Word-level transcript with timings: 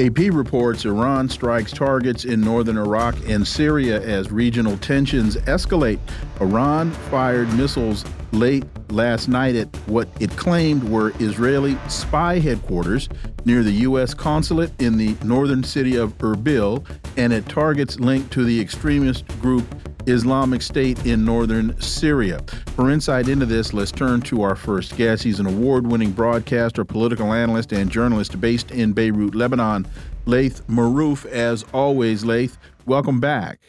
AP 0.00 0.32
reports 0.32 0.86
Iran 0.86 1.28
strikes 1.28 1.72
targets 1.72 2.24
in 2.24 2.40
northern 2.40 2.78
Iraq 2.78 3.14
and 3.28 3.46
Syria 3.46 4.00
as 4.00 4.32
regional 4.32 4.78
tensions 4.78 5.36
escalate. 5.36 5.98
Iran 6.40 6.90
fired 7.10 7.52
missiles 7.52 8.06
late 8.32 8.64
last 8.90 9.28
night 9.28 9.56
at 9.56 9.68
what 9.86 10.08
it 10.18 10.30
claimed 10.38 10.82
were 10.84 11.12
Israeli 11.18 11.76
spy 11.88 12.38
headquarters 12.38 13.10
near 13.44 13.62
the 13.62 13.72
U.S. 13.72 14.14
consulate 14.14 14.72
in 14.80 14.96
the 14.96 15.14
northern 15.22 15.62
city 15.62 15.96
of 15.96 16.16
Erbil 16.16 16.82
and 17.18 17.30
at 17.34 17.46
targets 17.46 18.00
linked 18.00 18.32
to 18.32 18.44
the 18.44 18.58
extremist 18.58 19.28
group 19.42 19.66
Islamic 20.06 20.62
State 20.62 21.06
in 21.06 21.24
northern 21.24 21.80
Syria. 21.80 22.40
For 22.76 22.90
insight 22.90 23.28
into 23.28 23.46
this, 23.46 23.72
let's 23.72 23.92
turn 23.92 24.20
to 24.22 24.42
our 24.42 24.56
first 24.56 24.96
guest. 24.96 25.22
He's 25.22 25.40
an 25.40 25.46
award 25.46 25.86
winning 25.86 26.12
broadcaster, 26.12 26.84
political 26.84 27.32
analyst, 27.32 27.72
and 27.72 27.90
journalist 27.90 28.40
based 28.40 28.70
in 28.70 28.92
Beirut, 28.92 29.34
Lebanon. 29.34 29.86
Laith 30.26 30.66
Marouf, 30.68 31.26
as 31.26 31.64
always, 31.72 32.24
Laith, 32.24 32.58
welcome 32.86 33.20
back. 33.20 33.60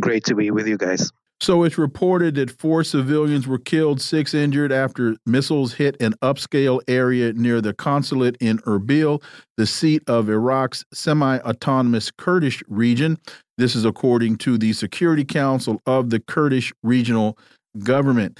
Great 0.00 0.24
to 0.24 0.34
be 0.34 0.50
with 0.50 0.66
you 0.66 0.76
guys. 0.76 1.12
So 1.38 1.64
it's 1.64 1.76
reported 1.76 2.36
that 2.36 2.50
four 2.50 2.82
civilians 2.82 3.46
were 3.46 3.58
killed, 3.58 4.00
six 4.00 4.32
injured 4.32 4.72
after 4.72 5.16
missiles 5.26 5.74
hit 5.74 5.94
an 6.00 6.14
upscale 6.22 6.80
area 6.88 7.34
near 7.34 7.60
the 7.60 7.74
consulate 7.74 8.38
in 8.40 8.58
Erbil, 8.60 9.22
the 9.58 9.66
seat 9.66 10.02
of 10.06 10.30
Iraq's 10.30 10.84
semi 10.94 11.38
autonomous 11.40 12.10
Kurdish 12.10 12.62
region. 12.68 13.18
This 13.58 13.74
is 13.74 13.84
according 13.84 14.36
to 14.38 14.58
the 14.58 14.72
Security 14.74 15.24
Council 15.24 15.80
of 15.86 16.10
the 16.10 16.20
Kurdish 16.20 16.72
Regional 16.82 17.38
Government. 17.78 18.38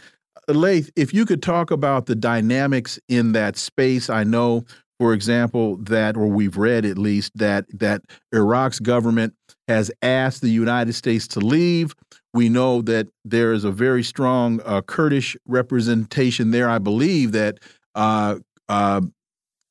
Laith, 0.49 0.91
if 0.95 1.15
you 1.15 1.25
could 1.25 1.43
talk 1.43 1.71
about 1.71 2.07
the 2.07 2.15
dynamics 2.15 2.99
in 3.09 3.33
that 3.33 3.57
space, 3.57 4.11
I 4.11 4.25
know, 4.25 4.65
for 5.01 5.13
example, 5.13 5.77
that, 5.79 6.17
or 6.17 6.27
we've 6.27 6.57
read 6.57 6.85
at 6.85 6.99
least, 6.99 7.33
that 7.35 7.65
that 7.79 8.03
Iraq's 8.33 8.79
government 8.79 9.35
has 9.69 9.91
asked 10.03 10.43
the 10.43 10.51
United 10.51 10.93
States 10.93 11.27
to 11.29 11.41
leave. 11.41 11.95
We 12.33 12.49
know 12.49 12.83
that 12.83 13.09
there 13.25 13.53
is 13.53 13.65
a 13.65 13.73
very 13.73 14.03
strong 14.03 14.61
uh, 14.65 14.83
Kurdish 14.83 15.37
representation 15.47 16.51
there. 16.51 16.69
I 16.69 16.79
believe 16.79 17.33
that 17.33 17.59
uh, 17.95 18.37
uh, 18.69 19.01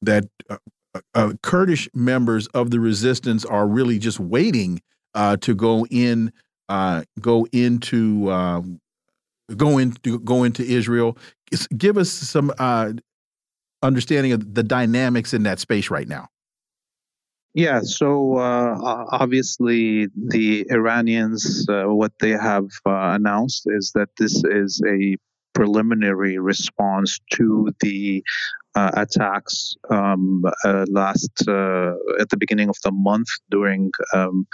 that 0.02 0.26
uh, 0.50 0.58
uh, 1.14 1.34
Kurdish 1.44 1.88
members 1.94 2.48
of 2.48 2.72
the 2.72 2.80
resistance 2.80 3.46
are 3.46 3.68
really 3.68 4.00
just 4.00 4.20
waiting 4.20 4.82
uh, 5.16 5.38
to 5.38 5.56
go 5.56 5.86
in, 5.90 6.32
go 7.22 7.48
into, 7.52 8.32
um, 8.32 8.80
go 9.56 9.78
into, 9.78 10.20
go 10.20 10.44
into 10.44 10.64
Israel. 10.64 11.18
Give 11.78 11.98
us 11.98 12.12
some 12.12 12.54
understanding 13.82 14.32
of 14.32 14.54
the 14.54 14.64
dynamics 14.64 15.34
in 15.34 15.44
that 15.44 15.60
space 15.60 15.90
right 15.90 16.08
now. 16.08 16.30
Yeah, 17.56 17.80
so 17.84 18.36
uh, 18.38 19.06
obviously 19.12 20.08
the 20.14 20.66
Iranians, 20.70 21.66
uh, 21.70 21.86
what 21.86 22.12
they 22.20 22.32
have 22.32 22.68
uh, 22.86 23.16
announced 23.16 23.64
is 23.68 23.94
that 23.96 24.10
this 24.18 24.44
is 24.44 24.82
a 24.86 25.16
preliminary 25.54 26.38
response 26.38 27.18
to 27.32 27.72
the 27.80 28.22
uh, 28.76 28.92
attacks 28.96 29.74
um, 29.90 30.44
uh, 30.66 30.86
last 30.90 31.32
uh, 31.48 31.94
at 32.20 32.28
the 32.30 32.36
beginning 32.38 32.68
of 32.68 32.76
the 32.84 32.92
month 32.92 33.30
during 33.50 33.90
um, 34.14 34.46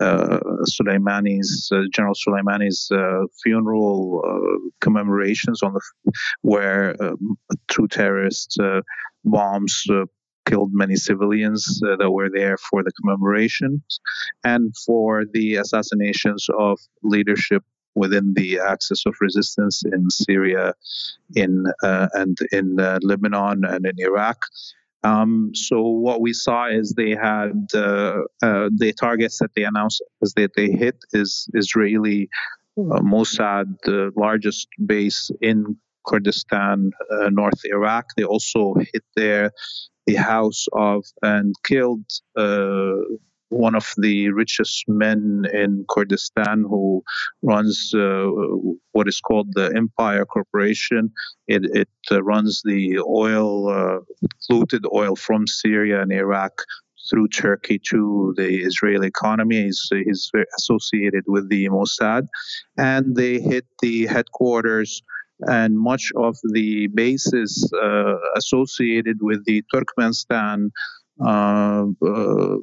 Soleimani's 0.00 1.70
General 1.92 2.14
Soleimani's 2.14 2.90
funeral 3.42 4.22
commemorations 4.80 5.62
on 5.62 5.74
the 5.74 6.12
where 6.42 6.94
um, 7.02 7.36
two 7.68 7.88
terrorist 7.88 8.58
bombs 9.24 9.86
killed 10.48 10.70
many 10.72 10.96
civilians 10.96 11.80
uh, 11.86 11.96
that 11.96 12.10
were 12.10 12.30
there 12.30 12.56
for 12.56 12.82
the 12.82 12.92
commemorations 12.92 14.00
and 14.44 14.74
for 14.86 15.24
the 15.32 15.56
assassinations 15.56 16.46
of 16.58 16.78
leadership 17.02 17.62
within 17.94 18.32
the 18.34 18.58
axis 18.58 19.04
of 19.06 19.14
resistance 19.20 19.82
in 19.84 20.08
Syria, 20.10 20.72
in 21.34 21.64
uh, 21.82 22.08
and 22.14 22.38
in 22.52 22.78
uh, 22.80 22.98
Lebanon 23.02 23.64
and 23.64 23.84
in 23.84 23.96
Iraq. 23.98 24.38
Um, 25.04 25.52
so 25.54 25.80
what 25.80 26.20
we 26.20 26.32
saw 26.32 26.68
is 26.68 26.92
they 26.92 27.10
had 27.10 27.68
uh, 27.74 28.22
uh 28.42 28.68
the 28.76 28.92
targets 28.98 29.38
that 29.38 29.50
they 29.54 29.64
announced 29.64 30.02
is 30.22 30.32
that 30.34 30.52
they 30.56 30.70
hit 30.70 30.96
is 31.12 31.48
Israeli 31.54 32.28
uh, 32.78 33.00
Mossad, 33.00 33.66
the 33.84 34.10
largest 34.16 34.68
base 34.84 35.30
in 35.40 35.76
Kurdistan, 36.06 36.90
uh, 37.12 37.28
North 37.30 37.60
Iraq. 37.64 38.06
They 38.16 38.24
also 38.24 38.74
hit 38.92 39.04
there 39.14 39.52
the 40.06 40.14
house 40.14 40.66
of 40.72 41.04
and 41.22 41.54
killed 41.64 42.06
uh, 42.36 42.96
one 43.50 43.74
of 43.74 43.92
the 43.96 44.30
richest 44.30 44.84
men 44.88 45.44
in 45.52 45.84
Kurdistan 45.88 46.64
who 46.68 47.02
runs 47.42 47.92
uh, 47.94 48.26
what 48.92 49.08
is 49.08 49.20
called 49.20 49.48
the 49.54 49.72
Empire 49.74 50.24
Corporation. 50.24 51.12
It, 51.46 51.64
it 51.64 51.88
uh, 52.10 52.22
runs 52.22 52.62
the 52.64 52.98
oil, 53.00 53.68
uh, 53.68 54.00
fluted 54.46 54.84
oil 54.92 55.16
from 55.16 55.46
Syria 55.46 56.02
and 56.02 56.12
Iraq 56.12 56.62
through 57.10 57.28
Turkey 57.28 57.80
to 57.90 58.34
the 58.36 58.64
Israeli 58.64 59.06
economy. 59.06 59.64
He's, 59.64 59.88
he's 59.90 60.30
associated 60.58 61.24
with 61.26 61.48
the 61.48 61.68
Mossad. 61.68 62.28
And 62.76 63.16
they 63.16 63.40
hit 63.40 63.66
the 63.80 64.06
headquarters 64.06 65.02
and 65.40 65.78
much 65.78 66.10
of 66.16 66.36
the 66.52 66.88
bases 66.88 67.72
uh, 67.82 68.16
associated 68.36 69.18
with 69.20 69.44
the 69.46 69.62
Turkmenistan 69.72 70.70
uh, 71.24 71.86
uh, 72.06 72.56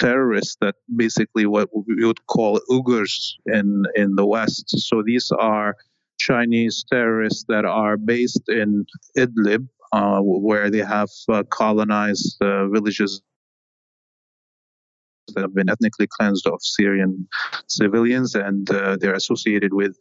terrorists 0.00 0.56
that 0.60 0.74
basically 0.96 1.46
what 1.46 1.68
we 1.72 2.04
would 2.04 2.26
call 2.26 2.60
Uyghurs 2.70 3.14
in, 3.46 3.84
in 3.94 4.16
the 4.16 4.26
West. 4.26 4.64
So 4.80 5.02
these 5.04 5.30
are 5.30 5.76
Chinese 6.18 6.84
terrorists 6.90 7.44
that 7.48 7.64
are 7.64 7.96
based 7.96 8.48
in 8.48 8.84
Idlib, 9.16 9.68
uh, 9.92 10.20
where 10.20 10.70
they 10.70 10.78
have 10.78 11.10
uh, 11.28 11.42
colonized 11.50 12.36
uh, 12.40 12.68
villages 12.68 13.22
that 15.34 15.42
have 15.42 15.54
been 15.54 15.68
ethnically 15.68 16.06
cleansed 16.18 16.46
of 16.46 16.58
Syrian 16.62 17.28
civilians, 17.66 18.34
and 18.34 18.70
uh, 18.70 18.96
they're 19.00 19.14
associated 19.14 19.72
with 19.74 19.96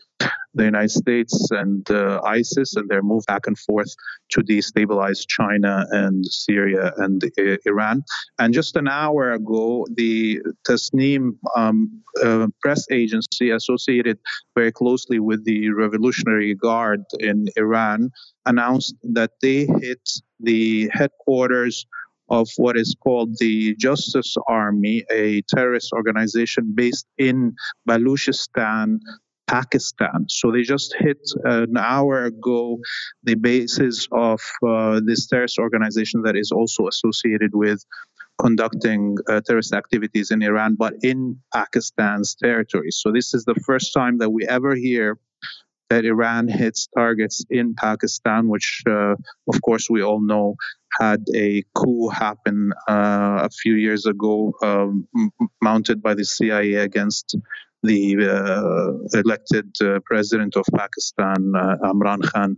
the 0.53 0.65
United 0.65 0.91
States 0.91 1.49
and 1.51 1.89
uh, 1.91 2.21
ISIS, 2.25 2.75
and 2.75 2.89
they're 2.89 3.03
moved 3.03 3.27
back 3.27 3.45
and 3.45 3.57
forth 3.57 3.93
to 4.31 4.41
destabilize 4.41 5.25
China 5.27 5.85
and 5.91 6.25
Syria 6.25 6.91
and 6.97 7.23
uh, 7.23 7.57
Iran. 7.65 8.03
And 8.39 8.53
just 8.53 8.75
an 8.75 8.87
hour 8.87 9.31
ago, 9.31 9.85
the 9.93 10.39
Tasnim 10.67 11.37
um, 11.55 12.01
uh, 12.23 12.47
press 12.61 12.85
agency 12.91 13.51
associated 13.51 14.17
very 14.55 14.71
closely 14.71 15.19
with 15.19 15.45
the 15.45 15.69
Revolutionary 15.71 16.55
Guard 16.55 17.03
in 17.19 17.47
Iran 17.55 18.11
announced 18.45 18.95
that 19.03 19.31
they 19.41 19.67
hit 19.81 20.01
the 20.39 20.89
headquarters 20.93 21.85
of 22.29 22.47
what 22.57 22.77
is 22.77 22.95
called 23.03 23.35
the 23.39 23.75
Justice 23.75 24.35
Army, 24.47 25.03
a 25.11 25.41
terrorist 25.53 25.91
organization 25.93 26.73
based 26.75 27.07
in 27.17 27.55
Baluchistan, 27.87 28.99
Pakistan. 29.47 30.25
So 30.29 30.51
they 30.51 30.61
just 30.61 30.95
hit 30.99 31.19
an 31.43 31.77
hour 31.77 32.25
ago 32.25 32.77
the 33.23 33.35
basis 33.35 34.07
of 34.11 34.39
uh, 34.65 35.01
this 35.03 35.27
terrorist 35.27 35.57
organization 35.57 36.21
that 36.23 36.35
is 36.35 36.51
also 36.51 36.87
associated 36.87 37.51
with 37.53 37.83
conducting 38.39 39.17
uh, 39.27 39.41
terrorist 39.45 39.73
activities 39.73 40.31
in 40.31 40.41
Iran, 40.41 40.75
but 40.77 40.93
in 41.01 41.39
Pakistan's 41.53 42.35
territory. 42.35 42.91
So 42.91 43.11
this 43.11 43.33
is 43.33 43.43
the 43.43 43.55
first 43.65 43.91
time 43.93 44.19
that 44.19 44.29
we 44.29 44.47
ever 44.47 44.75
hear 44.75 45.17
that 45.89 46.05
Iran 46.05 46.47
hits 46.47 46.87
targets 46.95 47.43
in 47.49 47.73
Pakistan, 47.73 48.47
which, 48.47 48.83
uh, 48.87 49.15
of 49.47 49.61
course, 49.63 49.89
we 49.89 50.01
all 50.01 50.21
know 50.21 50.55
had 50.99 51.23
a 51.35 51.63
coup 51.75 52.09
happen 52.09 52.71
uh, 52.87 53.39
a 53.43 53.49
few 53.49 53.73
years 53.73 54.05
ago, 54.05 54.53
um, 54.61 55.07
mounted 55.61 56.01
by 56.01 56.13
the 56.13 56.25
CIA 56.25 56.75
against 56.75 57.35
the 57.83 58.17
uh, 58.17 59.19
elected 59.19 59.73
uh, 59.81 59.99
president 60.05 60.55
of 60.55 60.65
Pakistan, 60.75 61.53
uh, 61.55 61.77
Imran 61.83 62.23
Khan. 62.23 62.57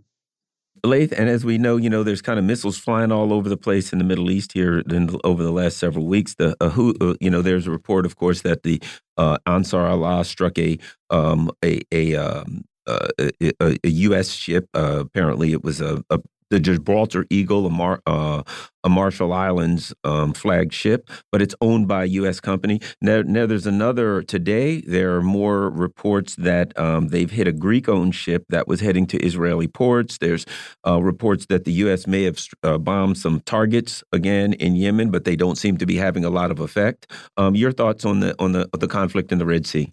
Laith, 0.84 1.12
and 1.12 1.28
as 1.28 1.44
we 1.44 1.58
know, 1.58 1.76
you 1.76 1.88
know, 1.88 2.02
there's 2.02 2.22
kind 2.22 2.40
of 2.40 2.44
missiles 2.44 2.76
flying 2.76 3.12
all 3.12 3.32
over 3.32 3.48
the 3.48 3.56
place 3.56 3.92
in 3.92 3.98
the 3.98 4.04
Middle 4.04 4.32
East 4.32 4.52
here 4.52 4.80
in, 4.80 5.16
over 5.22 5.40
the 5.44 5.52
last 5.52 5.76
several 5.76 6.06
weeks. 6.06 6.34
The 6.34 6.56
uh, 6.60 6.70
who, 6.70 6.92
uh, 7.00 7.14
you 7.20 7.30
know, 7.30 7.40
there's 7.40 7.68
a 7.68 7.70
report, 7.70 8.04
of 8.04 8.16
course, 8.16 8.42
that 8.42 8.64
the 8.64 8.82
uh, 9.16 9.38
Ansar 9.46 9.86
Allah 9.86 10.24
struck 10.24 10.58
a 10.58 10.78
um, 11.08 11.52
a 11.64 11.82
a, 11.92 12.16
um, 12.16 12.64
uh, 12.86 13.08
a, 13.18 13.52
a, 13.60 13.88
U.S. 13.88 14.30
ship. 14.30 14.68
Uh, 14.74 14.98
apparently, 15.00 15.52
it 15.52 15.62
was 15.62 15.80
a, 15.80 16.02
a, 16.10 16.18
the 16.52 16.60
Gibraltar 16.60 17.26
Eagle, 17.30 17.66
a, 17.66 17.70
Mar 17.70 18.02
uh, 18.06 18.42
a 18.84 18.88
Marshall 18.88 19.32
Islands 19.32 19.94
um, 20.04 20.34
flagship, 20.34 21.08
but 21.30 21.40
it's 21.40 21.54
owned 21.62 21.88
by 21.88 22.02
a 22.04 22.06
U.S. 22.06 22.40
company. 22.40 22.78
Now, 23.00 23.22
now, 23.22 23.46
there's 23.46 23.66
another 23.66 24.22
today. 24.22 24.82
There 24.82 25.16
are 25.16 25.22
more 25.22 25.70
reports 25.70 26.36
that 26.36 26.78
um, 26.78 27.08
they've 27.08 27.30
hit 27.30 27.48
a 27.48 27.52
Greek-owned 27.52 28.14
ship 28.14 28.44
that 28.50 28.68
was 28.68 28.80
heading 28.80 29.06
to 29.06 29.18
Israeli 29.24 29.66
ports. 29.66 30.18
There's 30.18 30.44
uh, 30.86 31.02
reports 31.02 31.46
that 31.46 31.64
the 31.64 31.72
U.S. 31.84 32.06
may 32.06 32.24
have 32.24 32.38
uh, 32.62 32.76
bombed 32.76 33.16
some 33.16 33.40
targets 33.40 34.04
again 34.12 34.52
in 34.52 34.76
Yemen, 34.76 35.10
but 35.10 35.24
they 35.24 35.36
don't 35.36 35.56
seem 35.56 35.78
to 35.78 35.86
be 35.86 35.96
having 35.96 36.24
a 36.24 36.30
lot 36.30 36.50
of 36.50 36.60
effect. 36.60 37.10
Um, 37.38 37.54
your 37.54 37.72
thoughts 37.72 38.04
on 38.04 38.20
the 38.20 38.34
on 38.38 38.52
the 38.52 38.68
the 38.78 38.88
conflict 38.88 39.32
in 39.32 39.38
the 39.38 39.46
Red 39.46 39.66
Sea? 39.66 39.90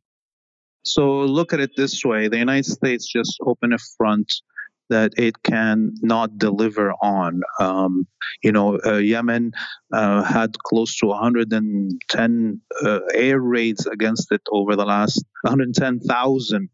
So 0.93 1.21
look 1.21 1.53
at 1.53 1.59
it 1.59 1.71
this 1.75 2.03
way: 2.03 2.27
the 2.27 2.37
United 2.37 2.65
States 2.65 3.07
just 3.07 3.37
opened 3.45 3.73
a 3.73 3.79
front 3.97 4.31
that 4.89 5.13
it 5.17 5.43
can 5.43 5.93
not 6.01 6.37
deliver 6.37 6.91
on. 7.01 7.41
Um, 7.59 8.07
you 8.43 8.51
know, 8.51 8.79
uh, 8.85 8.97
Yemen 8.97 9.51
uh, 9.93 10.23
had 10.23 10.57
close 10.59 10.97
to 10.97 11.07
110 11.07 12.61
uh, 12.83 12.99
air 13.13 13.39
raids 13.39 13.85
against 13.85 14.31
it 14.31 14.41
over 14.51 14.75
the 14.75 14.85
last 14.85 15.23
110,000 15.43 16.69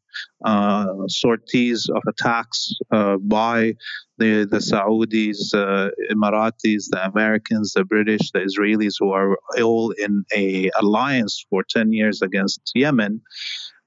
uh, 0.45 0.85
sorties 1.07 1.89
of 1.93 2.01
attacks 2.07 2.73
uh, 2.91 3.17
by 3.17 3.73
the 4.17 4.45
the 4.49 4.59
Saudis, 4.59 5.53
uh, 5.53 5.89
Emiratis, 6.09 6.85
the 6.89 7.01
Americans, 7.03 7.73
the 7.73 7.83
British, 7.83 8.31
the 8.31 8.39
Israelis, 8.39 8.93
who 8.97 9.11
are 9.11 9.37
all 9.61 9.91
in 9.91 10.23
a 10.33 10.69
alliance 10.79 11.45
for 11.49 11.63
10 11.69 11.91
years 11.91 12.21
against 12.21 12.61
Yemen 12.73 13.21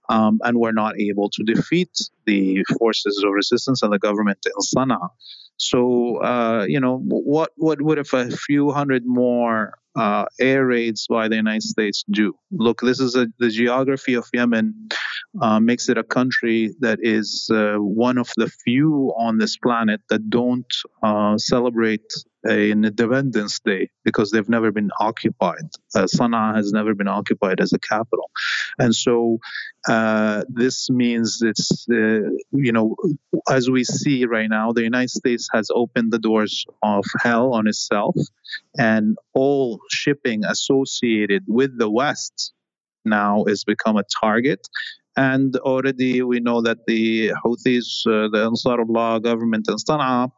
um, 0.09 0.41
and 0.45 0.59
were 0.59 0.73
not 0.73 0.99
able 0.99 1.29
to 1.31 1.43
defeat 1.43 1.91
the 2.27 2.65
forces 2.79 3.23
of 3.25 3.33
resistance 3.33 3.83
and 3.83 3.93
the 3.93 3.99
government 3.99 4.39
in 4.47 4.53
Sana'a. 4.77 5.09
So, 5.57 6.19
uh, 6.19 6.67
you 6.69 6.81
know, 6.81 6.99
what 6.99 7.51
what 7.57 7.83
would 7.83 7.99
if 7.99 8.13
a 8.13 8.31
few 8.31 8.71
hundred 8.71 9.05
more 9.05 9.75
uh, 9.99 10.27
air 10.41 10.67
raids 10.67 11.07
by 11.09 11.29
the 11.29 11.37
United 11.37 11.63
States 11.63 12.05
do? 12.11 12.35
Look, 12.51 12.81
this 12.81 13.01
is 13.01 13.17
a, 13.17 13.27
the 13.39 13.51
geography 13.51 14.15
of 14.15 14.29
Yemen 14.33 14.89
uh, 15.41 15.61
makes 15.61 15.89
it 15.89 15.99
a 15.99 16.05
country 16.05 16.75
that 16.81 16.99
is 17.03 17.51
uh, 17.53 17.77
one 17.77 18.19
of 18.19 18.31
the 18.37 18.49
few 18.49 19.13
on 19.19 19.39
this 19.39 19.57
planet 19.57 20.01
that 20.09 20.31
don't 20.31 20.73
uh, 21.03 21.37
celebrate 21.37 22.13
an 22.45 22.85
Independence 22.85 23.59
Day 23.59 23.91
because 24.05 24.31
they've 24.31 24.49
never 24.49 24.71
been 24.71 24.91
occupied. 25.01 25.69
Uh, 25.95 26.05
Sana'a 26.05 26.57
has 26.57 26.73
never 26.73 26.95
been 26.95 27.09
occupied 27.09 27.61
as 27.61 27.73
a 27.73 27.79
capital, 27.79 28.31
and 28.79 28.95
so 28.95 29.39
uh, 29.89 30.45
this 30.49 30.89
means 30.89 31.43
it's 31.43 31.87
you 31.89 32.73
know 32.73 32.95
as 33.51 33.71
we 33.71 33.85
see 33.85 34.25
right 34.27 34.49
now, 34.49 34.73
the 34.73 34.83
United 34.83 35.11
States 35.11 35.49
has 35.53 35.71
opened 35.75 36.13
the 36.13 36.19
doors 36.19 36.67
of 36.83 37.05
hell 37.21 37.55
on 37.55 37.67
itself, 37.67 38.15
and 38.79 39.17
all 39.35 39.81
shipping 39.91 40.45
associated 40.45 41.45
with 41.47 41.79
the 41.79 41.91
West 41.91 42.53
now 43.05 43.45
has 43.47 43.65
become 43.65 43.97
a 43.97 44.05
target. 44.23 44.67
And 45.17 45.57
already 45.57 46.23
we 46.23 46.39
know 46.41 46.63
that 46.63 46.79
the 46.87 47.33
Houthis, 47.45 48.07
uh, 48.07 48.29
the 48.29 48.49
Ansarullah 48.49 49.23
government 49.23 49.67
in 49.69 49.77
Sana'a, 49.77 50.31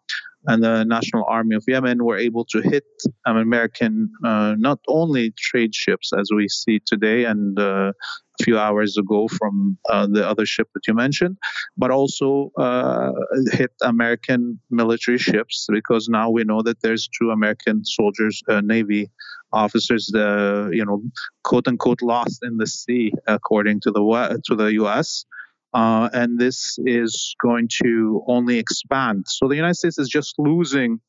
and 0.47 0.63
the 0.63 0.85
National 0.85 1.25
Army 1.29 1.57
of 1.57 1.65
Yemen 1.69 2.05
were 2.05 2.17
able 2.17 2.45
to 2.47 2.61
hit 2.61 2.85
um, 3.27 3.37
American, 3.37 4.11
uh, 4.25 4.55
not 4.59 4.79
only 4.89 5.33
trade 5.39 5.75
ships 5.75 6.13
as 6.19 6.31
we 6.35 6.49
see 6.49 6.81
today 6.87 7.25
and 7.25 7.59
uh, 7.59 7.93
a 8.41 8.45
few 8.45 8.59
hours 8.59 8.97
ago 8.97 9.29
from 9.29 9.77
uh, 9.91 10.07
the 10.07 10.27
other 10.27 10.47
ship 10.47 10.69
that 10.75 10.87
you 10.89 10.95
mentioned, 10.95 11.37
but 11.77 11.91
also 11.91 12.51
uh, 12.59 13.13
hit 13.53 13.73
American 13.83 14.59
military 14.71 15.19
ships 15.19 15.67
because 15.71 16.09
now 16.09 16.31
we 16.31 16.45
know 16.45 16.63
that 16.63 16.81
there's 16.81 17.09
two 17.21 17.31
American 17.31 17.85
soldiers, 17.85 18.43
uh, 18.49 18.61
Navy 18.63 19.11
officers, 19.53 20.11
uh, 20.15 20.69
you 20.73 20.85
know, 20.85 21.03
quote 21.45 21.69
unquote, 21.69 22.03
lost 22.03 22.41
in 22.43 22.57
the 22.57 22.67
sea, 22.67 23.13
according 23.27 23.81
to 23.81 23.91
the 23.91 24.41
to 24.47 24.55
the 24.55 24.73
U.S. 24.75 25.25
Uh, 25.73 26.09
and 26.13 26.39
this 26.39 26.79
is 26.85 27.35
going 27.41 27.69
to 27.83 28.23
only 28.27 28.59
expand. 28.59 29.25
So 29.29 29.49
the 29.49 29.57
United 29.57 29.77
States 29.77 29.99
is 29.99 30.09
just 30.09 30.35
losing 30.39 31.01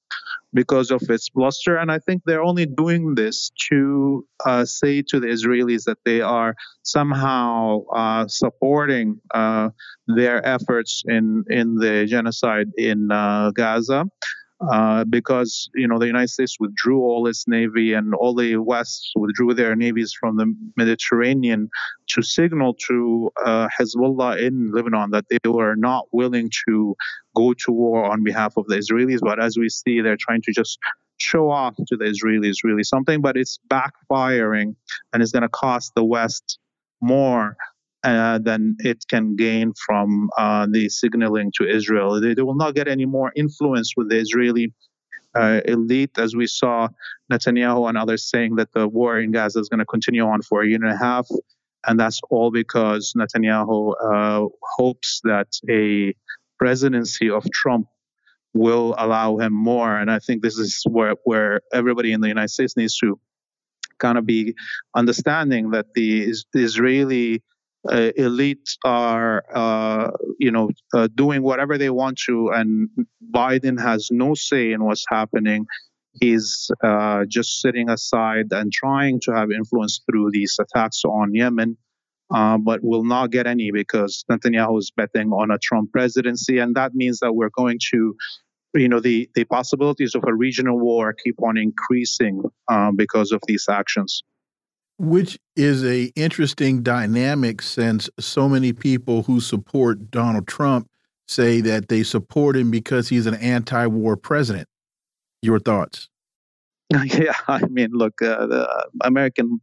because 0.53 0.91
of 0.91 1.01
its 1.09 1.29
bluster, 1.29 1.77
and 1.77 1.91
I 1.91 1.99
think 1.99 2.23
they're 2.25 2.43
only 2.43 2.65
doing 2.65 3.15
this 3.15 3.51
to 3.69 4.25
uh, 4.45 4.65
say 4.65 5.01
to 5.07 5.19
the 5.19 5.27
Israelis 5.27 5.85
that 5.85 5.99
they 6.03 6.21
are 6.21 6.55
somehow 6.83 7.85
uh, 7.85 8.27
supporting 8.27 9.21
uh, 9.33 9.69
their 10.07 10.45
efforts 10.45 11.03
in 11.07 11.45
in 11.49 11.75
the 11.75 12.05
genocide 12.05 12.67
in 12.77 13.11
uh, 13.11 13.51
Gaza. 13.51 14.05
Uh, 14.69 15.03
because 15.05 15.71
you 15.73 15.87
know 15.87 15.97
the 15.97 16.05
United 16.05 16.29
States 16.29 16.57
withdrew 16.59 16.99
all 16.99 17.25
its 17.25 17.47
navy 17.47 17.93
and 17.93 18.13
all 18.13 18.35
the 18.35 18.57
West 18.57 19.11
withdrew 19.15 19.55
their 19.55 19.75
navies 19.75 20.13
from 20.13 20.37
the 20.37 20.53
Mediterranean 20.77 21.67
to 22.07 22.21
signal 22.21 22.75
to 22.87 23.31
uh, 23.43 23.67
Hezbollah 23.75 24.39
in 24.39 24.71
Lebanon 24.71 25.09
that 25.11 25.25
they 25.29 25.49
were 25.49 25.75
not 25.75 26.05
willing 26.11 26.51
to 26.67 26.95
go 27.35 27.53
to 27.53 27.71
war 27.71 28.05
on 28.05 28.23
behalf 28.23 28.53
of 28.55 28.67
the 28.67 28.75
Israelis. 28.75 29.19
But 29.19 29.41
as 29.41 29.57
we 29.57 29.67
see, 29.67 29.99
they're 30.01 30.17
trying 30.17 30.43
to 30.43 30.51
just 30.51 30.77
show 31.17 31.49
off 31.49 31.75
to 31.75 31.97
the 31.97 32.05
Israelis 32.05 32.57
really 32.63 32.83
something, 32.83 33.19
but 33.19 33.37
it's 33.37 33.59
backfiring 33.67 34.75
and 35.11 35.23
it's 35.23 35.31
going 35.31 35.41
to 35.41 35.49
cost 35.49 35.93
the 35.95 36.03
West 36.03 36.59
more 37.01 37.57
uh, 38.03 38.39
than 38.39 38.75
it 38.79 39.05
can 39.09 39.35
gain 39.35 39.73
from 39.85 40.29
uh, 40.37 40.67
the 40.69 40.89
signaling 40.89 41.51
to 41.57 41.67
Israel. 41.67 42.19
They, 42.19 42.33
they, 42.33 42.41
will 42.41 42.55
not 42.55 42.75
get 42.75 42.87
any 42.87 43.05
more 43.05 43.31
influence 43.35 43.93
with 43.95 44.09
the 44.09 44.17
Israeli 44.17 44.73
uh, 45.35 45.61
elite, 45.65 46.17
as 46.17 46.35
we 46.35 46.47
saw 46.47 46.89
Netanyahu 47.31 47.87
and 47.87 47.97
others 47.97 48.29
saying 48.29 48.55
that 48.55 48.71
the 48.73 48.87
war 48.87 49.19
in 49.19 49.31
Gaza 49.31 49.59
is 49.59 49.69
going 49.69 49.79
to 49.79 49.85
continue 49.85 50.25
on 50.25 50.41
for 50.41 50.61
a 50.61 50.67
year 50.67 50.79
and 50.81 50.91
a 50.91 50.97
half. 50.97 51.27
And 51.87 51.99
that's 51.99 52.19
all 52.29 52.51
because 52.51 53.13
Netanyahu 53.17 53.93
uh, 54.03 54.47
hopes 54.77 55.21
that 55.23 55.47
a 55.69 56.13
presidency 56.59 57.29
of 57.29 57.43
Trump 57.51 57.87
will 58.53 58.93
allow 58.97 59.37
him 59.37 59.53
more. 59.53 59.95
And 59.95 60.11
I 60.11 60.19
think 60.19 60.41
this 60.41 60.57
is 60.57 60.83
where, 60.87 61.15
where 61.23 61.61
everybody 61.73 62.11
in 62.11 62.21
the 62.21 62.27
United 62.27 62.49
States 62.49 62.75
needs 62.75 62.97
to 62.97 63.19
kind 63.97 64.17
of 64.17 64.25
be 64.25 64.55
understanding 64.95 65.71
that 65.71 65.93
the, 65.93 66.33
the 66.53 66.63
Israeli 66.63 67.41
uh, 67.89 68.11
elites 68.17 68.77
are, 68.85 69.43
uh, 69.53 70.11
you 70.39 70.51
know, 70.51 70.69
uh, 70.93 71.07
doing 71.13 71.41
whatever 71.41 71.77
they 71.77 71.89
want 71.89 72.19
to, 72.27 72.49
and 72.49 72.89
Biden 73.33 73.81
has 73.81 74.09
no 74.11 74.35
say 74.35 74.71
in 74.71 74.83
what's 74.83 75.05
happening. 75.09 75.65
He's 76.13 76.69
uh, 76.83 77.25
just 77.27 77.61
sitting 77.61 77.89
aside 77.89 78.47
and 78.51 78.71
trying 78.71 79.19
to 79.21 79.31
have 79.33 79.51
influence 79.51 80.01
through 80.05 80.31
these 80.31 80.59
attacks 80.59 81.03
on 81.05 81.33
Yemen, 81.33 81.77
uh, 82.29 82.57
but 82.57 82.83
will 82.83 83.05
not 83.05 83.31
get 83.31 83.47
any 83.47 83.71
because 83.71 84.25
Netanyahu 84.29 84.77
is 84.77 84.91
betting 84.95 85.31
on 85.31 85.49
a 85.49 85.57
Trump 85.57 85.91
presidency, 85.91 86.59
and 86.59 86.75
that 86.75 86.93
means 86.93 87.19
that 87.19 87.33
we're 87.33 87.49
going 87.49 87.79
to 87.91 88.15
you 88.73 88.87
know 88.87 88.99
the 88.99 89.29
the 89.35 89.43
possibilities 89.45 90.15
of 90.15 90.23
a 90.27 90.33
regional 90.33 90.79
war 90.79 91.13
keep 91.13 91.41
on 91.41 91.57
increasing 91.57 92.43
uh, 92.69 92.91
because 92.95 93.31
of 93.31 93.41
these 93.47 93.65
actions 93.69 94.23
which 95.01 95.39
is 95.55 95.83
a 95.83 96.11
interesting 96.15 96.83
dynamic 96.83 97.63
since 97.63 98.07
so 98.19 98.47
many 98.47 98.71
people 98.71 99.23
who 99.23 99.39
support 99.39 100.11
Donald 100.11 100.47
Trump 100.47 100.87
say 101.27 101.59
that 101.61 101.87
they 101.87 102.03
support 102.03 102.55
him 102.55 102.69
because 102.69 103.09
he's 103.09 103.25
an 103.25 103.33
anti-war 103.33 104.15
president. 104.15 104.67
Your 105.41 105.59
thoughts? 105.59 106.07
Yeah, 107.05 107.33
I 107.47 107.65
mean, 107.67 107.91
look, 107.93 108.21
uh, 108.21 108.45
the 108.45 108.89
American 109.03 109.61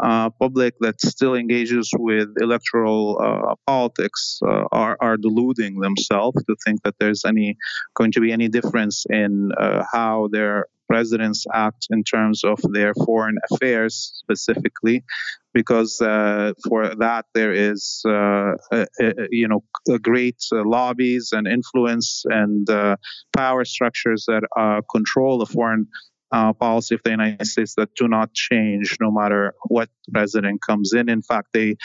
uh, 0.00 0.30
public 0.30 0.74
that 0.80 1.00
still 1.00 1.34
engages 1.34 1.90
with 1.98 2.28
electoral 2.40 3.18
uh, 3.20 3.56
politics 3.66 4.38
uh, 4.46 4.64
are 4.70 4.96
are 5.00 5.16
deluding 5.16 5.80
themselves 5.80 6.42
to 6.44 6.56
think 6.64 6.82
that 6.84 6.94
there's 7.00 7.24
any 7.24 7.56
going 7.94 8.12
to 8.12 8.20
be 8.20 8.32
any 8.32 8.48
difference 8.48 9.04
in 9.10 9.50
uh, 9.58 9.82
how 9.92 10.28
their 10.30 10.66
presidents 10.88 11.44
act 11.52 11.86
in 11.90 12.02
terms 12.02 12.44
of 12.44 12.58
their 12.72 12.92
foreign 12.94 13.36
affairs 13.50 14.12
specifically, 14.16 15.04
because 15.52 16.00
uh, 16.00 16.52
for 16.68 16.94
that 16.96 17.26
there 17.34 17.52
is, 17.52 18.02
uh, 18.06 18.52
a, 18.72 18.86
a, 19.00 19.12
you 19.30 19.48
know, 19.48 19.62
great 20.02 20.42
uh, 20.52 20.62
lobbies 20.64 21.30
and 21.32 21.46
influence 21.46 22.24
and 22.26 22.68
uh, 22.70 22.96
power 23.36 23.64
structures 23.64 24.24
that 24.26 24.42
uh, 24.56 24.80
control 24.90 25.38
the 25.38 25.46
foreign 25.46 25.86
uh, 26.30 26.52
policy 26.52 26.94
of 26.94 27.00
the 27.04 27.10
United 27.10 27.46
States 27.46 27.74
that 27.76 27.90
do 27.94 28.06
not 28.08 28.32
change 28.34 28.96
no 29.00 29.10
matter 29.10 29.54
what 29.68 29.88
president 30.12 30.60
comes 30.66 30.92
in. 30.92 31.08
In 31.08 31.22
fact, 31.22 31.48
they 31.52 31.76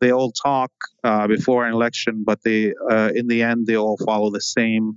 they 0.00 0.12
all 0.12 0.32
talk 0.32 0.70
before 1.28 1.64
an 1.64 1.72
election, 1.72 2.24
but 2.26 2.40
they 2.44 2.74
in 3.14 3.26
the 3.28 3.42
end 3.42 3.66
they 3.66 3.76
all 3.76 3.96
follow 4.04 4.30
the 4.30 4.40
same 4.40 4.94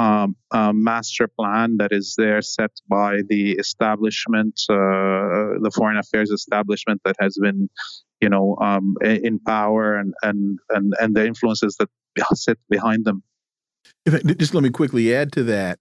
um, 0.00 0.82
master 0.82 1.28
plan 1.28 1.76
that 1.78 1.92
is 1.92 2.14
there 2.16 2.42
set 2.42 2.70
by 2.88 3.20
the 3.28 3.52
establishment, 3.52 4.60
uh, 4.70 5.58
the 5.64 5.70
foreign 5.74 5.98
affairs 5.98 6.30
establishment 6.30 7.00
that 7.04 7.16
has 7.20 7.36
been, 7.40 7.68
you 8.20 8.28
know, 8.28 8.56
um, 8.60 8.96
in 9.02 9.38
power 9.40 9.96
and, 9.96 10.14
and, 10.22 10.58
and, 10.70 10.94
and 11.00 11.14
the 11.14 11.26
influences 11.26 11.76
that 11.78 11.88
sit 12.34 12.58
behind 12.68 13.04
them. 13.04 13.22
If, 14.06 14.24
just 14.38 14.54
let 14.54 14.62
me 14.62 14.70
quickly 14.70 15.14
add 15.14 15.32
to 15.32 15.42
that, 15.44 15.78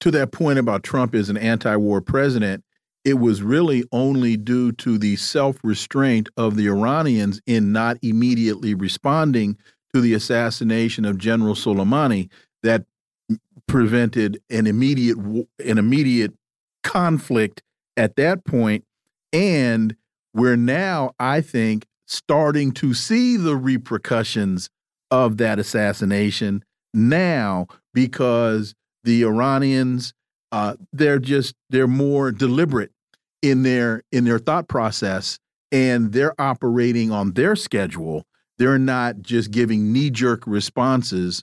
to 0.00 0.10
that 0.12 0.32
point 0.32 0.58
about 0.58 0.82
Trump 0.82 1.14
as 1.14 1.28
an 1.28 1.36
anti-war 1.36 2.00
president, 2.00 2.64
it 3.04 3.14
was 3.14 3.42
really 3.42 3.84
only 3.92 4.36
due 4.36 4.72
to 4.72 4.98
the 4.98 5.16
self-restraint 5.16 6.28
of 6.36 6.56
the 6.56 6.66
Iranians 6.68 7.40
in 7.46 7.72
not 7.72 7.96
immediately 8.02 8.74
responding 8.74 9.56
to 9.94 10.00
the 10.00 10.14
assassination 10.14 11.04
of 11.04 11.18
General 11.18 11.54
Soleimani 11.54 12.28
that 12.62 12.84
prevented 13.66 14.40
an 14.50 14.66
immediate 14.66 15.16
an 15.16 15.78
immediate 15.78 16.32
conflict 16.82 17.62
at 17.96 18.16
that 18.16 18.44
point 18.44 18.84
and 19.32 19.94
we're 20.34 20.56
now 20.56 21.12
i 21.20 21.40
think 21.40 21.86
starting 22.06 22.72
to 22.72 22.94
see 22.94 23.36
the 23.36 23.56
repercussions 23.56 24.68
of 25.10 25.36
that 25.36 25.58
assassination 25.58 26.64
now 26.92 27.66
because 27.94 28.74
the 29.04 29.22
iranians 29.22 30.12
uh, 30.52 30.74
they're 30.92 31.20
just 31.20 31.54
they're 31.68 31.86
more 31.86 32.32
deliberate 32.32 32.90
in 33.42 33.62
their 33.62 34.02
in 34.10 34.24
their 34.24 34.38
thought 34.38 34.68
process 34.68 35.38
and 35.72 36.12
they're 36.12 36.38
operating 36.40 37.10
on 37.10 37.32
their 37.32 37.54
schedule. 37.56 38.24
They're 38.58 38.78
not 38.78 39.22
just 39.22 39.50
giving 39.50 39.92
knee 39.92 40.10
jerk 40.10 40.46
responses 40.46 41.42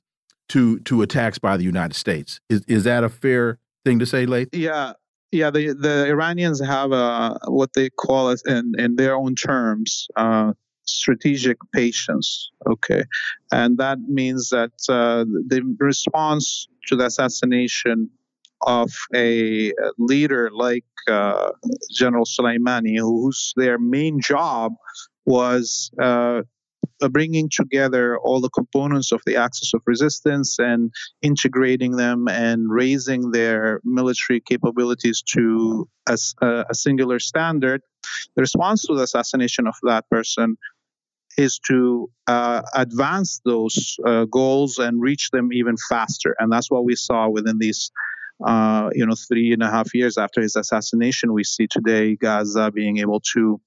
to 0.49 0.79
to 0.79 1.01
attacks 1.01 1.37
by 1.37 1.57
the 1.57 1.63
United 1.63 1.95
States. 1.95 2.39
Is 2.49 2.63
is 2.67 2.83
that 2.85 3.03
a 3.03 3.09
fair 3.09 3.59
thing 3.85 3.99
to 3.99 4.05
say, 4.05 4.25
Laith? 4.25 4.49
Yeah. 4.53 4.93
Yeah, 5.29 5.49
the, 5.49 5.73
the 5.73 6.05
Iranians 6.07 6.65
have 6.65 6.93
a, 6.93 7.37
what 7.47 7.73
they 7.73 7.89
call 7.89 8.29
it 8.29 8.41
in, 8.45 8.71
in 8.77 8.95
their 8.95 9.13
own 9.13 9.35
terms, 9.35 10.07
uh, 10.15 10.53
strategic 10.85 11.57
patience. 11.73 12.49
Okay. 12.65 13.03
And 13.51 13.77
that 13.77 13.99
means 14.07 14.51
that 14.51 14.71
uh, 14.87 15.25
the 15.25 15.75
response 15.79 16.69
to 16.87 16.95
the 16.95 17.07
assassination 17.07 18.09
of 18.61 18.89
a 19.13 19.73
leader 19.97 20.49
like 20.53 20.85
uh, 21.09 21.51
General 21.91 22.23
Soleimani, 22.23 22.97
whose 22.97 23.53
their 23.57 23.77
main 23.77 24.21
job 24.21 24.75
was 25.25 25.91
uh, 26.01 26.05
uh, 26.05 26.41
bringing 27.11 27.49
together 27.49 28.17
all 28.17 28.41
the 28.41 28.49
components 28.49 29.11
of 29.11 29.21
the 29.25 29.35
axis 29.35 29.73
of 29.73 29.81
resistance 29.85 30.57
and 30.59 30.91
integrating 31.21 31.91
them 31.91 32.27
and 32.27 32.69
raising 32.69 33.31
their 33.31 33.81
military 33.83 34.39
capabilities 34.39 35.21
to 35.33 35.87
a, 36.07 36.17
a 36.41 36.73
singular 36.73 37.19
standard. 37.19 37.81
The 38.35 38.41
response 38.41 38.83
to 38.83 38.95
the 38.95 39.03
assassination 39.03 39.67
of 39.67 39.75
that 39.83 40.09
person 40.09 40.57
is 41.37 41.59
to 41.67 42.09
uh, 42.25 42.63
advance 42.73 43.41
those 43.45 43.97
uh, 44.05 44.25
goals 44.25 44.79
and 44.79 44.99
reach 44.99 45.29
them 45.29 45.53
even 45.53 45.75
faster. 45.89 46.35
And 46.39 46.51
that's 46.51 46.71
what 46.71 46.83
we 46.83 46.95
saw 46.95 47.29
within 47.29 47.59
these, 47.59 47.91
uh, 48.45 48.89
you 48.93 49.05
know, 49.05 49.13
three 49.27 49.53
and 49.53 49.61
a 49.61 49.69
half 49.69 49.93
years 49.93 50.17
after 50.17 50.41
his 50.41 50.55
assassination. 50.55 51.33
We 51.33 51.43
see 51.43 51.67
today 51.69 52.15
Gaza 52.15 52.71
being 52.71 52.97
able 52.97 53.21
to 53.33 53.61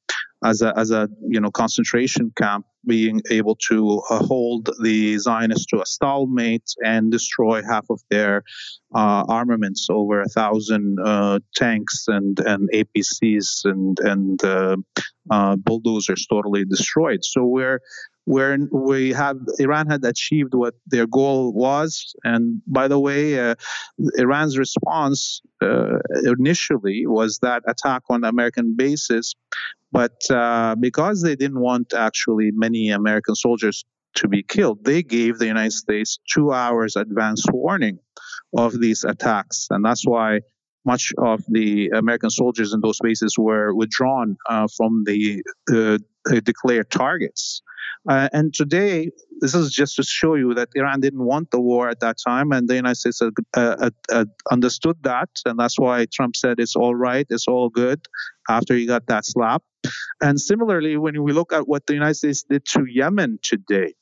as 0.45 0.63
a 0.63 0.77
as 0.79 0.91
a 0.91 1.09
you 1.29 1.41
know 1.41 1.51
concentration 1.51 2.33
camp 2.37 2.67
being 2.87 3.21
able 3.31 3.57
to 3.57 4.01
uh, 4.09 4.19
hold 4.25 4.71
the 4.83 5.19
Zionists 5.19 5.67
to 5.67 5.83
a 5.83 5.87
stalemate 5.87 6.75
and 6.83 7.13
destroy 7.13 7.63
half 7.63 7.85
of 7.91 8.01
their 8.11 8.43
uh, 8.95 9.25
armaments, 9.29 9.89
over 9.91 10.23
a 10.23 10.29
thousand 10.29 10.99
uh, 11.05 11.41
tanks 11.57 12.07
and 12.09 12.39
and 12.41 12.71
APCs 12.73 13.65
and 13.65 13.99
and 14.01 14.43
uh, 14.45 14.77
uh, 15.31 15.57
bulldozers 15.57 16.27
totally 16.27 16.65
destroyed. 16.65 17.25
So 17.25 17.45
we're 17.45 17.81
where 18.25 18.57
we 18.71 19.13
have 19.13 19.39
Iran 19.59 19.89
had 19.89 20.05
achieved 20.05 20.55
what 20.55 20.75
their 20.87 21.07
goal 21.07 21.53
was. 21.53 22.15
And 22.23 22.63
by 22.67 22.87
the 22.89 22.99
way, 22.99 23.39
uh, 23.39 23.55
Iran's 24.17 24.57
response 24.59 25.43
uh, 25.63 25.99
initially 26.25 27.07
was 27.07 27.39
that 27.43 27.63
attack 27.67 28.03
on 28.11 28.25
American 28.25 28.75
bases, 28.77 29.35
but 29.93 30.19
uh, 30.31 30.75
because 30.77 31.23
they 31.23 31.37
didn't 31.37 31.61
want 31.61 31.93
actually 31.95 32.51
many 32.53 32.91
American 32.91 33.35
soldiers 33.35 33.85
to 34.17 34.29
be 34.29 34.43
killed, 34.43 34.85
they 34.85 35.03
gave 35.03 35.39
the 35.39 35.47
United 35.47 35.73
States 35.73 36.19
two 36.33 36.53
hours 36.53 36.97
advance 36.97 37.45
warning 37.53 37.99
of 38.57 38.79
these 38.81 39.05
attacks, 39.05 39.67
and 39.71 39.85
that's 39.85 40.05
why 40.05 40.41
much 40.85 41.13
of 41.19 41.45
the 41.49 41.89
American 41.89 42.31
soldiers 42.31 42.73
in 42.73 42.81
those 42.81 42.99
bases 43.03 43.37
were 43.39 43.75
withdrawn 43.75 44.37
uh, 44.49 44.67
from 44.77 45.05
the 45.05 45.43
uh, 45.73 45.99
declared 46.43 46.91
targets. 46.91 47.63
Uh, 48.09 48.29
and 48.33 48.55
today, 48.55 49.11
this 49.41 49.55
is 49.55 49.73
just 49.73 49.97
to 49.97 50.03
show 50.03 50.35
you 50.35 50.55
that 50.55 50.69
Iran 50.75 51.01
didn't 51.01 51.25
want 51.25 51.51
the 51.51 51.61
war 51.61 51.89
at 51.89 52.01
that 52.01 52.17
time, 52.25 52.53
and 52.53 52.69
the 52.69 52.77
United 52.77 52.97
States 52.97 53.21
uh, 53.21 53.31
uh, 53.55 53.91
uh, 54.11 54.25
understood 54.51 54.97
that, 55.03 55.29
and 55.45 55.59
that's 55.59 55.79
why 55.79 56.07
Trump 56.13 56.37
said 56.37 56.61
it's 56.61 56.77
all 56.77 56.95
right, 56.95 57.27
it's 57.29 57.47
all 57.47 57.69
good, 57.69 58.07
after 58.49 58.75
he 58.75 58.87
got 58.87 59.07
that 59.07 59.27
slap. 59.27 59.63
And 60.21 60.41
similarly, 60.41 60.97
when 60.97 61.23
we 61.23 61.33
look 61.33 61.53
at 61.53 61.69
what 61.69 61.87
the 61.87 61.95
United 61.95 62.15
States 62.15 62.43
did 62.43 62.65
to 62.67 62.85
Yemen 62.87 63.39
today, 63.43 63.95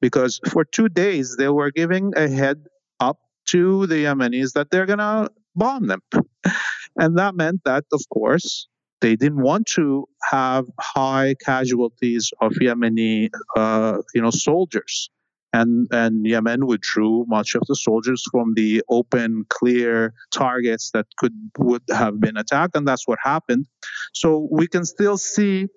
because 0.00 0.40
for 0.48 0.64
two 0.64 0.88
days 0.88 1.36
they 1.36 1.48
were 1.48 1.70
giving 1.70 2.12
a 2.16 2.28
head 2.28 2.64
up 3.00 3.18
to 3.46 3.86
the 3.86 4.04
Yemenis 4.04 4.52
that 4.54 4.70
they're 4.70 4.86
gonna 4.86 5.28
bomb 5.54 5.86
them, 5.86 6.00
and 6.96 7.18
that 7.18 7.36
meant 7.36 7.62
that, 7.64 7.84
of 7.92 8.02
course, 8.12 8.68
they 9.00 9.16
didn't 9.16 9.42
want 9.42 9.66
to 9.74 10.06
have 10.22 10.66
high 10.80 11.34
casualties 11.44 12.32
of 12.40 12.52
Yemeni, 12.52 13.30
uh, 13.56 13.98
you 14.14 14.22
know, 14.22 14.30
soldiers. 14.30 15.10
And, 15.52 15.86
and 15.92 16.26
Yemen 16.26 16.66
withdrew 16.66 17.26
much 17.28 17.54
of 17.54 17.62
the 17.68 17.76
soldiers 17.76 18.24
from 18.28 18.54
the 18.56 18.82
open, 18.88 19.44
clear 19.48 20.12
targets 20.32 20.90
that 20.94 21.06
could 21.16 21.32
would 21.58 21.82
have 21.90 22.18
been 22.18 22.36
attacked, 22.36 22.74
and 22.74 22.88
that's 22.88 23.06
what 23.06 23.20
happened. 23.22 23.66
So 24.14 24.48
we 24.50 24.66
can 24.66 24.84
still 24.84 25.16
see 25.16 25.68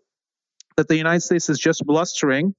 that 0.78 0.88
the 0.88 0.96
United 0.96 1.22
States 1.22 1.50
is 1.50 1.60
just 1.60 1.84
blustering, 1.86 2.56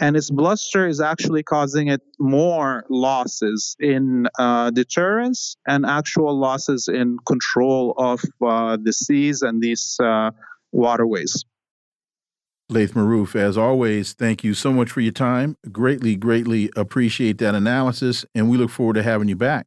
and 0.00 0.16
its 0.16 0.30
bluster 0.30 0.86
is 0.86 1.00
actually 1.00 1.42
causing 1.42 1.88
it 1.88 2.02
more 2.20 2.84
losses 2.88 3.74
in 3.80 4.28
uh, 4.38 4.70
deterrence 4.70 5.56
and 5.66 5.84
actual 5.86 6.38
losses 6.38 6.88
in 6.92 7.16
control 7.26 7.94
of 7.96 8.22
uh, 8.46 8.76
the 8.80 8.92
seas 8.92 9.42
and 9.42 9.62
these 9.62 9.96
uh, 10.02 10.30
waterways. 10.70 11.44
Laith 12.68 12.94
Marouf, 12.94 13.34
as 13.34 13.58
always, 13.58 14.12
thank 14.12 14.44
you 14.44 14.54
so 14.54 14.72
much 14.72 14.90
for 14.90 15.00
your 15.00 15.12
time. 15.12 15.56
Greatly, 15.70 16.16
greatly 16.16 16.70
appreciate 16.76 17.38
that 17.38 17.54
analysis, 17.54 18.24
and 18.34 18.50
we 18.50 18.56
look 18.56 18.70
forward 18.70 18.94
to 18.94 19.02
having 19.02 19.28
you 19.28 19.36
back. 19.36 19.66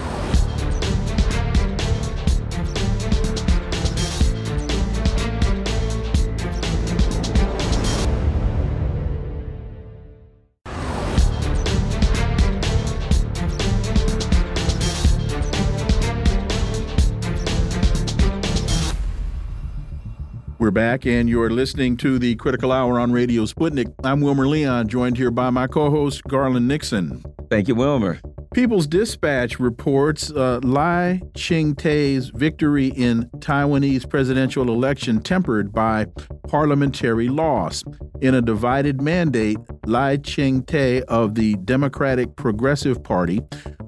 We're 20.71 20.75
back, 20.75 21.05
and 21.05 21.27
you're 21.27 21.49
listening 21.49 21.97
to 21.97 22.17
the 22.17 22.35
Critical 22.35 22.71
Hour 22.71 22.97
on 22.97 23.11
Radio 23.11 23.43
Sputnik. 23.43 23.93
I'm 24.05 24.21
Wilmer 24.21 24.47
Leon, 24.47 24.87
joined 24.87 25.17
here 25.17 25.29
by 25.29 25.49
my 25.49 25.67
co 25.67 25.89
host, 25.89 26.23
Garland 26.23 26.65
Nixon. 26.65 27.25
Thank 27.49 27.67
you, 27.67 27.75
Wilmer. 27.75 28.21
People's 28.53 28.87
Dispatch 28.87 29.59
reports 29.59 30.31
uh, 30.31 30.61
Lai 30.63 31.19
Ching-te's 31.35 32.29
victory 32.29 32.87
in 32.87 33.29
Taiwanese 33.39 34.09
presidential 34.09 34.69
election 34.69 35.21
tempered 35.21 35.73
by 35.73 36.05
parliamentary 36.47 37.27
loss. 37.27 37.83
In 38.21 38.33
a 38.33 38.41
divided 38.41 39.01
mandate, 39.01 39.57
Lai 39.85 40.15
Ching-te 40.15 41.01
of 41.03 41.35
the 41.35 41.55
Democratic 41.65 42.37
Progressive 42.37 43.03
Party 43.03 43.41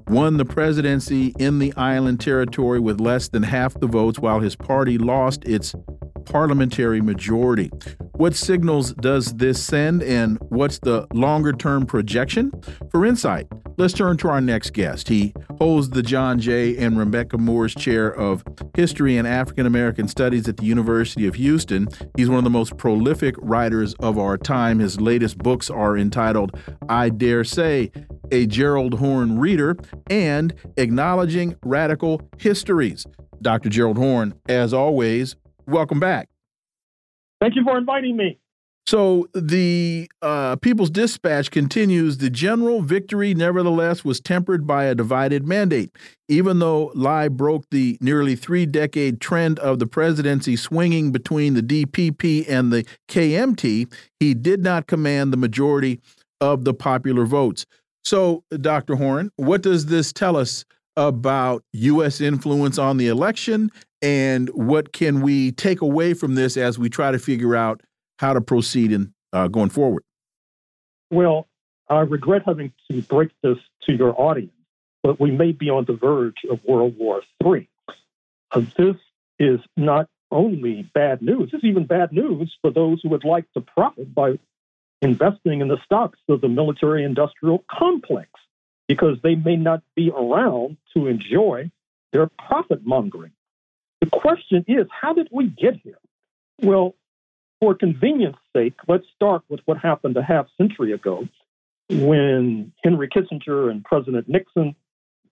won 0.08 0.36
the 0.36 0.44
presidency 0.44 1.34
in 1.38 1.60
the 1.60 1.72
island 1.78 2.20
territory 2.20 2.78
with 2.78 3.00
less 3.00 3.28
than 3.28 3.42
half 3.42 3.72
the 3.80 3.86
votes, 3.86 4.18
while 4.18 4.40
his 4.40 4.54
party 4.54 4.98
lost 4.98 5.46
its 5.46 5.74
parliamentary 6.24 7.00
majority. 7.00 7.70
What 8.12 8.34
signals 8.34 8.92
does 8.94 9.34
this 9.34 9.62
send, 9.62 10.02
and 10.02 10.38
what's 10.48 10.78
the 10.78 11.06
longer 11.12 11.52
term 11.52 11.86
projection? 11.86 12.52
For 12.90 13.04
insight, 13.04 13.46
let's 13.76 13.94
turn 13.94 14.16
to 14.18 14.28
our 14.28 14.40
next 14.40 14.72
guest. 14.72 15.08
He 15.08 15.34
holds 15.58 15.90
the 15.90 16.02
John 16.02 16.38
J. 16.38 16.76
and 16.76 16.98
Rebecca 16.98 17.38
Moores 17.38 17.74
Chair 17.74 18.08
of 18.14 18.44
History 18.76 19.16
and 19.16 19.26
African 19.26 19.66
American 19.66 20.08
Studies 20.08 20.48
at 20.48 20.56
the 20.56 20.64
University 20.64 21.26
of 21.26 21.34
Houston. 21.34 21.88
He's 22.16 22.28
one 22.28 22.38
of 22.38 22.44
the 22.44 22.50
most 22.50 22.76
prolific 22.76 23.34
writers 23.38 23.94
of 23.94 24.18
our 24.18 24.36
time. 24.38 24.78
His 24.78 25.00
latest 25.00 25.38
books 25.38 25.70
are 25.70 25.96
entitled 25.96 26.58
I 26.88 27.08
Dare 27.08 27.44
Say, 27.44 27.90
a 28.30 28.46
Gerald 28.46 28.94
Horne 28.94 29.38
Reader, 29.38 29.76
and 30.08 30.54
Acknowledging 30.76 31.56
Radical 31.64 32.20
Histories. 32.38 33.06
Dr. 33.42 33.68
Gerald 33.68 33.98
Horne, 33.98 34.34
as 34.48 34.72
always, 34.72 35.36
welcome 35.66 36.00
back. 36.00 36.28
Thank 37.40 37.56
you 37.56 37.64
for 37.64 37.76
inviting 37.76 38.16
me. 38.16 38.38
So 38.86 39.28
the 39.32 40.10
uh, 40.20 40.56
People's 40.56 40.90
Dispatch 40.90 41.50
continues 41.50 42.18
the 42.18 42.28
general 42.28 42.82
victory, 42.82 43.32
nevertheless, 43.32 44.04
was 44.04 44.20
tempered 44.20 44.66
by 44.66 44.84
a 44.84 44.94
divided 44.94 45.46
mandate. 45.46 45.90
Even 46.28 46.58
though 46.58 46.92
Lai 46.94 47.28
broke 47.28 47.64
the 47.70 47.96
nearly 48.02 48.36
three 48.36 48.66
decade 48.66 49.20
trend 49.22 49.58
of 49.60 49.78
the 49.78 49.86
presidency 49.86 50.54
swinging 50.54 51.12
between 51.12 51.54
the 51.54 51.62
DPP 51.62 52.46
and 52.48 52.72
the 52.72 52.86
KMT, 53.08 53.90
he 54.20 54.34
did 54.34 54.62
not 54.62 54.86
command 54.86 55.32
the 55.32 55.38
majority 55.38 55.98
of 56.40 56.64
the 56.64 56.74
popular 56.74 57.24
votes. 57.24 57.64
So, 58.04 58.44
Dr. 58.50 58.96
Horne, 58.96 59.30
what 59.36 59.62
does 59.62 59.86
this 59.86 60.12
tell 60.12 60.36
us 60.36 60.66
about 60.96 61.64
U.S. 61.72 62.20
influence 62.20 62.78
on 62.78 62.98
the 62.98 63.08
election 63.08 63.70
and 64.04 64.50
what 64.50 64.92
can 64.92 65.22
we 65.22 65.50
take 65.50 65.80
away 65.80 66.12
from 66.12 66.34
this 66.34 66.58
as 66.58 66.78
we 66.78 66.90
try 66.90 67.10
to 67.10 67.18
figure 67.18 67.56
out 67.56 67.80
how 68.18 68.34
to 68.34 68.40
proceed 68.42 68.92
in 68.92 69.14
uh, 69.32 69.48
going 69.48 69.70
forward? 69.70 70.04
Well, 71.10 71.48
I 71.88 72.00
regret 72.00 72.42
having 72.44 72.74
to 72.90 73.00
break 73.00 73.30
this 73.42 73.56
to 73.84 73.94
your 73.94 74.14
audience, 74.20 74.52
but 75.02 75.18
we 75.18 75.30
may 75.30 75.52
be 75.52 75.70
on 75.70 75.86
the 75.86 75.94
verge 75.94 76.44
of 76.50 76.60
World 76.64 76.98
War 76.98 77.22
III. 77.42 77.66
Uh, 78.50 78.62
this 78.76 78.96
is 79.38 79.60
not 79.74 80.10
only 80.30 80.82
bad 80.94 81.22
news, 81.22 81.50
it's 81.54 81.64
even 81.64 81.86
bad 81.86 82.12
news 82.12 82.54
for 82.60 82.70
those 82.70 83.00
who 83.02 83.08
would 83.08 83.24
like 83.24 83.50
to 83.54 83.62
profit 83.62 84.14
by 84.14 84.38
investing 85.00 85.62
in 85.62 85.68
the 85.68 85.78
stocks 85.82 86.18
of 86.28 86.42
the 86.42 86.48
military 86.48 87.04
industrial 87.04 87.64
complex, 87.70 88.28
because 88.86 89.16
they 89.22 89.34
may 89.34 89.56
not 89.56 89.82
be 89.96 90.10
around 90.10 90.76
to 90.94 91.06
enjoy 91.06 91.70
their 92.12 92.28
profit 92.46 92.84
mongering. 92.84 93.32
The 94.04 94.10
question 94.10 94.66
is, 94.68 94.86
how 94.90 95.14
did 95.14 95.28
we 95.32 95.46
get 95.46 95.76
here? 95.82 95.98
Well, 96.60 96.94
for 97.58 97.74
convenience 97.74 98.36
sake, 98.54 98.74
let's 98.86 99.06
start 99.14 99.44
with 99.48 99.60
what 99.64 99.78
happened 99.78 100.14
a 100.18 100.22
half 100.22 100.46
century 100.58 100.92
ago 100.92 101.26
when 101.88 102.72
Henry 102.82 103.08
Kissinger 103.08 103.70
and 103.70 103.82
President 103.82 104.28
Nixon 104.28 104.76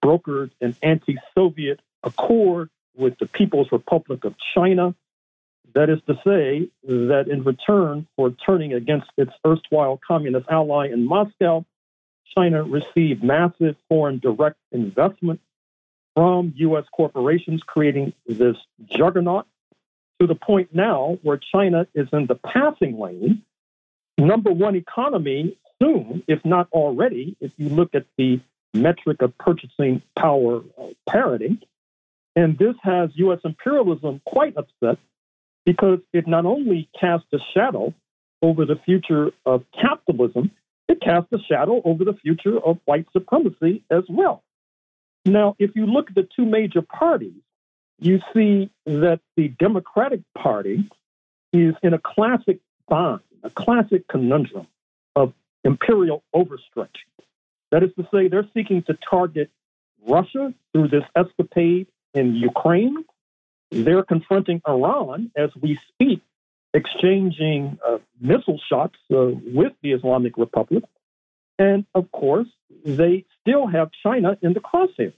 brokered 0.02 0.52
an 0.62 0.74
anti 0.82 1.18
Soviet 1.34 1.80
accord 2.02 2.70
with 2.96 3.18
the 3.20 3.26
People's 3.26 3.70
Republic 3.70 4.24
of 4.24 4.34
China. 4.54 4.94
That 5.74 5.90
is 5.90 5.98
to 6.06 6.14
say, 6.24 6.70
that 6.82 7.26
in 7.30 7.44
return 7.44 8.06
for 8.16 8.30
turning 8.30 8.72
against 8.72 9.10
its 9.18 9.32
erstwhile 9.46 10.00
communist 10.06 10.46
ally 10.48 10.86
in 10.86 11.04
Moscow, 11.06 11.66
China 12.34 12.62
received 12.62 13.22
massive 13.22 13.76
foreign 13.90 14.18
direct 14.18 14.56
investment 14.70 15.40
from 16.14 16.52
U.S. 16.56 16.84
corporations, 16.92 17.62
creating 17.66 18.12
this 18.26 18.56
juggernaut 18.86 19.46
to 20.20 20.26
the 20.26 20.34
point 20.34 20.74
now 20.74 21.18
where 21.22 21.38
China 21.52 21.86
is 21.94 22.08
in 22.12 22.26
the 22.26 22.34
passing 22.34 22.98
lane, 22.98 23.42
number 24.18 24.52
one 24.52 24.76
economy 24.76 25.56
soon, 25.82 26.22
if 26.28 26.44
not 26.44 26.68
already, 26.72 27.36
if 27.40 27.52
you 27.56 27.68
look 27.68 27.94
at 27.94 28.06
the 28.16 28.40
metric 28.74 29.22
of 29.22 29.36
purchasing 29.38 30.02
power 30.18 30.62
uh, 30.80 30.88
parity. 31.08 31.60
And 32.34 32.56
this 32.58 32.74
has 32.82 33.10
U.S. 33.14 33.40
imperialism 33.44 34.20
quite 34.24 34.56
upset 34.56 34.98
because 35.66 35.98
it 36.12 36.26
not 36.26 36.46
only 36.46 36.88
casts 36.98 37.26
a 37.32 37.38
shadow 37.54 37.92
over 38.40 38.64
the 38.64 38.76
future 38.76 39.30
of 39.44 39.64
capitalism, 39.80 40.50
it 40.88 41.00
casts 41.00 41.32
a 41.32 41.38
shadow 41.48 41.82
over 41.84 42.04
the 42.04 42.14
future 42.14 42.58
of 42.58 42.78
white 42.84 43.06
supremacy 43.12 43.84
as 43.90 44.04
well. 44.08 44.42
Now, 45.24 45.54
if 45.58 45.76
you 45.76 45.86
look 45.86 46.10
at 46.10 46.14
the 46.14 46.28
two 46.36 46.44
major 46.44 46.82
parties, 46.82 47.40
you 47.98 48.20
see 48.34 48.70
that 48.86 49.20
the 49.36 49.48
Democratic 49.48 50.20
Party 50.36 50.88
is 51.52 51.74
in 51.82 51.94
a 51.94 51.98
classic 51.98 52.58
bind, 52.88 53.20
a 53.42 53.50
classic 53.50 54.08
conundrum 54.08 54.66
of 55.14 55.32
imperial 55.64 56.24
overstretch. 56.34 56.96
That 57.70 57.82
is 57.82 57.90
to 57.94 58.06
say, 58.12 58.28
they're 58.28 58.48
seeking 58.52 58.82
to 58.84 58.98
target 59.08 59.50
Russia 60.06 60.52
through 60.72 60.88
this 60.88 61.04
escapade 61.14 61.86
in 62.12 62.34
Ukraine. 62.34 62.96
They're 63.70 64.02
confronting 64.02 64.60
Iran 64.68 65.30
as 65.36 65.50
we 65.60 65.78
speak, 65.88 66.20
exchanging 66.74 67.78
uh, 67.86 67.98
missile 68.20 68.60
shots 68.68 68.96
uh, 69.10 69.30
with 69.58 69.72
the 69.82 69.92
Islamic 69.92 70.36
Republic. 70.36 70.84
And 71.62 71.86
of 71.94 72.10
course, 72.10 72.48
they 72.84 73.24
still 73.40 73.68
have 73.68 73.90
China 74.02 74.36
in 74.42 74.52
the 74.52 74.58
crosshairs. 74.58 75.14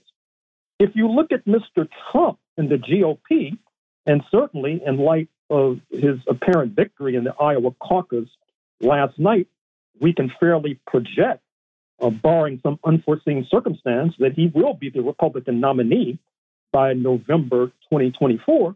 If 0.79 0.91
you 0.93 1.07
look 1.07 1.31
at 1.31 1.43
Mr. 1.45 1.87
Trump 2.11 2.37
and 2.55 2.69
the 2.69 2.75
GOP, 2.75 3.57
and 4.05 4.21
certainly 4.29 4.79
in 4.85 4.97
light 4.97 5.27
of 5.49 5.79
his 5.89 6.17
apparent 6.27 6.75
victory 6.75 7.15
in 7.15 7.23
the 7.23 7.33
Iowa 7.41 7.71
caucus 7.81 8.29
last 8.79 9.17
night, 9.17 9.47
we 9.99 10.13
can 10.13 10.31
fairly 10.39 10.79
project, 10.85 11.41
uh, 11.99 12.11
barring 12.11 12.59
some 12.61 12.77
unforeseen 12.85 13.47
circumstance, 13.49 14.13
that 14.19 14.33
he 14.33 14.51
will 14.53 14.75
be 14.75 14.91
the 14.91 15.01
Republican 15.01 15.59
nominee 15.59 16.19
by 16.71 16.93
November 16.93 17.67
2024. 17.89 18.75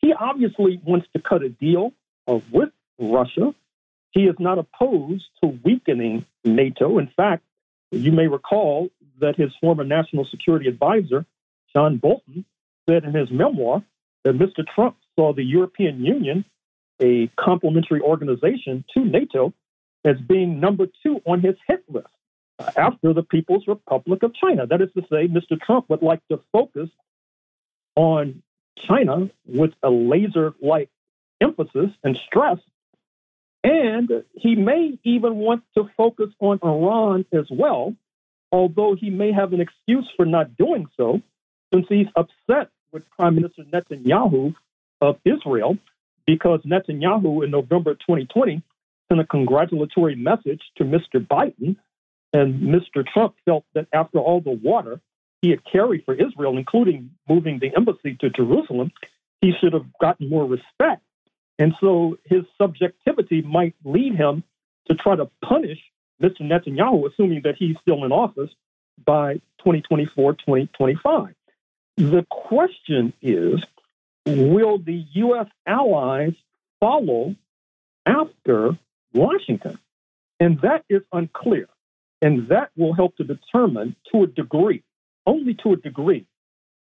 He 0.00 0.12
obviously 0.12 0.80
wants 0.84 1.08
to 1.16 1.20
cut 1.20 1.42
a 1.42 1.48
deal 1.48 1.92
uh, 2.28 2.38
with 2.52 2.68
Russia. 3.00 3.52
He 4.10 4.24
is 4.24 4.36
not 4.38 4.58
opposed 4.58 5.24
to 5.42 5.58
weakening 5.64 6.24
NATO. 6.44 6.98
In 6.98 7.10
fact, 7.16 7.44
you 7.90 8.12
may 8.12 8.26
recall 8.26 8.90
that 9.20 9.36
his 9.36 9.50
former 9.60 9.84
national 9.84 10.24
security 10.26 10.68
advisor, 10.68 11.26
John 11.72 11.98
Bolton, 11.98 12.44
said 12.88 13.04
in 13.04 13.14
his 13.14 13.30
memoir 13.30 13.82
that 14.24 14.38
Mr. 14.38 14.66
Trump 14.74 14.96
saw 15.16 15.32
the 15.32 15.42
European 15.42 16.04
Union, 16.04 16.44
a 17.00 17.28
complementary 17.38 18.00
organization 18.00 18.84
to 18.94 19.04
NATO, 19.04 19.52
as 20.04 20.16
being 20.20 20.60
number 20.60 20.86
two 21.02 21.20
on 21.26 21.40
his 21.40 21.56
hit 21.66 21.84
list 21.88 22.08
uh, 22.58 22.70
after 22.76 23.12
the 23.12 23.22
People's 23.22 23.66
Republic 23.66 24.22
of 24.22 24.34
China. 24.34 24.66
That 24.66 24.80
is 24.80 24.90
to 24.96 25.02
say, 25.02 25.28
Mr. 25.28 25.60
Trump 25.60 25.88
would 25.90 26.02
like 26.02 26.26
to 26.28 26.40
focus 26.52 26.88
on 27.96 28.42
China 28.78 29.28
with 29.46 29.72
a 29.82 29.90
laser 29.90 30.54
like 30.60 30.88
emphasis 31.40 31.90
and 32.04 32.16
stress. 32.26 32.58
And 33.68 34.24
he 34.32 34.54
may 34.54 34.98
even 35.04 35.36
want 35.36 35.62
to 35.76 35.90
focus 35.94 36.28
on 36.40 36.58
Iran 36.62 37.26
as 37.34 37.44
well, 37.50 37.94
although 38.50 38.96
he 38.98 39.10
may 39.10 39.30
have 39.30 39.52
an 39.52 39.60
excuse 39.60 40.10
for 40.16 40.24
not 40.24 40.56
doing 40.56 40.86
so, 40.96 41.20
since 41.74 41.84
he's 41.90 42.06
upset 42.16 42.70
with 42.92 43.02
Prime 43.10 43.34
Minister 43.34 43.64
Netanyahu 43.64 44.54
of 45.02 45.16
Israel, 45.26 45.76
because 46.26 46.60
Netanyahu 46.62 47.44
in 47.44 47.50
November 47.50 47.92
2020 47.92 48.62
sent 49.08 49.20
a 49.20 49.26
congratulatory 49.26 50.16
message 50.16 50.62
to 50.78 50.84
Mr. 50.84 51.16
Biden, 51.20 51.76
and 52.32 52.62
Mr. 52.62 53.06
Trump 53.06 53.34
felt 53.44 53.66
that 53.74 53.86
after 53.92 54.18
all 54.18 54.40
the 54.40 54.58
water 54.62 54.98
he 55.42 55.50
had 55.50 55.60
carried 55.70 56.06
for 56.06 56.14
Israel, 56.14 56.56
including 56.56 57.10
moving 57.28 57.58
the 57.58 57.76
embassy 57.76 58.16
to 58.20 58.30
Jerusalem, 58.30 58.92
he 59.42 59.52
should 59.60 59.74
have 59.74 59.86
gotten 60.00 60.30
more 60.30 60.46
respect. 60.46 61.02
And 61.58 61.74
so 61.80 62.18
his 62.24 62.44
subjectivity 62.56 63.42
might 63.42 63.74
lead 63.84 64.14
him 64.14 64.44
to 64.88 64.94
try 64.94 65.16
to 65.16 65.28
punish 65.42 65.78
Mr. 66.22 66.40
Netanyahu, 66.40 67.10
assuming 67.10 67.42
that 67.44 67.56
he's 67.58 67.76
still 67.80 68.04
in 68.04 68.12
office 68.12 68.50
by 69.04 69.34
2024, 69.58 70.34
2025. 70.34 71.34
The 71.96 72.24
question 72.30 73.12
is 73.22 73.62
will 74.26 74.78
the 74.78 75.04
U.S. 75.14 75.46
allies 75.66 76.34
follow 76.80 77.34
after 78.06 78.78
Washington? 79.12 79.78
And 80.40 80.60
that 80.60 80.84
is 80.88 81.02
unclear. 81.12 81.68
And 82.20 82.48
that 82.48 82.70
will 82.76 82.94
help 82.94 83.16
to 83.16 83.24
determine 83.24 83.96
to 84.12 84.24
a 84.24 84.26
degree, 84.26 84.82
only 85.26 85.54
to 85.62 85.72
a 85.72 85.76
degree, 85.76 86.26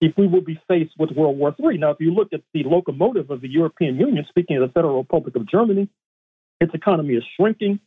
if 0.01 0.17
we 0.17 0.27
will 0.27 0.43
be 0.43 0.61
faced 0.69 0.93
with 0.99 1.11
World 1.13 1.39
War 1.39 1.55
III. 1.59 1.79
Now, 1.79 1.91
if 1.91 2.01
you 2.01 2.13
look 2.13 2.33
at 2.33 2.43
the 2.53 2.65
locomotive 2.65 3.31
of 3.31 3.41
the 3.41 3.49
European 3.49 3.97
Union, 3.97 4.25
speaking 4.29 4.57
of 4.57 4.63
the 4.63 4.73
Federal 4.73 4.99
Republic 4.99 5.37
of 5.37 5.49
Germany, 5.49 5.89
its 6.61 6.75
economy 6.75 7.15
is 7.15 7.25
shrinking. 7.37 7.81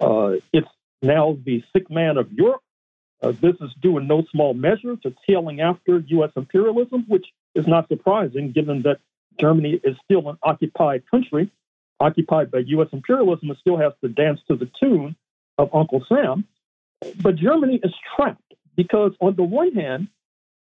Uh, 0.00 0.34
it's 0.52 0.68
now 1.02 1.36
the 1.44 1.62
sick 1.72 1.90
man 1.90 2.16
of 2.16 2.32
Europe. 2.32 2.62
Uh, 3.22 3.32
this 3.32 3.54
is 3.60 3.70
due 3.82 3.98
in 3.98 4.06
no 4.06 4.24
small 4.30 4.54
measure 4.54 4.96
to 4.96 5.14
tailing 5.28 5.60
after 5.60 5.98
U.S. 5.98 6.30
imperialism, 6.36 7.04
which 7.08 7.26
is 7.54 7.66
not 7.66 7.88
surprising 7.88 8.52
given 8.52 8.82
that 8.82 8.98
Germany 9.38 9.80
is 9.84 9.96
still 10.04 10.28
an 10.30 10.38
occupied 10.42 11.02
country 11.10 11.50
occupied 12.00 12.50
by 12.50 12.58
U.S. 12.66 12.88
imperialism 12.92 13.50
and 13.50 13.58
still 13.58 13.76
has 13.76 13.92
to 14.02 14.08
dance 14.08 14.40
to 14.48 14.56
the 14.56 14.70
tune 14.80 15.14
of 15.58 15.68
Uncle 15.74 16.04
Sam. 16.08 16.44
But 17.22 17.36
Germany 17.36 17.80
is 17.82 17.92
trapped 18.16 18.54
because, 18.76 19.12
on 19.20 19.36
the 19.36 19.42
one 19.42 19.72
hand, 19.72 20.08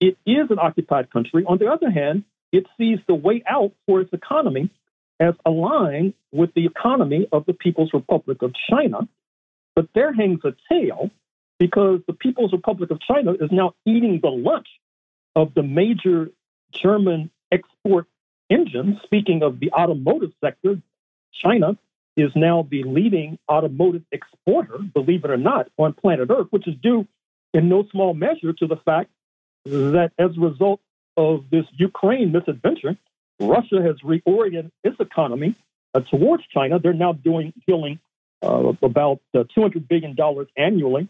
it 0.00 0.16
is 0.26 0.50
an 0.50 0.58
occupied 0.58 1.10
country. 1.10 1.44
On 1.46 1.58
the 1.58 1.70
other 1.70 1.90
hand, 1.90 2.24
it 2.52 2.66
sees 2.78 2.98
the 3.06 3.14
way 3.14 3.42
out 3.46 3.72
for 3.86 4.00
its 4.00 4.12
economy 4.12 4.70
as 5.20 5.34
aligned 5.44 6.14
with 6.32 6.52
the 6.54 6.64
economy 6.64 7.28
of 7.30 7.44
the 7.46 7.52
People's 7.52 7.92
Republic 7.92 8.42
of 8.42 8.54
China. 8.68 9.06
But 9.76 9.88
there 9.94 10.12
hangs 10.12 10.40
a 10.44 10.54
tail 10.72 11.10
because 11.58 12.00
the 12.06 12.14
People's 12.14 12.52
Republic 12.52 12.90
of 12.90 13.00
China 13.00 13.32
is 13.32 13.50
now 13.52 13.74
eating 13.84 14.20
the 14.22 14.30
lunch 14.30 14.68
of 15.36 15.52
the 15.54 15.62
major 15.62 16.30
German 16.72 17.30
export 17.52 18.06
engines. 18.48 18.96
Speaking 19.04 19.42
of 19.42 19.60
the 19.60 19.70
automotive 19.72 20.32
sector, 20.42 20.80
China 21.32 21.76
is 22.16 22.30
now 22.34 22.66
the 22.68 22.82
leading 22.82 23.38
automotive 23.48 24.02
exporter, 24.10 24.78
believe 24.94 25.24
it 25.24 25.30
or 25.30 25.36
not, 25.36 25.68
on 25.78 25.92
planet 25.92 26.30
Earth, 26.30 26.48
which 26.50 26.66
is 26.66 26.74
due 26.82 27.06
in 27.52 27.68
no 27.68 27.84
small 27.90 28.14
measure 28.14 28.52
to 28.52 28.66
the 28.66 28.76
fact 28.76 29.10
that 29.64 30.12
as 30.18 30.36
a 30.36 30.40
result 30.40 30.80
of 31.16 31.44
this 31.50 31.64
Ukraine 31.76 32.32
misadventure, 32.32 32.96
Russia 33.38 33.82
has 33.82 33.96
reoriented 34.04 34.70
its 34.84 34.96
economy 35.00 35.54
uh, 35.94 36.00
towards 36.00 36.44
China. 36.52 36.78
They're 36.78 36.92
now 36.92 37.12
doing 37.12 37.52
dealing 37.66 37.98
uh, 38.42 38.72
about 38.82 39.20
uh, 39.34 39.44
$200 39.56 39.88
billion 39.88 40.16
annually 40.56 41.08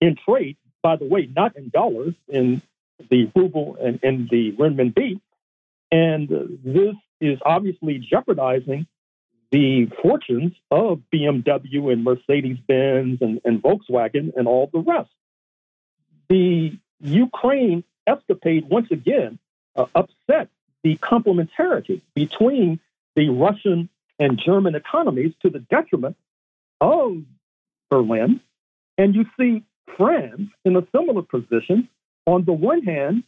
in 0.00 0.16
trade. 0.28 0.56
By 0.82 0.96
the 0.96 1.06
way, 1.06 1.28
not 1.34 1.56
in 1.56 1.70
dollars, 1.70 2.14
in 2.28 2.62
the 3.10 3.30
ruble 3.34 3.76
and 3.80 3.98
in 4.02 4.28
the 4.30 4.52
renminbi. 4.52 5.20
And 5.90 6.32
uh, 6.32 6.44
this 6.64 6.94
is 7.20 7.38
obviously 7.44 7.98
jeopardizing 7.98 8.86
the 9.50 9.86
fortunes 10.02 10.52
of 10.70 11.00
BMW 11.12 11.92
and 11.92 12.04
Mercedes 12.04 12.58
Benz 12.66 13.18
and, 13.20 13.40
and 13.44 13.62
Volkswagen 13.62 14.32
and 14.36 14.48
all 14.48 14.68
the 14.72 14.80
rest. 14.80 15.10
The 16.28 16.76
Ukraine 17.00 17.84
escapade 18.06 18.68
once 18.68 18.90
again 18.90 19.38
uh, 19.74 19.86
upset 19.94 20.48
the 20.82 20.96
complementarity 20.96 22.00
between 22.14 22.80
the 23.14 23.28
Russian 23.28 23.88
and 24.18 24.38
German 24.38 24.74
economies 24.74 25.32
to 25.42 25.50
the 25.50 25.58
detriment 25.58 26.16
of 26.80 27.22
Berlin. 27.90 28.40
And 28.98 29.14
you 29.14 29.26
see 29.38 29.64
France 29.96 30.50
in 30.64 30.76
a 30.76 30.86
similar 30.94 31.22
position. 31.22 31.88
On 32.26 32.44
the 32.44 32.52
one 32.52 32.82
hand, 32.82 33.24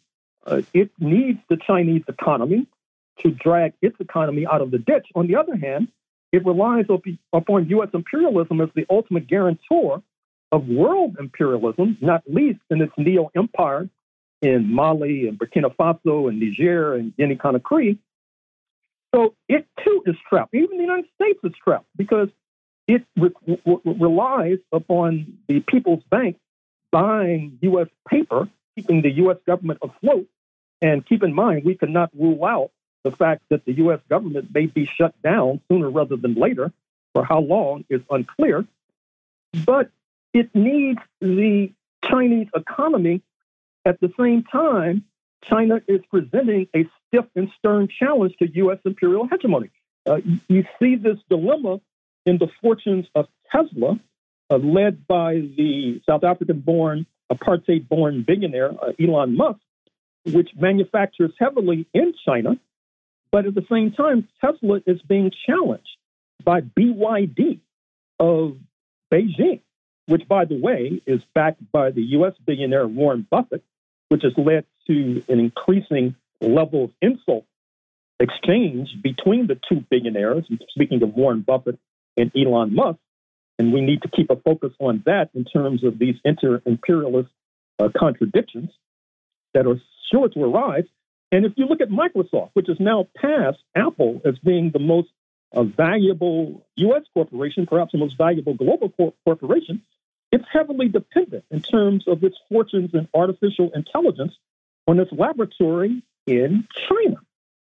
uh, 0.46 0.62
it 0.72 0.90
needs 0.98 1.40
the 1.48 1.56
Chinese 1.56 2.02
economy 2.08 2.66
to 3.20 3.30
drag 3.30 3.74
its 3.82 3.96
economy 4.00 4.46
out 4.46 4.60
of 4.60 4.70
the 4.70 4.78
ditch. 4.78 5.06
On 5.14 5.26
the 5.26 5.36
other 5.36 5.56
hand, 5.56 5.88
it 6.32 6.44
relies 6.44 6.86
upon 7.32 7.68
U.S. 7.68 7.88
imperialism 7.92 8.60
as 8.60 8.68
the 8.74 8.86
ultimate 8.90 9.26
guarantor 9.26 10.02
of 10.52 10.66
world 10.66 11.16
imperialism, 11.18 11.98
not 12.00 12.22
least 12.26 12.60
in 12.70 12.80
its 12.80 12.92
neo 12.96 13.30
empire 13.36 13.88
in 14.40 14.72
Mali 14.72 15.28
and 15.28 15.38
Burkina 15.38 15.74
Faso 15.74 16.28
and 16.28 16.40
Niger 16.40 16.94
and 16.94 17.16
Guinea 17.16 17.36
Conakry. 17.36 17.98
So 19.14 19.34
it 19.48 19.66
too 19.84 20.02
is 20.06 20.16
trapped. 20.28 20.54
Even 20.54 20.76
the 20.76 20.82
United 20.82 21.08
States 21.20 21.40
is 21.42 21.52
trapped 21.62 21.86
because 21.96 22.28
it 22.86 23.04
re- 23.16 23.30
re- 23.46 23.80
relies 23.84 24.58
upon 24.72 25.38
the 25.48 25.60
People's 25.60 26.02
Bank 26.10 26.38
buying 26.90 27.58
U.S. 27.62 27.88
paper, 28.08 28.48
keeping 28.76 29.02
the 29.02 29.10
U.S. 29.16 29.38
government 29.46 29.80
afloat. 29.82 30.26
And 30.80 31.04
keep 31.04 31.22
in 31.22 31.34
mind, 31.34 31.64
we 31.64 31.74
cannot 31.74 32.10
rule 32.18 32.44
out 32.44 32.70
the 33.02 33.10
fact 33.10 33.42
that 33.50 33.64
the 33.64 33.72
U.S. 33.74 34.00
government 34.08 34.48
may 34.54 34.66
be 34.66 34.88
shut 34.96 35.20
down 35.22 35.60
sooner 35.68 35.90
rather 35.90 36.16
than 36.16 36.34
later. 36.34 36.72
For 37.14 37.24
how 37.24 37.40
long 37.40 37.84
is 37.88 38.02
unclear. 38.10 38.66
But 39.64 39.90
it 40.32 40.54
needs 40.54 41.00
the 41.20 41.72
Chinese 42.04 42.48
economy. 42.54 43.22
At 43.84 44.00
the 44.00 44.12
same 44.18 44.44
time, 44.44 45.04
China 45.44 45.80
is 45.86 46.00
presenting 46.10 46.68
a 46.74 46.84
stiff 47.06 47.26
and 47.34 47.50
stern 47.58 47.88
challenge 47.98 48.34
to 48.38 48.48
U.S. 48.56 48.78
imperial 48.84 49.26
hegemony. 49.28 49.70
Uh, 50.06 50.20
you 50.48 50.64
see 50.80 50.96
this 50.96 51.18
dilemma 51.28 51.80
in 52.26 52.38
the 52.38 52.48
fortunes 52.60 53.06
of 53.14 53.26
Tesla, 53.50 53.98
uh, 54.50 54.56
led 54.56 55.06
by 55.06 55.34
the 55.34 56.00
South 56.06 56.24
African 56.24 56.60
born, 56.60 57.06
apartheid 57.32 57.88
born 57.88 58.22
billionaire 58.26 58.72
uh, 58.72 58.92
Elon 59.00 59.36
Musk, 59.36 59.60
which 60.24 60.50
manufactures 60.56 61.32
heavily 61.38 61.86
in 61.94 62.14
China. 62.26 62.58
But 63.30 63.46
at 63.46 63.54
the 63.54 63.64
same 63.70 63.92
time, 63.92 64.28
Tesla 64.42 64.80
is 64.86 65.00
being 65.02 65.30
challenged 65.46 65.96
by 66.42 66.62
BYD 66.62 67.60
of 68.18 68.56
Beijing 69.12 69.60
which, 70.08 70.26
by 70.26 70.46
the 70.46 70.58
way, 70.58 71.02
is 71.06 71.20
backed 71.34 71.60
by 71.70 71.90
the 71.90 72.02
U.S. 72.16 72.32
billionaire 72.46 72.88
Warren 72.88 73.26
Buffett, 73.30 73.62
which 74.08 74.22
has 74.22 74.32
led 74.38 74.64
to 74.86 75.22
an 75.28 75.38
increasing 75.38 76.16
level 76.40 76.84
of 76.84 76.90
insult 77.02 77.44
exchange 78.18 78.88
between 79.02 79.46
the 79.46 79.60
two 79.68 79.84
billionaires. 79.90 80.44
Speaking 80.70 81.02
of 81.02 81.14
Warren 81.14 81.42
Buffett 81.42 81.78
and 82.16 82.32
Elon 82.34 82.74
Musk, 82.74 82.98
and 83.58 83.72
we 83.72 83.82
need 83.82 84.00
to 84.02 84.08
keep 84.08 84.30
a 84.30 84.36
focus 84.36 84.72
on 84.78 85.02
that 85.04 85.28
in 85.34 85.44
terms 85.44 85.84
of 85.84 85.98
these 85.98 86.14
inter 86.24 86.62
imperialist 86.64 87.28
uh, 87.78 87.90
contradictions 87.96 88.70
that 89.52 89.66
are 89.66 89.80
sure 90.10 90.28
to 90.30 90.42
arise. 90.42 90.84
And 91.30 91.44
if 91.44 91.52
you 91.56 91.66
look 91.66 91.82
at 91.82 91.90
Microsoft, 91.90 92.50
which 92.54 92.68
has 92.68 92.80
now 92.80 93.06
passed 93.14 93.58
Apple 93.76 94.22
as 94.24 94.38
being 94.38 94.70
the 94.72 94.78
most 94.78 95.08
uh, 95.54 95.64
valuable 95.64 96.66
U.S. 96.76 97.02
corporation, 97.12 97.66
perhaps 97.66 97.92
the 97.92 97.98
most 97.98 98.16
valuable 98.16 98.54
global 98.54 98.88
cor- 98.88 99.12
corporation, 99.24 99.82
it's 100.30 100.44
heavily 100.52 100.88
dependent 100.88 101.44
in 101.50 101.62
terms 101.62 102.06
of 102.06 102.22
its 102.22 102.36
fortunes 102.48 102.90
in 102.92 103.08
artificial 103.14 103.70
intelligence 103.74 104.34
on 104.86 104.98
its 104.98 105.12
laboratory 105.12 106.02
in 106.26 106.66
China. 106.88 107.16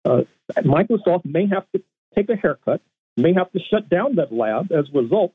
Uh, 0.04 0.22
Microsoft 0.58 1.24
may 1.24 1.46
have 1.46 1.64
to 1.74 1.82
take 2.14 2.28
a 2.30 2.36
haircut, 2.36 2.80
may 3.16 3.34
have 3.34 3.50
to 3.52 3.58
shut 3.58 3.88
down 3.88 4.16
that 4.16 4.32
lab 4.32 4.72
as 4.72 4.86
a 4.88 4.98
result 4.98 5.32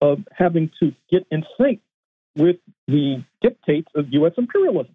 of 0.00 0.20
having 0.32 0.70
to 0.80 0.94
get 1.10 1.26
in 1.30 1.44
sync 1.58 1.80
with 2.36 2.56
the 2.88 3.22
dictates 3.40 3.90
of 3.94 4.12
U.S. 4.12 4.32
imperialism. 4.36 4.94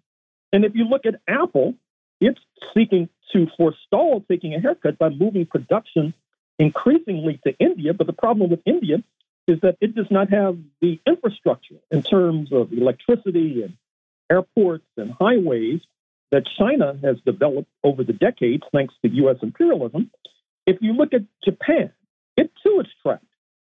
And 0.52 0.64
if 0.64 0.74
you 0.74 0.84
look 0.84 1.06
at 1.06 1.20
Apple, 1.28 1.74
it's 2.20 2.40
seeking 2.74 3.08
to 3.32 3.46
forestall 3.56 4.24
taking 4.28 4.54
a 4.54 4.60
haircut 4.60 4.98
by 4.98 5.08
moving 5.08 5.46
production 5.46 6.14
increasingly 6.58 7.40
to 7.46 7.56
India. 7.58 7.94
But 7.94 8.06
the 8.06 8.12
problem 8.12 8.50
with 8.50 8.60
India 8.66 9.02
is 9.46 9.60
that 9.62 9.76
it 9.80 9.94
does 9.94 10.10
not 10.10 10.30
have 10.30 10.58
the 10.80 11.00
infrastructure 11.06 11.76
in 11.90 12.02
terms 12.02 12.52
of 12.52 12.72
electricity 12.72 13.62
and 13.62 13.74
airports 14.30 14.86
and 14.96 15.12
highways 15.12 15.80
that 16.30 16.44
China 16.58 16.96
has 17.02 17.16
developed 17.26 17.70
over 17.82 18.04
the 18.04 18.12
decades 18.12 18.62
thanks 18.72 18.94
to 19.02 19.10
U.S. 19.10 19.36
imperialism. 19.42 20.10
If 20.66 20.78
you 20.80 20.92
look 20.92 21.12
at 21.12 21.22
Japan, 21.44 21.92
it 22.36 22.52
too 22.62 22.80
is 22.80 22.86
trapped. 23.02 23.24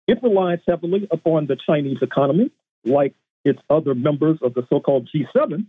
It 0.08 0.22
relies 0.22 0.60
heavily 0.68 1.08
upon 1.10 1.48
the 1.48 1.58
Chinese 1.66 1.98
economy, 2.02 2.52
like 2.86 3.16
its 3.44 3.60
other 3.70 3.96
members 3.96 4.38
of 4.42 4.54
the 4.54 4.64
so 4.70 4.80
called 4.80 5.10
G7, 5.14 5.66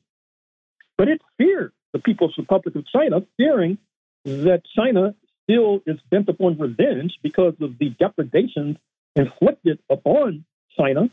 but 0.99 1.09
it 1.09 1.23
fears 1.39 1.73
the 1.93 1.99
People's 1.99 2.35
Republic 2.37 2.75
of 2.75 2.85
China, 2.87 3.23
fearing 3.37 3.79
that 4.25 4.63
China 4.77 5.15
still 5.43 5.81
is 5.87 5.99
bent 6.11 6.29
upon 6.29 6.59
revenge 6.59 7.13
because 7.23 7.55
of 7.61 7.79
the 7.79 7.91
depredations 7.91 8.77
inflicted 9.17 9.79
upon 9.91 10.45
China 10.79 11.11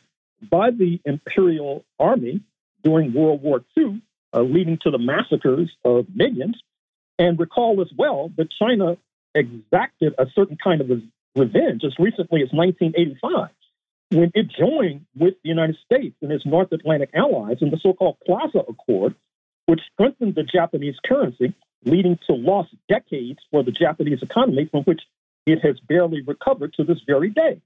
by 0.49 0.71
the 0.71 0.99
Imperial 1.05 1.83
Army 1.99 2.41
during 2.83 3.13
World 3.13 3.41
War 3.41 3.63
II, 3.77 4.01
uh, 4.33 4.41
leading 4.41 4.77
to 4.83 4.91
the 4.91 4.99
massacres 4.99 5.69
of 5.83 6.05
millions. 6.13 6.61
And 7.17 7.37
recall 7.37 7.81
as 7.81 7.89
well 7.97 8.31
that 8.37 8.47
China 8.51 8.97
exacted 9.35 10.13
a 10.17 10.25
certain 10.33 10.57
kind 10.63 10.81
of 10.81 10.89
revenge 11.35 11.83
as 11.83 11.93
recently 11.99 12.41
as 12.41 12.49
1985 12.51 13.49
when 14.11 14.31
it 14.33 14.47
joined 14.57 15.05
with 15.15 15.35
the 15.43 15.49
United 15.49 15.77
States 15.85 16.15
and 16.21 16.31
its 16.31 16.45
North 16.45 16.71
Atlantic 16.71 17.11
allies 17.13 17.57
in 17.61 17.69
the 17.69 17.79
so 17.81 17.93
called 17.93 18.17
Plaza 18.25 18.59
Accord, 18.67 19.15
which 19.67 19.81
strengthened 19.93 20.35
the 20.35 20.43
Japanese 20.43 20.95
currency, 21.05 21.53
leading 21.85 22.17
to 22.27 22.33
lost 22.33 22.73
decades 22.87 23.39
for 23.51 23.63
the 23.63 23.71
Japanese 23.71 24.23
economy, 24.23 24.67
from 24.71 24.83
which 24.83 25.01
it 25.45 25.59
has 25.63 25.79
barely 25.87 26.21
recovered 26.21 26.73
to 26.73 26.83
this 26.83 26.97
very 27.05 27.29
day. 27.29 27.61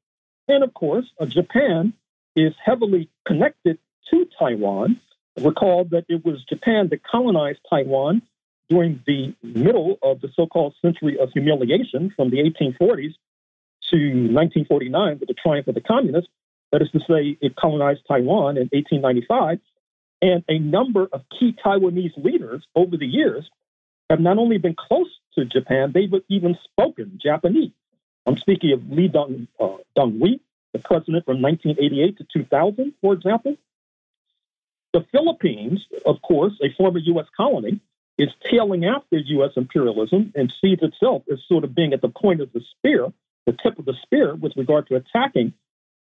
And 0.48 0.64
of 0.64 0.74
course, 0.74 1.06
uh, 1.20 1.26
Japan 1.26 1.94
is 2.36 2.54
heavily 2.64 3.10
connected 3.26 3.78
to 4.10 4.28
Taiwan. 4.38 5.00
Recall 5.42 5.86
that 5.86 6.06
it 6.10 6.24
was 6.26 6.44
Japan 6.44 6.90
that 6.90 7.04
colonized 7.04 7.60
Taiwan 7.70 8.22
during 8.70 9.02
the 9.06 9.34
middle 9.42 9.98
of 10.02 10.22
the 10.22 10.30
so 10.36 10.48
called 10.48 10.76
century 10.82 11.18
of 11.20 11.30
humiliation 11.32 12.14
from 12.16 12.30
the 12.30 12.38
1840s 12.38 13.14
to 13.90 13.98
1949 13.98 15.20
with 15.20 15.28
the 15.28 15.34
triumph 15.34 15.68
of 15.68 15.76
the 15.76 15.82
communists. 15.82 16.30
That 16.72 16.82
is 16.82 16.90
to 16.92 17.00
say, 17.00 17.38
it 17.40 17.56
colonized 17.56 18.02
Taiwan 18.08 18.58
in 18.58 18.70
1895. 18.72 19.60
And 20.22 20.44
a 20.48 20.58
number 20.58 21.08
of 21.12 21.22
key 21.38 21.56
Taiwanese 21.64 22.24
leaders 22.24 22.66
over 22.76 22.98
the 22.98 23.06
years 23.06 23.50
have 24.10 24.20
not 24.20 24.38
only 24.38 24.58
been 24.58 24.76
close 24.76 25.10
to 25.36 25.46
Japan, 25.46 25.92
they've 25.94 26.12
even 26.30 26.58
spoken 26.64 27.20
Japanese. 27.22 27.72
I'm 28.26 28.38
speaking 28.38 28.72
of 28.72 28.90
Lee 28.90 29.08
Dong, 29.08 29.48
uh, 29.60 29.78
Dong-Hui, 29.96 30.40
the 30.72 30.80
president 30.80 31.26
from 31.26 31.42
1988 31.42 32.18
to 32.18 32.26
2000, 32.34 32.94
for 33.02 33.14
example. 33.14 33.56
The 34.94 35.06
Philippines, 35.12 35.86
of 36.06 36.22
course, 36.22 36.54
a 36.62 36.72
former 36.78 37.00
U.S. 37.00 37.26
colony, 37.36 37.82
is 38.18 38.30
tailing 38.50 38.86
after 38.86 39.18
U.S. 39.18 39.52
imperialism 39.56 40.32
and 40.36 40.54
sees 40.62 40.80
itself 40.82 41.24
as 41.32 41.40
sort 41.48 41.64
of 41.64 41.74
being 41.74 41.94
at 41.94 42.02
the 42.02 42.10
point 42.10 42.42
of 42.42 42.54
the 42.54 42.62
spear, 42.78 43.12
the 43.46 43.54
tip 43.64 43.80
of 43.80 43.86
the 43.86 43.96
spear, 44.04 44.36
with 44.36 44.54
regard 44.56 44.88
to 44.88 44.96
attacking 44.96 45.54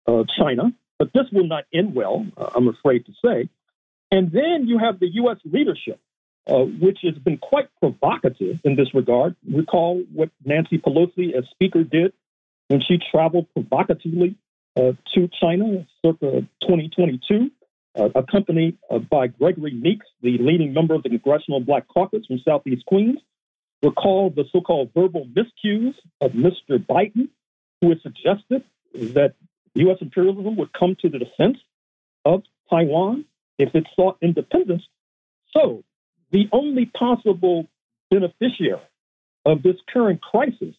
uh, 0.06 0.24
China. 0.38 0.72
But 0.98 1.12
this 1.12 1.26
will 1.32 1.46
not 1.46 1.64
end 1.72 1.94
well, 1.94 2.26
uh, 2.36 2.50
I'm 2.54 2.68
afraid 2.68 3.06
to 3.06 3.12
say. 3.24 3.48
And 4.10 4.30
then 4.30 4.66
you 4.68 4.78
have 4.78 5.00
the 5.00 5.08
U.S. 5.14 5.38
leadership, 5.44 5.98
uh, 6.46 6.64
which 6.80 6.98
has 7.02 7.14
been 7.14 7.38
quite 7.38 7.68
provocative 7.80 8.58
in 8.64 8.76
this 8.76 8.94
regard. 8.94 9.34
Recall 9.50 10.02
what 10.12 10.30
Nancy 10.44 10.78
Pelosi, 10.78 11.34
as 11.36 11.44
Speaker, 11.50 11.84
did 11.84 12.12
when 12.68 12.80
she 12.80 12.98
traveled 13.10 13.46
provocatively 13.52 14.36
uh, 14.76 14.92
to 15.14 15.28
China 15.40 15.86
circa 16.04 16.46
2022 16.62 17.50
uh, 17.96 18.08
accompanied 18.14 18.76
uh, 18.90 18.98
by 18.98 19.28
Gregory 19.28 19.72
Meeks, 19.72 20.06
the 20.20 20.38
leading 20.38 20.72
member 20.72 20.94
of 20.94 21.02
the 21.02 21.08
Congressional 21.08 21.60
Black 21.60 21.86
Caucus 21.88 22.26
from 22.26 22.40
Southeast 22.44 22.84
Queens. 22.86 23.18
Recall 23.82 24.30
the 24.30 24.44
so 24.52 24.60
called 24.60 24.90
verbal 24.94 25.26
miscues 25.26 25.94
of 26.20 26.32
Mr. 26.32 26.78
Biden, 26.78 27.28
who 27.80 27.90
had 27.90 28.00
suggested 28.02 28.64
that 28.94 29.34
U.S. 29.74 29.98
imperialism 30.00 30.56
would 30.56 30.72
come 30.72 30.96
to 31.02 31.08
the 31.08 31.18
defense 31.18 31.58
of 32.24 32.42
Taiwan 32.70 33.26
if 33.58 33.74
it 33.74 33.86
sought 33.94 34.16
independence. 34.22 34.82
So, 35.56 35.84
the 36.34 36.50
only 36.52 36.84
possible 36.84 37.66
beneficiary 38.10 38.82
of 39.46 39.62
this 39.62 39.76
current 39.90 40.20
crisis 40.20 40.74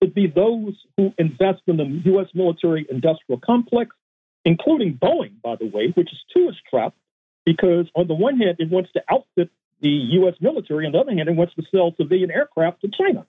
would 0.00 0.14
be 0.14 0.28
those 0.28 0.74
who 0.96 1.12
invest 1.18 1.62
in 1.66 1.78
the 1.78 2.02
U.S. 2.12 2.28
military 2.34 2.86
industrial 2.88 3.40
complex 3.44 3.96
including 4.44 4.94
Boeing, 4.94 5.40
by 5.42 5.56
the 5.56 5.66
way, 5.66 5.92
which 5.94 6.12
is 6.12 6.18
too 6.32 6.50
strapped 6.66 6.96
because 7.44 7.86
on 7.94 8.08
the 8.08 8.14
one 8.14 8.38
hand, 8.38 8.56
it 8.58 8.70
wants 8.70 8.90
to 8.92 9.02
outfit 9.10 9.50
the 9.80 9.90
U.S. 9.90 10.34
military, 10.40 10.86
on 10.86 10.92
the 10.92 10.98
other 10.98 11.12
hand, 11.12 11.28
it 11.28 11.36
wants 11.36 11.54
to 11.54 11.62
sell 11.70 11.94
civilian 11.96 12.30
aircraft 12.30 12.80
to 12.80 12.88
China. 12.88 13.26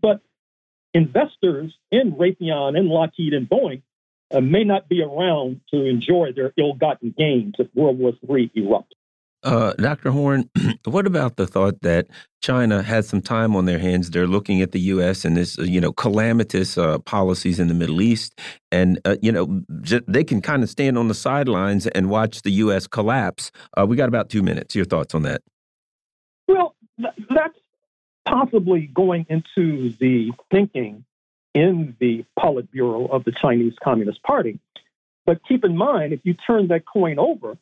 But 0.00 0.20
investors 0.92 1.72
in 1.90 2.12
Raytheon 2.12 2.76
and 2.76 2.88
Lockheed 2.88 3.32
and 3.32 3.48
Boeing 3.48 3.82
uh, 4.30 4.40
may 4.40 4.64
not 4.64 4.88
be 4.88 5.02
around 5.02 5.60
to 5.70 5.84
enjoy 5.84 6.32
their 6.34 6.52
ill-gotten 6.56 7.14
gains 7.16 7.54
if 7.58 7.68
World 7.74 7.98
War 7.98 8.12
III 8.28 8.50
erupts. 8.56 8.96
Uh, 9.44 9.72
Dr. 9.74 10.10
Horne, 10.10 10.48
what 10.84 11.06
about 11.06 11.36
the 11.36 11.46
thought 11.46 11.80
that 11.82 12.06
China 12.42 12.82
has 12.82 13.08
some 13.08 13.20
time 13.20 13.56
on 13.56 13.64
their 13.64 13.78
hands? 13.78 14.10
They're 14.10 14.26
looking 14.26 14.62
at 14.62 14.72
the 14.72 14.80
U.S. 14.80 15.24
and 15.24 15.36
this, 15.36 15.58
you 15.58 15.80
know, 15.80 15.92
calamitous 15.92 16.78
uh, 16.78 16.98
policies 17.00 17.58
in 17.58 17.68
the 17.68 17.74
Middle 17.74 18.00
East, 18.00 18.38
and 18.70 19.00
uh, 19.04 19.16
you 19.20 19.32
know, 19.32 19.62
they 20.06 20.24
can 20.24 20.40
kind 20.40 20.62
of 20.62 20.70
stand 20.70 20.96
on 20.96 21.08
the 21.08 21.14
sidelines 21.14 21.86
and 21.88 22.08
watch 22.08 22.42
the 22.42 22.52
U.S. 22.52 22.86
collapse. 22.86 23.50
Uh, 23.76 23.84
we 23.86 23.96
got 23.96 24.08
about 24.08 24.30
two 24.30 24.42
minutes. 24.42 24.74
Your 24.76 24.84
thoughts 24.84 25.14
on 25.14 25.22
that? 25.22 25.42
Well, 26.46 26.74
th 27.00 27.12
that's 27.30 27.58
possibly 28.24 28.86
going 28.94 29.26
into 29.28 29.92
the 29.98 30.30
thinking 30.50 31.04
in 31.54 31.96
the 31.98 32.24
Politburo 32.38 33.10
of 33.10 33.24
the 33.24 33.32
Chinese 33.32 33.74
Communist 33.82 34.22
Party. 34.22 34.58
But 35.26 35.40
keep 35.46 35.64
in 35.64 35.76
mind, 35.76 36.12
if 36.12 36.20
you 36.24 36.34
turn 36.34 36.68
that 36.68 36.84
coin 36.86 37.18
over, 37.18 37.56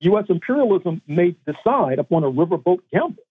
U.S. 0.00 0.26
imperialism 0.28 1.02
may 1.06 1.34
decide 1.46 1.98
upon 1.98 2.24
a 2.24 2.30
riverboat 2.30 2.80
gamble. 2.92 3.22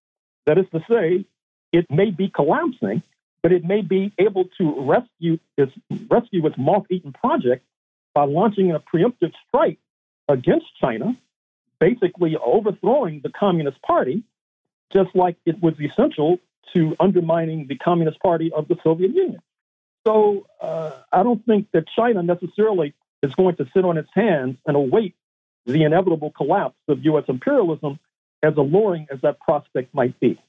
That 0.46 0.58
is 0.58 0.66
to 0.74 0.80
say, 0.90 1.26
it 1.72 1.86
may 1.90 2.12
be 2.12 2.30
collapsing, 2.30 3.04
but 3.42 3.52
it 3.52 3.64
may 3.64 3.82
be 3.82 4.14
able 4.18 4.46
to 4.58 4.82
rescue 4.82 5.40
its, 5.58 5.72
rescue 6.10 6.46
its 6.46 6.58
moth-eaten 6.58 7.14
project 7.14 7.66
by 8.14 8.24
launching 8.26 8.72
a 8.72 8.80
preemptive 8.80 9.32
strike 9.48 9.80
against 10.28 10.66
China, 10.82 11.18
basically 11.80 12.36
overthrowing 12.36 13.22
the 13.24 13.30
Communist 13.30 13.82
Party, 13.82 14.24
just 14.92 15.16
like 15.16 15.38
it 15.46 15.62
was 15.62 15.76
essential 15.80 16.40
to 16.74 16.96
undermining 17.00 17.68
the 17.68 17.76
Communist 17.76 18.20
Party 18.20 18.52
of 18.52 18.68
the 18.68 18.76
Soviet 18.84 19.14
Union. 19.14 19.42
So 20.06 20.48
uh, 20.62 20.92
I 21.12 21.24
don't 21.24 21.46
think 21.46 21.68
that 21.74 21.86
China 21.96 22.24
necessarily 22.24 22.94
is 23.22 23.36
going 23.36 23.58
to 23.58 23.68
sit 23.74 23.84
on 23.84 23.98
its 23.98 24.10
hands 24.14 24.58
and 24.66 24.76
await 24.76 25.16
the 25.68 25.84
inevitable 25.84 26.32
collapse 26.32 26.78
of 26.88 27.04
U.S. 27.04 27.26
imperialism, 27.28 28.00
as 28.42 28.54
alluring 28.58 29.08
as 29.12 29.20
that 29.22 29.40
prospect 29.40 29.94
might 29.94 30.20
be. 30.20 30.40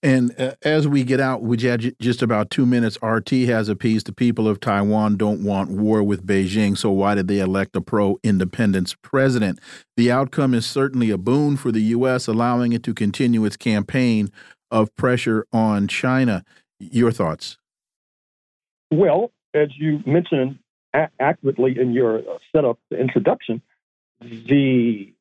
And 0.00 0.38
uh, 0.40 0.52
as 0.62 0.86
we 0.86 1.02
get 1.02 1.18
out, 1.18 1.42
we 1.42 1.60
have 1.62 1.80
just 1.98 2.22
about 2.22 2.50
two 2.50 2.66
minutes. 2.66 2.98
RT 3.02 3.30
has 3.30 3.68
a 3.68 3.74
piece. 3.74 4.04
The 4.04 4.12
people 4.12 4.46
of 4.46 4.60
Taiwan 4.60 5.16
don't 5.16 5.42
want 5.42 5.70
war 5.70 6.04
with 6.04 6.24
Beijing, 6.24 6.78
so 6.78 6.90
why 6.90 7.16
did 7.16 7.26
they 7.26 7.40
elect 7.40 7.74
a 7.74 7.80
pro 7.80 8.18
independence 8.22 8.94
president? 9.02 9.58
The 9.96 10.12
outcome 10.12 10.54
is 10.54 10.66
certainly 10.66 11.10
a 11.10 11.18
boon 11.18 11.56
for 11.56 11.72
the 11.72 11.82
U.S., 11.82 12.28
allowing 12.28 12.72
it 12.72 12.84
to 12.84 12.94
continue 12.94 13.44
its 13.44 13.56
campaign 13.56 14.30
of 14.70 14.94
pressure 14.94 15.46
on 15.52 15.88
China. 15.88 16.44
Your 16.78 17.10
thoughts? 17.10 17.58
Well, 18.92 19.32
as 19.52 19.68
you 19.76 20.00
mentioned 20.06 20.60
accurately 21.18 21.76
in 21.78 21.92
your 21.92 22.18
uh, 22.18 22.38
setup 22.54 22.78
introduction, 22.96 23.60
the 24.20 25.12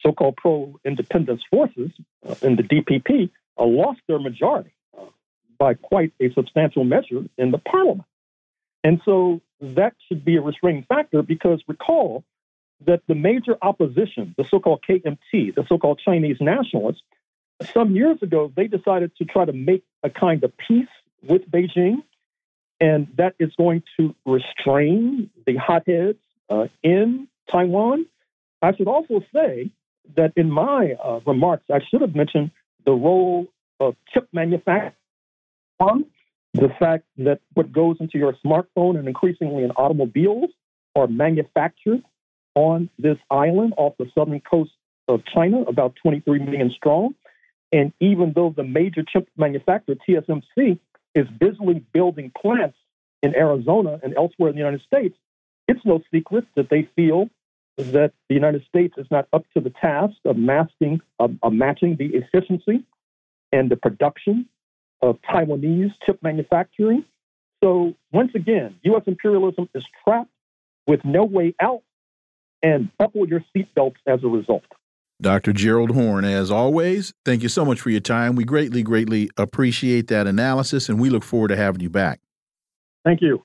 so 0.00 0.12
called 0.12 0.36
pro 0.36 0.78
independence 0.84 1.42
forces 1.50 1.90
uh, 2.28 2.34
in 2.42 2.56
the 2.56 2.62
DPP 2.62 3.30
uh, 3.58 3.64
lost 3.64 4.00
their 4.08 4.18
majority 4.18 4.72
uh, 4.98 5.04
by 5.58 5.74
quite 5.74 6.12
a 6.20 6.32
substantial 6.32 6.84
measure 6.84 7.24
in 7.38 7.50
the 7.50 7.58
parliament. 7.58 8.06
And 8.84 9.00
so 9.04 9.40
that 9.60 9.94
should 10.08 10.24
be 10.24 10.36
a 10.36 10.40
restraining 10.40 10.84
factor 10.88 11.22
because 11.22 11.62
recall 11.68 12.24
that 12.84 13.00
the 13.06 13.14
major 13.14 13.56
opposition, 13.62 14.34
the 14.36 14.44
so 14.50 14.58
called 14.58 14.84
KMT, 14.88 15.54
the 15.54 15.64
so 15.68 15.78
called 15.78 16.00
Chinese 16.04 16.38
nationalists, 16.40 17.02
some 17.72 17.94
years 17.94 18.18
ago, 18.22 18.52
they 18.54 18.66
decided 18.66 19.14
to 19.16 19.24
try 19.24 19.44
to 19.44 19.52
make 19.52 19.84
a 20.02 20.10
kind 20.10 20.42
of 20.42 20.52
peace 20.56 20.88
with 21.22 21.48
Beijing. 21.48 21.98
And 22.80 23.06
that 23.16 23.34
is 23.38 23.52
going 23.56 23.84
to 23.98 24.16
restrain 24.26 25.30
the 25.46 25.54
hotheads 25.54 26.18
uh, 26.50 26.66
in 26.82 27.28
Taiwan 27.48 28.06
I 28.62 28.74
should 28.76 28.88
also 28.88 29.20
say 29.34 29.70
that 30.16 30.32
in 30.36 30.50
my 30.50 30.94
uh, 31.04 31.20
remarks, 31.26 31.64
I 31.70 31.80
should 31.90 32.00
have 32.00 32.14
mentioned 32.14 32.52
the 32.86 32.92
role 32.92 33.48
of 33.80 33.96
chip 34.12 34.28
manufacturing, 34.32 34.94
the 36.54 36.68
fact 36.78 37.04
that 37.18 37.40
what 37.54 37.72
goes 37.72 37.96
into 37.98 38.18
your 38.18 38.34
smartphone 38.44 38.98
and 38.98 39.08
increasingly 39.08 39.64
in 39.64 39.70
automobiles 39.72 40.50
are 40.94 41.06
manufactured 41.06 42.02
on 42.54 42.90
this 42.98 43.16
island 43.30 43.74
off 43.76 43.94
the 43.98 44.06
southern 44.14 44.40
coast 44.40 44.70
of 45.08 45.20
China, 45.34 45.62
about 45.62 45.94
23 46.02 46.40
million 46.40 46.70
strong. 46.76 47.14
And 47.72 47.92
even 48.00 48.32
though 48.34 48.52
the 48.54 48.64
major 48.64 49.02
chip 49.02 49.28
manufacturer, 49.36 49.96
TSMC, 50.06 50.78
is 51.14 51.26
busily 51.40 51.84
building 51.92 52.30
plants 52.40 52.76
in 53.22 53.34
Arizona 53.34 53.98
and 54.02 54.14
elsewhere 54.14 54.50
in 54.50 54.56
the 54.56 54.60
United 54.60 54.82
States, 54.82 55.16
it's 55.66 55.80
no 55.84 56.02
secret 56.12 56.44
that 56.54 56.68
they 56.70 56.88
feel 56.94 57.30
that 57.78 58.12
the 58.28 58.34
United 58.34 58.64
States 58.68 58.94
is 58.98 59.06
not 59.10 59.28
up 59.32 59.44
to 59.54 59.60
the 59.60 59.70
task 59.70 60.14
of 60.24 60.36
masking, 60.36 61.00
of, 61.18 61.34
of 61.42 61.52
matching 61.52 61.96
the 61.96 62.10
efficiency 62.14 62.84
and 63.52 63.70
the 63.70 63.76
production 63.76 64.46
of 65.00 65.18
Taiwanese 65.22 65.92
chip 66.04 66.22
manufacturing. 66.22 67.04
So 67.62 67.94
once 68.12 68.32
again, 68.34 68.76
U.S. 68.82 69.02
imperialism 69.06 69.68
is 69.74 69.84
trapped 70.04 70.30
with 70.86 71.00
no 71.04 71.24
way 71.24 71.54
out, 71.60 71.82
and 72.62 72.90
buckle 72.96 73.26
your 73.26 73.44
seatbelts 73.54 73.96
as 74.06 74.22
a 74.22 74.28
result. 74.28 74.64
Dr. 75.20 75.52
Gerald 75.52 75.92
Horne, 75.92 76.24
as 76.24 76.50
always, 76.50 77.12
thank 77.24 77.42
you 77.42 77.48
so 77.48 77.64
much 77.64 77.80
for 77.80 77.90
your 77.90 78.00
time. 78.00 78.34
We 78.34 78.44
greatly, 78.44 78.82
greatly 78.82 79.30
appreciate 79.36 80.08
that 80.08 80.26
analysis, 80.26 80.88
and 80.88 81.00
we 81.00 81.10
look 81.10 81.22
forward 81.22 81.48
to 81.48 81.56
having 81.56 81.80
you 81.80 81.90
back. 81.90 82.20
Thank 83.04 83.20
you. 83.20 83.44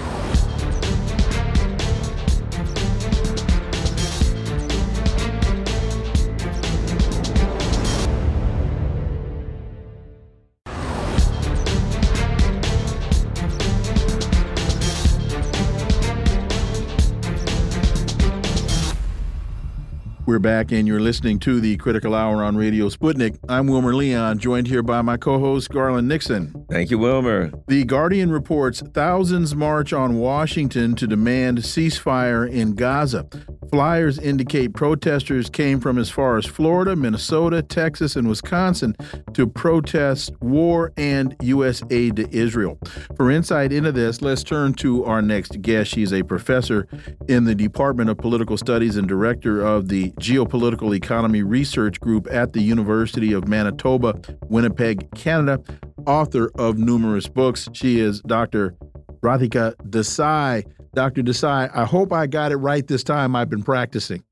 We're 20.31 20.39
back, 20.39 20.71
and 20.71 20.87
you're 20.87 21.01
listening 21.01 21.39
to 21.39 21.59
the 21.59 21.75
Critical 21.75 22.15
Hour 22.15 22.41
on 22.41 22.55
Radio 22.55 22.87
Sputnik. 22.87 23.37
I'm 23.49 23.67
Wilmer 23.67 23.93
Leon, 23.93 24.39
joined 24.39 24.65
here 24.65 24.81
by 24.81 25.01
my 25.01 25.17
co 25.17 25.39
host, 25.39 25.69
Garland 25.71 26.07
Nixon. 26.07 26.65
Thank 26.69 26.89
you, 26.89 26.99
Wilmer. 26.99 27.51
The 27.67 27.83
Guardian 27.83 28.31
reports 28.31 28.81
thousands 28.93 29.53
march 29.53 29.91
on 29.91 30.19
Washington 30.19 30.95
to 30.95 31.05
demand 31.05 31.57
ceasefire 31.57 32.49
in 32.49 32.75
Gaza. 32.75 33.27
Flyers 33.71 34.19
indicate 34.19 34.73
protesters 34.73 35.49
came 35.49 35.79
from 35.79 35.97
as 35.97 36.09
far 36.09 36.37
as 36.37 36.45
Florida, 36.45 36.93
Minnesota, 36.93 37.61
Texas, 37.61 38.17
and 38.17 38.27
Wisconsin 38.27 38.95
to 39.33 39.47
protest 39.47 40.33
war 40.41 40.91
and 40.97 41.37
U.S. 41.41 41.81
aid 41.89 42.17
to 42.17 42.29
Israel. 42.35 42.77
For 43.15 43.31
insight 43.31 43.71
into 43.71 43.93
this, 43.93 44.21
let's 44.21 44.43
turn 44.43 44.73
to 44.75 45.05
our 45.05 45.21
next 45.21 45.61
guest. 45.61 45.91
She's 45.91 46.11
a 46.11 46.23
professor 46.23 46.85
in 47.29 47.45
the 47.45 47.55
Department 47.55 48.09
of 48.09 48.17
Political 48.17 48.57
Studies 48.57 48.97
and 48.97 49.07
director 49.07 49.61
of 49.61 49.87
the 49.87 50.13
Geopolitical 50.21 50.95
Economy 50.95 51.41
Research 51.41 51.99
Group 51.99 52.27
at 52.29 52.53
the 52.53 52.61
University 52.61 53.33
of 53.33 53.47
Manitoba, 53.47 54.21
Winnipeg, 54.49 55.09
Canada, 55.15 55.59
author 56.05 56.51
of 56.59 56.77
numerous 56.77 57.27
books. 57.27 57.67
She 57.73 57.99
is 57.99 58.21
Dr. 58.21 58.75
Radhika 59.23 59.73
Desai. 59.89 60.63
Dr. 60.93 61.23
Desai, 61.23 61.71
I 61.75 61.85
hope 61.85 62.13
I 62.13 62.27
got 62.27 62.51
it 62.51 62.57
right 62.57 62.85
this 62.85 63.03
time. 63.03 63.35
I've 63.35 63.49
been 63.49 63.63
practicing. 63.63 64.23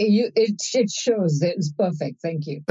You, 0.00 0.30
it, 0.34 0.62
it 0.72 0.90
shows 0.90 1.42
it's 1.42 1.72
perfect. 1.72 2.22
Thank 2.22 2.46
you. 2.46 2.62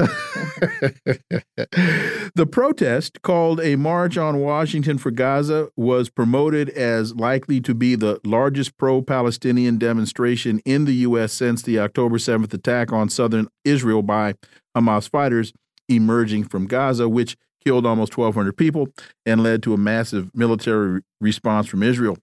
the 2.34 2.48
protest, 2.50 3.22
called 3.22 3.60
a 3.60 3.76
March 3.76 4.18
on 4.18 4.40
Washington 4.40 4.98
for 4.98 5.12
Gaza, 5.12 5.68
was 5.76 6.08
promoted 6.08 6.70
as 6.70 7.14
likely 7.14 7.60
to 7.60 7.72
be 7.72 7.94
the 7.94 8.20
largest 8.24 8.76
pro 8.76 9.00
Palestinian 9.00 9.78
demonstration 9.78 10.60
in 10.64 10.86
the 10.86 10.94
U.S. 10.94 11.32
since 11.32 11.62
the 11.62 11.78
October 11.78 12.18
7th 12.18 12.52
attack 12.52 12.92
on 12.92 13.08
southern 13.08 13.46
Israel 13.64 14.02
by 14.02 14.34
Hamas 14.76 15.08
fighters 15.08 15.52
emerging 15.88 16.44
from 16.44 16.66
Gaza, 16.66 17.08
which 17.08 17.36
killed 17.64 17.86
almost 17.86 18.16
1,200 18.16 18.56
people 18.56 18.88
and 19.24 19.42
led 19.42 19.62
to 19.62 19.72
a 19.74 19.78
massive 19.78 20.34
military 20.34 21.02
response 21.20 21.68
from 21.68 21.84
Israel. 21.84 22.16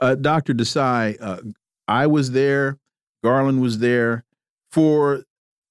Uh, 0.00 0.14
Dr. 0.14 0.54
Desai, 0.54 1.16
uh, 1.20 1.40
I 1.86 2.06
was 2.06 2.30
there. 2.30 2.78
Garland 3.24 3.62
was 3.62 3.78
there. 3.78 4.22
For 4.70 5.24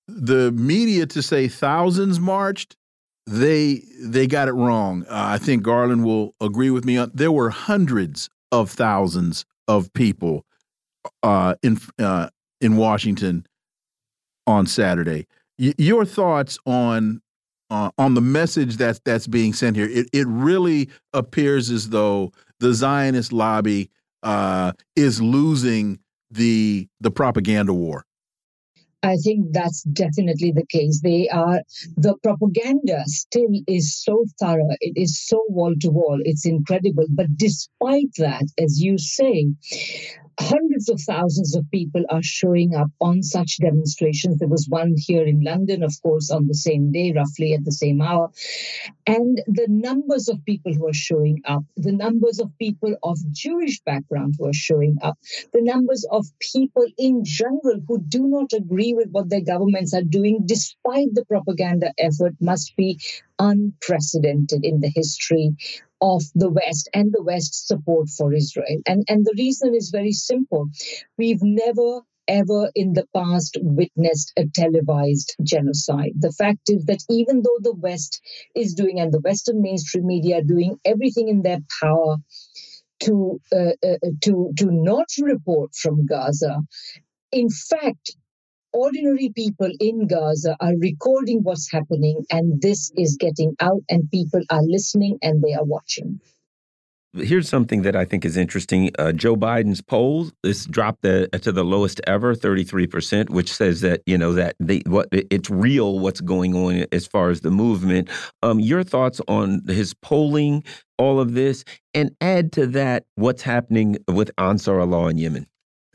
the 0.08 0.52
media 0.52 1.06
to 1.06 1.22
say 1.22 1.48
thousands 1.48 2.20
marched, 2.20 2.76
they 3.28 3.84
they 4.02 4.28
got 4.28 4.48
it 4.48 4.54
wrong. 4.54 5.04
Uh, 5.04 5.36
I 5.36 5.38
think 5.38 5.63
Garland 5.63 6.04
will 6.04 6.34
agree 6.42 6.72
with 6.72 6.84
me. 6.84 7.06
There 7.13 7.32
were 7.32 7.52
hundreds 7.52 8.30
of 8.52 8.72
thousands 8.72 9.46
of 9.68 9.94
people 9.94 10.46
uh, 11.22 11.56
in 11.62 11.80
uh, 12.00 12.30
in 12.60 12.76
Washington 12.76 13.46
on 14.48 14.66
Saturday. 14.66 15.28
Y 15.60 15.74
your 15.78 16.06
thoughts 16.06 16.58
on 16.66 17.22
uh, 17.70 17.92
on 17.98 18.13
the 18.13 18.22
message 18.22 18.78
that's 18.78 19.00
that's 19.06 19.28
being 19.28 19.54
sent 19.54 19.76
here? 19.76 19.89
It 19.89 20.08
it 20.12 20.28
really 20.28 20.89
appears 21.13 21.70
as 21.70 21.89
though 21.89 22.32
the 22.60 22.74
Zionist 22.74 23.32
lobby 23.32 23.89
uh, 24.24 24.72
is 24.96 25.22
losing 25.22 26.00
the 26.34 26.88
the 27.00 27.12
propaganda 27.12 27.74
war? 27.74 28.06
I 29.04 29.17
think 29.17 29.48
that's 29.52 29.84
definitely 29.84 30.54
the 30.54 30.65
case. 30.69 31.02
They 31.04 31.28
are 31.28 31.62
the 31.98 32.15
propaganda 32.24 33.04
still 33.06 33.50
is 33.67 34.02
so 34.02 34.26
thorough. 34.39 34.69
It 34.80 34.93
is 34.96 35.22
so 35.28 35.43
wall 35.50 35.74
to 35.82 35.89
wall. 35.89 36.19
It's 36.24 36.46
incredible. 36.46 37.06
But 37.10 37.36
despite 37.36 38.13
that, 38.17 38.46
as 38.58 38.82
you 38.82 38.98
say, 38.98 39.52
hundreds 40.39 40.89
of 40.89 41.00
thousands 41.02 41.56
of 41.56 41.69
people 41.72 42.04
are 42.10 42.24
showing 42.24 42.76
up 42.76 42.89
on 43.02 43.22
such 43.24 43.58
demonstrations. 43.60 44.38
There 44.38 44.48
was 44.48 44.67
one 44.69 44.96
here 44.98 45.26
in 45.26 45.43
London, 45.43 45.84
of 45.84 45.93
course, 46.02 46.32
on 46.32 46.48
the 46.48 46.56
same 46.56 46.91
day, 46.91 47.13
roughly 47.15 47.54
at 47.54 47.65
the 47.65 47.72
same 47.72 48.02
hour. 48.02 48.32
And 49.08 49.41
the 49.48 49.67
numbers 49.69 50.30
of 50.30 50.43
people 50.46 50.74
who 50.74 50.88
are 50.88 50.93
showing 50.93 51.41
up, 51.46 51.63
the 51.78 51.91
numbers 51.91 52.39
of 52.39 52.58
people 52.58 52.96
of 53.04 53.17
Jewish 53.32 53.82
background 53.82 54.36
who 54.38 54.48
are 54.48 54.54
showing 54.54 54.98
up, 55.02 55.17
the 55.54 55.62
numbers 55.62 56.06
of 56.10 56.26
people 56.39 56.86
in 56.98 57.24
general 57.24 57.82
who 57.88 58.00
do 58.02 58.28
not 58.28 58.54
agree 58.54 58.93
with 58.93 59.10
what 59.12 59.30
their 59.30 59.41
governments 59.41 59.93
are 59.93 60.04
doing, 60.04 60.41
despite 60.46 61.13
the 61.13 61.26
propaganda 61.26 61.93
effort, 61.98 62.36
must 62.39 62.76
be 62.78 63.00
unprecedented 63.39 64.63
in 64.63 64.80
the 64.80 64.91
history 64.93 65.52
of 66.04 66.22
the 66.36 66.50
West 66.50 66.89
and 66.94 67.13
the 67.13 67.24
West's 67.24 67.66
support 67.66 68.10
for 68.10 68.34
Israel. 68.34 68.80
And, 68.86 69.04
and 69.08 69.26
the 69.26 69.36
reason 69.38 69.74
is 69.74 69.89
very 69.89 70.12
simple. 70.12 70.68
We've 71.18 71.42
never 71.42 72.02
ever 72.28 72.72
in 72.74 72.94
the 72.94 73.06
past 73.13 73.58
witnessed 73.62 74.32
a 74.38 74.46
televised 74.56 75.36
genocide. 75.44 76.13
The 76.18 76.32
fact 76.32 76.70
is 76.70 76.86
that 76.86 77.04
even 77.10 77.42
though 77.42 77.60
the 77.60 77.76
West 77.76 78.22
is 78.56 78.74
doing, 78.74 79.00
and 79.00 79.12
the 79.13 79.20
Western 79.20 79.62
mainstream 79.62 80.08
media 80.08 80.38
are 80.38 80.44
doing 80.56 80.78
everything 80.86 81.28
in 81.28 81.42
their 81.42 81.60
power 81.82 82.18
to 83.02 83.42
uh, 83.52 83.76
uh, 83.86 83.98
to 84.22 84.54
to 84.58 84.68
not 84.72 85.08
report 85.22 85.76
from 85.76 86.06
Gaza, 86.06 86.62
in 87.32 87.50
fact, 87.50 88.16
ordinary 88.73 89.29
people 89.29 89.69
in 89.79 90.07
Gaza 90.07 90.57
are 90.59 90.73
recording 90.77 91.41
what's 91.43 91.71
happening, 91.71 92.25
and 92.31 92.62
this 92.62 92.91
is 92.97 93.17
getting 93.17 93.55
out, 93.59 93.81
and 93.89 94.09
people 94.12 94.41
are 94.49 94.63
listening 94.63 95.19
and 95.21 95.41
they 95.41 95.53
are 95.53 95.63
watching. 95.63 96.19
Here's 97.15 97.47
something 97.47 97.83
that 97.83 97.95
I 97.95 98.05
think 98.05 98.25
is 98.25 98.38
interesting. 98.38 98.89
Uh, 98.97 99.12
Joe 99.12 99.36
Biden's 99.36 99.81
poll 99.81 100.31
is 100.43 100.65
dropped 100.65 101.03
the, 101.03 101.29
to 101.43 101.51
the 101.51 101.63
lowest 101.63 102.01
ever, 102.07 102.33
33%, 102.33 103.29
which 103.29 103.53
says 103.53 103.81
that 103.81 104.01
you 104.07 104.17
know 104.17 104.33
that 104.33 104.55
they, 104.59 104.81
what 104.88 105.09
it's 105.12 105.47
real 105.51 105.99
what's 105.99 106.21
going 106.21 106.55
on 106.55 106.88
as 106.91 107.05
far 107.05 107.29
as 107.29 107.41
the 107.41 107.51
movement. 107.51 108.09
Um, 108.41 108.59
your 108.59 108.83
thoughts 108.83 109.21
on 109.27 109.62
his 109.67 109.93
polling, 109.93 110.63
all 110.97 111.19
of 111.19 111.36
this, 111.36 111.63
and 111.93 112.15
add 112.19 112.51
to 112.53 112.65
that 112.67 113.05
what's 113.13 113.43
happening 113.43 113.97
with 114.07 114.31
Ansar 114.39 114.79
Allah 114.79 115.09
in 115.09 115.19
Yemen. 115.19 115.47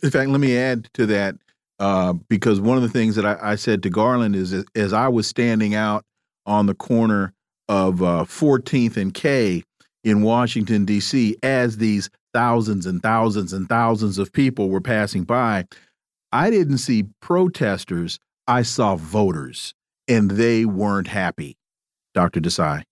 In 0.04 0.12
fact, 0.12 0.30
let 0.30 0.38
me 0.38 0.56
add 0.56 0.88
to 0.94 1.04
that 1.06 1.34
uh, 1.78 2.12
because 2.28 2.60
one 2.60 2.76
of 2.76 2.82
the 2.82 2.88
things 2.88 3.14
that 3.16 3.24
I, 3.24 3.38
I, 3.40 3.54
said 3.54 3.82
to 3.84 3.90
Garland 3.90 4.34
is 4.34 4.64
as 4.74 4.92
I 4.92 5.08
was 5.08 5.26
standing 5.26 5.74
out 5.74 6.04
on 6.46 6.66
the 6.66 6.74
corner 6.74 7.32
of 7.68 8.02
uh, 8.02 8.24
14th 8.24 8.96
and 8.96 9.14
K 9.14 9.62
in 10.02 10.22
Washington, 10.22 10.84
D.C., 10.84 11.36
as 11.42 11.76
these 11.76 12.10
thousands 12.32 12.86
and 12.86 13.00
thousands 13.02 13.52
and 13.52 13.68
thousands 13.68 14.18
of 14.18 14.32
people 14.32 14.70
were 14.70 14.80
passing 14.80 15.24
by, 15.24 15.66
I 16.32 16.50
didn't 16.50 16.78
see 16.78 17.04
protesters, 17.20 18.18
I 18.46 18.62
saw 18.62 18.96
voters, 18.96 19.74
and 20.08 20.32
they 20.32 20.64
weren't 20.64 21.08
happy. 21.08 21.56
Dr. 22.14 22.40
Desai. 22.40 22.82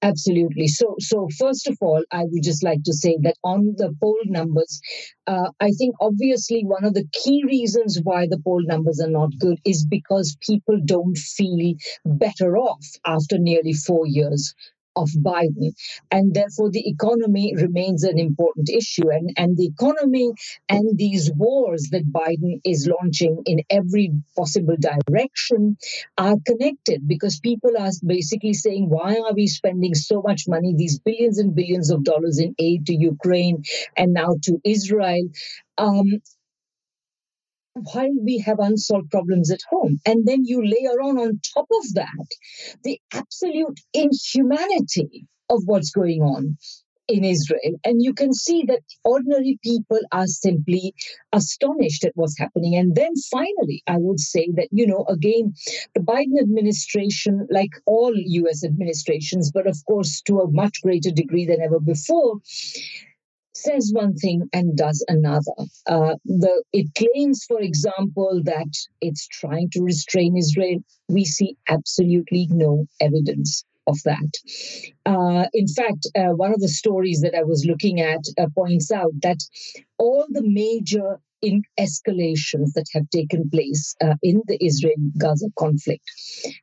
Absolutely. 0.00 0.68
So, 0.68 0.94
so 1.00 1.26
first 1.38 1.66
of 1.66 1.76
all, 1.80 2.02
I 2.12 2.22
would 2.24 2.42
just 2.44 2.62
like 2.62 2.82
to 2.84 2.92
say 2.92 3.16
that 3.22 3.34
on 3.42 3.74
the 3.76 3.92
poll 4.00 4.18
numbers, 4.26 4.80
uh, 5.26 5.50
I 5.60 5.70
think 5.72 5.96
obviously 6.00 6.62
one 6.64 6.84
of 6.84 6.94
the 6.94 7.06
key 7.12 7.42
reasons 7.44 7.98
why 8.02 8.26
the 8.28 8.38
poll 8.38 8.62
numbers 8.64 9.00
are 9.00 9.10
not 9.10 9.30
good 9.40 9.58
is 9.64 9.84
because 9.84 10.36
people 10.40 10.78
don't 10.84 11.16
feel 11.18 11.74
better 12.04 12.56
off 12.56 12.84
after 13.04 13.38
nearly 13.38 13.72
four 13.72 14.06
years 14.06 14.54
of 14.98 15.08
Biden. 15.10 15.72
And 16.10 16.34
therefore, 16.34 16.70
the 16.70 16.88
economy 16.88 17.54
remains 17.56 18.04
an 18.04 18.18
important 18.18 18.68
issue. 18.68 19.10
And, 19.10 19.30
and 19.36 19.56
the 19.56 19.66
economy 19.66 20.32
and 20.68 20.98
these 20.98 21.30
wars 21.36 21.88
that 21.92 22.10
Biden 22.12 22.60
is 22.64 22.88
launching 22.88 23.42
in 23.46 23.62
every 23.70 24.12
possible 24.36 24.76
direction 24.78 25.76
are 26.16 26.36
connected 26.46 27.06
because 27.06 27.40
people 27.40 27.70
are 27.78 27.90
basically 28.04 28.54
saying, 28.54 28.88
why 28.88 29.16
are 29.24 29.34
we 29.34 29.46
spending 29.46 29.94
so 29.94 30.22
much 30.22 30.42
money, 30.48 30.74
these 30.76 30.98
billions 30.98 31.38
and 31.38 31.54
billions 31.54 31.90
of 31.90 32.04
dollars 32.04 32.38
in 32.38 32.54
aid 32.58 32.86
to 32.86 32.94
Ukraine 32.94 33.62
and 33.96 34.12
now 34.12 34.34
to 34.44 34.60
Israel? 34.64 35.28
Um, 35.76 36.20
while 37.92 38.14
we 38.24 38.38
have 38.38 38.58
unsolved 38.58 39.10
problems 39.10 39.50
at 39.50 39.60
home. 39.68 39.98
And 40.06 40.26
then 40.26 40.44
you 40.44 40.64
layer 40.64 41.00
on 41.02 41.18
on 41.18 41.40
top 41.54 41.66
of 41.70 41.94
that 41.94 42.26
the 42.84 43.00
absolute 43.12 43.80
inhumanity 43.92 45.26
of 45.50 45.62
what's 45.64 45.90
going 45.90 46.22
on 46.22 46.56
in 47.08 47.24
Israel. 47.24 47.80
And 47.84 48.02
you 48.02 48.12
can 48.12 48.32
see 48.34 48.64
that 48.68 48.82
ordinary 49.02 49.58
people 49.62 49.98
are 50.12 50.26
simply 50.26 50.94
astonished 51.32 52.04
at 52.04 52.12
what's 52.14 52.38
happening. 52.38 52.74
And 52.74 52.94
then 52.94 53.12
finally, 53.30 53.82
I 53.86 53.96
would 53.96 54.20
say 54.20 54.48
that, 54.56 54.68
you 54.70 54.86
know, 54.86 55.06
again, 55.08 55.54
the 55.94 56.02
Biden 56.02 56.38
administration, 56.40 57.48
like 57.50 57.70
all 57.86 58.12
US 58.14 58.62
administrations, 58.62 59.50
but 59.50 59.66
of 59.66 59.78
course 59.86 60.20
to 60.22 60.40
a 60.40 60.50
much 60.50 60.82
greater 60.82 61.10
degree 61.10 61.46
than 61.46 61.62
ever 61.62 61.80
before, 61.80 62.40
says 63.62 63.90
one 63.92 64.14
thing 64.14 64.48
and 64.52 64.76
does 64.76 65.04
another. 65.08 65.56
Uh, 65.86 66.14
the, 66.24 66.62
it 66.72 66.88
claims, 66.94 67.44
for 67.46 67.60
example, 67.60 68.40
that 68.44 68.72
it's 69.00 69.26
trying 69.28 69.70
to 69.70 69.82
restrain 69.82 70.36
Israel. 70.36 70.78
We 71.08 71.24
see 71.24 71.56
absolutely 71.68 72.48
no 72.50 72.86
evidence 73.00 73.64
of 73.86 73.98
that. 74.04 74.32
Uh, 75.06 75.46
in 75.54 75.66
fact, 75.66 76.06
uh, 76.14 76.34
one 76.34 76.52
of 76.52 76.60
the 76.60 76.68
stories 76.68 77.20
that 77.22 77.34
I 77.34 77.42
was 77.42 77.64
looking 77.66 78.00
at 78.00 78.20
uh, 78.38 78.46
points 78.54 78.92
out 78.92 79.12
that 79.22 79.40
all 79.98 80.26
the 80.28 80.42
major 80.44 81.18
in 81.42 81.62
escalations 81.78 82.72
that 82.74 82.86
have 82.92 83.08
taken 83.10 83.48
place 83.50 83.94
uh, 84.02 84.14
in 84.22 84.42
the 84.46 84.58
Israel 84.64 84.96
Gaza 85.18 85.46
conflict 85.58 86.02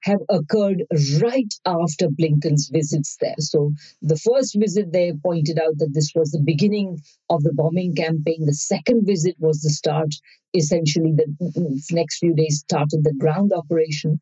have 0.04 0.20
occurred 0.30 0.84
right 1.22 1.54
after 1.66 2.10
Blinken's 2.10 2.70
visits 2.72 3.18
there. 3.22 3.36
So, 3.40 3.72
the 4.02 4.18
first 4.18 4.56
visit 4.60 4.92
there 4.92 5.14
pointed 5.16 5.60
out 5.60 5.78
that 5.78 5.94
this 5.94 6.12
was 6.16 6.32
the 6.32 6.44
beginning 6.44 7.00
of 7.30 7.44
the 7.44 7.54
bombing 7.54 7.96
campaign. 7.96 8.46
The 8.46 8.54
second 8.54 9.06
visit 9.06 9.36
was 9.40 9.62
the 9.62 9.70
start, 9.70 10.14
essentially, 10.54 11.14
the 11.14 11.84
next 11.92 12.20
few 12.20 12.36
days 12.36 12.60
started 12.60 13.04
the 13.04 13.14
ground 13.18 13.52
operation. 13.54 14.20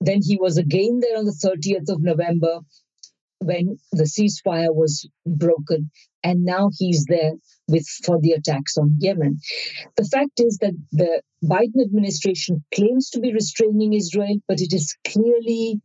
Then 0.00 0.20
he 0.22 0.36
was 0.36 0.56
again 0.56 1.00
there 1.00 1.18
on 1.18 1.24
the 1.24 1.32
30th 1.32 1.92
of 1.92 2.02
November 2.02 2.60
when 3.40 3.78
the 3.92 4.04
ceasefire 4.04 4.74
was 4.74 5.08
broken 5.26 5.90
and 6.22 6.44
now 6.44 6.70
he's 6.76 7.04
there 7.04 7.32
with 7.68 7.86
for 8.04 8.20
the 8.20 8.32
attacks 8.32 8.76
on 8.76 8.96
Yemen. 8.98 9.38
The 9.96 10.04
fact 10.04 10.40
is 10.40 10.58
that 10.58 10.74
the 10.92 11.22
Biden 11.44 11.82
administration 11.84 12.64
claims 12.74 13.10
to 13.10 13.20
be 13.20 13.32
restraining 13.32 13.92
Israel, 13.92 14.36
but 14.48 14.60
it 14.60 14.72
is 14.72 14.96
clearly 15.06 15.80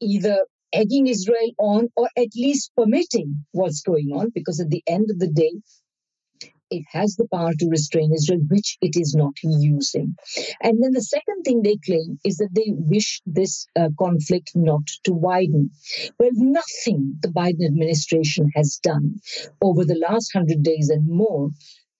either 0.00 0.38
egging 0.72 1.06
Israel 1.06 1.50
on 1.58 1.88
or 1.96 2.08
at 2.16 2.28
least 2.36 2.72
permitting 2.76 3.44
what's 3.52 3.82
going 3.82 4.10
on 4.12 4.30
because 4.34 4.60
at 4.60 4.70
the 4.70 4.82
end 4.86 5.10
of 5.10 5.18
the 5.18 5.28
day 5.28 5.52
it 6.78 6.84
has 6.92 7.16
the 7.16 7.28
power 7.32 7.52
to 7.52 7.68
restrain 7.68 8.12
Israel, 8.12 8.40
which 8.48 8.76
it 8.80 8.96
is 8.96 9.14
not 9.14 9.34
using. 9.42 10.16
And 10.62 10.82
then 10.82 10.92
the 10.92 11.02
second 11.02 11.42
thing 11.44 11.62
they 11.62 11.76
claim 11.76 12.18
is 12.24 12.36
that 12.38 12.54
they 12.54 12.70
wish 12.70 13.20
this 13.26 13.66
uh, 13.76 13.90
conflict 13.98 14.52
not 14.54 14.86
to 15.04 15.12
widen. 15.12 15.70
Well, 16.18 16.30
nothing 16.32 17.18
the 17.20 17.28
Biden 17.28 17.66
administration 17.66 18.50
has 18.54 18.78
done 18.82 19.16
over 19.60 19.84
the 19.84 19.98
last 20.08 20.32
hundred 20.32 20.62
days 20.62 20.90
and 20.90 21.06
more 21.08 21.50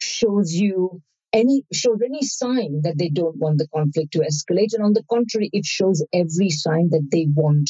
shows 0.01 0.53
you 0.53 1.03
any 1.33 1.65
shows 1.73 1.99
any 2.05 2.23
sign 2.23 2.83
that 2.83 2.97
they 2.97 3.09
don't 3.09 3.37
want 3.39 3.59
the 3.59 3.69
conflict 3.75 4.13
to 4.13 4.21
escalate 4.21 4.73
and 4.73 4.85
on 4.85 4.93
the 4.93 5.03
contrary 5.11 5.51
it 5.53 5.65
shows 5.65 6.05
every 6.13 6.51
sign 6.51 6.89
that 6.91 7.09
they 7.11 7.27
want 7.35 7.69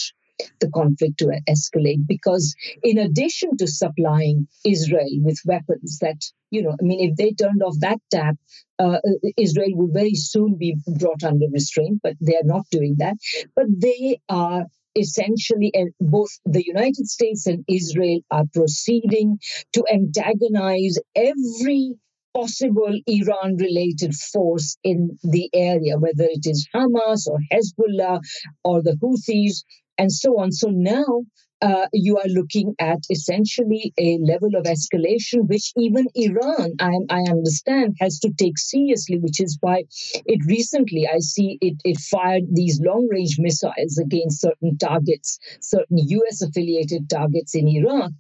the 0.60 0.70
conflict 0.74 1.18
to 1.18 1.26
escalate 1.48 2.06
because 2.06 2.54
in 2.82 2.98
addition 2.98 3.56
to 3.56 3.66
supplying 3.66 4.46
israel 4.64 5.18
with 5.22 5.38
weapons 5.44 5.98
that 6.00 6.20
you 6.50 6.62
know 6.62 6.74
i 6.80 6.82
mean 6.82 7.00
if 7.08 7.16
they 7.16 7.32
turned 7.32 7.62
off 7.62 7.74
that 7.80 7.98
tap 8.10 8.36
uh, 8.78 8.98
israel 9.36 9.70
would 9.74 9.92
very 9.92 10.14
soon 10.14 10.56
be 10.56 10.76
brought 10.98 11.22
under 11.22 11.46
restraint 11.52 12.00
but 12.02 12.14
they 12.20 12.34
are 12.34 12.44
not 12.44 12.64
doing 12.70 12.96
that. 12.98 13.16
But 13.54 13.66
they 13.78 14.20
are 14.28 14.66
essentially 14.96 15.70
and 15.74 15.92
both 16.00 16.30
the 16.44 16.64
united 16.64 17.08
states 17.08 17.46
and 17.46 17.64
israel 17.68 18.20
are 18.30 18.44
proceeding 18.52 19.38
to 19.72 19.84
antagonize 19.92 20.98
every 21.16 21.94
possible 22.32 22.92
Iran 23.06 23.56
related 23.58 24.12
force 24.12 24.76
in 24.82 25.16
the 25.22 25.48
area, 25.54 25.98
whether 25.98 26.24
it 26.24 26.44
is 26.46 26.68
Hamas 26.74 27.28
or 27.28 27.38
Hezbollah 27.52 28.18
or 28.64 28.82
the 28.82 28.96
Houthis 29.00 29.62
and 29.98 30.12
so 30.12 30.38
on. 30.40 30.52
So 30.52 30.68
now 30.68 31.24
uh, 31.64 31.86
you 31.94 32.18
are 32.18 32.28
looking 32.28 32.74
at 32.78 32.98
essentially 33.10 33.94
a 33.98 34.18
level 34.18 34.50
of 34.54 34.64
escalation 34.64 35.48
which 35.48 35.72
even 35.78 36.06
Iran, 36.14 36.74
I, 36.78 36.92
I, 37.08 37.20
understand, 37.30 37.96
has 38.00 38.18
to 38.20 38.30
take 38.38 38.58
seriously, 38.58 39.18
which 39.18 39.40
is 39.40 39.56
why 39.62 39.84
it 40.26 40.40
recently, 40.46 41.08
I 41.08 41.20
see 41.20 41.56
it, 41.62 41.76
it 41.84 41.98
fired 41.98 42.42
these 42.52 42.80
long 42.84 43.08
range 43.10 43.36
missiles 43.38 43.98
against 43.98 44.42
certain 44.42 44.76
targets, 44.76 45.38
certain 45.62 45.96
US 45.98 46.42
affiliated 46.42 47.08
targets 47.08 47.54
in 47.54 47.66
Iraq. 47.66 48.10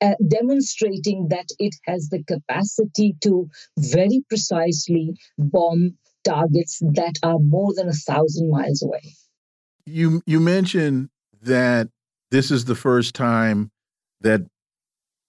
Uh, 0.00 0.14
demonstrating 0.28 1.28
that 1.30 1.46
it 1.60 1.74
has 1.86 2.08
the 2.08 2.22
capacity 2.24 3.16
to 3.22 3.48
very 3.78 4.22
precisely 4.28 5.14
bomb 5.38 5.96
targets 6.24 6.80
that 6.80 7.14
are 7.22 7.38
more 7.38 7.72
than 7.74 7.88
a 7.88 7.92
thousand 7.92 8.50
miles 8.50 8.82
away. 8.82 9.14
You 9.86 10.22
you 10.26 10.40
mentioned 10.40 11.08
that 11.42 11.88
this 12.30 12.50
is 12.50 12.64
the 12.64 12.74
first 12.74 13.14
time 13.14 13.70
that 14.20 14.42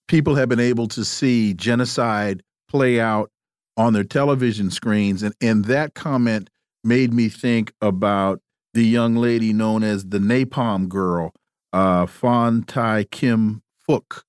people 0.08 0.34
have 0.36 0.48
been 0.48 0.60
able 0.60 0.88
to 0.88 1.04
see 1.04 1.54
genocide 1.54 2.42
play 2.68 3.00
out 3.00 3.30
on 3.76 3.92
their 3.92 4.04
television 4.04 4.70
screens. 4.70 5.22
And, 5.22 5.34
and 5.40 5.64
that 5.66 5.94
comment 5.94 6.50
made 6.82 7.12
me 7.12 7.28
think 7.28 7.72
about 7.80 8.40
the 8.74 8.84
young 8.84 9.16
lady 9.16 9.52
known 9.52 9.82
as 9.82 10.06
the 10.06 10.18
Napalm 10.18 10.88
Girl, 10.88 11.32
uh, 11.72 12.06
Phan 12.06 12.62
Thi 12.62 13.04
Kim 13.04 13.62
Phuc, 13.88 14.22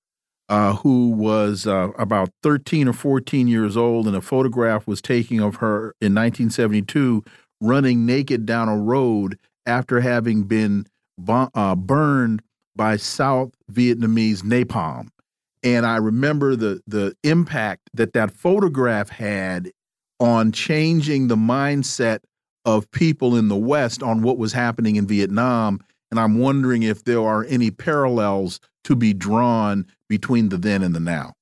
uh, 0.49 0.75
who 0.75 1.09
was 1.09 1.65
uh, 1.65 1.89
about 1.97 2.29
13 2.43 2.87
or 2.87 2.93
14 2.93 3.47
years 3.47 3.75
old, 3.75 4.07
and 4.07 4.15
a 4.15 4.21
photograph 4.21 4.87
was 4.87 5.01
taken 5.01 5.39
of 5.39 5.55
her 5.55 5.95
in 6.01 6.13
1972 6.13 7.23
running 7.61 8.05
naked 8.05 8.45
down 8.45 8.69
a 8.69 8.77
road 8.77 9.39
after 9.65 10.01
having 10.01 10.43
been 10.43 10.85
uh, 11.27 11.75
burned 11.75 12.41
by 12.75 12.97
South 12.97 13.51
Vietnamese 13.71 14.41
napalm. 14.43 15.07
And 15.63 15.85
I 15.85 15.97
remember 15.97 16.55
the 16.55 16.81
the 16.85 17.15
impact 17.23 17.89
that 17.93 18.13
that 18.13 18.31
photograph 18.31 19.09
had 19.09 19.71
on 20.19 20.51
changing 20.51 21.27
the 21.27 21.35
mindset 21.35 22.19
of 22.65 22.89
people 22.91 23.35
in 23.35 23.47
the 23.47 23.55
West 23.55 24.01
on 24.01 24.21
what 24.21 24.37
was 24.37 24.53
happening 24.53 24.95
in 24.95 25.07
Vietnam. 25.07 25.79
And 26.11 26.19
I'm 26.19 26.39
wondering 26.39 26.83
if 26.83 27.03
there 27.03 27.21
are 27.21 27.45
any 27.45 27.71
parallels 27.71 28.59
to 28.85 28.95
be 28.95 29.13
drawn 29.13 29.85
between 30.07 30.49
the 30.49 30.57
then 30.57 30.83
and 30.83 30.95
the 30.95 30.99
now. 30.99 31.33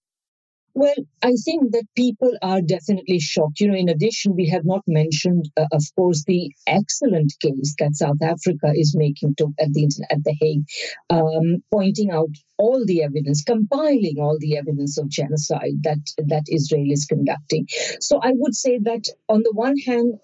Well, 0.76 0.96
I 1.22 1.34
think 1.46 1.72
that 1.74 1.86
people 1.96 2.32
are 2.42 2.62
definitely 2.62 3.20
shocked. 3.20 3.60
You 3.60 3.68
know, 3.68 3.76
in 3.78 3.90
addition, 3.90 4.36
we 4.36 4.48
have 4.50 4.66
not 4.66 4.82
mentioned, 4.88 5.50
uh, 5.56 5.68
of 5.72 5.84
course, 5.96 6.24
the 6.26 6.52
excellent 6.66 7.34
case 7.42 7.76
that 7.80 7.96
South 7.96 8.22
Africa 8.24 8.72
is 8.74 8.96
making 8.98 9.36
to 9.36 9.54
at 9.60 9.72
the 9.74 9.88
at 10.10 10.24
the 10.24 10.34
Hague, 10.40 10.64
um, 11.12 11.64
pointing 11.72 12.10
out 12.12 12.30
all 12.58 12.84
the 12.86 13.04
evidence, 13.04 13.44
compiling 13.44 14.18
all 14.20 14.38
the 14.40 14.58
evidence 14.58 14.98
of 14.98 15.10
genocide 15.10 15.84
that 15.84 16.00
that 16.18 16.46
Israel 16.50 16.90
is 16.92 17.06
conducting. 17.06 17.68
So 18.00 18.20
I 18.24 18.32
would 18.34 18.56
say 18.56 18.80
that 18.80 19.04
on 19.30 19.42
the 19.44 19.54
one 19.54 19.78
hand, 19.78 20.16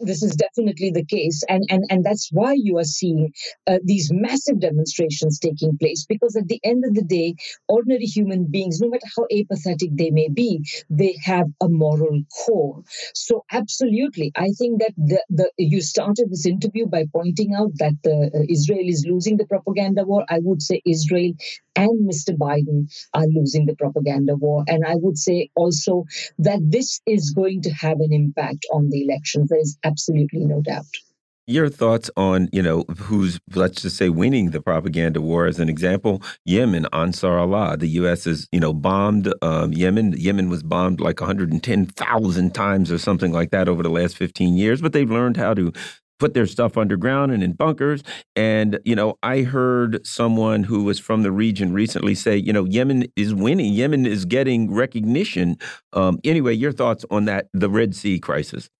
this 0.00 0.22
is 0.22 0.36
definitely 0.36 0.90
the 0.90 1.04
case 1.04 1.42
and 1.48 1.64
and 1.70 1.84
and 1.90 2.04
that's 2.04 2.30
why 2.32 2.54
you 2.56 2.78
are 2.78 2.84
seeing 2.84 3.32
uh, 3.66 3.78
these 3.84 4.10
massive 4.12 4.60
demonstrations 4.60 5.38
taking 5.38 5.76
place 5.78 6.06
because 6.08 6.36
at 6.36 6.48
the 6.48 6.60
end 6.64 6.84
of 6.86 6.94
the 6.94 7.02
day 7.02 7.34
ordinary 7.68 8.04
human 8.04 8.46
beings 8.50 8.80
no 8.80 8.88
matter 8.88 9.06
how 9.16 9.26
apathetic 9.32 9.90
they 9.94 10.10
may 10.10 10.28
be 10.28 10.60
they 10.90 11.16
have 11.24 11.46
a 11.62 11.68
moral 11.68 12.20
core 12.44 12.82
so 13.14 13.44
absolutely 13.52 14.32
i 14.36 14.48
think 14.58 14.80
that 14.80 14.92
the, 14.96 15.22
the 15.30 15.50
you 15.58 15.80
started 15.80 16.30
this 16.30 16.46
interview 16.46 16.86
by 16.86 17.04
pointing 17.12 17.54
out 17.54 17.70
that 17.76 17.94
the, 18.04 18.30
uh, 18.34 18.44
israel 18.48 18.88
is 18.88 19.06
losing 19.08 19.36
the 19.36 19.46
propaganda 19.46 20.04
war 20.04 20.24
i 20.28 20.38
would 20.42 20.62
say 20.62 20.80
israel 20.86 21.32
and 21.76 22.08
Mr. 22.08 22.36
Biden 22.36 22.88
are 23.14 23.26
losing 23.26 23.66
the 23.66 23.74
propaganda 23.76 24.36
war. 24.36 24.64
And 24.68 24.84
I 24.86 24.94
would 24.96 25.18
say 25.18 25.50
also 25.56 26.04
that 26.38 26.60
this 26.62 27.00
is 27.06 27.30
going 27.30 27.62
to 27.62 27.70
have 27.70 27.98
an 28.00 28.12
impact 28.12 28.66
on 28.72 28.88
the 28.90 29.02
elections. 29.02 29.48
There 29.50 29.58
is 29.64 29.78
absolutely 29.84 30.44
no 30.44 30.60
doubt. 30.60 30.86
Your 31.46 31.68
thoughts 31.68 32.10
on, 32.16 32.48
you 32.52 32.62
know, 32.62 32.84
who's, 32.98 33.38
let's 33.54 33.82
just 33.82 33.98
say, 33.98 34.08
winning 34.08 34.50
the 34.50 34.62
propaganda 34.62 35.20
war 35.20 35.44
as 35.46 35.58
an 35.58 35.68
example? 35.68 36.22
Yemen, 36.46 36.86
Ansar 36.90 37.38
Allah. 37.38 37.76
The 37.76 37.88
U.S. 38.00 38.24
has, 38.24 38.48
you 38.50 38.60
know, 38.60 38.72
bombed 38.72 39.32
um, 39.42 39.72
Yemen. 39.74 40.14
Yemen 40.16 40.48
was 40.48 40.62
bombed 40.62 41.00
like 41.00 41.20
110,000 41.20 42.54
times 42.54 42.90
or 42.90 42.96
something 42.96 43.30
like 43.30 43.50
that 43.50 43.68
over 43.68 43.82
the 43.82 43.90
last 43.90 44.16
15 44.16 44.56
years, 44.56 44.80
but 44.80 44.94
they've 44.94 45.10
learned 45.10 45.36
how 45.36 45.52
to 45.52 45.70
put 46.18 46.32
their 46.32 46.46
stuff 46.46 46.78
underground 46.78 47.32
and 47.32 47.42
in 47.42 47.52
bunkers. 47.52 48.02
And, 48.34 48.78
you 48.86 48.94
know, 48.94 49.18
I 49.22 49.42
heard 49.42 50.06
someone 50.06 50.64
who 50.64 50.84
was 50.84 50.98
from 50.98 51.22
the 51.22 51.32
region 51.32 51.74
recently 51.74 52.14
say, 52.14 52.36
you 52.36 52.52
know, 52.52 52.64
Yemen 52.64 53.04
is 53.16 53.34
winning. 53.34 53.72
Yemen 53.74 54.06
is 54.06 54.24
getting 54.24 54.72
recognition. 54.72 55.58
Um, 55.92 56.20
anyway, 56.24 56.54
your 56.54 56.72
thoughts 56.72 57.04
on 57.10 57.26
that, 57.26 57.48
the 57.52 57.68
Red 57.68 57.94
Sea 57.94 58.18
crisis? 58.18 58.70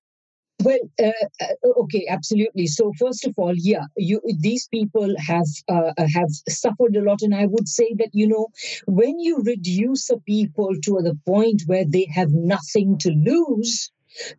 Well, 0.65 0.79
uh, 1.03 1.13
uh, 1.43 1.69
okay, 1.83 2.07
absolutely. 2.09 2.67
So 2.67 2.93
first 2.99 3.25
of 3.27 3.35
all, 3.37 3.55
yeah, 3.57 3.85
you 3.97 4.21
these 4.41 4.67
people 4.69 5.15
have 5.19 5.47
uh, 5.69 5.93
have 5.99 6.31
suffered 6.49 6.97
a 6.97 7.03
lot, 7.03 7.21
and 7.23 7.35
I 7.35 7.47
would 7.47 7.69
say 7.69 7.89
that 7.99 8.11
you 8.13 8.27
know 8.29 8.49
when 8.87 9.19
you 9.21 9.43
reduce 9.43 10.09
a 10.11 10.17
people 10.19 10.71
to 10.87 10.93
the 11.03 11.17
point 11.27 11.63
where 11.67 11.85
they 11.85 12.07
have 12.15 12.31
nothing 12.33 12.99
to 12.99 13.11
lose, 13.11 13.91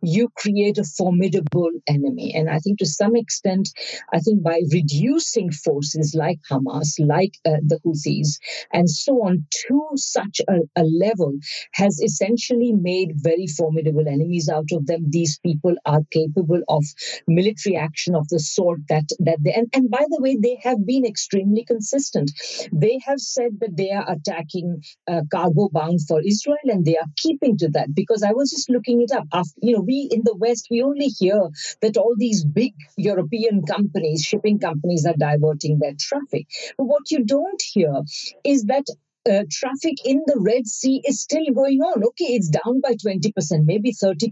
you 0.02 0.28
create 0.36 0.78
a 0.78 0.84
formidable 0.84 1.70
enemy. 1.86 2.34
And 2.34 2.48
I 2.50 2.58
think 2.58 2.78
to 2.78 2.86
some 2.86 3.16
extent, 3.16 3.68
I 4.12 4.20
think 4.20 4.42
by 4.42 4.60
reducing 4.72 5.50
forces 5.50 6.14
like 6.16 6.38
Hamas, 6.50 6.94
like 6.98 7.34
uh, 7.44 7.60
the 7.66 7.78
Houthis, 7.84 8.38
and 8.72 8.88
so 8.88 9.14
on 9.26 9.46
to 9.68 9.88
such 9.96 10.40
a, 10.48 10.58
a 10.76 10.84
level, 10.84 11.32
has 11.74 12.00
essentially 12.00 12.72
made 12.72 13.12
very 13.16 13.46
formidable 13.46 14.06
enemies 14.08 14.48
out 14.48 14.68
of 14.72 14.86
them. 14.86 15.06
These 15.08 15.38
people 15.40 15.74
are 15.84 16.00
capable 16.12 16.62
of 16.68 16.84
military 17.26 17.76
action 17.76 18.14
of 18.14 18.28
the 18.28 18.38
sort 18.38 18.80
that 18.88 19.08
that 19.20 19.38
they 19.42 19.52
and, 19.52 19.68
and 19.72 19.90
by 19.90 20.04
the 20.08 20.20
way, 20.20 20.36
they 20.40 20.58
have 20.62 20.84
been 20.86 21.04
extremely 21.04 21.64
consistent. 21.64 22.30
They 22.72 22.98
have 23.06 23.20
said 23.20 23.52
that 23.60 23.76
they 23.76 23.90
are 23.90 24.06
attacking 24.10 24.82
uh, 25.08 25.22
cargo 25.32 25.68
bound 25.72 26.00
for 26.06 26.20
Israel, 26.22 26.56
and 26.64 26.84
they 26.84 26.96
are 26.96 27.10
keeping 27.16 27.56
to 27.58 27.68
that. 27.70 27.94
Because 27.94 28.22
I 28.22 28.32
was 28.32 28.50
just 28.50 28.70
looking 28.70 29.00
it 29.02 29.12
up. 29.12 29.24
After, 29.32 29.54
you 29.66 29.74
know, 29.74 29.80
we 29.80 30.08
in 30.10 30.22
the 30.24 30.36
West 30.36 30.68
we 30.70 30.82
only 30.82 31.06
hear 31.06 31.40
that 31.82 31.96
all 31.96 32.14
these 32.16 32.44
big 32.44 32.74
European 32.96 33.64
companies, 33.64 34.22
shipping 34.22 34.58
companies, 34.58 35.06
are 35.06 35.16
diverting 35.18 35.78
their 35.78 35.94
traffic. 35.98 36.46
But 36.78 36.84
what 36.84 37.10
you 37.10 37.24
don't 37.24 37.62
hear 37.72 38.02
is 38.44 38.64
that 38.64 38.86
uh, 39.28 39.42
traffic 39.50 39.96
in 40.04 40.22
the 40.26 40.38
Red 40.38 40.66
Sea 40.66 41.02
is 41.04 41.20
still 41.20 41.46
going 41.52 41.80
on. 41.80 42.04
Okay, 42.04 42.34
it's 42.36 42.48
down 42.48 42.80
by 42.80 42.94
20%, 42.94 43.32
maybe 43.64 43.92
30%, 43.92 44.30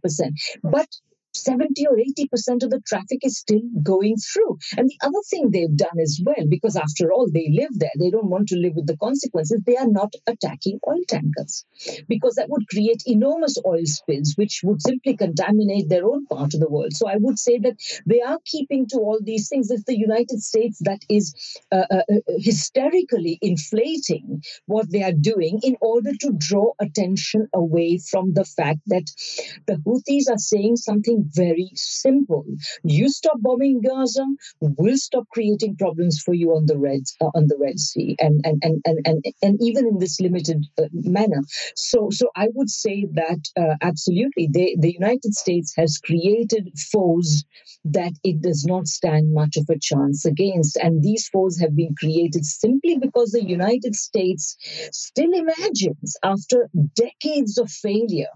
but 0.62 0.86
70 1.36 1.86
or 1.86 1.96
80% 1.96 2.62
of 2.62 2.70
the 2.70 2.82
traffic 2.86 3.20
is 3.22 3.38
still 3.38 3.62
going 3.82 4.16
through. 4.16 4.58
And 4.76 4.88
the 4.88 4.98
other 5.02 5.20
thing 5.28 5.50
they've 5.50 5.76
done 5.76 5.98
as 6.00 6.20
well, 6.24 6.46
because 6.48 6.76
after 6.76 7.12
all, 7.12 7.28
they 7.30 7.48
live 7.50 7.70
there, 7.72 7.90
they 7.98 8.10
don't 8.10 8.30
want 8.30 8.48
to 8.48 8.56
live 8.56 8.74
with 8.74 8.86
the 8.86 8.96
consequences, 8.96 9.60
they 9.66 9.76
are 9.76 9.88
not 9.88 10.14
attacking 10.26 10.80
oil 10.88 11.00
tankers 11.08 11.64
because 12.08 12.34
that 12.34 12.48
would 12.48 12.68
create 12.68 13.02
enormous 13.06 13.58
oil 13.66 13.84
spills, 13.84 14.34
which 14.36 14.60
would 14.64 14.80
simply 14.82 15.16
contaminate 15.16 15.88
their 15.88 16.06
own 16.06 16.26
part 16.26 16.54
of 16.54 16.60
the 16.60 16.68
world. 16.68 16.92
So 16.92 17.08
I 17.08 17.16
would 17.16 17.38
say 17.38 17.58
that 17.58 17.76
they 18.06 18.20
are 18.20 18.38
keeping 18.44 18.86
to 18.88 18.98
all 18.98 19.18
these 19.20 19.48
things. 19.48 19.70
It's 19.70 19.84
the 19.84 19.98
United 19.98 20.42
States 20.42 20.78
that 20.82 21.00
is 21.08 21.34
uh, 21.72 21.86
uh, 21.90 22.02
uh 22.10 22.20
hysterically 22.38 23.38
inflating 23.42 24.42
what 24.66 24.90
they 24.90 25.02
are 25.02 25.12
doing 25.12 25.60
in 25.62 25.76
order 25.80 26.12
to 26.20 26.32
draw 26.36 26.72
attention 26.80 27.48
away 27.54 27.98
from 27.98 28.34
the 28.34 28.44
fact 28.44 28.80
that 28.86 29.06
the 29.66 29.76
Houthis 29.76 30.30
are 30.30 30.38
saying 30.38 30.76
something 30.76 31.23
very 31.32 31.70
simple. 31.74 32.44
You 32.84 33.08
stop 33.10 33.36
bombing 33.40 33.80
Gaza, 33.80 34.24
we'll 34.60 34.96
stop 34.98 35.24
creating 35.30 35.76
problems 35.76 36.20
for 36.24 36.34
you 36.34 36.50
on 36.50 36.66
the 36.66 36.78
Red 36.78 37.02
uh, 37.20 37.26
on 37.34 37.46
the 37.48 37.56
Red 37.58 37.78
Sea, 37.78 38.16
and 38.18 38.40
and 38.44 38.62
and 38.62 38.80
and 38.84 38.98
and, 39.04 39.24
and 39.42 39.58
even 39.60 39.86
in 39.86 39.98
this 39.98 40.20
limited 40.20 40.64
uh, 40.78 40.84
manner. 40.92 41.42
So 41.76 42.08
so 42.10 42.28
I 42.36 42.48
would 42.54 42.70
say 42.70 43.06
that 43.12 43.40
uh, 43.56 43.76
absolutely, 43.82 44.48
they, 44.52 44.76
the 44.78 44.92
United 44.92 45.34
States 45.34 45.74
has 45.76 45.98
created 45.98 46.70
foes 46.92 47.44
that 47.84 48.12
it 48.24 48.40
does 48.40 48.64
not 48.64 48.86
stand 48.86 49.32
much 49.32 49.56
of 49.56 49.66
a 49.70 49.78
chance 49.78 50.24
against, 50.24 50.76
and 50.76 51.02
these 51.02 51.28
foes 51.28 51.58
have 51.58 51.76
been 51.76 51.94
created 51.98 52.44
simply 52.44 52.98
because 52.98 53.30
the 53.32 53.44
United 53.44 53.94
States 53.94 54.56
still 54.92 55.32
imagines 55.32 56.16
after 56.22 56.68
decades 56.94 57.58
of 57.58 57.70
failure 57.70 58.32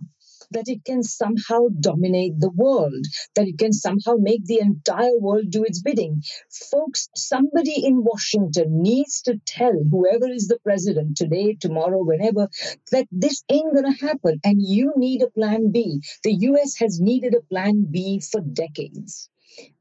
that 0.50 0.68
it 0.68 0.84
can 0.84 1.02
somehow 1.02 1.66
dominate 1.80 2.38
the 2.40 2.50
world, 2.50 3.04
that 3.34 3.46
it 3.48 3.58
can 3.58 3.72
somehow 3.72 4.14
make 4.18 4.44
the 4.46 4.60
entire 4.60 5.16
world 5.18 5.50
do 5.50 5.64
its 5.64 5.82
bidding. 5.82 6.22
Folks, 6.70 7.08
somebody 7.14 7.84
in 7.84 8.04
Washington 8.04 8.82
needs 8.82 9.22
to 9.22 9.40
tell 9.46 9.72
whoever 9.90 10.28
is 10.30 10.48
the 10.48 10.58
president 10.60 11.16
today, 11.16 11.56
tomorrow, 11.60 12.02
whenever, 12.02 12.48
that 12.92 13.06
this 13.12 13.42
ain't 13.50 13.74
going 13.74 13.92
to 13.92 14.06
happen. 14.06 14.40
And 14.44 14.60
you 14.62 14.92
need 14.96 15.22
a 15.22 15.30
plan 15.30 15.70
B. 15.72 16.00
The 16.24 16.34
US 16.34 16.76
has 16.76 17.00
needed 17.00 17.34
a 17.34 17.42
plan 17.42 17.86
B 17.90 18.20
for 18.20 18.40
decades. 18.40 19.28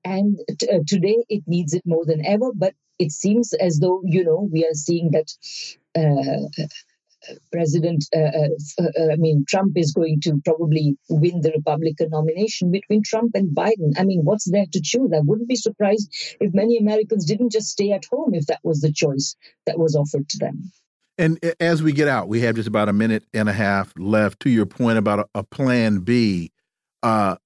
And 0.03 0.39
t- 0.59 0.70
uh, 0.70 0.80
today 0.88 1.18
it 1.30 1.43
needs 1.47 1.74
it 1.74 1.84
more 1.86 2.05
than 2.05 2.26
ever. 2.26 2.51
But 2.53 2.74
it 2.99 3.11
seems 3.11 3.53
as 3.53 3.80
though, 3.80 4.01
you 4.05 4.24
know, 4.24 4.47
we 4.51 4.65
are 4.65 4.74
seeing 4.74 5.11
that. 5.11 5.32
Uh, 5.95 6.49
President, 7.51 8.05
uh, 8.15 8.20
uh, 8.20 8.84
uh, 8.84 9.11
I 9.11 9.15
mean, 9.18 9.45
Trump 9.47 9.74
is 9.76 9.91
going 9.91 10.22
to 10.22 10.39
probably 10.45 10.95
win 11.09 11.41
the 11.41 11.51
Republican 11.51 12.09
nomination 12.11 12.72
between 12.72 13.03
Trump 13.03 13.32
and 13.34 13.55
Biden. 13.55 13.93
I 13.97 14.03
mean, 14.03 14.22
what's 14.24 14.49
there 14.49 14.65
to 14.72 14.82
choose? 14.82 15.11
I 15.13 15.22
wouldn't 15.22 15.49
be 15.49 15.55
surprised 15.55 16.09
if 16.39 16.53
many 16.53 16.78
Americans 16.78 17.26
didn't 17.26 17.51
just 17.51 17.70
stay 17.70 17.91
at 17.91 18.05
home 18.11 18.34
if 18.34 18.45
that 18.47 18.59
was 18.63 18.82
the 18.82 18.91
choice 18.91 19.36
that 19.65 19.80
was 19.80 19.95
offered 19.95 20.30
to 20.30 20.38
them. 20.38 20.72
And 21.18 21.39
as 21.59 21.82
we 21.82 21.93
get 21.93 22.07
out, 22.07 22.28
we 22.28 22.41
have 22.41 22.55
just 22.55 22.68
about 22.68 22.89
a 22.89 22.93
minute 22.93 23.24
and 23.34 23.49
a 23.49 23.53
half 23.53 23.91
left. 23.97 24.39
To 24.41 24.49
your 24.49 24.68
point 24.68 24.99
about 24.99 25.20
a, 25.20 25.26
a 25.34 25.43
plan 25.43 25.99
B, 25.99 26.51
uh, 27.01 27.38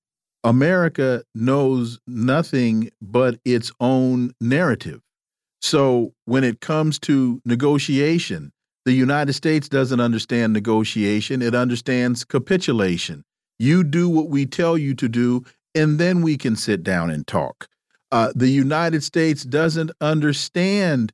America 0.44 1.24
knows 1.34 2.00
nothing 2.06 2.92
but 3.02 3.40
its 3.46 3.72
own 3.80 4.34
narrative. 4.42 5.02
So 5.62 6.14
when 6.26 6.44
it 6.44 6.60
comes 6.60 7.00
to 7.00 7.42
negotiation, 7.46 8.52
the 8.86 8.94
United 8.94 9.34
States 9.34 9.70
doesn't 9.70 10.00
understand 10.00 10.54
negotiation, 10.54 11.42
it 11.42 11.54
understands 11.54 12.24
capitulation. 12.24 13.24
You 13.60 13.84
do 13.84 14.10
what 14.10 14.30
we 14.30 14.46
tell 14.46 14.78
you 14.78 14.96
to 14.96 15.08
do, 15.08 15.44
and 15.76 16.00
then 16.00 16.22
we 16.22 16.38
can 16.38 16.56
sit 16.56 16.84
down 16.84 17.10
and 17.10 17.26
talk. 17.28 17.68
Uh, 18.12 18.32
the 18.36 18.50
United 18.50 19.04
States 19.04 19.44
doesn't 19.44 19.92
understand 20.02 21.14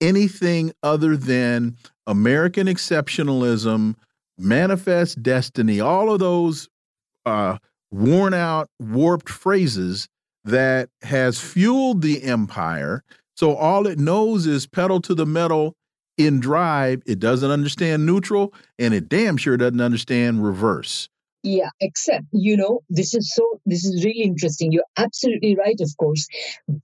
anything 0.00 0.72
other 0.82 1.16
than 1.16 1.76
American 2.06 2.66
exceptionalism, 2.66 3.94
manifest 4.38 5.22
destiny, 5.22 5.80
all 5.80 6.12
of 6.12 6.20
those 6.20 6.68
uh, 7.24 7.58
worn 7.90 8.34
out, 8.34 8.68
warped 8.78 9.28
phrases 9.28 10.08
that 10.44 10.88
has 11.02 11.40
fueled 11.40 12.02
the 12.02 12.22
empire. 12.22 13.02
So 13.34 13.56
all 13.56 13.86
it 13.86 13.98
knows 13.98 14.46
is 14.46 14.66
pedal 14.66 15.00
to 15.02 15.14
the 15.14 15.26
metal 15.26 15.74
in 16.16 16.40
drive, 16.40 17.02
it 17.06 17.18
doesn't 17.18 17.50
understand 17.50 18.06
neutral, 18.06 18.54
and 18.78 18.94
it 18.94 19.08
damn 19.08 19.36
sure 19.36 19.56
doesn't 19.56 19.80
understand 19.80 20.44
reverse. 20.44 21.08
Yeah, 21.42 21.70
except, 21.80 22.24
you 22.32 22.56
know, 22.56 22.80
this 22.88 23.14
is 23.14 23.32
so, 23.32 23.60
this 23.66 23.84
is 23.84 24.04
really 24.04 24.22
interesting. 24.22 24.72
You're 24.72 24.82
absolutely 24.96 25.54
right, 25.56 25.80
of 25.80 25.96
course. 25.96 26.26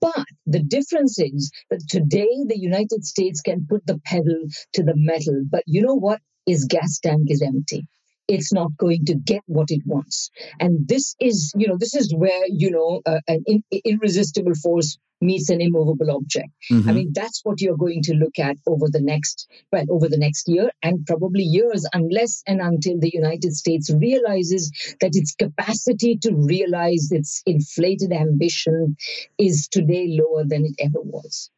But 0.01 0.25
the 0.47 0.63
difference 0.63 1.19
is 1.19 1.51
that 1.71 1.83
today 1.89 2.29
the 2.47 2.59
United 2.59 3.05
States 3.05 3.41
can 3.41 3.67
put 3.69 3.85
the 3.87 4.01
pedal 4.05 4.45
to 4.75 4.85
the 4.85 4.95
metal. 4.95 5.43
But 5.51 5.65
you 5.67 5.83
know 5.83 5.95
what? 5.95 6.21
Gas 6.69 7.01
tank 7.01 7.29
is 7.29 7.43
empty 7.43 7.87
it's 8.29 8.53
not 8.53 8.77
going 8.79 9.05
to 9.05 9.15
get 9.15 9.43
what 9.47 9.71
it 9.71 9.83
wants. 9.85 10.31
And 10.61 10.89
this 10.89 11.15
is, 11.21 11.53
you 11.57 11.69
know, 11.69 11.77
this 11.77 11.95
is 11.95 12.15
where, 12.15 12.45
you 12.49 12.71
know, 12.71 13.03
uh, 13.05 13.21
an 13.29 13.45
in, 13.47 13.63
irresistible 13.85 14.55
force 14.55 14.97
meets 15.23 15.49
an 15.49 15.61
immovable 15.61 16.11
object. 16.11 16.49
Mm-hmm. 16.71 16.89
I 16.89 16.93
mean, 16.93 17.13
that's 17.15 17.41
what 17.45 17.61
you're 17.61 17.77
going 17.77 18.03
to 18.03 18.15
look 18.15 18.39
at 18.39 18.57
over 18.67 18.87
the 18.91 19.01
next, 19.01 19.49
well, 19.73 19.85
over 19.91 20.09
the 20.09 20.19
next 20.19 20.49
year 20.49 20.71
and 20.83 21.07
probably 21.07 21.45
years, 21.45 21.87
unless 21.93 22.43
and 22.47 22.61
until 22.61 22.99
the 22.99 23.11
United 23.13 23.55
States 23.55 23.91
realizes 23.91 24.71
that 25.01 25.13
its 25.15 25.35
capacity 25.35 26.17
to 26.19 26.35
realize 26.35 27.11
its 27.11 27.43
inflated 27.47 28.13
ambition 28.13 28.97
is 29.39 29.69
today 29.69 30.19
lower 30.21 30.45
than 30.45 30.65
it 30.65 30.75
ever 30.79 31.01
was. 31.01 31.51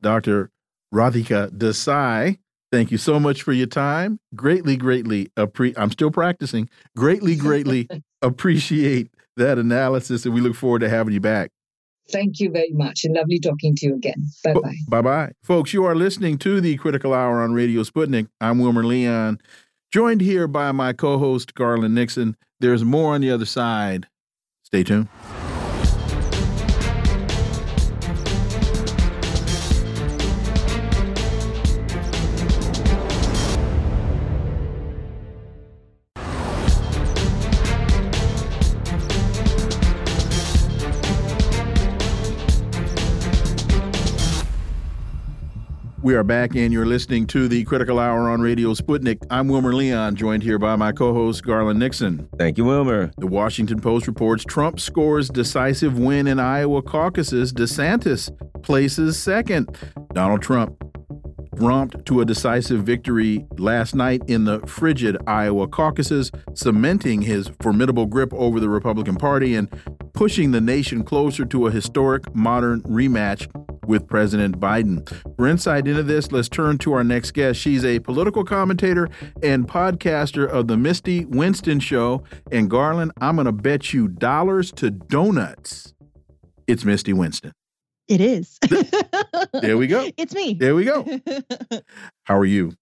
Dr. 0.00 0.50
Radhika 0.92 1.50
Desai, 1.50 2.38
thank 2.70 2.90
you 2.90 2.98
so 2.98 3.18
much 3.18 3.42
for 3.42 3.52
your 3.52 3.66
time. 3.66 4.18
Greatly, 4.34 4.76
greatly 4.76 5.30
appreciate. 5.36 5.78
I'm 5.78 5.90
still 5.90 6.10
practicing. 6.10 6.68
Greatly, 6.96 7.36
greatly 7.36 7.88
appreciate 8.22 9.10
that 9.36 9.58
analysis, 9.58 10.24
and 10.24 10.34
we 10.34 10.40
look 10.40 10.54
forward 10.54 10.80
to 10.80 10.88
having 10.88 11.14
you 11.14 11.20
back. 11.20 11.50
Thank 12.10 12.40
you 12.40 12.50
very 12.50 12.72
much 12.72 13.04
and 13.04 13.14
lovely 13.14 13.40
talking 13.40 13.74
to 13.76 13.86
you 13.86 13.94
again. 13.94 14.26
Bye 14.42 14.54
bye. 14.54 14.74
Bye 14.88 15.02
bye. 15.02 15.32
Folks, 15.42 15.72
you 15.72 15.84
are 15.84 15.94
listening 15.94 16.38
to 16.38 16.60
the 16.60 16.76
Critical 16.76 17.14
Hour 17.14 17.42
on 17.42 17.54
Radio 17.54 17.82
Sputnik. 17.82 18.28
I'm 18.40 18.58
Wilmer 18.58 18.84
Leon, 18.84 19.40
joined 19.92 20.20
here 20.20 20.46
by 20.46 20.72
my 20.72 20.92
co 20.92 21.18
host, 21.18 21.54
Garland 21.54 21.94
Nixon. 21.94 22.36
There's 22.60 22.84
more 22.84 23.14
on 23.14 23.20
the 23.20 23.30
other 23.30 23.46
side. 23.46 24.06
Stay 24.62 24.84
tuned. 24.84 25.08
We 46.04 46.14
are 46.16 46.22
back, 46.22 46.54
and 46.54 46.70
you're 46.70 46.84
listening 46.84 47.26
to 47.28 47.48
the 47.48 47.64
Critical 47.64 47.98
Hour 47.98 48.28
on 48.28 48.42
Radio 48.42 48.74
Sputnik. 48.74 49.24
I'm 49.30 49.48
Wilmer 49.48 49.72
Leon, 49.72 50.16
joined 50.16 50.42
here 50.42 50.58
by 50.58 50.76
my 50.76 50.92
co 50.92 51.14
host, 51.14 51.42
Garland 51.42 51.78
Nixon. 51.78 52.28
Thank 52.36 52.58
you, 52.58 52.66
Wilmer. 52.66 53.10
The 53.16 53.26
Washington 53.26 53.80
Post 53.80 54.06
reports 54.06 54.44
Trump 54.44 54.80
scores 54.80 55.30
decisive 55.30 55.98
win 55.98 56.26
in 56.26 56.38
Iowa 56.38 56.82
caucuses. 56.82 57.54
DeSantis 57.54 58.30
places 58.62 59.18
second. 59.18 59.78
Donald 60.12 60.42
Trump 60.42 60.76
romped 61.54 62.04
to 62.04 62.20
a 62.20 62.26
decisive 62.26 62.82
victory 62.82 63.46
last 63.56 63.94
night 63.94 64.20
in 64.26 64.44
the 64.44 64.60
frigid 64.66 65.16
Iowa 65.26 65.68
caucuses, 65.68 66.30
cementing 66.52 67.22
his 67.22 67.50
formidable 67.62 68.04
grip 68.04 68.34
over 68.34 68.60
the 68.60 68.68
Republican 68.68 69.16
Party 69.16 69.54
and 69.54 69.70
pushing 70.12 70.50
the 70.50 70.60
nation 70.60 71.02
closer 71.02 71.46
to 71.46 71.66
a 71.66 71.70
historic 71.70 72.34
modern 72.34 72.82
rematch 72.82 73.48
with 73.86 74.06
President 74.06 74.58
Biden. 74.60 75.06
For 75.36 75.46
insight 75.46 75.86
into 75.86 76.02
this, 76.02 76.32
let's 76.32 76.48
turn 76.48 76.78
to 76.78 76.92
our 76.92 77.04
next 77.04 77.32
guest. 77.32 77.60
She's 77.60 77.84
a 77.84 78.00
political 78.00 78.44
commentator 78.44 79.08
and 79.42 79.66
podcaster 79.66 80.46
of 80.46 80.68
the 80.68 80.76
Misty 80.76 81.24
Winston 81.24 81.80
Show. 81.80 82.24
And 82.50 82.70
Garland, 82.70 83.12
I'm 83.20 83.36
going 83.36 83.46
to 83.46 83.52
bet 83.52 83.92
you 83.92 84.08
dollars 84.08 84.72
to 84.72 84.90
donuts. 84.90 85.94
It's 86.66 86.84
Misty 86.84 87.12
Winston. 87.12 87.52
It 88.08 88.20
is. 88.20 88.58
there 89.62 89.78
we 89.78 89.86
go. 89.86 90.10
It's 90.16 90.34
me. 90.34 90.54
There 90.54 90.74
we 90.74 90.84
go. 90.84 91.04
How 92.24 92.36
are 92.36 92.44
you? 92.44 92.72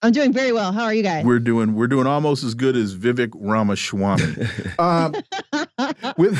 I'm 0.00 0.12
doing 0.12 0.32
very 0.32 0.52
well. 0.52 0.70
How 0.72 0.84
are 0.84 0.94
you 0.94 1.02
guys? 1.02 1.24
We're 1.24 1.40
doing 1.40 1.74
we're 1.74 1.88
doing 1.88 2.06
almost 2.06 2.44
as 2.44 2.54
good 2.54 2.76
as 2.76 2.94
Vivek 2.94 3.32
Ramaswamy. 3.34 4.48
um, 4.78 5.12
with 6.16 6.38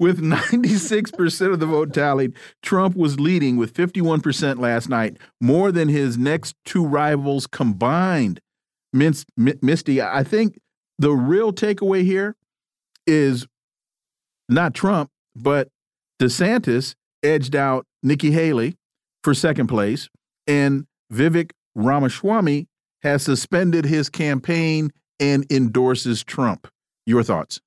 with 0.00 0.20
96% 0.20 1.52
of 1.52 1.60
the 1.60 1.66
vote 1.66 1.92
tallied, 1.92 2.34
Trump 2.62 2.96
was 2.96 3.18
leading 3.20 3.56
with 3.56 3.74
51% 3.74 4.58
last 4.58 4.88
night, 4.88 5.16
more 5.40 5.72
than 5.72 5.88
his 5.88 6.18
next 6.18 6.54
two 6.64 6.84
rivals 6.84 7.46
combined. 7.46 8.40
Misty, 8.92 10.00
I 10.00 10.22
think 10.22 10.58
the 10.98 11.10
real 11.10 11.52
takeaway 11.52 12.04
here 12.04 12.36
is 13.06 13.46
not 14.48 14.74
Trump, 14.74 15.10
but 15.34 15.68
DeSantis 16.20 16.94
edged 17.22 17.56
out 17.56 17.86
Nikki 18.02 18.30
Haley 18.30 18.76
for 19.22 19.34
second 19.34 19.66
place, 19.66 20.08
and 20.46 20.86
Vivek 21.12 21.50
Ramaswamy 21.74 22.68
has 23.02 23.22
suspended 23.22 23.84
his 23.84 24.08
campaign 24.08 24.90
and 25.18 25.44
endorses 25.50 26.22
Trump. 26.22 26.68
Your 27.06 27.22
thoughts? 27.22 27.60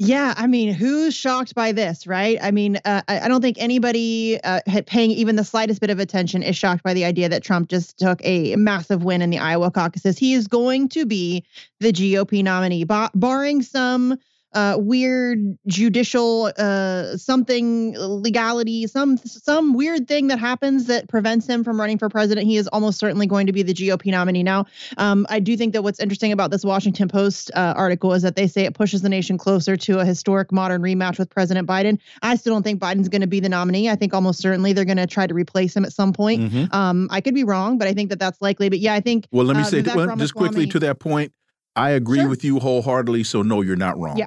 Yeah, 0.00 0.32
I 0.36 0.46
mean, 0.46 0.72
who's 0.72 1.12
shocked 1.12 1.56
by 1.56 1.72
this, 1.72 2.06
right? 2.06 2.38
I 2.40 2.52
mean, 2.52 2.78
uh, 2.84 3.02
I, 3.08 3.26
don't 3.26 3.40
think 3.40 3.56
anybody 3.58 4.38
uh, 4.44 4.60
paying 4.86 5.10
even 5.10 5.34
the 5.34 5.42
slightest 5.42 5.80
bit 5.80 5.90
of 5.90 5.98
attention 5.98 6.44
is 6.44 6.56
shocked 6.56 6.84
by 6.84 6.94
the 6.94 7.04
idea 7.04 7.28
that 7.28 7.42
Trump 7.42 7.68
just 7.68 7.98
took 7.98 8.20
a 8.22 8.54
massive 8.54 9.02
win 9.02 9.22
in 9.22 9.30
the 9.30 9.40
Iowa 9.40 9.72
caucuses. 9.72 10.16
He 10.16 10.34
is 10.34 10.46
going 10.46 10.88
to 10.90 11.04
be 11.04 11.44
the 11.80 11.92
GOP 11.92 12.44
nominee, 12.44 12.84
barring 12.84 13.60
some 13.62 14.16
uh, 14.58 14.76
weird 14.76 15.56
judicial 15.68 16.52
uh, 16.58 17.16
something 17.16 17.94
legality, 17.96 18.88
some 18.88 19.16
some 19.18 19.72
weird 19.72 20.08
thing 20.08 20.26
that 20.26 20.40
happens 20.40 20.86
that 20.86 21.08
prevents 21.08 21.46
him 21.46 21.62
from 21.62 21.78
running 21.78 21.96
for 21.96 22.08
president. 22.08 22.44
He 22.44 22.56
is 22.56 22.66
almost 22.68 22.98
certainly 22.98 23.28
going 23.28 23.46
to 23.46 23.52
be 23.52 23.62
the 23.62 23.72
GOP 23.72 24.06
nominee 24.06 24.42
now. 24.42 24.66
Um, 24.96 25.28
I 25.30 25.38
do 25.38 25.56
think 25.56 25.74
that 25.74 25.82
what's 25.82 26.00
interesting 26.00 26.32
about 26.32 26.50
this 26.50 26.64
Washington 26.64 27.06
Post 27.06 27.52
uh, 27.54 27.74
article 27.76 28.12
is 28.14 28.22
that 28.22 28.34
they 28.34 28.48
say 28.48 28.64
it 28.64 28.74
pushes 28.74 29.02
the 29.02 29.08
nation 29.08 29.38
closer 29.38 29.76
to 29.76 30.00
a 30.00 30.04
historic 30.04 30.50
modern 30.50 30.82
rematch 30.82 31.20
with 31.20 31.30
President 31.30 31.68
Biden. 31.68 32.00
I 32.22 32.34
still 32.34 32.52
don't 32.52 32.64
think 32.64 32.80
Biden's 32.80 33.08
going 33.08 33.20
to 33.20 33.28
be 33.28 33.38
the 33.38 33.48
nominee. 33.48 33.88
I 33.88 33.94
think 33.94 34.12
almost 34.12 34.40
certainly 34.40 34.72
they're 34.72 34.84
going 34.84 34.96
to 34.96 35.06
try 35.06 35.28
to 35.28 35.34
replace 35.34 35.76
him 35.76 35.84
at 35.84 35.92
some 35.92 36.12
point. 36.12 36.42
Mm-hmm. 36.42 36.74
Um, 36.74 37.06
I 37.12 37.20
could 37.20 37.34
be 37.34 37.44
wrong, 37.44 37.78
but 37.78 37.86
I 37.86 37.94
think 37.94 38.10
that 38.10 38.18
that's 38.18 38.42
likely. 38.42 38.68
But 38.68 38.80
yeah, 38.80 38.94
I 38.94 39.00
think. 39.00 39.28
Well, 39.30 39.46
let 39.46 39.56
me 39.56 39.62
uh, 39.62 39.66
say 39.66 39.82
well, 39.82 40.16
just 40.16 40.34
quickly 40.34 40.66
to 40.66 40.80
that 40.80 40.98
point. 40.98 41.32
I 41.76 41.90
agree 41.90 42.18
sure. 42.18 42.28
with 42.28 42.42
you 42.42 42.58
wholeheartedly. 42.58 43.22
So 43.22 43.42
no, 43.42 43.60
you're 43.60 43.76
not 43.76 43.96
wrong. 43.98 44.18
Yeah 44.18 44.26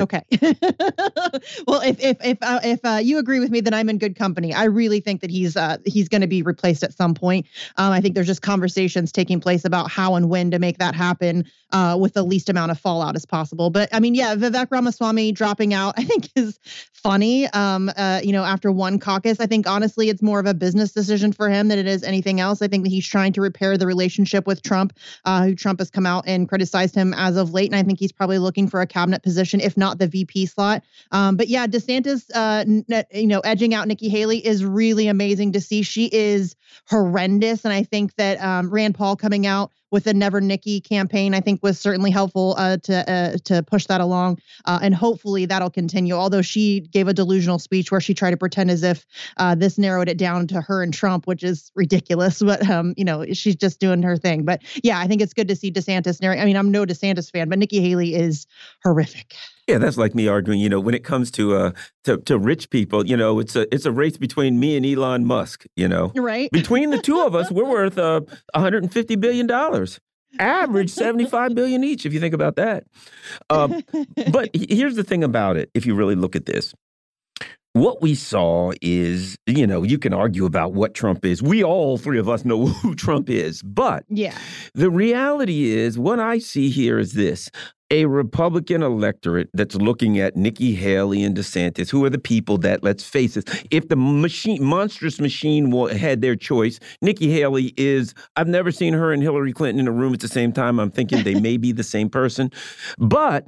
okay. 0.00 0.22
well, 1.66 1.80
if 1.80 1.98
if 2.00 2.16
if 2.24 2.38
uh, 2.42 2.60
if 2.62 2.80
uh, 2.84 3.00
you 3.02 3.18
agree 3.18 3.40
with 3.40 3.50
me, 3.50 3.60
then 3.60 3.72
I'm 3.72 3.88
in 3.88 3.98
good 3.98 4.16
company. 4.16 4.52
I 4.52 4.64
really 4.64 5.00
think 5.00 5.20
that 5.22 5.30
he's 5.30 5.56
uh, 5.56 5.78
he's 5.86 6.08
going 6.08 6.20
to 6.20 6.26
be 6.26 6.42
replaced 6.42 6.82
at 6.82 6.92
some 6.92 7.14
point. 7.14 7.46
Um, 7.76 7.92
I 7.92 8.00
think 8.00 8.14
there's 8.14 8.26
just 8.26 8.42
conversations 8.42 9.12
taking 9.12 9.40
place 9.40 9.64
about 9.64 9.90
how 9.90 10.14
and 10.14 10.28
when 10.28 10.50
to 10.50 10.58
make 10.58 10.78
that 10.78 10.94
happen 10.94 11.46
uh, 11.72 11.96
with 11.98 12.12
the 12.14 12.22
least 12.22 12.48
amount 12.48 12.70
of 12.70 12.78
fallout 12.78 13.16
as 13.16 13.24
possible. 13.24 13.70
But 13.70 13.88
I 13.92 14.00
mean, 14.00 14.14
yeah, 14.14 14.34
Vivek 14.34 14.68
Ramaswamy 14.70 15.32
dropping 15.32 15.72
out, 15.72 15.94
I 15.96 16.04
think 16.04 16.30
is 16.36 16.58
funny. 16.92 17.46
Um, 17.48 17.90
uh, 17.96 18.20
you 18.22 18.32
know, 18.32 18.44
after 18.44 18.70
one 18.70 18.98
caucus, 18.98 19.40
I 19.40 19.46
think 19.46 19.66
honestly, 19.66 20.08
it's 20.08 20.22
more 20.22 20.38
of 20.38 20.46
a 20.46 20.54
business 20.54 20.92
decision 20.92 21.32
for 21.32 21.48
him 21.48 21.68
than 21.68 21.78
it 21.78 21.86
is 21.86 22.02
anything 22.02 22.40
else. 22.40 22.62
I 22.62 22.68
think 22.68 22.84
that 22.84 22.90
he's 22.90 23.06
trying 23.06 23.32
to 23.34 23.40
repair 23.40 23.78
the 23.78 23.86
relationship 23.86 24.46
with 24.46 24.62
Trump, 24.62 24.96
uh, 25.24 25.44
who 25.44 25.54
Trump 25.54 25.80
has 25.80 25.90
come 25.90 26.06
out 26.06 26.24
and 26.26 26.48
criticized 26.48 26.94
him 26.94 27.14
as 27.14 27.36
of 27.36 27.52
late, 27.54 27.70
and 27.70 27.76
I 27.76 27.82
think 27.82 27.98
he's 27.98 28.12
probably 28.12 28.38
looking 28.38 28.68
for 28.68 28.80
a 28.80 28.86
cabinet 28.86 29.22
position 29.22 29.60
if 29.62 29.76
not 29.76 29.98
the 29.98 30.06
VP 30.06 30.46
slot. 30.46 30.82
Um, 31.10 31.36
but 31.36 31.48
yeah, 31.48 31.66
DeSantis, 31.66 32.30
uh, 32.34 32.64
n- 32.66 33.04
you 33.12 33.26
know, 33.26 33.40
edging 33.40 33.74
out 33.74 33.88
Nikki 33.88 34.08
Haley 34.08 34.44
is 34.44 34.64
really 34.64 35.08
amazing 35.08 35.52
to 35.52 35.60
see. 35.60 35.82
She 35.82 36.06
is 36.06 36.56
horrendous, 36.88 37.64
and 37.64 37.72
I 37.72 37.82
think 37.82 38.14
that 38.16 38.40
um, 38.42 38.70
Rand 38.70 38.94
Paul 38.94 39.16
coming 39.16 39.46
out 39.46 39.70
with 39.92 40.04
the 40.04 40.14
Never 40.14 40.40
Nikki 40.40 40.80
campaign, 40.80 41.34
I 41.34 41.40
think 41.40 41.62
was 41.62 41.78
certainly 41.78 42.10
helpful 42.10 42.54
uh, 42.58 42.78
to 42.78 43.10
uh, 43.10 43.36
to 43.44 43.62
push 43.62 43.86
that 43.86 44.00
along, 44.00 44.40
uh, 44.64 44.80
and 44.82 44.94
hopefully 44.94 45.44
that'll 45.46 45.70
continue. 45.70 46.14
Although 46.14 46.42
she 46.42 46.80
gave 46.80 47.06
a 47.06 47.14
delusional 47.14 47.58
speech 47.58 47.92
where 47.92 48.00
she 48.00 48.14
tried 48.14 48.32
to 48.32 48.36
pretend 48.36 48.70
as 48.70 48.82
if 48.82 49.06
uh, 49.36 49.54
this 49.54 49.78
narrowed 49.78 50.08
it 50.08 50.18
down 50.18 50.46
to 50.48 50.60
her 50.60 50.82
and 50.82 50.92
Trump, 50.92 51.26
which 51.26 51.44
is 51.44 51.70
ridiculous. 51.76 52.42
But 52.52 52.68
um, 52.68 52.92
you 52.96 53.04
know, 53.04 53.24
she's 53.32 53.56
just 53.56 53.80
doing 53.80 54.02
her 54.02 54.16
thing. 54.16 54.44
But 54.44 54.62
yeah, 54.82 54.98
I 54.98 55.06
think 55.06 55.22
it's 55.22 55.32
good 55.32 55.48
to 55.48 55.56
see 55.56 55.70
DeSantis. 55.70 56.18
I 56.22 56.44
mean, 56.44 56.56
I'm 56.56 56.70
no 56.70 56.84
DeSantis 56.84 57.30
fan, 57.30 57.48
but 57.48 57.58
Nikki 57.58 57.80
Haley 57.80 58.14
is 58.14 58.46
horrific. 58.82 59.34
Yeah, 59.68 59.78
that's 59.78 59.96
like 59.96 60.14
me 60.14 60.26
arguing. 60.26 60.58
You 60.60 60.68
know, 60.68 60.80
when 60.80 60.94
it 60.94 61.04
comes 61.04 61.30
to 61.32 61.54
uh 61.54 61.72
to, 62.04 62.18
to 62.18 62.38
rich 62.38 62.70
people, 62.70 63.06
you 63.06 63.16
know, 63.16 63.38
it's 63.38 63.54
a 63.54 63.72
it's 63.74 63.84
a 63.84 63.92
race 63.92 64.16
between 64.16 64.58
me 64.58 64.76
and 64.76 64.84
Elon 64.84 65.24
Musk. 65.24 65.64
You 65.76 65.88
know, 65.88 66.12
right? 66.16 66.50
Between 66.50 66.90
the 66.90 66.98
two 66.98 67.20
of 67.20 67.34
us, 67.34 67.50
we're 67.50 67.64
worth 67.68 67.98
uh 67.98 68.20
150 68.54 69.16
billion 69.16 69.46
dollars. 69.46 70.00
Average 70.38 70.90
75 70.90 71.54
billion 71.54 71.84
each, 71.84 72.06
if 72.06 72.12
you 72.12 72.20
think 72.20 72.34
about 72.34 72.56
that. 72.56 72.84
Uh, 73.50 73.82
but 74.30 74.48
here's 74.54 74.96
the 74.96 75.04
thing 75.04 75.22
about 75.22 75.56
it: 75.56 75.70
if 75.74 75.86
you 75.86 75.94
really 75.94 76.16
look 76.16 76.34
at 76.34 76.46
this, 76.46 76.74
what 77.74 78.02
we 78.02 78.14
saw 78.14 78.72
is, 78.82 79.38
you 79.46 79.66
know, 79.66 79.82
you 79.82 79.98
can 79.98 80.12
argue 80.12 80.44
about 80.44 80.74
what 80.74 80.94
Trump 80.94 81.24
is. 81.24 81.42
We 81.42 81.64
all 81.64 81.96
three 81.96 82.18
of 82.18 82.28
us 82.28 82.44
know 82.44 82.66
who 82.82 82.94
Trump 82.94 83.30
is. 83.30 83.62
But 83.62 84.04
yeah, 84.08 84.36
the 84.74 84.90
reality 84.90 85.70
is, 85.70 85.98
what 85.98 86.20
I 86.20 86.38
see 86.38 86.70
here 86.70 86.98
is 86.98 87.14
this 87.14 87.50
a 87.92 88.06
Republican 88.06 88.82
electorate 88.82 89.50
that's 89.52 89.74
looking 89.74 90.18
at 90.18 90.34
Nikki 90.34 90.74
Haley 90.74 91.22
and 91.22 91.36
DeSantis, 91.36 91.90
who 91.90 92.02
are 92.06 92.10
the 92.10 92.18
people 92.18 92.56
that, 92.58 92.82
let's 92.82 93.04
face 93.04 93.36
it, 93.36 93.66
if 93.70 93.88
the 93.88 93.96
machine, 93.96 94.64
monstrous 94.64 95.20
machine 95.20 95.70
had 95.88 96.22
their 96.22 96.34
choice, 96.34 96.80
Nikki 97.02 97.30
Haley 97.30 97.74
is, 97.76 98.14
I've 98.34 98.48
never 98.48 98.72
seen 98.72 98.94
her 98.94 99.12
and 99.12 99.22
Hillary 99.22 99.52
Clinton 99.52 99.78
in 99.78 99.86
a 99.86 99.92
room 99.92 100.14
at 100.14 100.20
the 100.20 100.28
same 100.28 100.52
time. 100.52 100.80
I'm 100.80 100.90
thinking 100.90 101.22
they 101.22 101.38
may 101.38 101.58
be 101.58 101.70
the 101.70 101.84
same 101.84 102.08
person. 102.08 102.50
But 102.96 103.44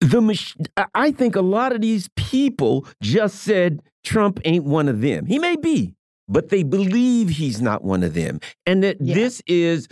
the 0.00 0.86
I 0.94 1.10
think 1.10 1.34
a 1.34 1.40
lot 1.40 1.72
of 1.72 1.80
these 1.80 2.10
people 2.16 2.86
just 3.00 3.36
said 3.36 3.82
Trump 4.04 4.40
ain't 4.44 4.64
one 4.64 4.88
of 4.88 5.00
them. 5.00 5.24
He 5.24 5.38
may 5.38 5.56
be, 5.56 5.94
but 6.28 6.50
they 6.50 6.64
believe 6.64 7.30
he's 7.30 7.62
not 7.62 7.82
one 7.82 8.02
of 8.02 8.12
them. 8.12 8.40
And 8.66 8.82
that 8.82 9.00
yeah. 9.00 9.14
this 9.14 9.40
is 9.46 9.88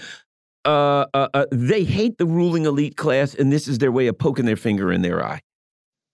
uh, 0.64 1.06
uh, 1.14 1.28
uh, 1.34 1.46
they 1.50 1.84
hate 1.84 2.18
the 2.18 2.26
ruling 2.26 2.66
elite 2.66 2.96
class, 2.96 3.34
and 3.34 3.52
this 3.52 3.68
is 3.68 3.78
their 3.78 3.92
way 3.92 4.06
of 4.06 4.18
poking 4.18 4.44
their 4.44 4.56
finger 4.56 4.92
in 4.92 5.02
their 5.02 5.24
eye. 5.24 5.40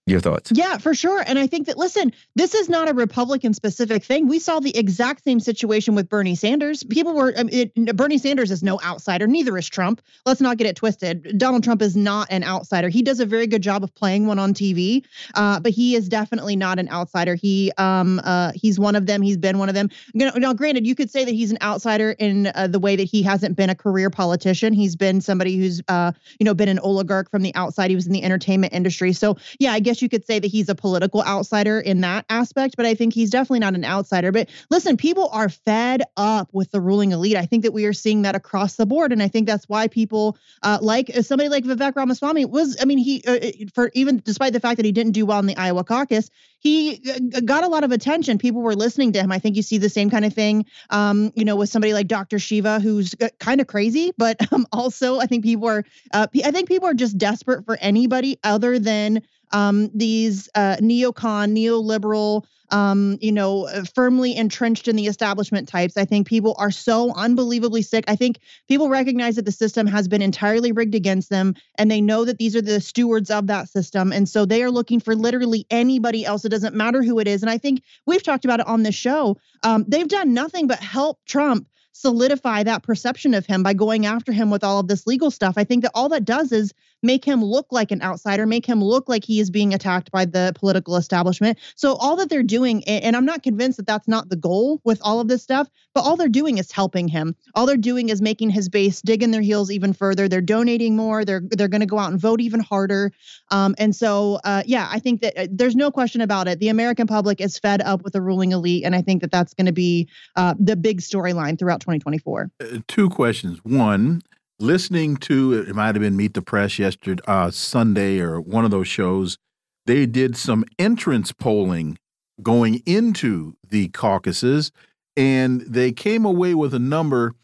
Your 0.08 0.20
thoughts? 0.20 0.52
Yeah, 0.54 0.78
for 0.78 0.94
sure. 0.94 1.24
And 1.26 1.36
I 1.36 1.48
think 1.48 1.66
that, 1.66 1.76
listen, 1.76 2.12
this 2.36 2.54
is 2.54 2.68
not 2.68 2.88
a 2.88 2.94
Republican 2.94 3.52
specific 3.54 4.04
thing. 4.04 4.28
We 4.28 4.38
saw 4.38 4.60
the 4.60 4.76
exact 4.76 5.24
same 5.24 5.40
situation 5.40 5.96
with 5.96 6.08
Bernie 6.08 6.36
Sanders. 6.36 6.84
People 6.84 7.16
were, 7.16 7.34
I 7.36 7.42
mean, 7.42 7.72
it, 7.74 7.96
Bernie 7.96 8.18
Sanders 8.18 8.52
is 8.52 8.62
no 8.62 8.80
outsider, 8.84 9.26
neither 9.26 9.58
is 9.58 9.68
Trump. 9.68 10.00
Let's 10.24 10.40
not 10.40 10.58
get 10.58 10.68
it 10.68 10.76
twisted. 10.76 11.36
Donald 11.38 11.64
Trump 11.64 11.82
is 11.82 11.96
not 11.96 12.28
an 12.30 12.44
outsider. 12.44 12.88
He 12.88 13.02
does 13.02 13.18
a 13.18 13.26
very 13.26 13.48
good 13.48 13.62
job 13.62 13.82
of 13.82 13.92
playing 13.96 14.28
one 14.28 14.38
on 14.38 14.54
TV, 14.54 15.04
uh, 15.34 15.58
but 15.58 15.72
he 15.72 15.96
is 15.96 16.08
definitely 16.08 16.54
not 16.54 16.78
an 16.78 16.88
outsider. 16.88 17.34
He, 17.34 17.72
um, 17.76 18.20
uh, 18.22 18.52
he's 18.54 18.78
one 18.78 18.94
of 18.94 19.06
them. 19.06 19.22
He's 19.22 19.36
been 19.36 19.58
one 19.58 19.68
of 19.68 19.74
them. 19.74 19.90
You 20.14 20.26
know, 20.26 20.32
Now, 20.36 20.54
granted, 20.54 20.86
you 20.86 20.94
could 20.94 21.10
say 21.10 21.24
that 21.24 21.34
he's 21.34 21.50
an 21.50 21.58
outsider 21.62 22.12
in 22.12 22.52
uh, 22.54 22.68
the 22.68 22.78
way 22.78 22.94
that 22.94 23.04
he 23.04 23.24
hasn't 23.24 23.56
been 23.56 23.70
a 23.70 23.74
career 23.74 24.08
politician. 24.08 24.72
He's 24.72 24.94
been 24.94 25.20
somebody 25.20 25.56
who's, 25.56 25.82
uh, 25.88 26.12
you 26.38 26.44
know, 26.44 26.54
been 26.54 26.68
an 26.68 26.78
oligarch 26.78 27.28
from 27.28 27.42
the 27.42 27.52
outside. 27.56 27.90
He 27.90 27.96
was 27.96 28.06
in 28.06 28.12
the 28.12 28.22
entertainment 28.22 28.72
industry. 28.72 29.12
So, 29.12 29.36
yeah, 29.58 29.72
I 29.72 29.80
guess 29.80 29.95
guess 29.96 30.02
you 30.02 30.08
could 30.08 30.26
say 30.26 30.38
that 30.38 30.48
he's 30.48 30.68
a 30.68 30.74
political 30.74 31.22
outsider 31.22 31.80
in 31.80 32.02
that 32.02 32.26
aspect, 32.28 32.76
but 32.76 32.84
I 32.84 32.94
think 32.94 33.14
he's 33.14 33.30
definitely 33.30 33.60
not 33.60 33.74
an 33.74 33.84
outsider. 33.84 34.30
But 34.30 34.50
listen, 34.70 34.96
people 34.96 35.28
are 35.32 35.48
fed 35.48 36.02
up 36.16 36.50
with 36.52 36.70
the 36.70 36.80
ruling 36.80 37.12
elite. 37.12 37.36
I 37.36 37.46
think 37.46 37.62
that 37.62 37.72
we 37.72 37.86
are 37.86 37.92
seeing 37.92 38.22
that 38.22 38.34
across 38.34 38.76
the 38.76 38.86
board, 38.86 39.12
and 39.12 39.22
I 39.22 39.28
think 39.28 39.46
that's 39.46 39.68
why 39.68 39.88
people 39.88 40.36
uh, 40.62 40.78
like 40.82 41.10
uh, 41.16 41.22
somebody 41.22 41.48
like 41.48 41.64
Vivek 41.64 41.96
Ramaswamy 41.96 42.44
was. 42.44 42.76
I 42.80 42.84
mean, 42.84 42.98
he 42.98 43.22
uh, 43.26 43.32
uh, 43.32 43.50
for 43.74 43.90
even 43.94 44.20
despite 44.24 44.52
the 44.52 44.60
fact 44.60 44.76
that 44.76 44.86
he 44.86 44.92
didn't 44.92 45.12
do 45.12 45.24
well 45.24 45.38
in 45.38 45.46
the 45.46 45.56
Iowa 45.56 45.84
caucus, 45.84 46.30
he 46.58 47.00
uh, 47.10 47.40
got 47.40 47.64
a 47.64 47.68
lot 47.68 47.84
of 47.84 47.92
attention. 47.92 48.38
People 48.38 48.62
were 48.62 48.74
listening 48.74 49.12
to 49.12 49.20
him. 49.20 49.32
I 49.32 49.38
think 49.38 49.56
you 49.56 49.62
see 49.62 49.78
the 49.78 49.88
same 49.88 50.10
kind 50.10 50.24
of 50.24 50.34
thing, 50.34 50.66
um, 50.90 51.32
you 51.34 51.44
know, 51.44 51.56
with 51.56 51.70
somebody 51.70 51.94
like 51.94 52.08
Dr. 52.08 52.38
Shiva, 52.38 52.80
who's 52.80 53.14
kind 53.38 53.60
of 53.60 53.66
crazy, 53.66 54.12
but 54.18 54.36
um, 54.52 54.66
also 54.72 55.18
I 55.18 55.26
think 55.26 55.44
people 55.44 55.68
are. 55.68 55.84
Uh, 56.12 56.26
I 56.44 56.50
think 56.50 56.68
people 56.68 56.88
are 56.88 56.94
just 56.94 57.16
desperate 57.16 57.64
for 57.64 57.78
anybody 57.80 58.38
other 58.44 58.78
than 58.78 59.22
um, 59.52 59.90
these 59.94 60.48
uh, 60.54 60.76
neocon, 60.76 61.56
neoliberal, 61.56 62.44
um, 62.70 63.18
you 63.20 63.32
know, 63.32 63.66
uh, 63.68 63.84
firmly 63.94 64.36
entrenched 64.36 64.88
in 64.88 64.96
the 64.96 65.06
establishment 65.06 65.68
types. 65.68 65.96
I 65.96 66.04
think 66.04 66.26
people 66.26 66.54
are 66.58 66.70
so 66.70 67.12
unbelievably 67.14 67.82
sick. 67.82 68.04
I 68.08 68.16
think 68.16 68.38
people 68.68 68.88
recognize 68.88 69.36
that 69.36 69.44
the 69.44 69.52
system 69.52 69.86
has 69.86 70.08
been 70.08 70.22
entirely 70.22 70.72
rigged 70.72 70.94
against 70.94 71.30
them, 71.30 71.54
and 71.76 71.90
they 71.90 72.00
know 72.00 72.24
that 72.24 72.38
these 72.38 72.56
are 72.56 72.62
the 72.62 72.80
stewards 72.80 73.30
of 73.30 73.46
that 73.46 73.68
system. 73.68 74.12
And 74.12 74.28
so 74.28 74.44
they 74.44 74.62
are 74.62 74.70
looking 74.70 75.00
for 75.00 75.14
literally 75.14 75.66
anybody 75.70 76.24
else. 76.24 76.44
It 76.44 76.50
doesn't 76.50 76.74
matter 76.74 77.02
who 77.02 77.18
it 77.18 77.28
is. 77.28 77.42
And 77.42 77.50
I 77.50 77.58
think 77.58 77.82
we've 78.06 78.22
talked 78.22 78.44
about 78.44 78.60
it 78.60 78.66
on 78.66 78.82
this 78.82 78.94
show. 78.94 79.36
Um, 79.62 79.84
they've 79.86 80.08
done 80.08 80.34
nothing 80.34 80.66
but 80.66 80.80
help 80.80 81.20
Trump 81.26 81.68
solidify 81.92 82.62
that 82.62 82.82
perception 82.82 83.32
of 83.32 83.46
him 83.46 83.62
by 83.62 83.72
going 83.72 84.04
after 84.04 84.30
him 84.30 84.50
with 84.50 84.62
all 84.62 84.78
of 84.78 84.86
this 84.86 85.06
legal 85.06 85.30
stuff. 85.30 85.54
I 85.56 85.64
think 85.64 85.82
that 85.82 85.92
all 85.94 86.10
that 86.10 86.26
does 86.26 86.52
is 86.52 86.74
make 87.06 87.24
him 87.24 87.42
look 87.42 87.66
like 87.70 87.90
an 87.90 88.02
outsider, 88.02 88.46
make 88.46 88.66
him 88.66 88.82
look 88.82 89.08
like 89.08 89.24
he 89.24 89.40
is 89.40 89.50
being 89.50 89.72
attacked 89.72 90.10
by 90.10 90.24
the 90.24 90.52
political 90.56 90.96
establishment. 90.96 91.58
So 91.76 91.94
all 91.94 92.16
that 92.16 92.28
they're 92.28 92.42
doing, 92.42 92.84
and 92.84 93.16
I'm 93.16 93.24
not 93.24 93.42
convinced 93.42 93.78
that 93.78 93.86
that's 93.86 94.08
not 94.08 94.28
the 94.28 94.36
goal 94.36 94.80
with 94.84 95.00
all 95.02 95.20
of 95.20 95.28
this 95.28 95.42
stuff, 95.42 95.68
but 95.94 96.02
all 96.02 96.16
they're 96.16 96.28
doing 96.28 96.58
is 96.58 96.70
helping 96.70 97.08
him. 97.08 97.34
All 97.54 97.64
they're 97.64 97.76
doing 97.76 98.10
is 98.10 98.20
making 98.20 98.50
his 98.50 98.68
base 98.68 99.00
dig 99.00 99.22
in 99.22 99.30
their 99.30 99.40
heels 99.40 99.70
even 99.70 99.92
further. 99.92 100.28
They're 100.28 100.40
donating 100.42 100.96
more. 100.96 101.24
They're 101.24 101.42
they're 101.42 101.68
going 101.68 101.80
to 101.80 101.86
go 101.86 101.98
out 101.98 102.10
and 102.10 102.20
vote 102.20 102.40
even 102.40 102.60
harder. 102.60 103.12
Um, 103.50 103.74
and 103.78 103.94
so, 103.94 104.38
uh, 104.44 104.62
yeah, 104.66 104.88
I 104.90 104.98
think 104.98 105.22
that 105.22 105.38
uh, 105.38 105.46
there's 105.50 105.76
no 105.76 105.90
question 105.90 106.20
about 106.20 106.48
it. 106.48 106.58
The 106.58 106.68
American 106.68 107.06
public 107.06 107.40
is 107.40 107.58
fed 107.58 107.80
up 107.80 108.02
with 108.02 108.12
the 108.12 108.20
ruling 108.20 108.52
elite, 108.52 108.84
and 108.84 108.94
I 108.94 109.02
think 109.02 109.22
that 109.22 109.30
that's 109.30 109.54
going 109.54 109.66
to 109.66 109.72
be 109.72 110.08
uh, 110.34 110.54
the 110.58 110.76
big 110.76 111.00
storyline 111.00 111.58
throughout 111.58 111.80
2024. 111.80 112.50
Uh, 112.60 112.64
two 112.88 113.08
questions. 113.08 113.60
One, 113.64 114.22
listening 114.58 115.16
to 115.16 115.52
it 115.52 115.74
might 115.74 115.94
have 115.94 116.00
been 116.00 116.16
Meet 116.16 116.34
the 116.34 116.42
Press 116.42 116.78
yesterday, 116.78 117.22
uh, 117.26 117.50
Sunday, 117.50 118.20
or 118.20 118.40
one 118.40 118.64
of 118.64 118.70
those 118.70 118.88
shows. 118.88 119.38
They 119.86 120.06
did 120.06 120.36
some 120.36 120.64
entrance 120.78 121.32
polling 121.32 121.98
going 122.42 122.82
into 122.86 123.56
the 123.68 123.88
caucuses, 123.88 124.72
and 125.16 125.60
they 125.62 125.92
came 125.92 126.24
away 126.24 126.54
with 126.54 126.74
a 126.74 126.78
number 126.78 127.34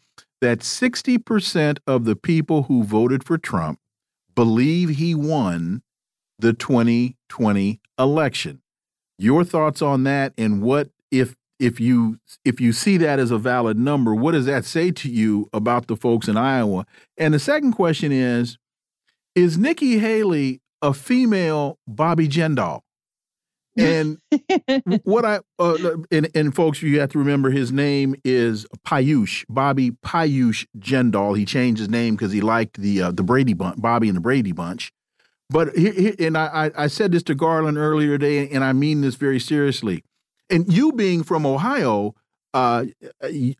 that 0.41 0.59
60% 0.59 1.77
of 1.87 2.05
the 2.05 2.15
people 2.15 2.63
who 2.63 2.83
voted 2.83 3.23
for 3.23 3.37
Trump 3.37 3.79
believe 4.35 4.89
he 4.89 5.15
won 5.15 5.81
the 6.37 6.53
2020 6.53 7.79
election. 7.97 8.61
Your 9.17 9.43
thoughts 9.43 9.81
on 9.81 10.03
that, 10.03 10.33
and 10.37 10.61
what 10.61 10.89
if 11.11 11.35
if 11.63 11.79
you 11.79 12.19
if 12.43 12.59
you 12.59 12.73
see 12.73 12.97
that 12.97 13.19
as 13.19 13.31
a 13.31 13.37
valid 13.37 13.77
number, 13.77 14.13
what 14.13 14.33
does 14.33 14.45
that 14.45 14.65
say 14.65 14.91
to 14.91 15.09
you 15.09 15.49
about 15.53 15.87
the 15.87 15.95
folks 15.95 16.27
in 16.27 16.35
Iowa? 16.35 16.85
And 17.17 17.33
the 17.33 17.39
second 17.39 17.71
question 17.71 18.11
is: 18.11 18.57
Is 19.33 19.57
Nikki 19.57 19.97
Haley 19.97 20.61
a 20.81 20.93
female 20.93 21.79
Bobby 21.87 22.27
Jindal? 22.27 22.81
And 23.77 24.19
what 25.03 25.25
I 25.25 25.39
uh, 25.57 25.97
and, 26.11 26.29
and 26.35 26.53
folks, 26.53 26.81
you 26.81 26.99
have 26.99 27.11
to 27.11 27.17
remember 27.17 27.49
his 27.49 27.71
name 27.71 28.15
is 28.25 28.67
Piyush 28.85 29.45
Bobby 29.47 29.91
Piyush 30.05 30.67
Jindal. 30.77 31.37
He 31.37 31.45
changed 31.45 31.79
his 31.79 31.89
name 31.89 32.15
because 32.15 32.33
he 32.33 32.41
liked 32.41 32.79
the 32.79 33.03
uh, 33.03 33.11
the 33.11 33.23
Brady 33.23 33.53
bunch, 33.53 33.81
Bobby 33.81 34.09
and 34.09 34.17
the 34.17 34.21
Brady 34.21 34.51
Bunch. 34.51 34.91
But 35.49 35.75
and 35.77 36.37
I, 36.37 36.71
I 36.75 36.87
said 36.87 37.11
this 37.13 37.23
to 37.23 37.35
Garland 37.35 37.77
earlier 37.77 38.17
today, 38.17 38.49
and 38.49 38.63
I 38.63 38.73
mean 38.73 39.01
this 39.01 39.15
very 39.15 39.39
seriously 39.39 40.03
and 40.53 40.71
you 40.71 40.91
being 40.93 41.23
from 41.23 41.45
Ohio, 41.45 42.15
uh, 42.53 42.85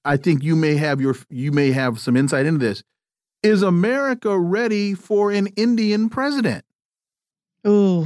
I 0.06 0.18
think 0.18 0.44
you 0.44 0.56
may 0.56 0.76
have 0.76 1.02
your 1.02 1.16
you 1.30 1.52
may 1.52 1.72
have 1.72 2.00
some 2.00 2.16
insight 2.16 2.46
into 2.46 2.60
this. 2.60 2.84
Is 3.41 3.62
America 3.62 4.39
ready 4.39 4.94
for 4.94 5.32
an 5.32 5.48
Indian 5.48 6.10
president? 6.10 6.64
Ooh. 7.68 8.06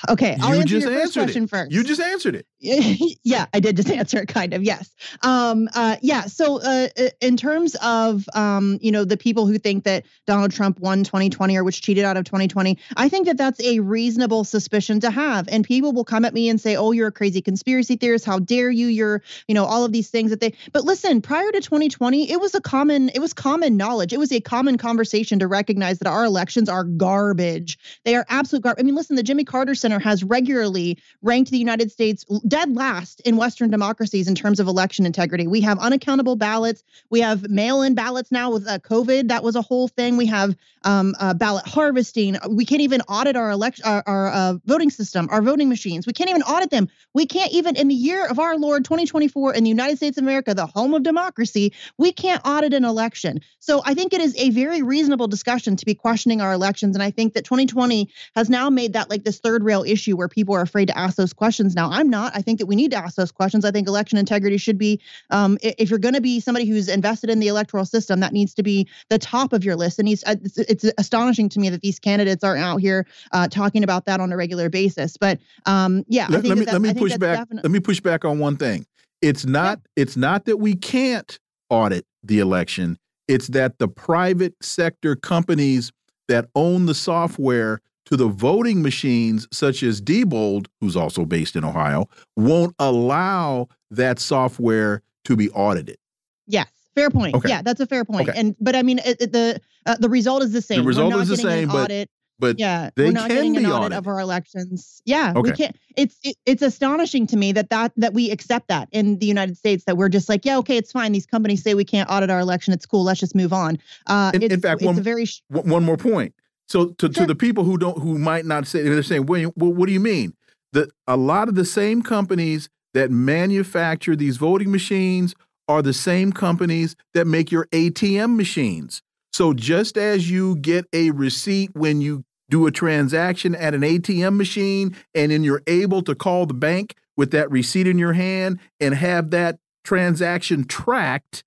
Okay, 0.08 0.36
I'll 0.40 0.54
you 0.54 0.60
answer 0.60 0.78
your 0.78 0.90
first 0.90 1.14
question 1.14 1.44
it. 1.44 1.50
first. 1.50 1.70
You 1.70 1.84
just 1.84 2.00
answered 2.00 2.34
it. 2.34 2.46
yeah, 2.60 3.46
I 3.52 3.60
did 3.60 3.76
just 3.76 3.90
answer 4.00 4.18
it, 4.18 4.28
kind 4.28 4.54
of. 4.54 4.62
Yes. 4.62 4.94
Um. 5.22 5.68
Uh. 5.74 5.96
Yeah. 6.02 6.22
So, 6.22 6.60
uh, 6.60 6.88
in 7.20 7.36
terms 7.36 7.76
of 7.82 8.24
um, 8.34 8.78
you 8.80 8.90
know, 8.90 9.04
the 9.04 9.16
people 9.16 9.46
who 9.46 9.58
think 9.58 9.84
that 9.84 10.04
Donald 10.26 10.52
Trump 10.52 10.80
won 10.80 11.04
2020 11.04 11.56
or 11.56 11.64
which 11.64 11.82
cheated 11.82 12.04
out 12.04 12.16
of 12.16 12.24
2020, 12.24 12.78
I 12.96 13.08
think 13.08 13.26
that 13.26 13.36
that's 13.36 13.60
a 13.62 13.80
reasonable 13.80 14.44
suspicion 14.44 15.00
to 15.00 15.10
have. 15.10 15.48
And 15.48 15.64
people 15.64 15.92
will 15.92 16.04
come 16.04 16.24
at 16.24 16.34
me 16.34 16.48
and 16.48 16.60
say, 16.60 16.76
"Oh, 16.76 16.92
you're 16.92 17.08
a 17.08 17.12
crazy 17.12 17.42
conspiracy 17.42 17.96
theorist. 17.96 18.24
How 18.24 18.38
dare 18.38 18.70
you? 18.70 18.86
You're, 18.86 19.22
you 19.46 19.54
know, 19.54 19.64
all 19.64 19.84
of 19.84 19.92
these 19.92 20.10
things 20.10 20.30
that 20.30 20.40
they." 20.40 20.54
But 20.72 20.84
listen, 20.84 21.20
prior 21.20 21.50
to 21.52 21.60
2020, 21.60 22.30
it 22.30 22.40
was 22.40 22.54
a 22.54 22.60
common, 22.60 23.10
it 23.10 23.20
was 23.20 23.32
common 23.32 23.76
knowledge. 23.76 24.12
It 24.12 24.18
was 24.18 24.32
a 24.32 24.40
common 24.40 24.78
conversation 24.78 25.38
to 25.38 25.46
recognize 25.46 25.98
that 25.98 26.08
our 26.08 26.24
elections 26.24 26.68
are 26.68 26.84
garbage. 26.84 27.78
They 28.04 28.14
are 28.14 28.24
absolute 28.28 28.62
garbage. 28.62 28.82
I 28.82 28.84
mean, 28.84 28.94
listen, 28.94 29.16
the 29.16 29.22
Jimmy 29.22 29.44
Carter 29.44 29.74
Center 29.88 29.98
has 30.00 30.22
regularly 30.22 30.98
ranked 31.22 31.50
the 31.50 31.56
United 31.56 31.90
States 31.90 32.22
dead 32.46 32.76
last 32.76 33.20
in 33.20 33.38
Western 33.38 33.70
democracies 33.70 34.28
in 34.28 34.34
terms 34.34 34.60
of 34.60 34.68
election 34.68 35.06
integrity. 35.06 35.46
We 35.46 35.62
have 35.62 35.78
unaccountable 35.78 36.36
ballots. 36.36 36.82
We 37.08 37.20
have 37.20 37.48
mail-in 37.48 37.94
ballots 37.94 38.30
now 38.30 38.52
with 38.52 38.68
uh, 38.68 38.80
COVID. 38.80 39.28
That 39.28 39.42
was 39.42 39.56
a 39.56 39.62
whole 39.62 39.88
thing. 39.88 40.18
We 40.18 40.26
have 40.26 40.54
um, 40.84 41.14
uh, 41.18 41.32
ballot 41.32 41.66
harvesting. 41.66 42.36
We 42.50 42.66
can't 42.66 42.82
even 42.82 43.00
audit 43.02 43.34
our 43.34 43.50
election, 43.50 43.86
our, 43.86 44.02
our 44.06 44.28
uh, 44.28 44.54
voting 44.66 44.90
system, 44.90 45.26
our 45.30 45.40
voting 45.40 45.70
machines. 45.70 46.06
We 46.06 46.12
can't 46.12 46.28
even 46.28 46.42
audit 46.42 46.68
them. 46.68 46.88
We 47.14 47.24
can't 47.24 47.52
even, 47.52 47.74
in 47.74 47.88
the 47.88 47.94
year 47.94 48.26
of 48.26 48.38
our 48.38 48.58
Lord 48.58 48.84
2024, 48.84 49.54
in 49.54 49.64
the 49.64 49.70
United 49.70 49.96
States 49.96 50.18
of 50.18 50.24
America, 50.24 50.52
the 50.52 50.66
home 50.66 50.92
of 50.92 51.02
democracy, 51.02 51.72
we 51.96 52.12
can't 52.12 52.42
audit 52.44 52.74
an 52.74 52.84
election. 52.84 53.40
So 53.58 53.80
I 53.86 53.94
think 53.94 54.12
it 54.12 54.20
is 54.20 54.36
a 54.36 54.50
very 54.50 54.82
reasonable 54.82 55.28
discussion 55.28 55.76
to 55.76 55.86
be 55.86 55.94
questioning 55.94 56.42
our 56.42 56.52
elections, 56.52 56.94
and 56.94 57.02
I 57.02 57.10
think 57.10 57.32
that 57.32 57.44
2020 57.44 58.10
has 58.36 58.50
now 58.50 58.68
made 58.68 58.92
that 58.92 59.08
like 59.08 59.24
this 59.24 59.38
third 59.38 59.64
rail 59.64 59.77
issue 59.84 60.16
where 60.16 60.28
people 60.28 60.54
are 60.54 60.60
afraid 60.60 60.86
to 60.88 60.98
ask 60.98 61.16
those 61.16 61.32
questions. 61.32 61.74
Now, 61.74 61.90
I'm 61.90 62.08
not. 62.08 62.32
I 62.34 62.42
think 62.42 62.58
that 62.58 62.66
we 62.66 62.76
need 62.76 62.90
to 62.92 62.96
ask 62.96 63.16
those 63.16 63.32
questions. 63.32 63.64
I 63.64 63.70
think 63.70 63.88
election 63.88 64.18
integrity 64.18 64.56
should 64.56 64.78
be, 64.78 65.00
um, 65.30 65.58
if 65.62 65.90
you're 65.90 65.98
going 65.98 66.14
to 66.14 66.20
be 66.20 66.40
somebody 66.40 66.66
who's 66.66 66.88
invested 66.88 67.30
in 67.30 67.40
the 67.40 67.48
electoral 67.48 67.84
system, 67.84 68.20
that 68.20 68.32
needs 68.32 68.54
to 68.54 68.62
be 68.62 68.88
the 69.08 69.18
top 69.18 69.52
of 69.52 69.64
your 69.64 69.76
list. 69.76 69.98
And 69.98 70.08
it's, 70.08 70.24
it's 70.26 70.84
astonishing 70.98 71.48
to 71.50 71.60
me 71.60 71.68
that 71.70 71.82
these 71.82 71.98
candidates 71.98 72.44
aren't 72.44 72.62
out 72.62 72.80
here 72.80 73.06
uh, 73.32 73.48
talking 73.48 73.84
about 73.84 74.04
that 74.06 74.20
on 74.20 74.32
a 74.32 74.36
regular 74.36 74.68
basis. 74.68 75.16
But 75.16 75.38
um, 75.66 76.04
yeah, 76.08 76.26
let, 76.28 76.44
let 76.44 76.58
me 76.58 76.64
let 76.64 76.80
me 76.80 76.94
push 76.94 77.16
back. 77.16 77.46
Let 77.50 77.70
me 77.70 77.80
push 77.80 78.00
back 78.00 78.24
on 78.24 78.38
one 78.38 78.56
thing. 78.56 78.86
It's 79.20 79.44
not 79.44 79.80
yeah. 79.96 80.02
it's 80.02 80.16
not 80.16 80.44
that 80.44 80.58
we 80.58 80.74
can't 80.74 81.38
audit 81.70 82.06
the 82.22 82.38
election. 82.38 82.98
It's 83.26 83.48
that 83.48 83.78
the 83.78 83.88
private 83.88 84.54
sector 84.62 85.16
companies 85.16 85.92
that 86.28 86.48
own 86.54 86.86
the 86.86 86.94
software 86.94 87.80
to 88.08 88.16
the 88.16 88.26
voting 88.26 88.82
machines, 88.82 89.46
such 89.52 89.82
as 89.82 90.00
Diebold, 90.00 90.66
who's 90.80 90.96
also 90.96 91.24
based 91.24 91.56
in 91.56 91.64
Ohio, 91.64 92.08
won't 92.36 92.74
allow 92.78 93.68
that 93.90 94.18
software 94.18 95.02
to 95.24 95.36
be 95.36 95.50
audited. 95.50 95.98
Yes, 96.46 96.68
fair 96.94 97.10
point. 97.10 97.34
Okay. 97.34 97.50
Yeah, 97.50 97.60
that's 97.62 97.80
a 97.80 97.86
fair 97.86 98.04
point. 98.04 98.28
Okay. 98.28 98.38
And 98.38 98.56
but 98.60 98.74
I 98.74 98.82
mean, 98.82 98.98
it, 99.00 99.20
it, 99.20 99.32
the 99.32 99.60
uh, 99.84 99.96
the 99.98 100.08
result 100.08 100.42
is 100.42 100.52
the 100.52 100.62
same. 100.62 100.80
The 100.80 100.86
result 100.86 101.14
is 101.16 101.28
the 101.28 101.36
same, 101.36 101.68
but 101.68 101.84
audit. 101.84 102.10
but 102.38 102.58
yeah, 102.58 102.88
they 102.96 103.06
we're 103.06 103.12
not 103.12 103.28
can 103.28 103.36
getting 103.36 103.52
be 103.52 103.58
an 103.58 103.66
audit 103.66 103.76
audited. 103.76 103.98
of 103.98 104.08
our 104.08 104.20
elections. 104.20 105.02
Yeah, 105.04 105.34
okay. 105.36 105.40
we 105.40 105.52
can't. 105.52 105.76
It's 105.96 106.16
it, 106.24 106.36
it's 106.46 106.62
astonishing 106.62 107.26
to 107.26 107.36
me 107.36 107.52
that 107.52 107.68
that 107.68 107.92
that 107.98 108.14
we 108.14 108.30
accept 108.30 108.68
that 108.68 108.88
in 108.90 109.18
the 109.18 109.26
United 109.26 109.58
States 109.58 109.84
that 109.84 109.98
we're 109.98 110.08
just 110.08 110.30
like, 110.30 110.46
yeah, 110.46 110.56
okay, 110.58 110.78
it's 110.78 110.92
fine. 110.92 111.12
These 111.12 111.26
companies 111.26 111.62
say 111.62 111.74
we 111.74 111.84
can't 111.84 112.08
audit 112.08 112.30
our 112.30 112.40
election. 112.40 112.72
It's 112.72 112.86
cool. 112.86 113.04
Let's 113.04 113.20
just 113.20 113.34
move 113.34 113.52
on. 113.52 113.78
Uh, 114.06 114.30
in, 114.32 114.42
in 114.44 114.60
fact, 114.62 114.80
one, 114.80 114.98
very 115.02 115.26
one 115.48 115.84
more 115.84 115.98
point 115.98 116.34
so 116.68 116.86
to, 116.98 117.12
sure. 117.12 117.24
to 117.24 117.26
the 117.26 117.34
people 117.34 117.64
who 117.64 117.78
don't 117.78 117.98
who 117.98 118.18
might 118.18 118.44
not 118.44 118.66
say 118.66 118.82
they're 118.82 119.02
saying, 119.02 119.26
well, 119.26 119.50
what 119.54 119.86
do 119.86 119.92
you 119.92 120.00
mean? 120.00 120.34
That 120.72 120.90
a 121.06 121.16
lot 121.16 121.48
of 121.48 121.54
the 121.54 121.64
same 121.64 122.02
companies 122.02 122.68
that 122.94 123.10
manufacture 123.10 124.16
these 124.16 124.36
voting 124.36 124.70
machines 124.70 125.34
are 125.66 125.82
the 125.82 125.92
same 125.92 126.32
companies 126.32 126.96
that 127.14 127.26
make 127.26 127.50
your 127.50 127.66
ATM 127.66 128.36
machines. 128.36 129.02
So 129.32 129.52
just 129.52 129.96
as 129.96 130.30
you 130.30 130.56
get 130.56 130.86
a 130.92 131.10
receipt 131.10 131.70
when 131.74 132.00
you 132.00 132.24
do 132.50 132.66
a 132.66 132.70
transaction 132.70 133.54
at 133.54 133.74
an 133.74 133.82
ATM 133.82 134.36
machine 134.36 134.96
and 135.14 135.30
then 135.30 135.44
you're 135.44 135.62
able 135.66 136.02
to 136.02 136.14
call 136.14 136.46
the 136.46 136.54
bank 136.54 136.94
with 137.16 137.30
that 137.32 137.50
receipt 137.50 137.86
in 137.86 137.98
your 137.98 138.14
hand 138.14 138.58
and 138.80 138.94
have 138.94 139.30
that 139.30 139.58
transaction 139.84 140.64
tracked, 140.64 141.44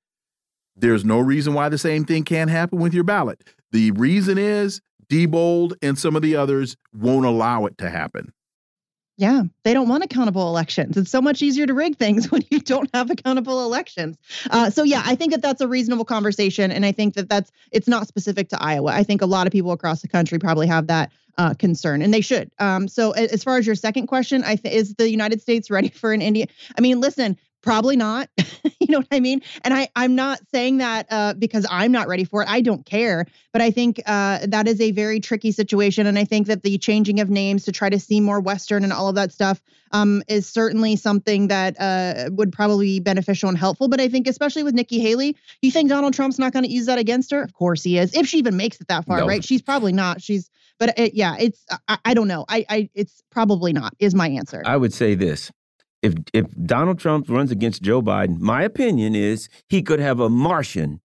there's 0.76 1.04
no 1.04 1.20
reason 1.20 1.54
why 1.54 1.70
the 1.70 1.78
same 1.78 2.06
thing 2.06 2.24
can't 2.24 2.50
happen 2.50 2.80
with 2.80 2.94
your 2.94 3.04
ballot. 3.04 3.44
The 3.72 3.92
reason 3.92 4.38
is 4.38 4.82
Diebold 5.12 5.74
and 5.82 6.00
some 6.00 6.16
of 6.16 6.22
the 6.22 6.38
others 6.38 6.78
won't 6.94 7.26
allow 7.26 7.66
it 7.66 7.78
to 7.80 7.90
happen. 7.90 8.32
Yeah, 9.18 9.44
they 9.64 9.74
don't 9.74 9.90
want 9.90 10.04
accountable 10.04 10.48
elections. 10.48 10.96
It's 10.96 11.12
so 11.12 11.22
much 11.22 11.42
easier 11.42 11.68
to 11.68 11.74
rig 11.74 11.98
things 11.98 12.32
when 12.32 12.44
you 12.50 12.60
don't 12.60 12.90
have 12.94 13.12
accountable 13.12 13.64
elections. 13.66 14.18
Uh, 14.50 14.70
so 14.70 14.84
yeah, 14.84 15.04
I 15.06 15.16
think 15.16 15.34
that 15.34 15.42
that's 15.42 15.62
a 15.62 15.68
reasonable 15.68 16.06
conversation, 16.06 16.72
and 16.72 16.86
I 16.86 16.94
think 16.94 17.16
that 17.16 17.30
that's 17.30 17.52
it's 17.72 17.90
not 17.90 18.08
specific 18.08 18.50
to 18.50 18.64
Iowa. 18.64 18.92
I 18.94 19.04
think 19.04 19.22
a 19.22 19.26
lot 19.26 19.48
of 19.48 19.54
people 19.54 19.74
across 19.74 20.02
the 20.02 20.08
country 20.08 20.40
probably 20.40 20.68
have 20.68 20.88
that 20.88 21.12
uh, 21.38 21.54
concern, 21.56 22.02
and 22.02 22.14
they 22.14 22.22
should. 22.22 22.50
Um, 22.58 22.88
so 22.88 23.12
as 23.12 23.44
far 23.44 23.58
as 23.58 23.68
your 23.68 23.76
second 23.76 24.08
question, 24.08 24.44
I 24.44 24.56
th- 24.56 24.74
is 24.74 24.96
the 24.96 25.10
United 25.10 25.42
States 25.42 25.70
ready 25.70 25.90
for 25.94 26.14
an 26.14 26.22
Indian? 26.22 26.48
I 26.78 26.82
mean, 26.82 27.02
listen, 27.02 27.38
Probably 27.62 27.96
not. 27.96 28.30
you 28.80 28.88
know 28.90 29.00
what 29.00 29.08
I 29.12 29.20
mean? 29.20 29.42
And 29.64 29.74
I, 29.74 29.90
I'm 29.96 30.16
not 30.16 30.40
saying 30.54 30.78
that 30.78 31.08
uh, 31.12 31.34
because 31.36 31.66
I'm 31.70 31.92
not 31.92 32.08
ready 32.08 32.24
for 32.24 32.42
it. 32.42 32.50
I 32.50 32.62
don't 32.62 32.86
care. 32.86 33.26
But 33.54 33.62
I 33.62 33.70
think 33.72 34.02
uh, 34.06 34.40
that 34.48 34.68
is 34.68 34.82
a 34.82 34.92
very 34.92 35.20
tricky 35.20 35.52
situation. 35.52 36.08
And 36.08 36.18
I 36.18 36.26
think 36.26 36.48
that 36.48 36.64
the 36.64 36.78
changing 36.78 37.20
of 37.20 37.30
names 37.30 37.66
to 37.66 37.72
try 37.72 37.90
to 37.90 38.00
seem 38.00 38.24
more 38.24 38.40
Western 38.40 38.84
and 38.84 38.92
all 38.92 39.10
of 39.10 39.16
that 39.16 39.32
stuff 39.32 39.62
um, 39.92 40.24
is 40.28 40.48
certainly 40.48 40.96
something 40.96 41.50
that 41.50 41.76
uh, 41.80 42.30
would 42.32 42.52
probably 42.52 42.86
be 42.86 43.00
beneficial 43.00 43.50
and 43.50 43.58
helpful. 43.58 43.88
But 43.88 44.00
I 44.00 44.08
think, 44.08 44.28
especially 44.28 44.64
with 44.64 44.74
Nikki 44.74 45.00
Haley, 45.00 45.38
you 45.62 45.72
think 45.72 45.90
Donald 45.90 46.14
Trump's 46.14 46.40
not 46.40 46.54
going 46.54 46.66
to 46.66 46.72
use 46.72 46.88
that 46.88 46.98
against 46.98 47.32
her? 47.32 47.44
Of 47.44 47.54
course 47.54 47.84
he 47.84 47.98
is. 47.98 48.16
If 48.16 48.28
she 48.28 48.38
even 48.38 48.58
makes 48.58 48.82
it 48.82 48.88
that 48.88 49.06
far, 49.06 49.20
no. 49.20 49.28
right? 49.28 49.44
She's 49.44 49.62
probably 49.62 49.94
not. 49.94 50.22
She's, 50.22 50.50
but 50.80 50.98
it, 50.98 51.14
yeah, 51.14 51.36
it's, 51.40 51.64
I, 51.88 51.98
I 52.06 52.14
don't 52.14 52.28
know. 52.28 52.46
I, 52.48 52.66
I, 52.70 52.90
it's 52.96 53.22
probably 53.30 53.74
not, 53.74 53.94
is 54.00 54.16
my 54.16 54.30
answer. 54.30 54.64
I 54.66 54.78
would 54.78 54.94
say 54.94 55.16
this 55.16 55.52
if 56.02 56.16
if 56.34 56.46
Donald 56.66 57.00
Trump 57.00 57.30
runs 57.30 57.52
against 57.52 57.82
Joe 57.82 58.02
Biden, 58.02 58.40
my 58.40 58.64
opinion 58.64 59.16
is 59.16 59.50
he 59.70 59.82
could 59.82 60.00
have 60.00 60.20
a 60.20 60.30
Martian 60.30 61.02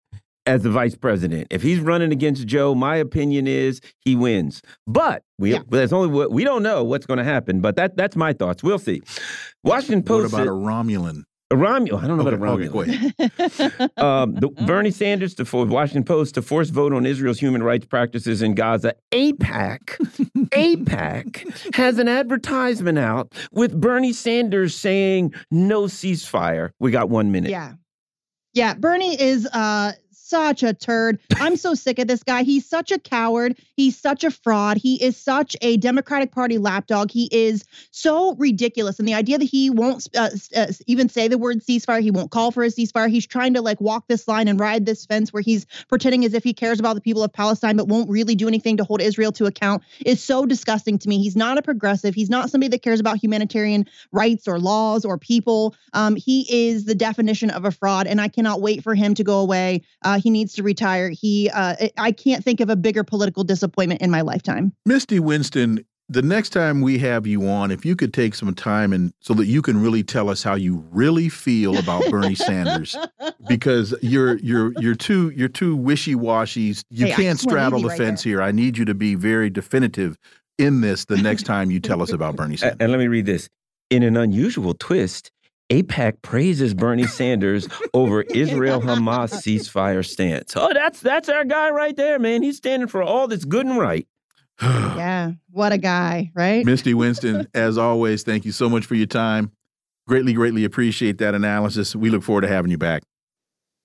as 0.46 0.62
the 0.62 0.70
vice 0.70 0.94
president. 0.94 1.48
If 1.50 1.62
he's 1.62 1.80
running 1.80 2.12
against 2.12 2.46
Joe, 2.46 2.74
my 2.74 2.96
opinion 2.96 3.46
is 3.46 3.80
he 4.00 4.16
wins. 4.16 4.62
But 4.86 5.22
we 5.38 5.52
yeah. 5.52 5.60
there's 5.68 5.92
only 5.92 6.28
we 6.28 6.44
don't 6.44 6.62
know 6.62 6.84
what's 6.84 7.06
going 7.06 7.18
to 7.18 7.24
happen. 7.24 7.60
But 7.60 7.76
that 7.76 7.96
that's 7.96 8.16
my 8.16 8.32
thoughts. 8.32 8.62
We'll 8.62 8.78
see. 8.78 9.02
Washington 9.64 10.02
Post. 10.02 10.32
What 10.32 10.42
about 10.42 10.48
a 10.48 10.56
Romulan? 10.56 11.24
Romeo, 11.52 11.96
I 11.96 12.08
don't 12.08 12.16
know 12.16 12.26
okay, 12.26 12.36
about 12.36 12.58
a 12.58 12.68
Romulan. 12.70 14.02
um, 14.02 14.34
the, 14.34 14.48
Bernie 14.48 14.90
Sanders 14.90 15.34
to 15.36 15.44
for 15.44 15.64
Washington 15.64 16.02
Post 16.02 16.34
to 16.34 16.42
force 16.42 16.70
vote 16.70 16.92
on 16.92 17.06
Israel's 17.06 17.38
human 17.38 17.62
rights 17.62 17.86
practices 17.86 18.42
in 18.42 18.54
Gaza. 18.56 18.94
AIPAC, 19.12 19.78
AIPAC 20.50 21.74
has 21.76 21.98
an 21.98 22.08
advertisement 22.08 22.98
out 22.98 23.32
with 23.52 23.80
Bernie 23.80 24.12
Sanders 24.12 24.74
saying 24.74 25.34
no 25.52 25.84
ceasefire. 25.84 26.70
We 26.80 26.90
got 26.90 27.10
one 27.10 27.30
minute. 27.30 27.52
Yeah, 27.52 27.74
yeah. 28.52 28.74
Bernie 28.74 29.20
is 29.20 29.46
uh, 29.46 29.92
such 30.26 30.62
a 30.62 30.74
turd. 30.74 31.18
I'm 31.36 31.56
so 31.56 31.74
sick 31.86 31.98
of 31.98 32.08
this 32.08 32.22
guy. 32.22 32.42
He's 32.42 32.68
such 32.68 32.90
a 32.90 32.98
coward. 32.98 33.58
He's 33.76 33.98
such 33.98 34.24
a 34.24 34.30
fraud. 34.30 34.76
He 34.76 35.02
is 35.02 35.16
such 35.16 35.56
a 35.60 35.76
Democratic 35.76 36.32
Party 36.32 36.58
lapdog. 36.58 37.10
He 37.10 37.28
is 37.30 37.64
so 37.90 38.34
ridiculous. 38.34 38.98
And 38.98 39.06
the 39.06 39.14
idea 39.14 39.38
that 39.38 39.44
he 39.44 39.70
won't 39.70 40.08
uh, 40.16 40.30
uh, 40.54 40.66
even 40.86 41.08
say 41.08 41.28
the 41.28 41.38
word 41.38 41.62
ceasefire, 41.62 42.00
he 42.00 42.10
won't 42.10 42.30
call 42.30 42.50
for 42.50 42.64
a 42.64 42.68
ceasefire. 42.68 43.08
He's 43.08 43.26
trying 43.26 43.54
to 43.54 43.62
like 43.62 43.80
walk 43.80 44.06
this 44.08 44.26
line 44.28 44.48
and 44.48 44.58
ride 44.58 44.86
this 44.86 45.06
fence 45.06 45.32
where 45.32 45.42
he's 45.42 45.66
pretending 45.88 46.24
as 46.24 46.34
if 46.34 46.44
he 46.44 46.52
cares 46.52 46.80
about 46.80 46.94
the 46.94 47.00
people 47.00 47.22
of 47.22 47.32
Palestine, 47.32 47.76
but 47.76 47.88
won't 47.88 48.10
really 48.10 48.34
do 48.34 48.48
anything 48.48 48.76
to 48.76 48.84
hold 48.84 49.00
Israel 49.00 49.32
to 49.32 49.46
account 49.46 49.82
is 50.04 50.22
so 50.22 50.46
disgusting 50.46 50.98
to 50.98 51.08
me. 51.08 51.22
He's 51.22 51.36
not 51.36 51.58
a 51.58 51.62
progressive. 51.62 52.14
He's 52.14 52.30
not 52.30 52.50
somebody 52.50 52.68
that 52.70 52.82
cares 52.82 53.00
about 53.00 53.22
humanitarian 53.22 53.86
rights 54.12 54.48
or 54.48 54.58
laws 54.58 55.04
or 55.04 55.18
people. 55.18 55.74
Um, 55.92 56.16
he 56.16 56.46
is 56.68 56.84
the 56.84 56.94
definition 56.94 57.50
of 57.50 57.64
a 57.64 57.70
fraud, 57.70 58.06
and 58.06 58.20
I 58.20 58.28
cannot 58.28 58.60
wait 58.60 58.82
for 58.82 58.94
him 58.94 59.14
to 59.14 59.24
go 59.24 59.40
away. 59.40 59.82
Uh, 60.02 60.15
he 60.18 60.30
needs 60.30 60.54
to 60.54 60.62
retire. 60.62 61.10
He, 61.10 61.50
uh, 61.50 61.88
I 61.98 62.12
can't 62.12 62.44
think 62.44 62.60
of 62.60 62.70
a 62.70 62.76
bigger 62.76 63.04
political 63.04 63.44
disappointment 63.44 64.00
in 64.00 64.10
my 64.10 64.20
lifetime. 64.20 64.72
Misty 64.84 65.20
Winston, 65.20 65.84
the 66.08 66.22
next 66.22 66.50
time 66.50 66.82
we 66.82 66.98
have 66.98 67.26
you 67.26 67.48
on, 67.48 67.70
if 67.70 67.84
you 67.84 67.96
could 67.96 68.14
take 68.14 68.34
some 68.34 68.54
time 68.54 68.92
and 68.92 69.12
so 69.20 69.34
that 69.34 69.46
you 69.46 69.60
can 69.60 69.80
really 69.80 70.02
tell 70.02 70.28
us 70.28 70.42
how 70.42 70.54
you 70.54 70.84
really 70.92 71.28
feel 71.28 71.76
about 71.78 72.04
Bernie 72.10 72.34
Sanders, 72.36 72.96
because 73.48 73.94
you're 74.02 74.36
you're 74.38 74.72
you're 74.78 74.94
too 74.94 75.30
you're 75.30 75.48
too 75.48 75.74
wishy 75.74 76.14
washy. 76.14 76.74
You 76.90 77.06
hey, 77.06 77.12
can't 77.12 77.40
straddle 77.40 77.80
the 77.80 77.88
right 77.88 77.98
fence 77.98 78.22
there. 78.22 78.34
here. 78.34 78.42
I 78.42 78.52
need 78.52 78.78
you 78.78 78.84
to 78.84 78.94
be 78.94 79.14
very 79.14 79.50
definitive 79.50 80.16
in 80.58 80.80
this 80.80 81.04
the 81.06 81.16
next 81.16 81.42
time 81.42 81.70
you 81.70 81.80
tell 81.80 82.02
us 82.02 82.12
about 82.12 82.36
Bernie 82.36 82.56
Sanders. 82.56 82.78
And 82.80 82.92
let 82.92 82.98
me 82.98 83.08
read 83.08 83.26
this. 83.26 83.48
In 83.90 84.02
an 84.02 84.16
unusual 84.16 84.74
twist, 84.74 85.30
AIPAC 85.70 86.22
praises 86.22 86.74
Bernie 86.74 87.06
Sanders 87.06 87.68
over 87.92 88.22
Israel 88.22 88.80
Hamas 88.80 89.32
ceasefire 89.42 90.06
stance. 90.06 90.56
Oh, 90.56 90.72
that's 90.72 91.00
that's 91.00 91.28
our 91.28 91.44
guy 91.44 91.70
right 91.70 91.96
there, 91.96 92.18
man. 92.18 92.42
He's 92.42 92.56
standing 92.56 92.88
for 92.88 93.02
all 93.02 93.26
that's 93.26 93.44
good 93.44 93.66
and 93.66 93.78
right. 93.78 94.06
yeah, 94.62 95.32
what 95.50 95.72
a 95.72 95.78
guy, 95.78 96.30
right? 96.34 96.64
Misty 96.64 96.94
Winston, 96.94 97.48
as 97.54 97.76
always, 97.78 98.22
thank 98.22 98.44
you 98.44 98.52
so 98.52 98.68
much 98.68 98.86
for 98.86 98.94
your 98.94 99.06
time. 99.06 99.50
Greatly, 100.06 100.32
greatly 100.32 100.64
appreciate 100.64 101.18
that 101.18 101.34
analysis. 101.34 101.96
We 101.96 102.10
look 102.10 102.22
forward 102.22 102.42
to 102.42 102.48
having 102.48 102.70
you 102.70 102.78
back. 102.78 103.02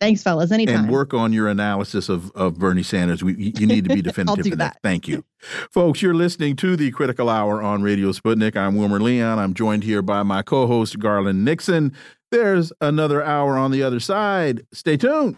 Thanks, 0.02 0.24
fellas. 0.24 0.52
Anytime. 0.52 0.86
And 0.86 0.92
work 0.92 1.14
on 1.14 1.32
your 1.32 1.48
analysis 1.48 2.10
of, 2.10 2.32
of 2.32 2.58
Bernie 2.58 2.82
Sanders. 2.82 3.24
We, 3.24 3.54
you 3.56 3.68
need 3.68 3.84
to 3.84 3.94
be 3.94 4.02
definitive 4.02 4.48
in 4.48 4.58
that. 4.58 4.74
that. 4.74 4.80
Thank 4.82 5.08
you. 5.08 5.24
Folks, 5.70 6.02
you're 6.02 6.16
listening 6.16 6.56
to 6.56 6.76
the 6.76 6.90
Critical 6.90 7.30
Hour 7.30 7.62
on 7.62 7.84
Radio 7.84 8.12
Sputnik. 8.12 8.58
I'm 8.58 8.76
Wilmer 8.76 9.00
Leon. 9.00 9.38
I'm 9.38 9.54
joined 9.54 9.84
here 9.84 10.02
by 10.02 10.24
my 10.24 10.42
co 10.42 10.66
host, 10.66 10.98
Garland 10.98 11.46
Nixon. 11.46 11.94
There's 12.32 12.74
another 12.82 13.24
hour 13.24 13.58
on 13.58 13.70
the 13.70 13.84
other 13.84 14.00
side. 14.00 14.66
Stay 14.74 14.98
tuned. 14.98 15.38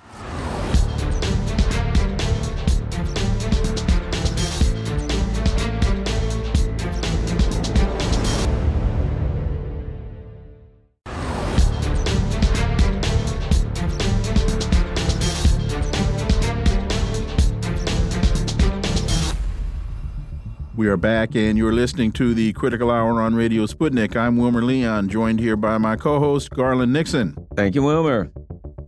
We 20.84 20.90
are 20.90 20.98
back, 20.98 21.34
and 21.34 21.58
you're 21.58 21.72
listening 21.72 22.12
to 22.12 22.34
the 22.34 22.52
Critical 22.52 22.92
Hour 22.92 23.22
on 23.22 23.36
Radio 23.36 23.66
Sputnik. 23.66 24.18
I'm 24.18 24.36
Wilmer 24.36 24.62
Leon, 24.62 25.08
joined 25.08 25.40
here 25.40 25.56
by 25.56 25.78
my 25.78 25.96
co 25.96 26.20
host, 26.20 26.50
Garland 26.50 26.92
Nixon. 26.92 27.38
Thank 27.56 27.76
you, 27.76 27.84
Wilmer. 27.84 28.30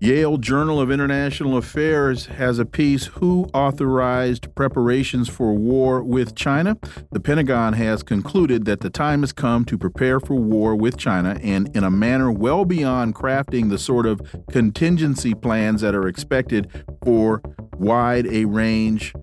Yale 0.02 0.38
Journal 0.38 0.82
of 0.82 0.91
International 0.91 1.56
Affairs 1.56 2.26
has 2.26 2.60
a 2.60 2.66
piece 2.66 3.06
Who 3.06 3.46
Authorized 3.54 4.54
Preparations 4.56 5.30
for 5.30 5.54
War 5.54 6.04
with 6.04 6.36
China? 6.36 6.78
The 7.14 7.22
Pentagon 7.22 7.72
has 7.72 8.04
concluded 8.04 8.66
that 8.66 8.82
the 8.82 8.89
time 8.89 9.22
has 9.22 9.32
come 9.32 9.64
to 9.64 9.78
prepare 9.78 10.20
for 10.20 10.36
war 10.36 10.76
with 10.76 10.98
China 10.98 11.39
and 11.41 11.74
in 11.74 11.86
a 11.86 11.89
manner 11.89 12.30
well 12.30 12.66
beyond 12.66 13.16
crafting 13.16 13.70
the 13.70 13.80
sort 13.80 14.06
of 14.06 14.22
contingency 14.52 15.34
plans 15.34 15.80
that 15.80 15.96
are 15.96 16.10
expected 16.10 16.70
for 17.06 17.41
wide 17.78 18.28
a 18.28 18.43
range 18.43 19.14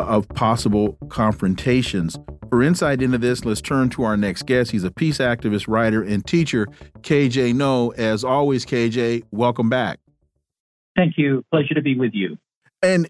of 0.00 0.28
possible 0.30 0.98
confrontations. 1.08 2.18
For 2.50 2.62
insight 2.62 3.02
into 3.02 3.18
this, 3.18 3.44
let's 3.44 3.60
turn 3.60 3.90
to 3.90 4.04
our 4.04 4.16
next 4.16 4.46
guest. 4.46 4.70
He's 4.70 4.84
a 4.84 4.90
peace 4.90 5.18
activist, 5.18 5.66
writer, 5.66 6.02
and 6.02 6.24
teacher, 6.24 6.66
KJ 7.00 7.54
Noh. 7.54 7.90
As 7.96 8.22
always, 8.22 8.64
KJ, 8.64 9.24
welcome 9.32 9.68
back. 9.68 9.98
Thank 10.94 11.14
you. 11.18 11.44
Pleasure 11.50 11.74
to 11.74 11.82
be 11.82 11.98
with 11.98 12.12
you. 12.14 12.38
And 12.82 13.08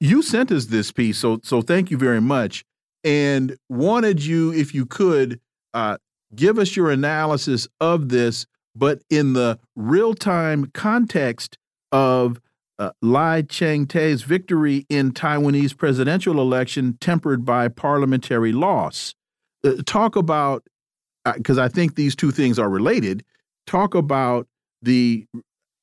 you 0.00 0.22
sent 0.22 0.50
us 0.50 0.66
this 0.66 0.90
piece, 0.92 1.18
so 1.18 1.40
so 1.42 1.60
thank 1.60 1.90
you 1.90 1.98
very 1.98 2.20
much. 2.20 2.64
And 3.04 3.56
wanted 3.68 4.24
you, 4.24 4.52
if 4.52 4.74
you 4.74 4.86
could, 4.86 5.40
uh, 5.74 5.98
give 6.34 6.58
us 6.58 6.76
your 6.76 6.90
analysis 6.90 7.68
of 7.80 8.08
this, 8.08 8.46
but 8.74 9.02
in 9.10 9.34
the 9.34 9.58
real 9.76 10.14
time 10.14 10.70
context 10.72 11.58
of 11.92 12.40
uh, 12.80 12.90
Lai 13.02 13.42
Ching-te's 13.42 14.22
victory 14.22 14.86
in 14.88 15.12
Taiwanese 15.12 15.76
presidential 15.76 16.40
election 16.40 16.96
tempered 16.98 17.44
by 17.44 17.68
parliamentary 17.68 18.52
loss. 18.52 19.14
Uh, 19.62 19.74
talk 19.84 20.16
about, 20.16 20.64
because 21.34 21.58
uh, 21.58 21.64
I 21.64 21.68
think 21.68 21.94
these 21.94 22.16
two 22.16 22.30
things 22.30 22.58
are 22.58 22.70
related, 22.70 23.22
talk 23.66 23.94
about 23.94 24.48
the 24.80 25.26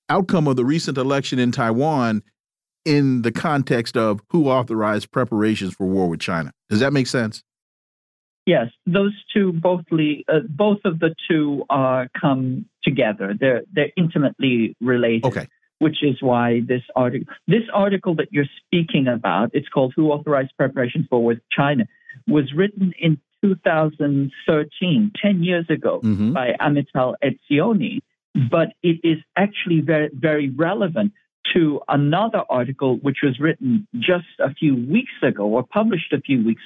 outcome 0.09 0.47
of 0.47 0.55
the 0.55 0.65
recent 0.65 0.97
election 0.97 1.37
in 1.37 1.51
Taiwan 1.51 2.23
in 2.83 3.21
the 3.21 3.31
context 3.31 3.95
of 3.95 4.19
who 4.31 4.49
authorized 4.49 5.11
preparations 5.11 5.75
for 5.75 5.85
war 5.85 6.09
with 6.09 6.19
China. 6.19 6.51
Does 6.69 6.79
that 6.79 6.93
make 6.93 7.05
sense? 7.05 7.43
Yes, 8.47 8.67
those 8.87 9.13
two 9.33 9.51
both 9.51 9.81
uh, 9.91 10.39
both 10.49 10.79
of 10.85 10.99
the 10.99 11.13
two 11.29 11.65
uh, 11.69 12.05
come 12.19 12.65
together. 12.81 13.35
They're 13.37 13.63
they're 13.73 13.91
intimately 13.97 14.73
related. 14.79 15.25
Okay 15.25 15.47
which 15.79 16.03
is 16.03 16.21
why 16.21 16.61
this 16.67 16.81
article, 16.95 17.33
this 17.47 17.63
article 17.73 18.15
that 18.15 18.29
you're 18.31 18.45
speaking 18.65 19.07
about, 19.07 19.51
it's 19.53 19.69
called 19.69 19.93
"Who 19.95 20.11
Authorized 20.11 20.51
Preparations 20.57 21.07
for 21.09 21.23
with 21.23 21.39
China," 21.51 21.85
was 22.27 22.53
written 22.55 22.93
in 22.99 23.19
2013, 23.43 25.11
10 25.21 25.43
years 25.43 25.65
ago, 25.69 26.01
mm-hmm. 26.03 26.33
by 26.33 26.55
Amitai 26.59 27.13
Etzioni, 27.23 28.01
but 28.49 28.69
it 28.81 28.99
is 29.03 29.17
actually 29.35 29.81
very, 29.81 30.09
very 30.13 30.49
relevant 30.49 31.13
to 31.53 31.81
another 31.87 32.43
article 32.49 32.97
which 32.97 33.19
was 33.23 33.39
written 33.39 33.87
just 33.95 34.25
a 34.39 34.53
few 34.53 34.75
weeks 34.75 35.13
ago 35.23 35.45
or 35.45 35.63
published 35.63 36.11
a 36.13 36.19
few 36.19 36.43
weeks 36.43 36.63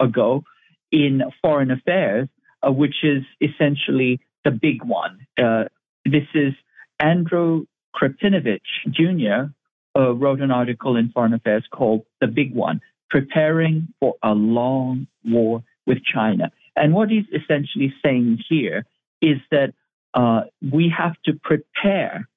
ago 0.00 0.42
in 0.90 1.22
Foreign 1.42 1.70
Affairs, 1.70 2.28
uh, 2.66 2.72
which 2.72 2.96
is 3.02 3.22
essentially 3.40 4.20
the 4.44 4.50
big 4.50 4.82
one. 4.84 5.26
Uh, 5.40 5.64
this 6.04 6.26
is 6.34 6.52
Andrew 6.98 7.64
Krepinevich 7.94 8.60
Jr. 8.90 9.50
Uh, 9.96 10.12
wrote 10.12 10.40
an 10.40 10.50
article 10.50 10.96
in 10.96 11.10
Foreign 11.10 11.34
Affairs 11.34 11.64
called 11.70 12.04
The 12.20 12.26
Big 12.26 12.54
One 12.54 12.80
Preparing 13.10 13.88
for 14.00 14.14
a 14.22 14.32
Long 14.34 15.06
War 15.24 15.62
with 15.86 15.98
China. 16.04 16.50
And 16.74 16.92
what 16.92 17.10
he's 17.10 17.26
essentially 17.32 17.94
saying 18.04 18.42
here 18.48 18.84
is 19.22 19.38
that 19.50 19.74
uh, 20.14 20.42
we 20.60 20.92
have 20.96 21.14
to 21.26 21.34
prepare 21.34 22.28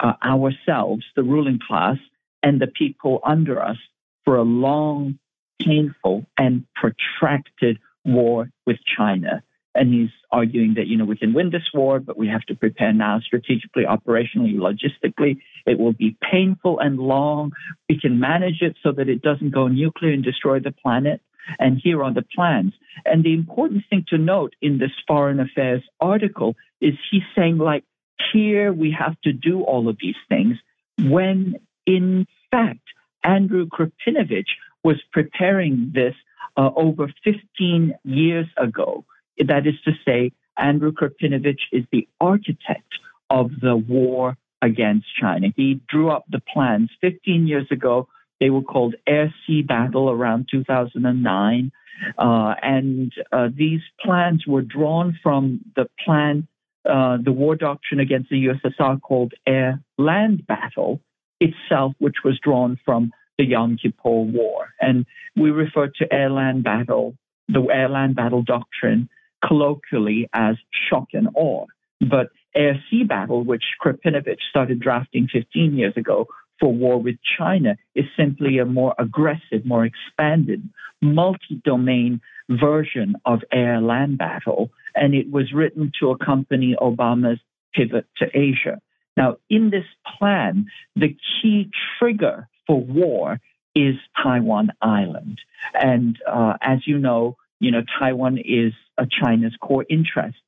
uh, 0.00 0.14
ourselves, 0.24 1.04
the 1.16 1.22
ruling 1.22 1.58
class, 1.66 1.98
and 2.42 2.60
the 2.60 2.66
people 2.66 3.20
under 3.24 3.62
us 3.62 3.76
for 4.24 4.36
a 4.36 4.42
long, 4.42 5.18
painful, 5.60 6.26
and 6.38 6.64
protracted 6.74 7.78
war 8.04 8.50
with 8.66 8.78
China. 8.84 9.42
And 9.74 9.92
he's 9.92 10.10
arguing 10.30 10.74
that, 10.74 10.86
you 10.86 10.98
know, 10.98 11.04
we 11.04 11.16
can 11.16 11.32
win 11.32 11.50
this 11.50 11.68
war, 11.72 11.98
but 11.98 12.18
we 12.18 12.28
have 12.28 12.42
to 12.42 12.54
prepare 12.54 12.92
now 12.92 13.20
strategically, 13.20 13.84
operationally, 13.84 14.56
logistically. 14.56 15.38
It 15.66 15.78
will 15.78 15.94
be 15.94 16.16
painful 16.30 16.78
and 16.78 16.98
long. 16.98 17.52
We 17.88 17.98
can 17.98 18.20
manage 18.20 18.60
it 18.60 18.76
so 18.82 18.92
that 18.92 19.08
it 19.08 19.22
doesn't 19.22 19.50
go 19.50 19.68
nuclear 19.68 20.12
and 20.12 20.22
destroy 20.22 20.60
the 20.60 20.72
planet. 20.72 21.22
And 21.58 21.80
here 21.82 22.02
are 22.04 22.12
the 22.12 22.24
plans. 22.34 22.72
And 23.04 23.24
the 23.24 23.32
important 23.32 23.84
thing 23.88 24.04
to 24.08 24.18
note 24.18 24.54
in 24.60 24.78
this 24.78 24.92
foreign 25.08 25.40
affairs 25.40 25.82
article 26.00 26.54
is 26.80 26.94
he's 27.10 27.22
saying, 27.34 27.58
like, 27.58 27.84
here 28.32 28.72
we 28.72 28.94
have 28.96 29.20
to 29.22 29.32
do 29.32 29.62
all 29.62 29.88
of 29.88 29.96
these 30.00 30.16
things, 30.28 30.56
when 30.98 31.56
in 31.86 32.26
fact, 32.50 32.80
Andrew 33.24 33.66
Krepinevich 33.66 34.48
was 34.84 34.96
preparing 35.12 35.92
this 35.94 36.14
uh, 36.56 36.70
over 36.76 37.12
15 37.24 37.94
years 38.04 38.46
ago. 38.56 39.04
That 39.38 39.66
is 39.66 39.74
to 39.84 39.92
say, 40.04 40.32
Andrew 40.56 40.92
Krepinevich 40.92 41.60
is 41.72 41.84
the 41.90 42.08
architect 42.20 42.92
of 43.30 43.50
the 43.60 43.76
war 43.76 44.36
against 44.60 45.06
China. 45.20 45.48
He 45.56 45.80
drew 45.88 46.10
up 46.10 46.24
the 46.30 46.40
plans 46.52 46.90
15 47.00 47.46
years 47.46 47.66
ago. 47.70 48.08
They 48.40 48.50
were 48.50 48.62
called 48.62 48.94
air 49.06 49.34
sea 49.46 49.62
battle 49.62 50.10
around 50.10 50.48
2009. 50.50 51.72
Uh, 52.18 52.54
and 52.62 53.12
uh, 53.32 53.48
these 53.54 53.80
plans 54.00 54.44
were 54.46 54.62
drawn 54.62 55.18
from 55.22 55.60
the 55.76 55.88
plan, 56.04 56.46
uh, 56.88 57.18
the 57.22 57.32
war 57.32 57.54
doctrine 57.56 58.00
against 58.00 58.30
the 58.30 58.46
USSR 58.46 59.00
called 59.00 59.32
air 59.46 59.80
land 59.98 60.46
battle 60.46 61.00
itself, 61.40 61.92
which 61.98 62.16
was 62.24 62.38
drawn 62.42 62.78
from 62.84 63.12
the 63.38 63.44
Yom 63.44 63.76
Kippur 63.76 64.22
War. 64.22 64.68
And 64.80 65.06
we 65.36 65.50
refer 65.50 65.88
to 65.98 66.12
air 66.12 66.30
land 66.30 66.64
battle, 66.64 67.14
the 67.48 67.62
air 67.62 67.88
land 67.88 68.16
battle 68.16 68.42
doctrine, 68.42 69.08
colloquially 69.46 70.28
as 70.32 70.56
shock 70.88 71.08
and 71.12 71.28
awe. 71.34 71.66
But 72.00 72.30
air 72.54 72.82
sea 72.90 73.04
battle, 73.04 73.44
which 73.44 73.64
Krepinevich 73.82 74.40
started 74.50 74.80
drafting 74.80 75.28
15 75.32 75.76
years 75.76 75.96
ago 75.96 76.26
for 76.60 76.72
war 76.72 77.00
with 77.00 77.16
China, 77.38 77.76
is 77.94 78.04
simply 78.16 78.58
a 78.58 78.64
more 78.64 78.94
aggressive, 78.98 79.64
more 79.64 79.84
expanded, 79.84 80.68
multi 81.00 81.60
domain 81.64 82.20
version 82.48 83.14
of 83.24 83.40
air 83.52 83.80
land 83.80 84.18
battle. 84.18 84.70
And 84.94 85.14
it 85.14 85.30
was 85.30 85.52
written 85.52 85.92
to 86.00 86.10
accompany 86.10 86.76
Obama's 86.80 87.40
pivot 87.74 88.06
to 88.18 88.26
Asia. 88.34 88.80
Now, 89.16 89.36
in 89.50 89.70
this 89.70 89.84
plan, 90.18 90.66
the 90.96 91.16
key 91.40 91.70
trigger 91.98 92.48
for 92.66 92.80
war 92.80 93.40
is 93.74 93.94
Taiwan 94.22 94.70
Island. 94.80 95.40
And 95.74 96.18
uh, 96.30 96.54
as 96.60 96.86
you 96.86 96.98
know, 96.98 97.36
you 97.60 97.70
know, 97.70 97.82
Taiwan 97.98 98.38
is 98.38 98.72
China's 99.10 99.54
core 99.60 99.84
interest. 99.88 100.38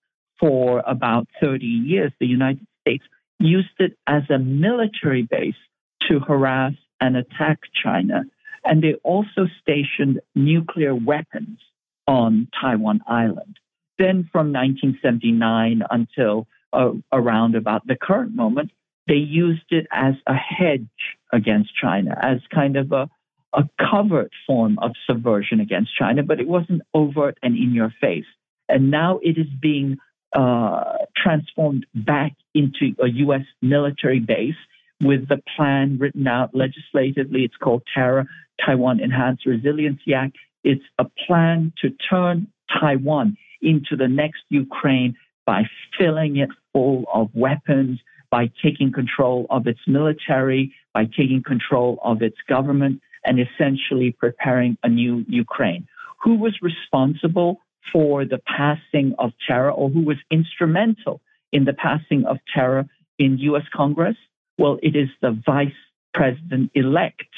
For 0.41 0.83
about 0.87 1.29
30 1.41 1.65
years, 1.65 2.13
the 2.19 2.27
United 2.27 2.67
States 2.81 3.05
used 3.39 3.69
it 3.79 3.97
as 4.07 4.23
a 4.31 4.39
military 4.39 5.23
base 5.23 5.55
to 6.09 6.21
harass 6.21 6.75
and 7.01 7.17
attack 7.17 7.61
China. 7.83 8.25
And 8.65 8.83
they 8.83 8.95
also 9.03 9.47
stationed 9.61 10.21
nuclear 10.35 10.95
weapons 10.95 11.59
on 12.07 12.49
Taiwan 12.61 13.01
Island. 13.07 13.59
Then 13.99 14.29
from 14.33 14.53
1979 14.53 15.83
until 15.91 16.47
uh, 16.73 16.93
around 17.13 17.55
about 17.55 17.87
the 17.87 17.97
current 17.97 18.35
moment, 18.35 18.71
they 19.07 19.15
used 19.15 19.71
it 19.71 19.87
as 19.93 20.15
a 20.27 20.35
hedge 20.35 20.89
against 21.33 21.71
China, 21.81 22.17
as 22.21 22.39
kind 22.53 22.77
of 22.77 22.91
a, 22.93 23.09
a 23.53 23.69
covert 23.79 24.33
form 24.47 24.79
of 24.81 24.93
subversion 25.09 25.61
against 25.61 25.97
China, 25.97 26.23
but 26.23 26.41
it 26.41 26.49
wasn't 26.49 26.83
overt 26.95 27.39
and 27.43 27.57
in 27.57 27.75
your 27.75 27.93
face. 28.01 28.25
And 28.69 28.91
now 28.91 29.21
it 29.23 29.39
is 29.39 29.47
being 29.61 29.99
uh, 30.35 30.99
transformed 31.17 31.87
back 31.95 32.33
into 32.55 32.95
a 33.03 33.09
U.S. 33.09 33.43
military 33.63 34.21
base 34.21 34.57
with 35.03 35.29
the 35.29 35.41
plan 35.57 35.99
written 35.99 36.27
out 36.27 36.55
legislatively. 36.55 37.45
It's 37.45 37.57
called 37.57 37.83
TARA, 37.95 38.27
Taiwan 38.65 39.01
Enhanced 39.01 39.47
Resiliency 39.47 40.15
Act. 40.15 40.37
It's 40.63 40.85
a 40.99 41.05
plan 41.27 41.73
to 41.83 41.91
turn 42.11 42.49
Taiwan 42.81 43.37
into 43.61 43.97
the 43.97 44.09
next 44.09 44.43
Ukraine 44.49 45.17
by 45.47 45.65
filling 45.99 46.39
it 46.39 46.49
full 46.73 47.05
of 47.13 47.31
weapons, 47.35 48.01
by 48.31 48.51
taking 48.63 48.93
control 48.93 49.47
of 49.51 49.67
its 49.67 49.81
military, 49.87 50.73
by 50.93 51.05
taking 51.05 51.43
control 51.45 51.99
of 52.03 52.23
its 52.23 52.39
government, 52.49 53.01
and 53.25 53.39
essentially 53.41 54.13
preparing 54.13 54.77
a 54.83 54.89
new 54.89 55.25
Ukraine. 55.29 55.87
Who 56.23 56.37
was 56.37 56.55
responsible 56.63 57.61
for 57.93 58.25
the 58.25 58.41
passing 58.47 59.15
of 59.19 59.33
TARA 59.47 59.73
or 59.73 59.89
who 59.91 60.05
was 60.05 60.17
instrumental 60.31 61.21
in 61.53 61.65
the 61.65 61.73
passing 61.73 62.25
of 62.27 62.39
TARA 62.55 62.89
in 63.19 63.39
US 63.39 63.65
Congress? 63.75 64.17
Well, 64.59 64.79
it 64.83 64.97
is 64.97 65.09
the 65.21 65.41
vice 65.45 65.69
president 66.13 66.71
elect 66.75 67.29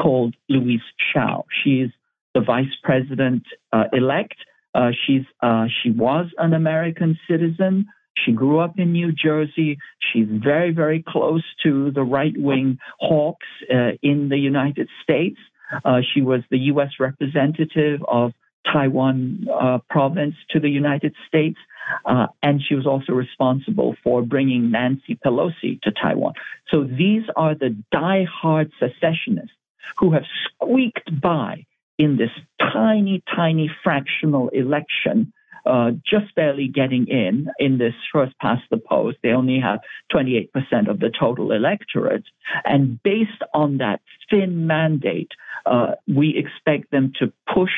called 0.00 0.34
Louise 0.48 0.80
Hsiao. 1.14 1.44
She 1.62 1.80
is 1.80 1.90
the 2.34 2.40
vice 2.40 2.74
president 2.82 3.44
uh, 3.72 3.84
elect. 3.92 4.36
Uh, 4.74 4.90
she's 5.06 5.22
uh, 5.42 5.66
she 5.82 5.90
was 5.90 6.26
an 6.38 6.52
American 6.52 7.18
citizen. 7.28 7.86
She 8.24 8.32
grew 8.32 8.58
up 8.58 8.78
in 8.78 8.92
New 8.92 9.12
Jersey. 9.12 9.78
She's 10.12 10.26
very, 10.28 10.72
very 10.72 11.04
close 11.06 11.44
to 11.62 11.90
the 11.90 12.02
right 12.02 12.34
wing 12.36 12.78
hawks 12.98 13.46
uh, 13.72 13.92
in 14.02 14.28
the 14.28 14.38
United 14.38 14.88
States. 15.02 15.38
Uh, 15.84 16.00
she 16.14 16.22
was 16.22 16.40
the 16.50 16.58
U.S. 16.72 16.92
representative 16.98 18.00
of 18.08 18.32
Taiwan 18.72 19.46
uh, 19.52 19.78
province 19.88 20.34
to 20.50 20.60
the 20.60 20.68
United 20.68 21.14
States. 21.26 21.58
Uh, 22.04 22.26
and 22.42 22.60
she 22.60 22.74
was 22.74 22.86
also 22.86 23.12
responsible 23.12 23.94
for 24.02 24.22
bringing 24.22 24.70
Nancy 24.72 25.16
Pelosi 25.24 25.80
to 25.82 25.92
Taiwan. 25.92 26.32
So 26.68 26.82
these 26.82 27.22
are 27.36 27.54
the 27.54 27.76
die-hard 27.92 28.72
secessionists 28.80 29.54
who 29.98 30.12
have 30.12 30.24
squeaked 30.44 31.20
by 31.20 31.64
in 31.96 32.16
this 32.16 32.30
tiny, 32.60 33.22
tiny 33.34 33.70
fractional 33.84 34.48
election 34.48 35.32
uh, 35.66 35.90
just 36.08 36.32
barely 36.36 36.68
getting 36.68 37.08
in 37.08 37.48
in 37.58 37.78
this 37.78 37.94
first 38.12 38.38
past 38.38 38.62
the 38.70 38.76
post. 38.76 39.18
They 39.22 39.30
only 39.30 39.58
have 39.58 39.80
28% 40.12 40.48
of 40.88 41.00
the 41.00 41.10
total 41.10 41.50
electorate. 41.50 42.24
And 42.64 43.02
based 43.02 43.42
on 43.52 43.78
that 43.78 44.00
thin 44.30 44.66
mandate, 44.68 45.32
uh, 45.64 45.92
we 46.06 46.36
expect 46.36 46.92
them 46.92 47.12
to 47.18 47.32
push 47.52 47.72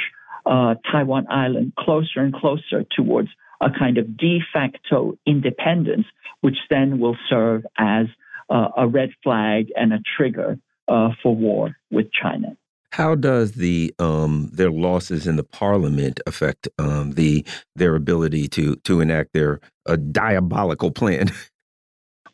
uh, 0.48 0.74
Taiwan 0.90 1.26
Island 1.30 1.74
closer 1.78 2.20
and 2.20 2.34
closer 2.34 2.84
towards 2.96 3.28
a 3.60 3.68
kind 3.70 3.98
of 3.98 4.16
de 4.16 4.40
facto 4.52 5.18
independence, 5.26 6.06
which 6.40 6.56
then 6.70 6.98
will 6.98 7.16
serve 7.28 7.66
as 7.76 8.06
uh, 8.48 8.68
a 8.76 8.86
red 8.86 9.10
flag 9.22 9.68
and 9.76 9.92
a 9.92 10.00
trigger 10.16 10.58
uh, 10.88 11.10
for 11.22 11.34
war 11.34 11.76
with 11.90 12.06
China. 12.12 12.56
How 12.92 13.14
does 13.14 13.52
the 13.52 13.94
um, 13.98 14.48
their 14.52 14.70
losses 14.70 15.26
in 15.26 15.36
the 15.36 15.44
parliament 15.44 16.20
affect 16.26 16.68
um, 16.78 17.12
the 17.12 17.44
their 17.76 17.94
ability 17.94 18.48
to 18.48 18.76
to 18.76 19.00
enact 19.00 19.34
their 19.34 19.60
uh, 19.86 19.96
diabolical 19.96 20.90
plan? 20.90 21.30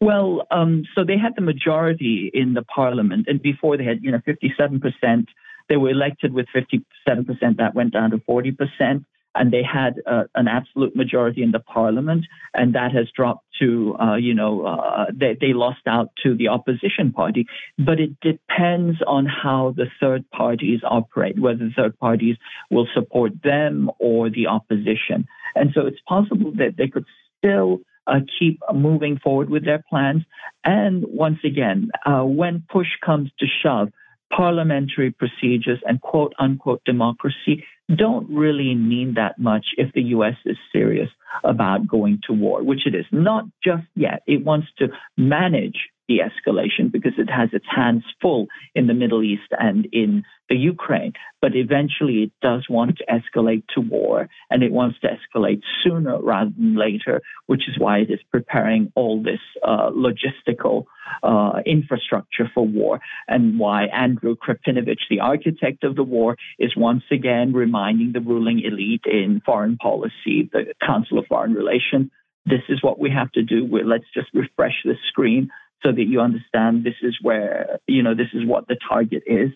Well, 0.00 0.46
um, 0.50 0.82
so 0.94 1.02
they 1.02 1.16
had 1.16 1.34
the 1.34 1.40
majority 1.40 2.30
in 2.34 2.52
the 2.52 2.62
parliament, 2.62 3.26
and 3.26 3.40
before 3.40 3.78
they 3.78 3.84
had 3.84 4.02
you 4.02 4.10
know 4.10 4.20
fifty 4.24 4.52
seven 4.58 4.78
percent. 4.78 5.28
They 5.68 5.76
were 5.76 5.90
elected 5.90 6.32
with 6.32 6.46
fifty 6.52 6.84
seven 7.06 7.24
percent. 7.24 7.58
That 7.58 7.74
went 7.74 7.92
down 7.92 8.10
to 8.10 8.18
forty 8.26 8.52
percent 8.52 9.04
and 9.34 9.52
they 9.52 9.62
had 9.62 9.94
uh, 10.06 10.24
an 10.34 10.48
absolute 10.48 10.94
majority 10.94 11.42
in 11.42 11.50
the 11.50 11.58
parliament, 11.58 12.24
and 12.54 12.74
that 12.74 12.92
has 12.92 13.08
dropped 13.16 13.44
to, 13.60 13.96
uh, 14.00 14.14
you 14.16 14.34
know, 14.34 14.64
uh, 14.64 15.06
they, 15.12 15.36
they 15.40 15.52
lost 15.52 15.80
out 15.86 16.10
to 16.22 16.36
the 16.36 16.48
opposition 16.48 17.12
party. 17.12 17.46
But 17.78 17.98
it 17.98 18.20
depends 18.20 18.98
on 19.06 19.26
how 19.26 19.74
the 19.76 19.86
third 20.00 20.30
parties 20.30 20.80
operate, 20.84 21.38
whether 21.38 21.58
the 21.58 21.72
third 21.76 21.98
parties 21.98 22.36
will 22.70 22.86
support 22.94 23.32
them 23.42 23.90
or 23.98 24.30
the 24.30 24.46
opposition. 24.46 25.26
And 25.54 25.70
so 25.74 25.86
it's 25.86 26.00
possible 26.08 26.52
that 26.56 26.74
they 26.76 26.88
could 26.88 27.04
still 27.38 27.80
uh, 28.06 28.20
keep 28.38 28.60
moving 28.72 29.18
forward 29.18 29.50
with 29.50 29.64
their 29.64 29.82
plans. 29.88 30.22
And 30.64 31.04
once 31.08 31.38
again, 31.44 31.90
uh, 32.06 32.22
when 32.22 32.64
push 32.70 32.88
comes 33.04 33.30
to 33.40 33.46
shove, 33.62 33.88
parliamentary 34.34 35.10
procedures 35.10 35.80
and 35.86 36.00
quote 36.00 36.32
unquote 36.38 36.82
democracy 36.84 37.64
don't 37.94 38.28
really 38.30 38.74
mean 38.74 39.14
that 39.14 39.38
much 39.38 39.66
if 39.76 39.92
the 39.92 40.02
U.S. 40.02 40.36
is 40.46 40.56
serious 40.72 41.10
about 41.42 41.86
going 41.86 42.20
to 42.26 42.32
war, 42.32 42.62
which 42.62 42.86
it 42.86 42.94
is. 42.94 43.04
Not 43.12 43.44
just 43.62 43.84
yet. 43.94 44.22
It 44.26 44.44
wants 44.44 44.68
to 44.78 44.88
manage 45.16 45.76
de 46.08 46.20
escalation 46.20 46.90
because 46.90 47.14
it 47.18 47.30
has 47.30 47.50
its 47.52 47.66
hands 47.68 48.04
full 48.20 48.46
in 48.74 48.86
the 48.86 48.94
Middle 48.94 49.22
East 49.22 49.50
and 49.58 49.86
in 49.92 50.24
the 50.48 50.56
Ukraine. 50.56 51.12
But 51.40 51.56
eventually 51.56 52.24
it 52.24 52.32
does 52.42 52.66
want 52.68 52.98
to 52.98 53.04
escalate 53.06 53.64
to 53.74 53.80
war 53.80 54.28
and 54.50 54.62
it 54.62 54.72
wants 54.72 54.98
to 55.00 55.08
escalate 55.08 55.62
sooner 55.82 56.20
rather 56.20 56.50
than 56.56 56.76
later, 56.76 57.22
which 57.46 57.68
is 57.68 57.78
why 57.78 57.98
it 57.98 58.10
is 58.10 58.20
preparing 58.30 58.92
all 58.94 59.22
this 59.22 59.40
uh, 59.62 59.90
logistical 59.90 60.84
uh, 61.22 61.60
infrastructure 61.64 62.50
for 62.54 62.66
war 62.66 63.00
and 63.28 63.58
why 63.58 63.84
Andrew 63.86 64.36
Krepinevich, 64.36 65.08
the 65.08 65.20
architect 65.20 65.84
of 65.84 65.96
the 65.96 66.02
war, 66.02 66.36
is 66.58 66.76
once 66.76 67.04
again 67.10 67.52
reminding 67.52 68.12
the 68.12 68.20
ruling 68.20 68.60
elite 68.60 69.04
in 69.06 69.40
foreign 69.44 69.76
policy, 69.76 70.50
the 70.52 70.74
Council 70.84 71.18
of 71.18 71.26
Foreign 71.26 71.54
Relations, 71.54 72.10
this 72.46 72.60
is 72.68 72.82
what 72.82 72.98
we 72.98 73.10
have 73.10 73.32
to 73.32 73.42
do. 73.42 73.64
We're, 73.64 73.86
let's 73.86 74.04
just 74.12 74.28
refresh 74.34 74.74
the 74.84 74.94
screen 75.08 75.50
so 75.84 75.92
that 75.92 76.04
you 76.04 76.20
understand 76.20 76.84
this 76.84 76.94
is 77.02 77.16
where, 77.20 77.78
you 77.86 78.02
know, 78.02 78.14
this 78.14 78.28
is 78.32 78.46
what 78.46 78.66
the 78.68 78.76
target 78.88 79.22
is. 79.26 79.50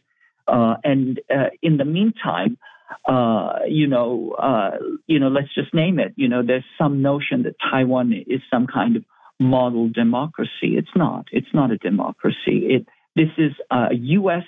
Uh, 0.46 0.74
and 0.84 1.20
uh, 1.30 1.50
in 1.62 1.76
the 1.76 1.84
meantime, 1.84 2.58
uh, 3.06 3.60
you 3.66 3.86
know, 3.86 4.34
uh, 4.38 4.78
you 5.06 5.18
know, 5.18 5.28
let's 5.28 5.54
just 5.54 5.74
name 5.74 5.98
it. 5.98 6.12
You 6.16 6.28
know, 6.28 6.42
there's 6.46 6.64
some 6.78 7.02
notion 7.02 7.42
that 7.42 7.54
Taiwan 7.70 8.12
is 8.26 8.40
some 8.50 8.66
kind 8.66 8.96
of 8.96 9.04
model 9.38 9.88
democracy. 9.88 10.76
It's 10.76 10.94
not. 10.96 11.26
It's 11.32 11.52
not 11.52 11.70
a 11.70 11.76
democracy. 11.76 12.66
It 12.70 12.86
this 13.14 13.28
is 13.36 13.52
a 13.70 13.88
U.S. 13.92 14.44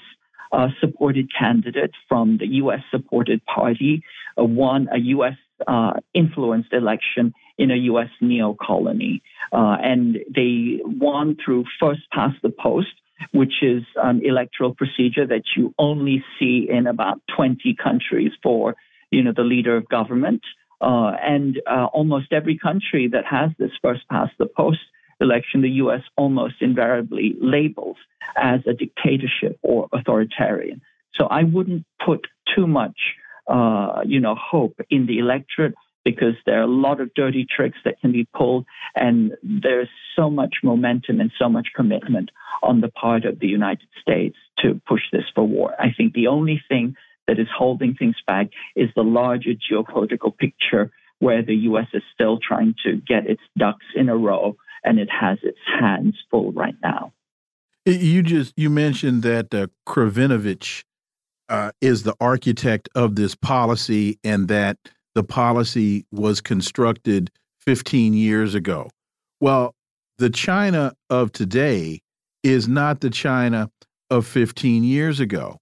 Uh, 0.52 0.68
supported 0.80 1.30
candidate 1.32 1.92
from 2.08 2.38
the 2.38 2.46
U.S. 2.62 2.80
supported 2.90 3.40
party, 3.46 4.02
uh, 4.36 4.44
won 4.44 4.88
a 4.92 4.98
U.S. 4.98 5.36
influenced 6.12 6.72
election 6.72 7.32
in 7.56 7.70
a 7.70 7.76
U.S. 7.76 8.08
neo 8.20 8.56
colony. 8.60 9.22
Uh, 9.52 9.76
and 9.82 10.18
they 10.34 10.80
won 10.84 11.36
through 11.44 11.66
first 11.78 12.00
past 12.12 12.36
the 12.42 12.50
post, 12.50 12.88
which 13.32 13.62
is 13.62 13.82
an 13.96 14.22
electoral 14.24 14.74
procedure 14.74 15.26
that 15.26 15.44
you 15.56 15.74
only 15.78 16.24
see 16.38 16.66
in 16.68 16.86
about 16.86 17.20
20 17.36 17.76
countries 17.80 18.32
for 18.42 18.74
you 19.10 19.22
know, 19.22 19.32
the 19.36 19.42
leader 19.42 19.76
of 19.76 19.88
government. 19.88 20.42
Uh, 20.80 21.12
and 21.22 21.60
uh, 21.66 21.86
almost 21.92 22.32
every 22.32 22.56
country 22.56 23.08
that 23.08 23.24
has 23.26 23.50
this 23.58 23.72
first 23.82 24.08
past 24.08 24.32
the 24.38 24.46
post 24.46 24.80
election, 25.20 25.60
the 25.60 25.70
U.S. 25.84 26.00
almost 26.16 26.54
invariably 26.60 27.34
labels 27.40 27.96
as 28.36 28.60
a 28.66 28.72
dictatorship 28.72 29.58
or 29.62 29.88
authoritarian. 29.92 30.82
So 31.14 31.26
I 31.26 31.44
wouldn't 31.44 31.84
put 32.04 32.26
too 32.54 32.66
much, 32.66 32.98
uh, 33.48 34.02
you 34.04 34.20
know, 34.20 34.34
hope 34.34 34.80
in 34.90 35.06
the 35.06 35.18
electorate 35.18 35.74
because 36.04 36.34
there 36.46 36.58
are 36.58 36.62
a 36.62 36.66
lot 36.66 37.00
of 37.00 37.12
dirty 37.14 37.46
tricks 37.48 37.78
that 37.84 38.00
can 38.00 38.12
be 38.12 38.26
pulled, 38.34 38.64
and 38.94 39.32
there's 39.42 39.88
so 40.16 40.30
much 40.30 40.56
momentum 40.62 41.20
and 41.20 41.30
so 41.38 41.48
much 41.48 41.68
commitment 41.76 42.30
on 42.62 42.80
the 42.80 42.88
part 42.88 43.24
of 43.24 43.38
the 43.38 43.46
United 43.46 43.88
States 44.00 44.36
to 44.58 44.80
push 44.88 45.02
this 45.12 45.24
for 45.34 45.46
war. 45.46 45.74
I 45.78 45.92
think 45.94 46.14
the 46.14 46.28
only 46.28 46.62
thing 46.68 46.96
that 47.26 47.38
is 47.38 47.48
holding 47.54 47.94
things 47.94 48.16
back 48.26 48.48
is 48.74 48.88
the 48.96 49.02
larger 49.02 49.50
geopolitical 49.50 50.36
picture 50.36 50.90
where 51.18 51.42
the 51.42 51.54
U.S. 51.54 51.86
is 51.92 52.02
still 52.14 52.38
trying 52.40 52.74
to 52.84 52.96
get 52.96 53.26
its 53.28 53.42
ducks 53.56 53.84
in 53.94 54.08
a 54.08 54.16
row 54.16 54.56
and 54.82 54.98
it 54.98 55.08
has 55.10 55.38
its 55.42 55.58
hands 55.78 56.16
full 56.30 56.52
right 56.52 56.74
now. 56.82 57.12
You 57.90 58.22
just 58.22 58.54
you 58.56 58.70
mentioned 58.70 59.22
that 59.22 59.54
uh, 59.54 59.66
Krepinevich 59.86 60.84
uh, 61.48 61.72
is 61.80 62.04
the 62.04 62.14
architect 62.20 62.88
of 62.94 63.16
this 63.16 63.34
policy 63.34 64.18
and 64.22 64.48
that 64.48 64.78
the 65.14 65.24
policy 65.24 66.06
was 66.12 66.40
constructed 66.40 67.30
15 67.62 68.14
years 68.14 68.54
ago. 68.54 68.88
Well, 69.40 69.74
the 70.18 70.30
China 70.30 70.92
of 71.08 71.32
today 71.32 72.00
is 72.42 72.68
not 72.68 73.00
the 73.00 73.10
China 73.10 73.70
of 74.10 74.26
15 74.26 74.84
years 74.84 75.20
ago. 75.20 75.58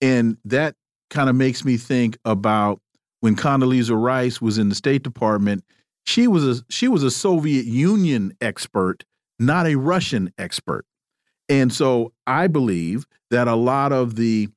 And 0.00 0.36
that 0.44 0.74
kind 1.10 1.28
of 1.28 1.36
makes 1.36 1.64
me 1.64 1.76
think 1.76 2.18
about 2.24 2.80
when 3.20 3.36
Condoleezza 3.36 4.00
Rice 4.00 4.40
was 4.40 4.58
in 4.58 4.68
the 4.68 4.74
State 4.74 5.02
Department, 5.02 5.64
she 6.04 6.26
was 6.26 6.60
a 6.60 6.62
she 6.68 6.88
was 6.88 7.04
a 7.04 7.10
Soviet 7.10 7.64
Union 7.64 8.36
expert, 8.40 9.04
not 9.38 9.66
a 9.66 9.76
Russian 9.76 10.32
expert. 10.38 10.84
And 11.52 11.70
so 11.70 12.14
I 12.26 12.46
believe 12.46 13.06
that 13.30 13.46
a 13.46 13.54
lot 13.54 13.92
of 13.92 14.16
the 14.16 14.48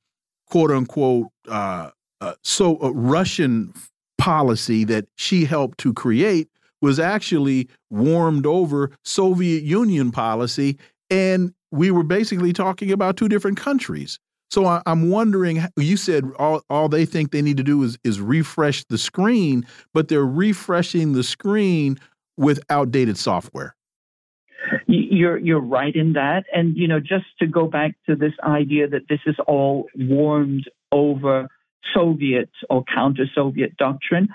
quote 0.46 0.70
unquote 0.70 1.28
uh, 1.46 1.90
uh, 2.22 2.32
so 2.42 2.82
uh, 2.82 2.90
Russian 2.90 3.74
policy 4.16 4.82
that 4.84 5.06
she 5.16 5.44
helped 5.44 5.76
to 5.78 5.92
create 5.92 6.48
was 6.80 6.98
actually 6.98 7.68
warmed 7.90 8.46
over 8.46 8.92
Soviet 9.04 9.62
Union 9.62 10.10
policy. 10.10 10.78
And 11.10 11.52
we 11.70 11.90
were 11.90 12.02
basically 12.02 12.54
talking 12.54 12.90
about 12.90 13.18
two 13.18 13.28
different 13.28 13.58
countries. 13.58 14.18
So 14.50 14.64
I, 14.64 14.80
am 14.86 15.10
wondering, 15.10 15.62
you 15.76 15.98
said 15.98 16.24
all, 16.38 16.62
all 16.70 16.88
they 16.88 17.04
think 17.04 17.30
they 17.30 17.42
need 17.42 17.58
to 17.58 17.62
do 17.62 17.82
is, 17.82 17.98
is 18.04 18.22
refresh 18.22 18.84
the 18.84 18.96
screen, 18.96 19.66
but 19.92 20.08
they're 20.08 20.24
refreshing 20.24 21.12
the 21.12 21.24
screen 21.24 21.98
with 22.38 22.58
outdated 22.70 23.18
software. 23.18 23.76
You're 25.10 25.38
you're 25.38 25.60
right 25.60 25.94
in 25.94 26.14
that, 26.14 26.44
and 26.52 26.76
you 26.76 26.88
know 26.88 27.00
just 27.00 27.26
to 27.40 27.46
go 27.46 27.66
back 27.66 27.92
to 28.08 28.16
this 28.16 28.32
idea 28.42 28.88
that 28.88 29.08
this 29.08 29.20
is 29.26 29.36
all 29.46 29.86
warmed 29.94 30.68
over 30.92 31.48
Soviet 31.94 32.50
or 32.70 32.84
counter 32.92 33.24
Soviet 33.34 33.76
doctrine. 33.76 34.28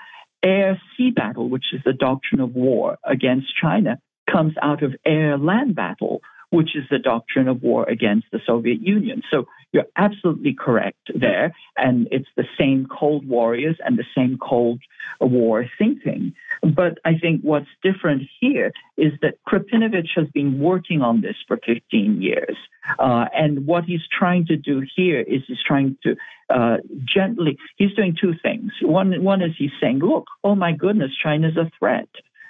Air 0.44 0.80
sea 0.96 1.12
battle, 1.12 1.48
which 1.48 1.66
is 1.72 1.80
the 1.84 1.92
doctrine 1.92 2.40
of 2.40 2.54
war 2.54 2.98
against 3.04 3.46
China, 3.60 3.98
comes 4.30 4.54
out 4.60 4.82
of 4.82 4.92
air 5.06 5.38
land 5.38 5.76
battle, 5.76 6.20
which 6.52 6.76
is 6.76 6.84
the 6.90 6.98
doctrine 6.98 7.48
of 7.48 7.62
war 7.62 7.88
against 7.88 8.26
the 8.30 8.40
Soviet 8.46 8.82
Union. 8.82 9.22
So 9.30 9.46
you're 9.72 9.86
absolutely 9.96 10.52
correct 10.52 11.10
there. 11.14 11.54
And 11.78 12.06
it's 12.10 12.28
the 12.36 12.44
same 12.58 12.86
Cold 12.86 13.26
Warriors 13.26 13.76
and 13.82 13.98
the 13.98 14.04
same 14.14 14.36
Cold 14.36 14.80
War 15.18 15.64
thinking. 15.78 16.34
But 16.62 16.98
I 17.06 17.16
think 17.18 17.40
what's 17.40 17.70
different 17.82 18.28
here 18.38 18.70
is 18.98 19.12
that 19.22 19.42
Krepinevich 19.48 20.10
has 20.14 20.28
been 20.28 20.60
working 20.60 21.00
on 21.00 21.22
this 21.22 21.36
for 21.48 21.58
15 21.64 22.20
years. 22.20 22.56
Uh, 22.98 23.24
and 23.34 23.66
what 23.66 23.84
he's 23.84 24.06
trying 24.06 24.44
to 24.46 24.56
do 24.56 24.82
here 24.94 25.20
is 25.20 25.40
he's 25.46 25.62
trying 25.66 25.96
to 26.02 26.16
uh, 26.50 26.76
gently, 27.02 27.56
he's 27.76 27.94
doing 27.94 28.14
two 28.20 28.34
things. 28.42 28.72
One, 28.82 29.24
one 29.24 29.40
is 29.40 29.52
he's 29.56 29.70
saying, 29.80 30.00
look, 30.00 30.26
oh 30.44 30.54
my 30.54 30.72
goodness, 30.72 31.12
China's 31.16 31.56
a 31.56 31.70
threat. 31.78 32.08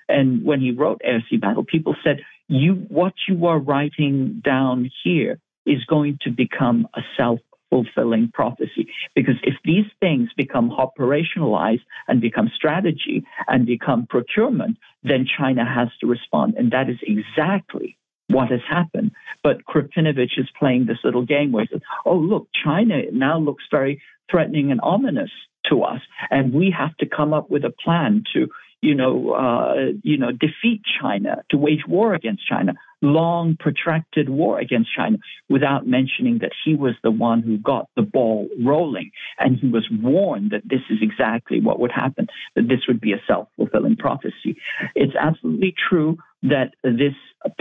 And 0.08 0.44
when 0.44 0.60
he 0.60 0.72
wrote 0.72 1.00
Air 1.04 1.24
Sea 1.30 1.36
Battle, 1.36 1.64
people 1.64 1.94
said, 2.02 2.22
you, 2.52 2.74
what 2.88 3.14
you 3.28 3.46
are 3.46 3.58
writing 3.58 4.42
down 4.44 4.90
here 5.04 5.38
is 5.64 5.84
going 5.86 6.18
to 6.22 6.30
become 6.30 6.86
a 6.94 7.00
self 7.16 7.40
fulfilling 7.70 8.30
prophecy. 8.34 8.92
Because 9.14 9.36
if 9.42 9.54
these 9.64 9.86
things 9.98 10.28
become 10.36 10.70
operationalized 10.70 11.80
and 12.06 12.20
become 12.20 12.50
strategy 12.54 13.24
and 13.48 13.64
become 13.64 14.06
procurement, 14.06 14.76
then 15.02 15.26
China 15.38 15.64
has 15.64 15.88
to 16.00 16.06
respond. 16.06 16.54
And 16.58 16.70
that 16.72 16.90
is 16.90 16.98
exactly 17.02 17.96
what 18.28 18.50
has 18.50 18.60
happened. 18.68 19.12
But 19.42 19.64
Krepinevich 19.64 20.38
is 20.38 20.48
playing 20.58 20.84
this 20.84 20.98
little 21.02 21.24
game 21.24 21.52
where 21.52 21.64
he 21.64 21.68
says, 21.72 21.80
oh, 22.04 22.16
look, 22.16 22.48
China 22.62 23.00
now 23.10 23.38
looks 23.38 23.64
very 23.70 24.02
threatening 24.30 24.70
and 24.70 24.80
ominous 24.82 25.30
to 25.70 25.82
us. 25.82 26.00
And 26.30 26.52
we 26.52 26.74
have 26.76 26.94
to 26.98 27.06
come 27.06 27.32
up 27.32 27.48
with 27.48 27.64
a 27.64 27.72
plan 27.82 28.24
to 28.34 28.48
you 28.82 28.94
know, 28.94 29.30
uh, 29.30 29.92
you 30.02 30.18
know, 30.18 30.32
defeat 30.32 30.82
China, 31.00 31.42
to 31.50 31.56
wage 31.56 31.84
war 31.86 32.12
against 32.14 32.46
China, 32.46 32.74
long 33.00 33.56
protracted 33.58 34.28
war 34.28 34.58
against 34.58 34.90
China, 34.94 35.18
without 35.48 35.86
mentioning 35.86 36.38
that 36.42 36.52
he 36.64 36.74
was 36.74 36.94
the 37.02 37.10
one 37.10 37.40
who 37.42 37.56
got 37.58 37.88
the 37.96 38.02
ball 38.02 38.48
rolling, 38.60 39.10
and 39.38 39.56
he 39.56 39.68
was 39.68 39.88
warned 39.90 40.50
that 40.50 40.68
this 40.68 40.82
is 40.90 40.98
exactly 41.00 41.60
what 41.60 41.78
would 41.80 41.92
happen, 41.92 42.26
that 42.56 42.68
this 42.68 42.80
would 42.88 43.00
be 43.00 43.12
a 43.12 43.22
self-fulfilling 43.26 43.96
prophecy. 43.96 44.56
It's 44.94 45.14
absolutely 45.18 45.74
true 45.88 46.18
that 46.42 46.74
this 46.82 47.14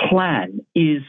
plan 0.09 0.65
is. 0.76 1.03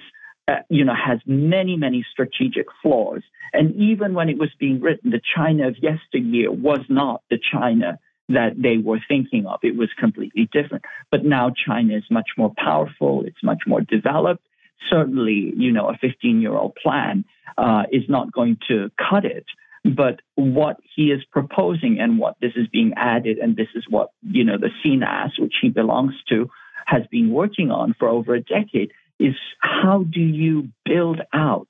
Uh, 0.49 0.57
you 0.69 0.85
know, 0.85 0.93
has 0.93 1.21
many, 1.25 1.77
many 1.77 2.05
strategic 2.11 2.67
flaws. 2.83 3.23
And 3.53 3.77
even 3.77 4.13
when 4.13 4.29
it 4.29 4.39
was 4.39 4.51
being 4.59 4.81
written, 4.81 5.13
the 5.13 5.21
China 5.37 5.69
of 5.69 5.77
yesteryear 5.81 6.51
was 6.51 6.81
not 6.89 7.23
the 7.31 7.39
China 7.39 8.01
that 8.33 8.55
they 8.57 8.79
were 8.79 9.01
thinking 9.09 9.47
of. 9.47 9.61
It 9.63 9.77
was 9.77 9.89
completely 9.99 10.49
different. 10.53 10.85
But 11.11 11.25
now 11.25 11.53
China 11.67 11.97
is 11.97 12.05
much 12.11 12.31
more 12.37 12.53
powerful, 12.57 13.25
it's 13.27 13.43
much 13.43 13.63
more 13.67 13.81
developed. 13.81 14.45
Certainly, 14.91 15.55
you 15.57 15.73
know, 15.73 15.89
a 15.89 15.97
15 16.01 16.41
year 16.41 16.55
old 16.55 16.75
plan 16.75 17.25
uh, 17.57 17.85
is 17.93 18.03
not 18.09 18.33
going 18.33 18.59
to 18.69 18.91
cut 18.99 19.25
it. 19.25 19.47
But 19.85 20.21
what 20.37 20.77
he 20.95 21.11
is 21.11 21.25
proposing 21.31 21.99
and 22.01 22.19
what 22.19 22.37
this 22.41 22.53
is 22.55 22.69
being 22.69 22.93
added, 22.97 23.39
and 23.39 23.57
this 23.57 23.69
is 23.75 23.85
what, 23.89 24.11
you 24.23 24.45
know, 24.45 24.57
the 24.57 24.71
CNAS, 24.85 25.41
which 25.41 25.55
he 25.61 25.71
belongs 25.71 26.15
to, 26.29 26.49
has 26.87 27.03
been 27.11 27.31
working 27.31 27.71
on 27.71 27.95
for 27.99 28.09
over 28.09 28.35
a 28.35 28.41
decade, 28.41 28.93
is 29.23 29.35
how 29.61 30.05
do 30.11 30.21
you 30.21 30.69
build 30.85 31.21
out 31.33 31.69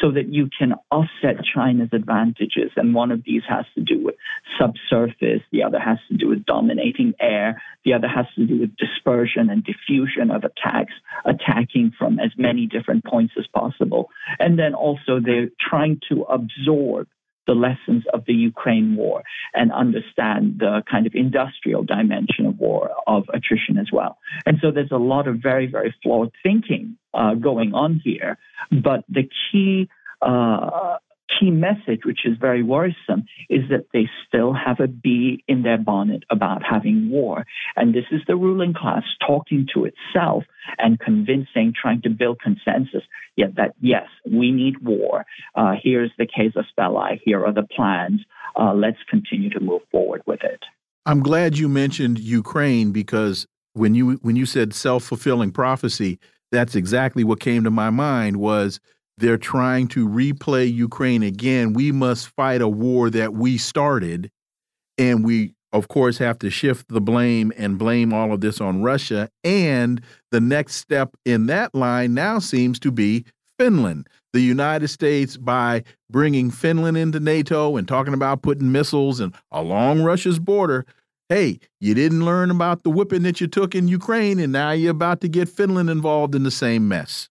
so 0.00 0.10
that 0.12 0.28
you 0.28 0.48
can 0.56 0.74
offset 0.90 1.44
China's 1.54 1.90
advantages? 1.92 2.70
And 2.76 2.94
one 2.94 3.10
of 3.10 3.22
these 3.24 3.42
has 3.48 3.64
to 3.74 3.82
do 3.82 4.02
with 4.02 4.14
subsurface, 4.58 5.42
the 5.50 5.64
other 5.64 5.80
has 5.80 5.98
to 6.08 6.16
do 6.16 6.28
with 6.28 6.44
dominating 6.44 7.14
air, 7.20 7.60
the 7.84 7.94
other 7.94 8.08
has 8.08 8.26
to 8.36 8.46
do 8.46 8.60
with 8.60 8.76
dispersion 8.76 9.50
and 9.50 9.64
diffusion 9.64 10.30
of 10.30 10.44
attacks, 10.44 10.94
attacking 11.24 11.92
from 11.98 12.18
as 12.20 12.30
many 12.38 12.66
different 12.66 13.04
points 13.04 13.34
as 13.38 13.46
possible. 13.48 14.08
And 14.38 14.58
then 14.58 14.74
also 14.74 15.20
they're 15.20 15.50
trying 15.60 16.00
to 16.10 16.22
absorb 16.22 17.08
the 17.46 17.54
lessons 17.54 18.04
of 18.12 18.24
the 18.26 18.34
Ukraine 18.34 18.96
war 18.96 19.22
and 19.54 19.72
understand 19.72 20.58
the 20.58 20.82
kind 20.90 21.06
of 21.06 21.14
industrial 21.14 21.82
dimension 21.82 22.46
of 22.46 22.58
war, 22.58 22.90
of 23.06 23.24
attrition 23.32 23.78
as 23.78 23.88
well. 23.92 24.18
And 24.46 24.58
so 24.62 24.70
there's 24.70 24.92
a 24.92 24.96
lot 24.96 25.26
of 25.26 25.36
very, 25.36 25.66
very 25.66 25.94
flawed 26.02 26.32
thinking 26.42 26.96
uh, 27.14 27.34
going 27.34 27.74
on 27.74 28.00
here. 28.02 28.38
But 28.70 29.04
the 29.08 29.28
key 29.50 29.88
uh, 30.20 30.98
key 31.38 31.50
message, 31.50 32.00
which 32.04 32.20
is 32.24 32.36
very 32.40 32.62
worrisome, 32.62 33.24
is 33.48 33.68
that 33.70 33.86
they 33.92 34.08
still 34.26 34.52
have 34.52 34.80
a 34.80 34.88
bee 34.88 35.44
in 35.48 35.62
their 35.62 35.78
bonnet 35.78 36.24
about 36.30 36.62
having 36.62 37.10
war. 37.10 37.44
And 37.76 37.94
this 37.94 38.04
is 38.10 38.20
the 38.26 38.36
ruling 38.36 38.74
class 38.74 39.02
talking 39.26 39.66
to 39.74 39.84
itself 39.86 40.44
and 40.78 40.98
convincing, 40.98 41.72
trying 41.80 42.02
to 42.02 42.10
build 42.10 42.40
consensus, 42.40 43.02
yet 43.36 43.56
that 43.56 43.74
yes, 43.80 44.06
we 44.30 44.52
need 44.52 44.78
war. 44.82 45.24
Uh, 45.54 45.74
here's 45.82 46.10
the 46.18 46.26
casus 46.26 46.66
belli. 46.76 47.20
Here 47.24 47.44
are 47.44 47.52
the 47.52 47.66
plans. 47.74 48.20
Uh, 48.58 48.74
let's 48.74 48.98
continue 49.08 49.50
to 49.50 49.60
move 49.60 49.82
forward 49.90 50.22
with 50.26 50.42
it. 50.42 50.60
I'm 51.04 51.20
glad 51.20 51.58
you 51.58 51.68
mentioned 51.68 52.18
Ukraine 52.18 52.92
because 52.92 53.46
when 53.72 53.94
you 53.94 54.12
when 54.22 54.36
you 54.36 54.46
said 54.46 54.72
self 54.74 55.04
fulfilling 55.04 55.50
prophecy, 55.50 56.18
that's 56.52 56.74
exactly 56.74 57.24
what 57.24 57.40
came 57.40 57.64
to 57.64 57.70
my 57.70 57.90
mind 57.90 58.36
was 58.36 58.78
they're 59.18 59.38
trying 59.38 59.88
to 59.88 60.08
replay 60.08 60.72
Ukraine 60.72 61.22
again. 61.22 61.72
We 61.72 61.92
must 61.92 62.28
fight 62.28 62.60
a 62.60 62.68
war 62.68 63.10
that 63.10 63.34
we 63.34 63.58
started. 63.58 64.30
And 64.98 65.24
we, 65.24 65.54
of 65.72 65.88
course, 65.88 66.18
have 66.18 66.38
to 66.40 66.50
shift 66.50 66.88
the 66.88 67.00
blame 67.00 67.52
and 67.56 67.78
blame 67.78 68.12
all 68.12 68.32
of 68.32 68.40
this 68.40 68.60
on 68.60 68.82
Russia. 68.82 69.28
And 69.44 70.02
the 70.30 70.40
next 70.40 70.76
step 70.76 71.16
in 71.24 71.46
that 71.46 71.74
line 71.74 72.14
now 72.14 72.38
seems 72.38 72.78
to 72.80 72.90
be 72.90 73.24
Finland. 73.58 74.08
The 74.32 74.40
United 74.40 74.88
States, 74.88 75.36
by 75.36 75.84
bringing 76.10 76.50
Finland 76.50 76.96
into 76.96 77.20
NATO 77.20 77.76
and 77.76 77.86
talking 77.86 78.14
about 78.14 78.42
putting 78.42 78.72
missiles 78.72 79.20
and 79.20 79.34
along 79.50 80.02
Russia's 80.02 80.38
border, 80.38 80.86
hey, 81.28 81.58
you 81.80 81.94
didn't 81.94 82.24
learn 82.24 82.50
about 82.50 82.82
the 82.82 82.90
whipping 82.90 83.22
that 83.22 83.40
you 83.40 83.46
took 83.46 83.74
in 83.74 83.88
Ukraine, 83.88 84.38
and 84.38 84.52
now 84.52 84.72
you're 84.72 84.90
about 84.90 85.20
to 85.20 85.28
get 85.28 85.48
Finland 85.48 85.90
involved 85.90 86.34
in 86.34 86.42
the 86.42 86.50
same 86.50 86.88
mess. 86.88 87.28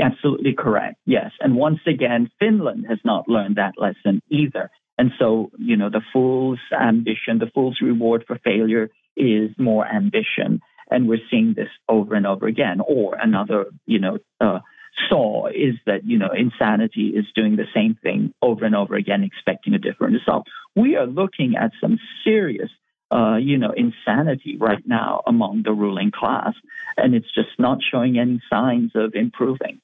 Absolutely 0.00 0.54
correct. 0.54 0.96
Yes. 1.06 1.32
And 1.40 1.56
once 1.56 1.80
again, 1.86 2.30
Finland 2.38 2.86
has 2.88 2.98
not 3.04 3.28
learned 3.28 3.56
that 3.56 3.74
lesson 3.76 4.20
either. 4.28 4.70
And 4.98 5.12
so, 5.18 5.50
you 5.58 5.76
know, 5.76 5.88
the 5.88 6.02
fool's 6.12 6.60
ambition, 6.78 7.38
the 7.38 7.50
fool's 7.54 7.78
reward 7.80 8.24
for 8.26 8.38
failure 8.44 8.90
is 9.16 9.50
more 9.58 9.86
ambition. 9.86 10.60
And 10.90 11.08
we're 11.08 11.26
seeing 11.30 11.54
this 11.54 11.68
over 11.88 12.14
and 12.14 12.26
over 12.26 12.46
again. 12.46 12.80
Or 12.80 13.14
another, 13.14 13.66
you 13.86 13.98
know, 13.98 14.18
uh, 14.40 14.60
saw 15.08 15.46
is 15.46 15.76
that, 15.86 16.04
you 16.04 16.18
know, 16.18 16.30
insanity 16.36 17.14
is 17.16 17.24
doing 17.34 17.56
the 17.56 17.66
same 17.74 17.96
thing 18.02 18.34
over 18.42 18.64
and 18.64 18.74
over 18.74 18.94
again, 18.94 19.22
expecting 19.22 19.74
a 19.74 19.78
different 19.78 20.14
result. 20.14 20.46
We 20.76 20.96
are 20.96 21.06
looking 21.06 21.56
at 21.56 21.72
some 21.80 21.98
serious 22.24 22.70
uh, 23.12 23.36
you 23.36 23.58
know, 23.58 23.72
insanity 23.76 24.56
right 24.56 24.86
now 24.86 25.20
among 25.26 25.62
the 25.64 25.72
ruling 25.72 26.12
class, 26.12 26.54
and 26.96 27.14
it's 27.14 27.32
just 27.34 27.48
not 27.58 27.78
showing 27.82 28.18
any 28.18 28.40
signs 28.48 28.92
of 28.94 29.14
improving. 29.14 29.80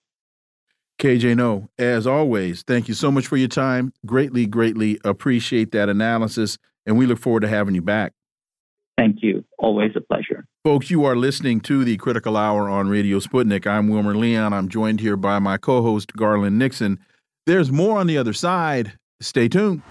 KJ 0.98 1.36
Noh, 1.36 1.68
as 1.78 2.06
always, 2.06 2.62
thank 2.62 2.89
you 2.89 2.94
so 2.94 3.10
much 3.10 3.27
for 3.27 3.36
your 3.36 3.48
time. 3.48 3.93
Greatly, 4.06 4.47
greatly 4.47 4.98
appreciate 5.05 5.73
that 5.73 5.90
analysis, 5.90 6.56
and 6.86 6.97
we 6.97 7.05
look 7.05 7.18
forward 7.18 7.40
to 7.40 7.48
having 7.48 7.74
you 7.74 7.82
back. 7.82 8.12
Thank 8.97 9.18
you. 9.23 9.44
Always 9.59 9.90
a 9.94 10.01
pleasure. 10.01 10.47
Folks, 10.64 10.90
you 10.90 11.05
are 11.05 11.14
listening 11.14 11.60
to 11.62 11.85
the 11.85 11.98
Critical 11.98 12.36
Hour 12.36 12.68
on 12.70 12.89
Radio 12.89 13.18
Sputnik. 13.18 13.66
I'm 13.66 13.89
Wilmer 13.89 14.16
Leon. 14.16 14.55
I'm 14.55 14.68
joined 14.68 15.01
here 15.01 15.18
by 15.18 15.39
my 15.39 15.59
co 15.59 15.82
host, 15.82 16.14
Garland 16.14 16.59
Nixon. 16.59 16.98
There's 17.44 17.70
more 17.70 17.98
on 17.98 18.06
the 18.06 18.16
other 18.16 18.32
side. 18.32 18.94
Stay 19.20 19.48
tuned. 19.48 19.82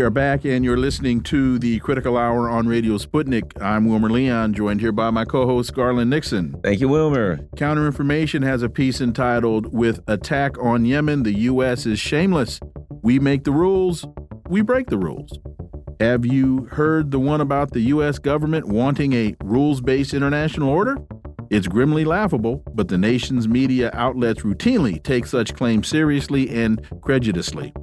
We 0.00 0.06
are 0.06 0.08
back, 0.08 0.46
and 0.46 0.64
you're 0.64 0.78
listening 0.78 1.20
to 1.24 1.58
the 1.58 1.78
Critical 1.80 2.16
Hour 2.16 2.48
on 2.48 2.66
Radio 2.66 2.96
Sputnik. 2.96 3.60
I'm 3.60 3.84
Wilmer 3.84 4.08
Leon, 4.08 4.54
joined 4.54 4.80
here 4.80 4.92
by 4.92 5.10
my 5.10 5.26
co 5.26 5.44
host, 5.44 5.74
Garland 5.74 6.08
Nixon. 6.08 6.58
Thank 6.64 6.80
you, 6.80 6.88
Wilmer. 6.88 7.40
Counter 7.56 7.84
Information 7.84 8.40
has 8.40 8.62
a 8.62 8.70
piece 8.70 9.02
entitled 9.02 9.74
With 9.74 10.00
Attack 10.08 10.56
on 10.58 10.86
Yemen, 10.86 11.22
the 11.22 11.34
U.S. 11.40 11.84
is 11.84 12.00
Shameless. 12.00 12.60
We 13.02 13.18
make 13.18 13.44
the 13.44 13.52
rules, 13.52 14.06
we 14.48 14.62
break 14.62 14.86
the 14.86 14.96
rules. 14.96 15.38
Have 16.00 16.24
you 16.24 16.64
heard 16.70 17.10
the 17.10 17.18
one 17.18 17.42
about 17.42 17.72
the 17.72 17.80
U.S. 17.80 18.18
government 18.18 18.68
wanting 18.68 19.12
a 19.12 19.36
rules 19.44 19.82
based 19.82 20.14
international 20.14 20.70
order? 20.70 20.96
It's 21.50 21.68
grimly 21.68 22.06
laughable, 22.06 22.62
but 22.72 22.88
the 22.88 22.96
nation's 22.96 23.48
media 23.48 23.90
outlets 23.92 24.44
routinely 24.44 25.02
take 25.02 25.26
such 25.26 25.54
claims 25.54 25.88
seriously 25.88 26.48
and 26.48 26.88
credulously. 27.02 27.74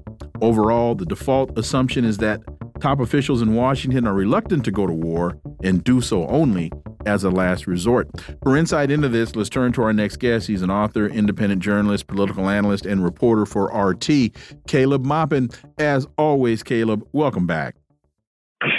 Overall, 0.42 0.96
the 0.96 1.06
default 1.06 1.58
assumption 1.58 2.06
is 2.06 2.18
that 2.18 2.42
top 2.80 3.00
officials 3.00 3.42
in 3.42 3.56
Washington 3.56 4.06
are 4.06 4.14
reluctant 4.14 4.64
to 4.66 4.72
go 4.72 4.86
to 4.86 4.94
war 4.94 5.40
and 5.64 5.84
do 5.84 6.00
so 6.02 6.28
only 6.28 6.72
as 7.06 7.24
a 7.24 7.30
last 7.30 7.66
resort. 7.66 8.10
For 8.44 8.56
insight 8.56 8.92
into 8.92 9.10
this, 9.10 9.36
let's 9.36 9.50
turn 9.50 9.72
to 9.74 9.84
our 9.84 9.94
next 9.94 10.18
guest. 10.18 10.48
He's 10.48 10.62
an 10.62 10.70
author, 10.70 11.08
independent 11.08 11.62
journalist, 11.62 12.08
political 12.08 12.50
analyst, 12.50 12.86
and 12.86 13.04
reporter 13.04 13.46
for 13.46 13.72
RT, 13.74 14.32
Caleb 14.68 15.06
Maupin. 15.06 15.50
As 15.80 16.08
always, 16.18 16.64
Caleb, 16.64 17.08
welcome 17.14 17.48
back. 17.48 17.76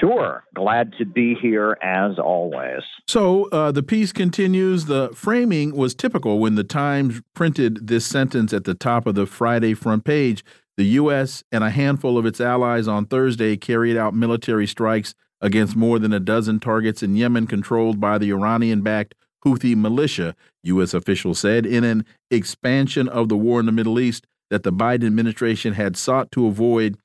Sure. 0.01 0.45
Glad 0.55 0.93
to 0.99 1.07
be 1.07 1.37
here 1.41 1.79
as 1.83 2.19
always. 2.19 2.83
So 3.07 3.49
uh, 3.51 3.71
the 3.71 3.83
piece 3.83 4.13
continues. 4.13 4.87
The 4.87 5.11
framing 5.15 5.77
was 5.77 5.95
typical 5.95 6.41
when 6.41 6.57
the 6.57 6.65
Times 6.65 7.23
printed 7.35 7.87
this 7.87 8.05
sentence 8.05 8.53
at 8.53 8.65
the 8.65 8.75
top 8.75 9.07
of 9.07 9.15
the 9.15 9.25
Friday 9.25 9.75
front 9.75 10.05
page. 10.05 10.45
The 10.79 10.85
U.S. 10.85 11.43
and 11.51 11.65
a 11.65 11.71
handful 11.71 12.17
of 12.17 12.25
its 12.25 12.41
allies 12.41 12.87
on 12.87 13.05
Thursday 13.05 13.57
carried 13.57 13.97
out 13.97 14.15
military 14.15 14.69
strikes 14.69 15.13
against 15.41 15.75
more 15.75 15.99
than 15.99 16.13
a 16.13 16.21
dozen 16.21 16.61
targets 16.61 17.03
in 17.03 17.17
Yemen 17.17 17.49
controlled 17.49 18.01
by 18.01 18.17
the 18.17 18.31
Iranian 18.31 18.83
backed 18.83 19.17
Houthi 19.45 19.75
militia, 19.75 20.37
U.S. 20.63 20.95
officials 20.95 21.41
said, 21.41 21.67
in 21.67 21.83
an 21.83 22.05
expansion 22.31 23.09
of 23.09 23.29
the 23.29 23.37
war 23.37 23.59
in 23.59 23.67
the 23.67 23.73
Middle 23.73 23.99
East 23.99 24.29
that 24.51 24.63
the 24.63 24.73
Biden 24.73 25.05
administration 25.05 25.73
had 25.73 25.97
sought 25.97 26.31
to 26.31 26.47
avoid 26.47 26.97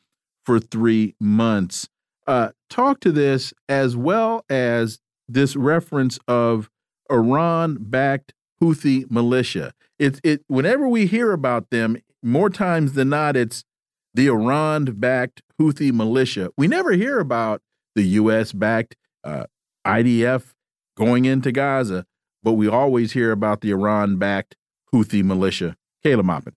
for 0.45 0.59
three 0.59 1.15
months. 1.19 1.89
Uh, 2.27 2.49
talk 2.69 2.99
to 2.99 3.11
this 3.11 3.55
as 3.67 3.97
well 3.97 4.45
as 4.49 4.99
this 5.27 5.55
reference 5.55 6.19
of 6.27 6.69
Iran 7.11 7.77
backed 7.79 8.35
Houthi 8.61 9.09
militia. 9.09 9.73
It, 9.97 10.19
it, 10.23 10.43
whenever 10.45 10.87
we 10.87 11.07
hear 11.07 11.31
about 11.31 11.71
them, 11.71 11.97
more 12.23 12.49
times 12.49 12.93
than 12.93 13.09
not, 13.09 13.35
it's 13.35 13.63
the 14.13 14.27
Iran 14.27 14.85
backed 14.85 15.41
Houthi 15.59 15.91
militia. 15.91 16.51
We 16.57 16.67
never 16.67 16.91
hear 16.91 17.19
about 17.19 17.61
the 17.95 18.03
U.S. 18.03 18.53
backed 18.53 18.95
uh, 19.23 19.45
IDF 19.85 20.53
going 20.95 21.25
into 21.25 21.51
Gaza, 21.51 22.05
but 22.41 22.53
we 22.53 22.67
always 22.67 23.13
hear 23.13 23.31
about 23.31 23.61
the 23.61 23.71
Iran 23.71 24.17
backed 24.17 24.55
Houthi 24.93 25.23
militia. 25.23 25.75
Caleb 26.03 26.25
Maupin. 26.25 26.53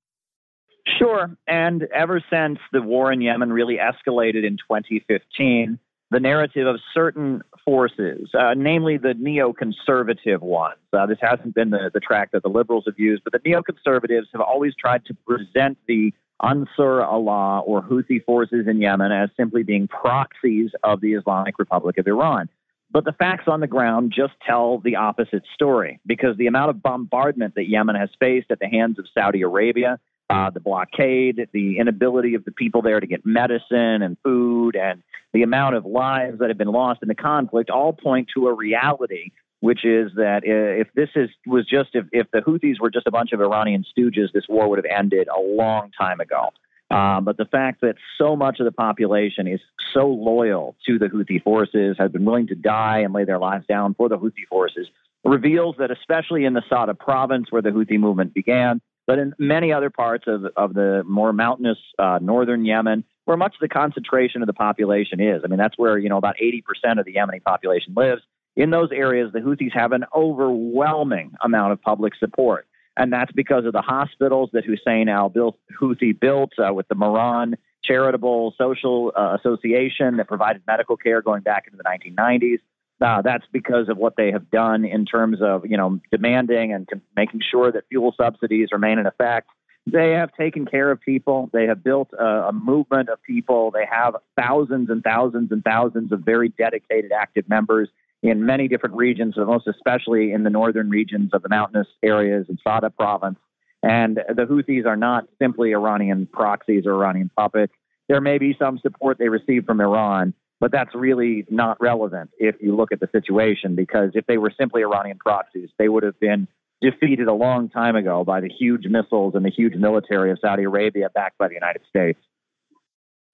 Sure. 0.99 1.37
And 1.47 1.85
ever 1.95 2.23
since 2.31 2.59
the 2.73 2.83
war 2.83 3.13
in 3.13 3.21
Yemen 3.21 3.53
really 3.53 3.77
escalated 3.77 4.45
in 4.45 4.57
2015, 4.57 5.79
the 6.11 6.21
narrative 6.21 6.67
of 6.67 6.77
certain 6.95 7.43
forces, 7.67 8.31
uh, 8.33 8.55
namely 8.57 8.97
the 8.97 9.13
neoconservative 9.13 10.41
ones. 10.41 10.79
Uh, 10.93 11.05
this 11.05 11.19
hasn't 11.21 11.55
been 11.55 11.69
the, 11.71 11.91
the 11.93 12.01
track 12.01 12.31
that 12.33 12.43
the 12.43 12.49
liberals 12.49 12.85
have 12.87 12.99
used, 12.99 13.23
but 13.25 13.33
the 13.33 13.41
neoconservatives 13.41 14.27
have 14.33 14.41
always 14.41 14.73
tried 14.75 15.05
to 15.05 15.15
present 15.27 15.77
the 15.87 16.15
Ansar 16.43 17.03
Allah 17.03 17.61
or 17.61 17.83
Houthi 17.83 18.25
forces 18.25 18.67
in 18.69 18.81
Yemen 18.81 19.11
as 19.11 19.31
simply 19.37 19.63
being 19.63 19.89
proxies 19.89 20.71
of 20.85 21.01
the 21.01 21.15
Islamic 21.15 21.59
Republic 21.59 21.99
of 21.99 22.07
Iran. 22.07 22.49
But 22.91 23.05
the 23.05 23.13
facts 23.13 23.45
on 23.49 23.61
the 23.61 23.67
ground 23.67 24.13
just 24.17 24.35
tell 24.47 24.79
the 24.79 24.97
opposite 24.97 25.43
story 25.53 25.99
because 26.07 26.37
the 26.37 26.47
amount 26.47 26.71
of 26.71 26.83
bombardment 26.83 27.57
that 27.57 27.69
Yemen 27.69 27.97
has 27.97 28.11
faced 28.21 28.51
at 28.51 28.61
the 28.61 28.69
hands 28.69 28.99
of 28.99 29.07
Saudi 29.13 29.43
Arabia 29.43 29.99
uh, 30.29 30.51
the 30.51 30.61
blockade, 30.61 31.49
the 31.53 31.79
inability 31.79 32.35
of 32.35 32.45
the 32.45 32.51
people 32.51 32.83
there 32.83 33.01
to 33.01 33.07
get 33.07 33.25
medicine 33.25 34.03
and 34.03 34.17
food, 34.25 34.77
and 34.77 35.03
the 35.37 35.43
amount 35.43 35.75
of 35.75 35.85
lives 35.85 36.39
that 36.39 36.49
have 36.49 36.57
been 36.57 36.73
lost 36.73 37.03
in 37.03 37.09
the 37.09 37.15
conflict 37.15 37.69
all 37.69 37.93
point 37.93 38.27
to 38.35 38.49
a 38.49 38.55
reality 38.55 39.33
which 39.61 39.85
is 39.85 40.13
that 40.17 40.43
if 40.45 40.89
this 40.95 41.09
is 41.15 41.31
was 41.47 41.67
just 41.67 41.91
if, 41.95 42.07
if 42.13 42.31
the 42.31 42.39
Houthis 42.39 42.79
were 42.81 42.91
just 42.91 43.07
a 43.07 43.11
bunch 43.11 43.33
of 43.33 43.41
Iranian 43.41 43.85
stooges, 43.85 44.33
this 44.33 44.45
war 44.49 44.69
would 44.69 44.79
have 44.79 44.85
ended 44.85 45.29
a 45.29 45.41
long 45.41 45.91
time 45.99 46.21
ago. 46.21 46.51
Um, 46.91 47.25
but 47.25 47.37
the 47.37 47.47
fact 47.47 47.81
that 47.81 47.97
so 48.17 48.37
much 48.37 48.61
of 48.61 48.65
the 48.65 48.71
population 48.71 49.49
is 49.49 49.61
so 49.93 50.07
loyal 50.07 50.77
to 50.87 50.99
the 50.99 51.07
Houthi 51.07 51.43
forces, 51.43 51.97
has 51.99 52.13
been 52.13 52.25
willing 52.25 52.47
to 52.49 52.55
die 52.55 53.01
and 53.01 53.13
lay 53.13 53.25
their 53.25 53.39
lives 53.39 53.67
down 53.67 53.95
for 53.95 54.09
the 54.09 54.19
Houthi 54.19 54.47
forces, 54.49 54.87
reveals 55.25 55.77
that 55.79 55.91
especially 55.91 56.45
in 56.45 56.53
the 56.53 56.63
Saada 56.71 56.97
province 56.97 57.47
where 57.51 57.63
the 57.63 57.71
Houthi 57.71 57.99
movement 57.99 58.35
began, 58.35 58.81
but 59.07 59.19
in 59.19 59.35
many 59.39 59.73
other 59.73 59.91
parts 59.91 60.25
of, 60.29 60.45
of 60.57 60.75
the 60.75 61.03
more 61.09 61.33
mountainous 61.33 61.79
uh, 61.99 62.21
northern 62.23 62.65
Yemen, 62.65 63.03
where 63.27 63.36
much 63.36 63.55
of 63.55 63.61
the 63.61 63.69
concentration 63.69 64.40
of 64.40 64.47
the 64.47 64.55
population 64.55 65.20
is. 65.20 65.43
I 65.44 65.48
mean, 65.48 65.59
that's 65.59 65.77
where, 65.77 65.98
you 65.98 66.09
know, 66.09 66.16
about 66.16 66.36
80% 66.43 66.98
of 66.98 67.05
the 67.05 67.15
Yemeni 67.15 67.43
population 67.43 67.93
lives. 67.94 68.23
In 68.55 68.70
those 68.70 68.89
areas, 68.90 69.32
the 69.32 69.40
Houthis 69.40 69.74
have 69.74 69.93
an 69.93 70.05
overwhelming 70.15 71.32
amount 71.43 71.73
of 71.73 71.82
public 71.82 72.15
support. 72.15 72.66
And 72.97 73.12
that's 73.12 73.32
because 73.32 73.66
of 73.66 73.73
the 73.73 73.82
hospitals 73.82 74.51
that 74.55 74.65
Hussein 74.65 75.09
al 75.09 75.31
Houthi 75.31 76.19
built 76.19 76.53
uh, 76.59 76.73
with 76.73 76.89
the 76.89 76.94
Mehran 76.94 77.55
Charitable 77.85 78.55
Social 78.57 79.12
uh, 79.15 79.36
Association 79.39 80.16
that 80.16 80.28
provided 80.28 80.62
medical 80.66 80.97
care 80.97 81.20
going 81.20 81.43
back 81.43 81.66
into 81.66 81.77
the 81.77 81.85
1990s. 81.85 82.61
Uh, 82.98 83.20
that's 83.20 83.44
because 83.53 83.90
of 83.90 83.98
what 83.98 84.15
they 84.16 84.32
have 84.32 84.51
done 84.51 84.85
in 84.86 85.05
terms 85.05 85.39
of, 85.43 85.66
you 85.66 85.77
know, 85.77 86.01
demanding 86.11 86.73
and 86.73 86.89
making 87.15 87.43
sure 87.43 87.70
that 87.70 87.85
fuel 87.90 88.15
subsidies 88.16 88.69
remain 88.73 88.98
in 88.98 89.07
effect. 89.07 89.48
They 89.87 90.13
have 90.13 90.33
taken 90.35 90.67
care 90.67 90.91
of 90.91 91.01
people. 91.01 91.49
They 91.53 91.67
have 91.67 91.85
built 91.85 92.11
a, 92.13 92.49
a 92.49 92.53
movement 92.53 93.09
of 93.09 93.23
people. 93.23 93.71
They 93.71 93.87
have 93.89 94.17
thousands 94.37 94.91
and 94.91 95.03
thousands 95.03 95.53
and 95.53 95.63
thousands 95.63 96.11
of 96.11 96.21
very 96.21 96.49
dedicated 96.49 97.13
active 97.13 97.49
members 97.49 97.89
in 98.23 98.45
many 98.45 98.67
different 98.67 98.97
regions, 98.97 99.35
but 99.37 99.47
most 99.47 99.69
especially 99.69 100.33
in 100.33 100.43
the 100.43 100.51
northern 100.51 100.91
regions 100.91 101.31
of 101.33 101.43
the 101.43 101.49
mountainous 101.49 101.87
areas 102.03 102.47
in 102.49 102.59
Saada 102.67 102.95
province. 102.95 103.39
And 103.83 104.17
the 104.17 104.43
Houthis 104.43 104.87
are 104.87 104.97
not 104.97 105.29
simply 105.39 105.73
Iranian 105.73 106.27
proxies 106.27 106.85
or 106.87 106.95
Iranian 106.95 107.31
puppets. 107.37 107.73
There 108.09 108.21
may 108.21 108.39
be 108.39 108.57
some 108.59 108.79
support 108.79 109.19
they 109.19 109.29
receive 109.29 109.67
from 109.67 109.81
Iran, 109.81 110.35
but 110.59 110.73
that's 110.73 110.95
really 110.95 111.45
not 111.49 111.81
relevant 111.81 112.31
if 112.39 112.57
you 112.61 112.75
look 112.75 112.91
at 112.91 112.99
the 112.99 113.09
situation, 113.13 113.77
because 113.77 114.13
if 114.15 114.27
they 114.27 114.39
were 114.39 114.53
simply 114.59 114.83
Iranian 114.83 115.19
proxies, 115.19 115.69
they 115.79 115.89
would 115.89 116.03
have 116.03 116.19
been 116.19 116.49
defeated 116.81 117.28
a 117.28 117.32
long 117.32 117.69
time 117.69 117.97
ago 117.97 118.24
by 118.24 118.40
the 118.40 118.48
huge 118.48 118.86
missiles 118.86 119.35
and 119.35 119.44
the 119.44 119.51
huge 119.51 119.74
military 119.74 120.31
of 120.31 120.39
Saudi 120.40 120.65
Arabia 120.65 121.09
backed 121.15 121.39
by 121.39 121.48
the 121.48 121.55
United 121.55 121.82
States. 121.89 122.19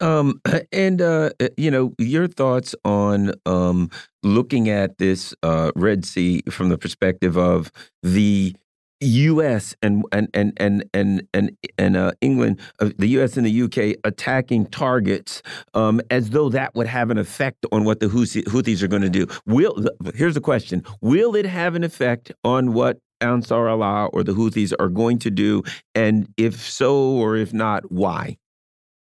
Um, 0.01 0.40
and 0.73 1.01
uh, 1.01 1.31
you 1.56 1.70
know 1.70 1.94
your 1.98 2.27
thoughts 2.27 2.74
on 2.85 3.32
um, 3.47 3.90
looking 4.23 4.69
at 4.69 4.98
this 4.98 5.35
uh, 5.43 5.73
Red 5.74 6.05
Sea 6.05 6.43
from 6.51 6.69
the 6.69 6.78
perspective 6.78 7.36
of 7.36 7.70
the 8.02 8.55
U.S. 9.01 9.74
and 9.82 10.05
and 10.12 10.28
and 10.35 10.52
and 10.59 10.85
and 10.94 11.27
and, 11.35 11.56
and 11.77 11.97
uh, 11.97 12.12
England, 12.20 12.60
uh, 12.78 12.90
the 12.98 13.09
U.S. 13.09 13.36
and 13.36 13.44
the 13.44 13.51
U.K. 13.51 13.97
attacking 14.05 14.66
targets 14.66 15.43
um, 15.74 16.01
as 16.10 16.31
though 16.31 16.48
that 16.51 16.74
would 16.74 16.86
have 16.86 17.10
an 17.10 17.19
effect 17.19 17.66
on 17.73 17.85
what 17.85 18.01
the 18.01 18.06
Houthis 18.06 18.82
are 18.82 18.89
going 18.89 19.02
to 19.02 19.10
do. 19.10 19.27
Will 19.47 19.86
here's 20.14 20.35
the 20.35 20.40
question: 20.40 20.85
Will 21.01 21.35
it 21.35 21.47
have 21.47 21.74
an 21.74 21.85
effect 21.85 22.32
on 22.44 22.73
what 22.73 22.98
Ansar 23.23 23.69
Allah 23.69 24.07
or 24.07 24.24
the 24.24 24.32
Houthis 24.32 24.73
are 24.78 24.89
going 24.89 25.19
to 25.20 25.31
do, 25.31 25.62
and 25.94 26.28
if 26.36 26.61
so 26.61 26.97
or 26.97 27.36
if 27.36 27.53
not, 27.55 27.90
why? 27.90 28.36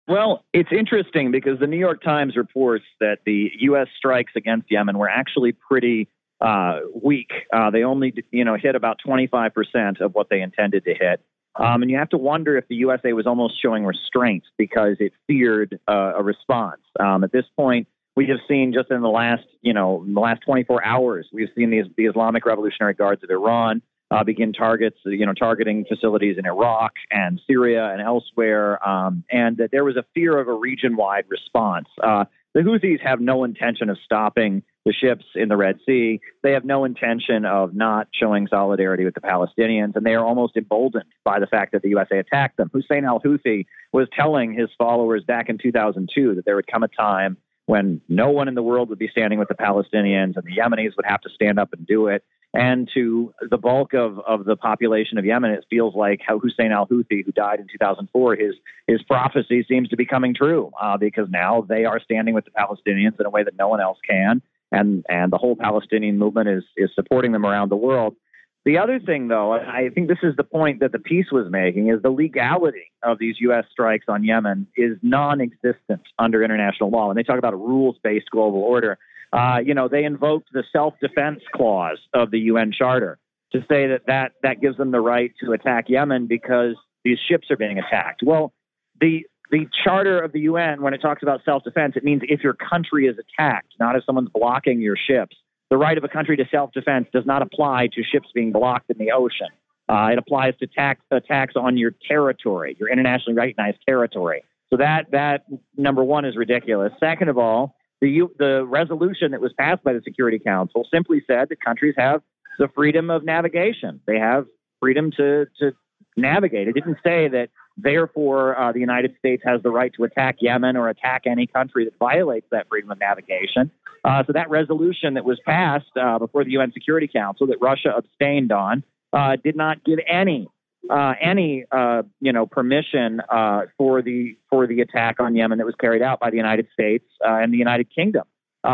Well, 0.07 0.43
it's 0.53 0.71
interesting 0.71 1.31
because 1.31 1.59
the 1.59 1.67
New 1.67 1.77
York 1.77 2.03
Times 2.03 2.35
reports 2.35 2.85
that 2.99 3.19
the 3.25 3.49
U.S. 3.59 3.88
strikes 3.97 4.33
against 4.35 4.69
Yemen 4.69 4.97
were 4.97 5.09
actually 5.09 5.53
pretty 5.53 6.09
uh, 6.41 6.79
weak. 6.93 7.29
Uh, 7.53 7.69
they 7.69 7.83
only, 7.83 8.13
you 8.31 8.43
know, 8.43 8.57
hit 8.57 8.75
about 8.75 8.99
25% 9.07 10.01
of 10.01 10.13
what 10.13 10.27
they 10.29 10.41
intended 10.41 10.83
to 10.85 10.93
hit. 10.93 11.23
Um, 11.55 11.81
and 11.81 11.91
you 11.91 11.97
have 11.97 12.09
to 12.09 12.17
wonder 12.17 12.57
if 12.57 12.67
the 12.67 12.75
USA 12.75 13.13
was 13.13 13.27
almost 13.27 13.61
showing 13.61 13.85
restraint 13.85 14.43
because 14.57 14.97
it 14.99 15.13
feared 15.27 15.79
uh, 15.88 16.13
a 16.17 16.23
response. 16.23 16.81
Um, 16.99 17.23
at 17.23 17.31
this 17.31 17.45
point, 17.55 17.88
we 18.15 18.27
have 18.27 18.39
seen 18.47 18.73
just 18.73 18.89
in 18.91 19.01
the 19.01 19.09
last, 19.09 19.43
you 19.61 19.73
know, 19.73 20.05
the 20.05 20.19
last 20.19 20.41
24 20.41 20.83
hours, 20.83 21.27
we've 21.31 21.49
seen 21.55 21.69
the, 21.69 21.83
the 21.95 22.05
Islamic 22.05 22.45
Revolutionary 22.45 22.93
Guards 22.93 23.23
of 23.23 23.29
Iran 23.29 23.81
uh, 24.11 24.23
begin 24.23 24.51
targets, 24.51 24.97
you 25.05 25.25
know, 25.25 25.33
targeting 25.33 25.85
facilities 25.85 26.38
in 26.38 26.45
Iraq 26.45 26.93
and 27.09 27.39
Syria 27.47 27.91
and 27.91 28.01
elsewhere, 28.01 28.85
um, 28.88 29.23
and 29.31 29.57
that 29.57 29.71
there 29.71 29.85
was 29.85 29.95
a 29.95 30.03
fear 30.13 30.38
of 30.38 30.47
a 30.47 30.53
region-wide 30.53 31.25
response. 31.29 31.88
Uh, 32.03 32.25
the 32.53 32.59
Houthis 32.59 32.99
have 33.01 33.21
no 33.21 33.45
intention 33.45 33.89
of 33.89 33.97
stopping 34.03 34.63
the 34.85 34.91
ships 34.91 35.23
in 35.35 35.47
the 35.47 35.55
Red 35.55 35.79
Sea. 35.85 36.19
They 36.43 36.51
have 36.51 36.65
no 36.65 36.83
intention 36.83 37.45
of 37.45 37.73
not 37.73 38.09
showing 38.13 38.47
solidarity 38.47 39.05
with 39.05 39.13
the 39.13 39.21
Palestinians, 39.21 39.95
and 39.95 40.05
they 40.05 40.15
are 40.15 40.25
almost 40.25 40.57
emboldened 40.57 41.05
by 41.23 41.39
the 41.39 41.47
fact 41.47 41.71
that 41.71 41.81
the 41.81 41.89
USA 41.89 42.17
attacked 42.19 42.57
them. 42.57 42.69
Hussein 42.73 43.05
al 43.05 43.21
Houthi 43.21 43.65
was 43.93 44.09
telling 44.13 44.53
his 44.53 44.69
followers 44.77 45.23
back 45.23 45.47
in 45.47 45.57
2002 45.57 46.35
that 46.35 46.43
there 46.43 46.55
would 46.55 46.67
come 46.67 46.83
a 46.83 46.89
time 46.89 47.38
when 47.67 48.01
no 48.09 48.31
one 48.31 48.49
in 48.49 48.55
the 48.55 48.63
world 48.63 48.89
would 48.89 48.99
be 48.99 49.07
standing 49.07 49.39
with 49.39 49.47
the 49.47 49.53
Palestinians 49.53 50.35
and 50.35 50.43
the 50.43 50.57
Yemenis 50.57 50.97
would 50.97 51.05
have 51.05 51.21
to 51.21 51.29
stand 51.29 51.57
up 51.57 51.71
and 51.71 51.88
do 51.88 52.07
it. 52.07 52.25
And 52.53 52.89
to 52.93 53.33
the 53.49 53.57
bulk 53.57 53.93
of, 53.93 54.19
of 54.19 54.43
the 54.43 54.57
population 54.57 55.17
of 55.17 55.25
Yemen, 55.25 55.51
it 55.51 55.65
feels 55.69 55.95
like 55.95 56.19
how 56.25 56.37
Hussein 56.37 56.73
al 56.73 56.85
Houthi, 56.85 57.23
who 57.25 57.31
died 57.31 57.59
in 57.59 57.67
2004, 57.71 58.35
his, 58.35 58.55
his 58.87 59.01
prophecy 59.03 59.65
seems 59.69 59.87
to 59.89 59.95
be 59.95 60.05
coming 60.05 60.33
true 60.33 60.71
uh, 60.81 60.97
because 60.97 61.27
now 61.29 61.65
they 61.67 61.85
are 61.85 61.99
standing 62.01 62.33
with 62.33 62.43
the 62.43 62.51
Palestinians 62.51 63.17
in 63.19 63.25
a 63.25 63.29
way 63.29 63.43
that 63.43 63.55
no 63.57 63.69
one 63.69 63.79
else 63.79 63.99
can. 64.07 64.41
And, 64.69 65.05
and 65.09 65.31
the 65.31 65.37
whole 65.37 65.55
Palestinian 65.55 66.17
movement 66.17 66.49
is, 66.49 66.63
is 66.75 66.89
supporting 66.93 67.31
them 67.31 67.45
around 67.45 67.69
the 67.69 67.77
world. 67.77 68.15
The 68.63 68.77
other 68.77 68.99
thing, 68.99 69.27
though, 69.27 69.53
I 69.53 69.89
think 69.89 70.07
this 70.07 70.19
is 70.21 70.35
the 70.35 70.43
point 70.43 70.81
that 70.81 70.91
the 70.91 70.99
piece 70.99 71.31
was 71.31 71.47
making, 71.49 71.89
is 71.89 72.01
the 72.03 72.11
legality 72.11 72.91
of 73.01 73.17
these 73.17 73.37
U.S. 73.39 73.65
strikes 73.71 74.05
on 74.07 74.23
Yemen 74.23 74.67
is 74.77 74.97
non 75.01 75.41
existent 75.41 76.01
under 76.19 76.43
international 76.43 76.91
law. 76.91 77.09
And 77.09 77.17
they 77.17 77.23
talk 77.23 77.39
about 77.39 77.53
a 77.53 77.57
rules 77.57 77.95
based 78.03 78.29
global 78.29 78.61
order. 78.61 78.99
Uh, 79.31 79.59
you 79.63 79.73
know, 79.73 79.87
they 79.87 80.03
invoked 80.03 80.49
the 80.51 80.63
self 80.71 80.93
defense 80.99 81.41
clause 81.55 81.99
of 82.13 82.31
the 82.31 82.39
UN 82.39 82.71
Charter 82.71 83.17
to 83.53 83.59
say 83.61 83.87
that, 83.87 84.01
that 84.07 84.33
that 84.43 84.61
gives 84.61 84.77
them 84.77 84.91
the 84.91 84.99
right 84.99 85.31
to 85.43 85.51
attack 85.51 85.85
Yemen 85.87 86.27
because 86.27 86.75
these 87.03 87.17
ships 87.29 87.49
are 87.49 87.57
being 87.57 87.79
attacked. 87.79 88.21
Well, 88.23 88.53
the 88.99 89.25
the 89.51 89.67
charter 89.83 90.19
of 90.19 90.31
the 90.31 90.41
UN, 90.41 90.81
when 90.81 90.93
it 90.93 91.01
talks 91.01 91.23
about 91.23 91.41
self 91.43 91.63
defense, 91.63 91.93
it 91.95 92.03
means 92.03 92.21
if 92.23 92.41
your 92.41 92.53
country 92.53 93.07
is 93.07 93.17
attacked, 93.17 93.73
not 93.79 93.95
if 93.95 94.03
someone's 94.05 94.29
blocking 94.33 94.79
your 94.79 94.95
ships 94.95 95.35
the 95.71 95.77
right 95.77 95.97
of 95.97 96.03
a 96.03 96.09
country 96.09 96.37
to 96.37 96.45
self 96.51 96.73
defense 96.73 97.07
does 97.11 97.25
not 97.25 97.41
apply 97.41 97.87
to 97.93 98.03
ships 98.03 98.27
being 98.35 98.51
blocked 98.51 98.91
in 98.91 98.97
the 98.99 99.11
ocean. 99.11 99.47
Uh, 99.89 100.09
it 100.11 100.19
applies 100.19 100.53
to 100.59 100.67
tax, 100.67 101.01
attacks 101.09 101.55
on 101.55 101.77
your 101.77 101.95
territory, 102.07 102.75
your 102.79 102.89
internationally 102.89 103.35
recognized 103.35 103.77
territory. 103.87 104.43
So 104.69 104.77
that 104.77 105.11
that 105.11 105.45
number 105.77 106.03
one 106.03 106.25
is 106.25 106.35
ridiculous. 106.35 106.91
Second 106.99 107.29
of 107.29 107.37
all, 107.37 107.75
the 108.01 108.27
the 108.37 108.65
resolution 108.65 109.31
that 109.31 109.41
was 109.41 109.53
passed 109.53 109.83
by 109.83 109.93
the 109.93 110.01
Security 110.03 110.39
Council 110.39 110.87
simply 110.91 111.23
said 111.27 111.49
that 111.49 111.61
countries 111.63 111.95
have 111.97 112.21
the 112.59 112.67
freedom 112.75 113.09
of 113.09 113.23
navigation. 113.23 114.01
They 114.05 114.19
have 114.19 114.45
freedom 114.79 115.11
to 115.17 115.45
to 115.59 115.71
navigate. 116.17 116.67
It 116.67 116.73
didn't 116.73 116.97
say 117.03 117.27
that 117.29 117.49
therefore 117.77 118.59
uh, 118.59 118.71
the 118.71 118.79
United 118.79 119.15
States 119.19 119.43
has 119.45 119.61
the 119.63 119.69
right 119.69 119.93
to 119.95 120.03
attack 120.03 120.37
Yemen 120.41 120.75
or 120.75 120.89
attack 120.89 121.23
any 121.25 121.47
country 121.47 121.85
that 121.85 121.97
violates 121.97 122.47
that 122.51 122.67
freedom 122.69 122.91
of 122.91 122.99
navigation. 122.99 123.71
Uh, 124.03 124.23
so 124.25 124.33
that 124.33 124.49
resolution 124.49 125.13
that 125.13 125.23
was 125.23 125.39
passed 125.45 125.95
uh, 125.95 126.17
before 126.17 126.43
the 126.43 126.51
UN 126.51 126.71
Security 126.73 127.07
Council 127.07 127.47
that 127.47 127.61
Russia 127.61 127.93
abstained 127.95 128.51
on 128.51 128.83
uh, 129.13 129.35
did 129.43 129.55
not 129.55 129.83
give 129.83 129.99
any 130.07 130.49
uh, 130.89 131.13
any 131.21 131.65
uh, 131.71 132.03
you 132.19 132.33
know 132.33 132.45
permission 132.45 133.21
uh, 133.29 133.63
for 133.77 134.01
the 134.01 134.37
for 134.49 134.67
the 134.67 134.81
attack 134.81 135.19
on 135.19 135.35
Yemen 135.35 135.57
that 135.59 135.65
was 135.65 135.75
carried 135.75 136.01
out 136.01 136.19
by 136.19 136.29
the 136.29 136.37
United 136.37 136.67
States 136.73 137.05
and 137.21 137.53
the 137.53 137.57
United 137.57 137.93
Kingdom. 137.93 138.23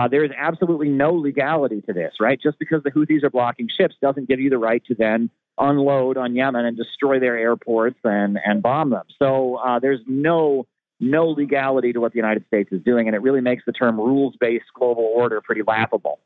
there 0.09 0.23
is 0.23 0.31
absolutely 0.37 0.89
no 0.89 1.13
legality 1.13 1.81
to 1.81 1.93
this, 1.93 2.13
right? 2.19 2.39
Just 2.41 2.59
because 2.59 2.83
the 2.83 2.91
Houthis 2.91 3.23
are 3.23 3.29
blocking 3.29 3.67
ships 3.69 3.95
doesn't 4.01 4.27
give 4.27 4.39
you 4.39 4.49
the 4.49 4.57
right 4.57 4.83
to 4.85 4.95
then 4.95 5.29
unload 5.57 6.17
on 6.17 6.35
Yemen 6.35 6.65
and 6.65 6.77
destroy 6.77 7.19
their 7.19 7.37
airports 7.37 7.99
and 8.03 8.39
and 8.45 8.61
bomb 8.61 8.91
them. 8.91 9.05
So 9.19 9.59
there's 9.81 10.01
no 10.07 10.65
no 10.99 11.27
legality 11.27 11.93
to 11.93 11.99
what 11.99 12.13
the 12.13 12.17
United 12.17 12.45
States 12.47 12.71
is 12.71 12.81
doing, 12.83 13.07
and 13.07 13.15
it 13.15 13.21
really 13.21 13.41
makes 13.41 13.63
the 13.65 13.73
term 13.73 13.99
rules 13.99 14.35
based 14.39 14.65
global 14.73 15.03
order 15.03 15.41
pretty 15.41 15.61
laughable. 15.61 16.19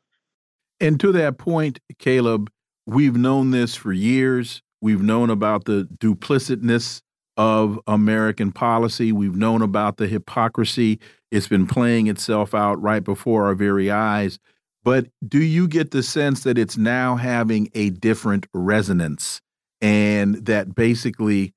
And 0.80 1.00
to 1.00 1.12
that 1.12 1.38
point, 1.38 1.80
Caleb, 2.00 2.52
we've 2.86 3.16
known 3.16 3.52
this 3.52 3.76
for 3.76 3.94
years. 3.94 4.62
We've 4.82 5.02
known 5.02 5.30
about 5.30 5.66
the 5.66 5.88
duplicitness 6.00 7.02
of 7.38 7.80
American 7.88 8.52
policy. 8.52 9.12
We've 9.12 9.36
known 9.36 9.62
about 9.62 9.98
the 9.98 10.08
hypocrisy. 10.08 11.00
It's 11.32 11.48
been 11.48 11.68
playing 11.68 12.08
itself 12.08 12.54
out 12.54 12.82
right 12.82 13.04
before 13.04 13.46
our 13.46 13.56
very 13.56 13.90
eyes. 13.90 14.40
But 14.84 15.08
do 15.28 15.42
you 15.42 15.68
get 15.68 15.92
the 15.92 16.04
sense 16.04 16.44
that 16.44 16.58
it's 16.58 16.78
now 16.78 17.16
having 17.16 17.70
a 17.76 17.92
different 17.92 18.48
resonance 18.54 19.40
and 19.80 20.36
that 20.46 20.76
basically 20.76 21.54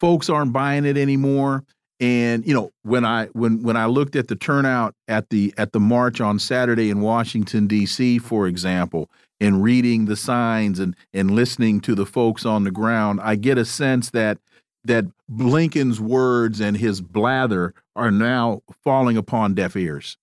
folks 0.00 0.28
aren't 0.28 0.52
buying 0.52 0.84
it 0.84 0.96
anymore? 0.96 1.64
and 2.00 2.46
you 2.46 2.52
know 2.52 2.70
when 2.82 3.04
i 3.04 3.26
when 3.26 3.62
when 3.62 3.76
i 3.76 3.86
looked 3.86 4.16
at 4.16 4.28
the 4.28 4.36
turnout 4.36 4.94
at 5.08 5.30
the 5.30 5.52
at 5.56 5.72
the 5.72 5.80
march 5.80 6.20
on 6.20 6.38
saturday 6.38 6.90
in 6.90 7.00
washington 7.00 7.66
d.c 7.66 8.18
for 8.18 8.46
example 8.46 9.10
and 9.40 9.62
reading 9.62 10.06
the 10.06 10.16
signs 10.16 10.78
and 10.78 10.96
and 11.12 11.30
listening 11.30 11.80
to 11.82 11.94
the 11.94 12.06
folks 12.06 12.44
on 12.46 12.64
the 12.64 12.70
ground, 12.70 13.20
I 13.22 13.36
get 13.36 13.58
a 13.58 13.64
sense 13.64 14.10
that 14.10 14.38
that 14.84 15.06
Blinken's 15.30 16.00
words 16.00 16.60
and 16.60 16.76
his 16.76 17.00
blather 17.00 17.74
are 17.94 18.10
now 18.10 18.62
falling 18.84 19.16
upon 19.16 19.54
deaf 19.54 19.76
ears. 19.76 20.16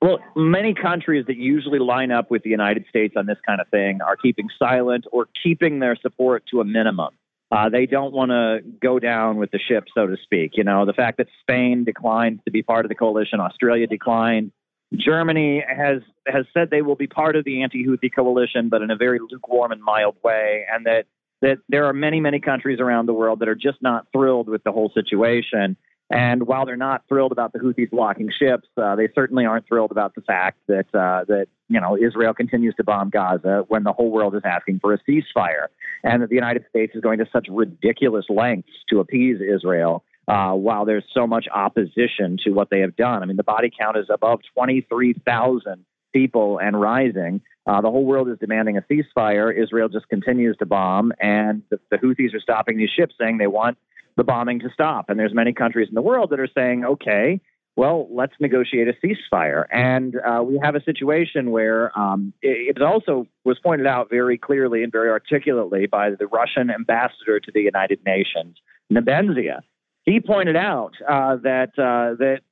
Well, 0.00 0.18
many 0.34 0.74
countries 0.74 1.26
that 1.28 1.36
usually 1.36 1.78
line 1.78 2.10
up 2.10 2.30
with 2.30 2.42
the 2.42 2.50
United 2.50 2.86
States 2.88 3.14
on 3.16 3.26
this 3.26 3.38
kind 3.46 3.60
of 3.60 3.68
thing 3.68 4.00
are 4.02 4.16
keeping 4.16 4.48
silent 4.58 5.04
or 5.12 5.28
keeping 5.42 5.78
their 5.78 5.94
support 5.94 6.42
to 6.50 6.60
a 6.60 6.64
minimum. 6.64 7.10
Uh, 7.52 7.68
they 7.68 7.86
don't 7.86 8.12
want 8.12 8.30
to 8.30 8.60
go 8.80 8.98
down 8.98 9.36
with 9.36 9.50
the 9.50 9.60
ship, 9.60 9.84
so 9.94 10.06
to 10.06 10.16
speak. 10.22 10.52
You 10.56 10.64
know, 10.64 10.86
the 10.86 10.94
fact 10.94 11.18
that 11.18 11.28
Spain 11.42 11.84
declined 11.84 12.40
to 12.46 12.50
be 12.50 12.62
part 12.62 12.84
of 12.84 12.88
the 12.88 12.94
coalition, 12.94 13.38
Australia 13.38 13.86
declined, 13.86 14.50
Germany 14.94 15.62
has 15.68 16.00
has 16.26 16.44
said 16.54 16.70
they 16.70 16.82
will 16.82 16.96
be 16.96 17.06
part 17.06 17.36
of 17.36 17.44
the 17.44 17.62
anti-Houthi 17.62 18.14
coalition, 18.14 18.68
but 18.68 18.82
in 18.82 18.90
a 18.90 18.96
very 18.96 19.18
lukewarm 19.18 19.72
and 19.72 19.82
mild 19.82 20.16
way, 20.22 20.64
and 20.72 20.86
that 20.86 21.06
that 21.40 21.58
there 21.68 21.86
are 21.86 21.92
many 21.92 22.20
many 22.20 22.40
countries 22.40 22.80
around 22.80 23.06
the 23.06 23.14
world 23.14 23.40
that 23.40 23.48
are 23.48 23.54
just 23.54 23.82
not 23.82 24.06
thrilled 24.12 24.48
with 24.48 24.62
the 24.64 24.72
whole 24.72 24.90
situation. 24.94 25.76
And 26.10 26.46
while 26.46 26.66
they're 26.66 26.76
not 26.76 27.04
thrilled 27.08 27.32
about 27.32 27.54
the 27.54 27.58
Houthis 27.58 27.90
blocking 27.90 28.30
ships, 28.38 28.68
uh, 28.76 28.96
they 28.96 29.08
certainly 29.14 29.46
aren't 29.46 29.66
thrilled 29.66 29.90
about 29.90 30.14
the 30.14 30.20
fact 30.20 30.58
that 30.68 30.86
uh, 30.94 31.24
that 31.28 31.46
you 31.68 31.80
know 31.80 31.96
Israel 31.96 32.34
continues 32.34 32.74
to 32.76 32.84
bomb 32.84 33.10
Gaza 33.10 33.64
when 33.68 33.82
the 33.82 33.92
whole 33.92 34.10
world 34.10 34.34
is 34.34 34.42
asking 34.44 34.80
for 34.80 34.92
a 34.92 34.98
ceasefire, 34.98 35.68
and 36.04 36.22
that 36.22 36.28
the 36.28 36.34
United 36.34 36.66
States 36.68 36.94
is 36.94 37.00
going 37.00 37.18
to 37.18 37.26
such 37.32 37.46
ridiculous 37.50 38.26
lengths 38.28 38.72
to 38.90 39.00
appease 39.00 39.40
Israel 39.40 40.04
uh, 40.28 40.52
while 40.52 40.84
there's 40.84 41.04
so 41.12 41.26
much 41.26 41.46
opposition 41.52 42.36
to 42.44 42.50
what 42.50 42.70
they 42.70 42.80
have 42.80 42.94
done. 42.96 43.22
I 43.22 43.26
mean, 43.26 43.36
the 43.36 43.42
body 43.42 43.70
count 43.76 43.96
is 43.96 44.06
above 44.12 44.40
23,000 44.54 45.84
people 46.12 46.58
and 46.58 46.80
rising. 46.80 47.40
Uh, 47.66 47.80
the 47.80 47.90
whole 47.90 48.04
world 48.04 48.28
is 48.28 48.38
demanding 48.38 48.76
a 48.76 48.82
ceasefire. 48.82 49.54
Israel 49.56 49.88
just 49.88 50.08
continues 50.08 50.56
to 50.58 50.66
bomb, 50.66 51.12
and 51.20 51.62
the, 51.70 51.78
the 51.90 51.96
Houthis 51.98 52.34
are 52.34 52.40
stopping 52.40 52.76
these 52.76 52.90
ships, 52.90 53.14
saying 53.20 53.38
they 53.38 53.46
want 53.46 53.78
the 54.16 54.24
bombing 54.24 54.60
to 54.60 54.70
stop. 54.74 55.08
And 55.08 55.18
there's 55.18 55.34
many 55.34 55.52
countries 55.52 55.88
in 55.88 55.94
the 55.94 56.02
world 56.02 56.30
that 56.30 56.40
are 56.40 56.48
saying, 56.54 56.84
okay, 56.84 57.40
well, 57.76 58.08
let's 58.10 58.34
negotiate 58.38 58.88
a 58.88 58.94
ceasefire. 59.04 59.64
And 59.72 60.16
uh, 60.16 60.42
we 60.42 60.60
have 60.62 60.74
a 60.74 60.82
situation 60.82 61.50
where 61.50 61.96
um, 61.98 62.34
it, 62.42 62.76
it, 62.76 62.82
also 62.82 63.26
was 63.44 63.58
pointed 63.60 63.86
out 63.86 64.10
very 64.10 64.36
clearly 64.36 64.82
and 64.82 64.92
very 64.92 65.08
articulately 65.08 65.86
by 65.86 66.10
the 66.10 66.26
Russian 66.26 66.70
ambassador 66.70 67.40
to 67.40 67.50
the 67.52 67.62
United 67.62 68.00
Nations, 68.04 68.58
Nebenzia, 68.92 69.60
he 70.04 70.20
pointed 70.20 70.56
out 70.56 70.92
uh, 71.08 71.36
that 71.36 71.70
uh, 71.78 72.16
that 72.18 72.40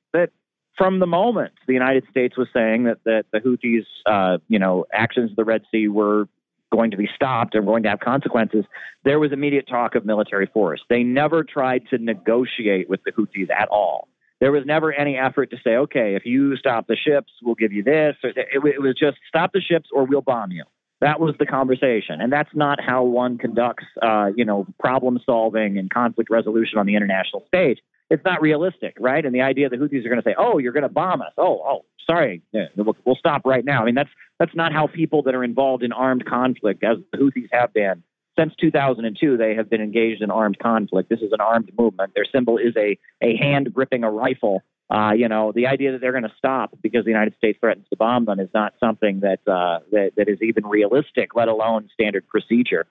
from 0.81 0.97
the 0.97 1.05
moment 1.05 1.53
the 1.67 1.73
United 1.73 2.03
States 2.09 2.35
was 2.35 2.47
saying 2.51 2.85
that 2.85 2.97
that 3.05 3.25
the 3.31 3.39
Houthis, 3.39 3.85
uh, 4.07 4.39
you 4.47 4.57
know, 4.57 4.85
actions 4.91 5.29
in 5.29 5.35
the 5.35 5.43
Red 5.43 5.61
Sea 5.71 5.87
were 5.87 6.27
going 6.71 6.89
to 6.89 6.97
be 6.97 7.07
stopped 7.15 7.53
and 7.53 7.67
going 7.67 7.83
to 7.83 7.89
have 7.89 7.99
consequences, 7.99 8.65
there 9.03 9.19
was 9.19 9.31
immediate 9.31 9.67
talk 9.67 9.93
of 9.93 10.05
military 10.05 10.47
force. 10.47 10.81
They 10.89 11.03
never 11.03 11.43
tried 11.43 11.83
to 11.91 11.99
negotiate 11.99 12.89
with 12.89 13.01
the 13.03 13.11
Houthis 13.11 13.51
at 13.51 13.67
all. 13.67 14.07
There 14.39 14.51
was 14.51 14.65
never 14.65 14.91
any 14.91 15.17
effort 15.17 15.51
to 15.51 15.57
say, 15.63 15.75
okay, 15.75 16.15
if 16.15 16.25
you 16.25 16.57
stop 16.57 16.87
the 16.87 16.95
ships, 16.95 17.31
we'll 17.43 17.53
give 17.53 17.71
you 17.71 17.83
this. 17.83 18.15
It, 18.23 18.35
it 18.51 18.81
was 18.81 18.95
just 18.99 19.17
stop 19.27 19.53
the 19.53 19.61
ships 19.61 19.89
or 19.93 20.05
we'll 20.05 20.21
bomb 20.21 20.51
you. 20.51 20.63
That 20.99 21.19
was 21.19 21.35
the 21.37 21.45
conversation, 21.45 22.21
and 22.21 22.31
that's 22.31 22.55
not 22.55 22.79
how 22.81 23.03
one 23.03 23.37
conducts, 23.37 23.85
uh, 24.01 24.29
you 24.35 24.45
know, 24.45 24.65
problem 24.79 25.19
solving 25.25 25.77
and 25.77 25.91
conflict 25.91 26.31
resolution 26.31 26.79
on 26.79 26.87
the 26.87 26.95
international 26.95 27.43
stage. 27.47 27.79
It's 28.11 28.23
not 28.23 28.41
realistic, 28.41 28.95
right? 28.99 29.25
And 29.25 29.33
the 29.33 29.41
idea 29.41 29.69
that 29.69 29.79
Houthis 29.79 30.05
are 30.05 30.09
going 30.09 30.21
to 30.21 30.23
say, 30.23 30.35
"Oh, 30.37 30.59
you're 30.59 30.73
going 30.73 30.83
to 30.83 30.89
bomb 30.89 31.21
us," 31.21 31.33
oh, 31.37 31.61
oh, 31.65 31.85
sorry, 32.07 32.43
yeah, 32.51 32.65
we'll, 32.75 32.95
we'll 33.05 33.15
stop 33.15 33.45
right 33.45 33.65
now. 33.65 33.81
I 33.81 33.85
mean, 33.85 33.95
that's 33.95 34.09
that's 34.39 34.55
not 34.55 34.71
how 34.73 34.87
people 34.87 35.23
that 35.23 35.33
are 35.33 35.43
involved 35.43 35.81
in 35.81 35.91
armed 35.91 36.25
conflict, 36.25 36.83
as 36.83 36.97
the 37.11 37.17
Houthis 37.17 37.47
have 37.51 37.73
been 37.73 38.03
since 38.39 38.53
2002, 38.61 39.37
they 39.37 39.55
have 39.55 39.69
been 39.69 39.81
engaged 39.81 40.21
in 40.21 40.31
armed 40.31 40.57
conflict. 40.57 41.09
This 41.09 41.19
is 41.19 41.33
an 41.33 41.41
armed 41.41 41.71
movement. 41.77 42.13
Their 42.15 42.25
symbol 42.31 42.57
is 42.57 42.75
a 42.77 42.97
a 43.21 43.35
hand 43.37 43.73
gripping 43.73 44.03
a 44.03 44.11
rifle 44.11 44.63
uh, 44.91 45.13
you 45.13 45.29
know, 45.29 45.53
the 45.55 45.67
idea 45.67 45.93
that 45.93 46.01
they're 46.01 46.11
going 46.11 46.23
to 46.23 46.33
stop 46.37 46.77
because 46.81 47.05
the 47.05 47.11
United 47.11 47.33
States 47.37 47.57
threatens 47.61 47.85
to 47.89 47.95
bomb 47.95 48.25
them 48.25 48.41
is 48.41 48.49
not 48.53 48.73
something 48.77 49.21
that, 49.21 49.39
uh, 49.47 49.79
that, 49.91 50.11
that 50.17 50.27
is 50.27 50.39
even 50.41 50.65
realistic, 50.65 51.33
let 51.33 51.47
alone 51.47 51.87
standard 51.93 52.27
procedure. 52.27 52.85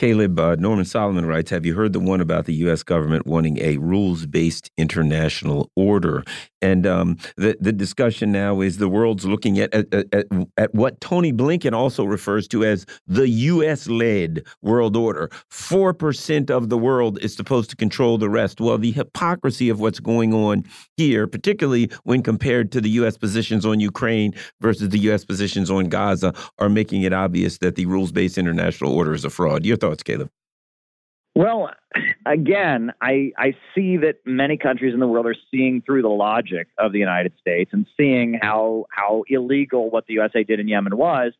Caleb, 0.00 0.40
uh, 0.40 0.56
Norman 0.58 0.86
Solomon 0.86 1.26
writes 1.26 1.50
Have 1.50 1.66
you 1.66 1.74
heard 1.74 1.92
the 1.92 2.00
one 2.00 2.22
about 2.22 2.46
the 2.46 2.54
U.S. 2.54 2.82
government 2.82 3.26
wanting 3.26 3.58
a 3.58 3.76
rules 3.76 4.24
based 4.24 4.70
international 4.78 5.70
order? 5.76 6.24
And 6.62 6.86
um, 6.86 7.16
the, 7.36 7.56
the 7.60 7.72
discussion 7.72 8.32
now 8.32 8.60
is 8.60 8.78
the 8.78 8.88
world's 8.88 9.24
looking 9.24 9.58
at, 9.58 9.72
at, 9.74 9.92
at, 10.12 10.26
at 10.56 10.74
what 10.74 11.00
Tony 11.00 11.32
Blinken 11.32 11.72
also 11.72 12.04
refers 12.04 12.46
to 12.48 12.64
as 12.64 12.84
the 13.06 13.28
U.S. 13.28 13.88
led 13.88 14.44
world 14.62 14.96
order. 14.96 15.30
4% 15.50 16.50
of 16.50 16.68
the 16.68 16.78
world 16.78 17.18
is 17.22 17.34
supposed 17.34 17.70
to 17.70 17.76
control 17.76 18.18
the 18.18 18.28
rest. 18.28 18.60
Well, 18.60 18.78
the 18.78 18.92
hypocrisy 18.92 19.68
of 19.70 19.80
what's 19.80 20.00
going 20.00 20.34
on 20.34 20.64
here, 20.96 21.26
particularly 21.26 21.90
when 22.04 22.22
compared 22.22 22.72
to 22.72 22.80
the 22.80 22.90
U.S. 22.90 23.16
positions 23.16 23.64
on 23.64 23.80
Ukraine 23.80 24.34
versus 24.60 24.90
the 24.90 24.98
U.S. 25.00 25.24
positions 25.24 25.70
on 25.70 25.88
Gaza, 25.88 26.34
are 26.58 26.68
making 26.68 27.02
it 27.02 27.12
obvious 27.12 27.58
that 27.58 27.76
the 27.76 27.86
rules 27.86 28.12
based 28.12 28.36
international 28.36 28.92
order 28.92 29.14
is 29.14 29.24
a 29.24 29.30
fraud. 29.30 29.64
Your 29.64 29.76
thoughts, 29.76 29.89
Caleb? 30.02 30.30
Well, 31.34 31.70
again, 32.26 32.92
I, 33.00 33.32
I 33.38 33.54
see 33.74 33.96
that 33.98 34.16
many 34.24 34.56
countries 34.56 34.94
in 34.94 35.00
the 35.00 35.06
world 35.06 35.26
are 35.26 35.36
seeing 35.50 35.80
through 35.82 36.02
the 36.02 36.08
logic 36.08 36.68
of 36.78 36.92
the 36.92 36.98
United 36.98 37.32
States 37.40 37.70
and 37.72 37.86
seeing 37.96 38.38
how 38.40 38.86
how 38.90 39.24
illegal 39.28 39.90
what 39.90 40.06
the 40.06 40.14
USA 40.14 40.42
did 40.42 40.60
in 40.60 40.68
Yemen 40.68 40.96
was. 40.96 41.32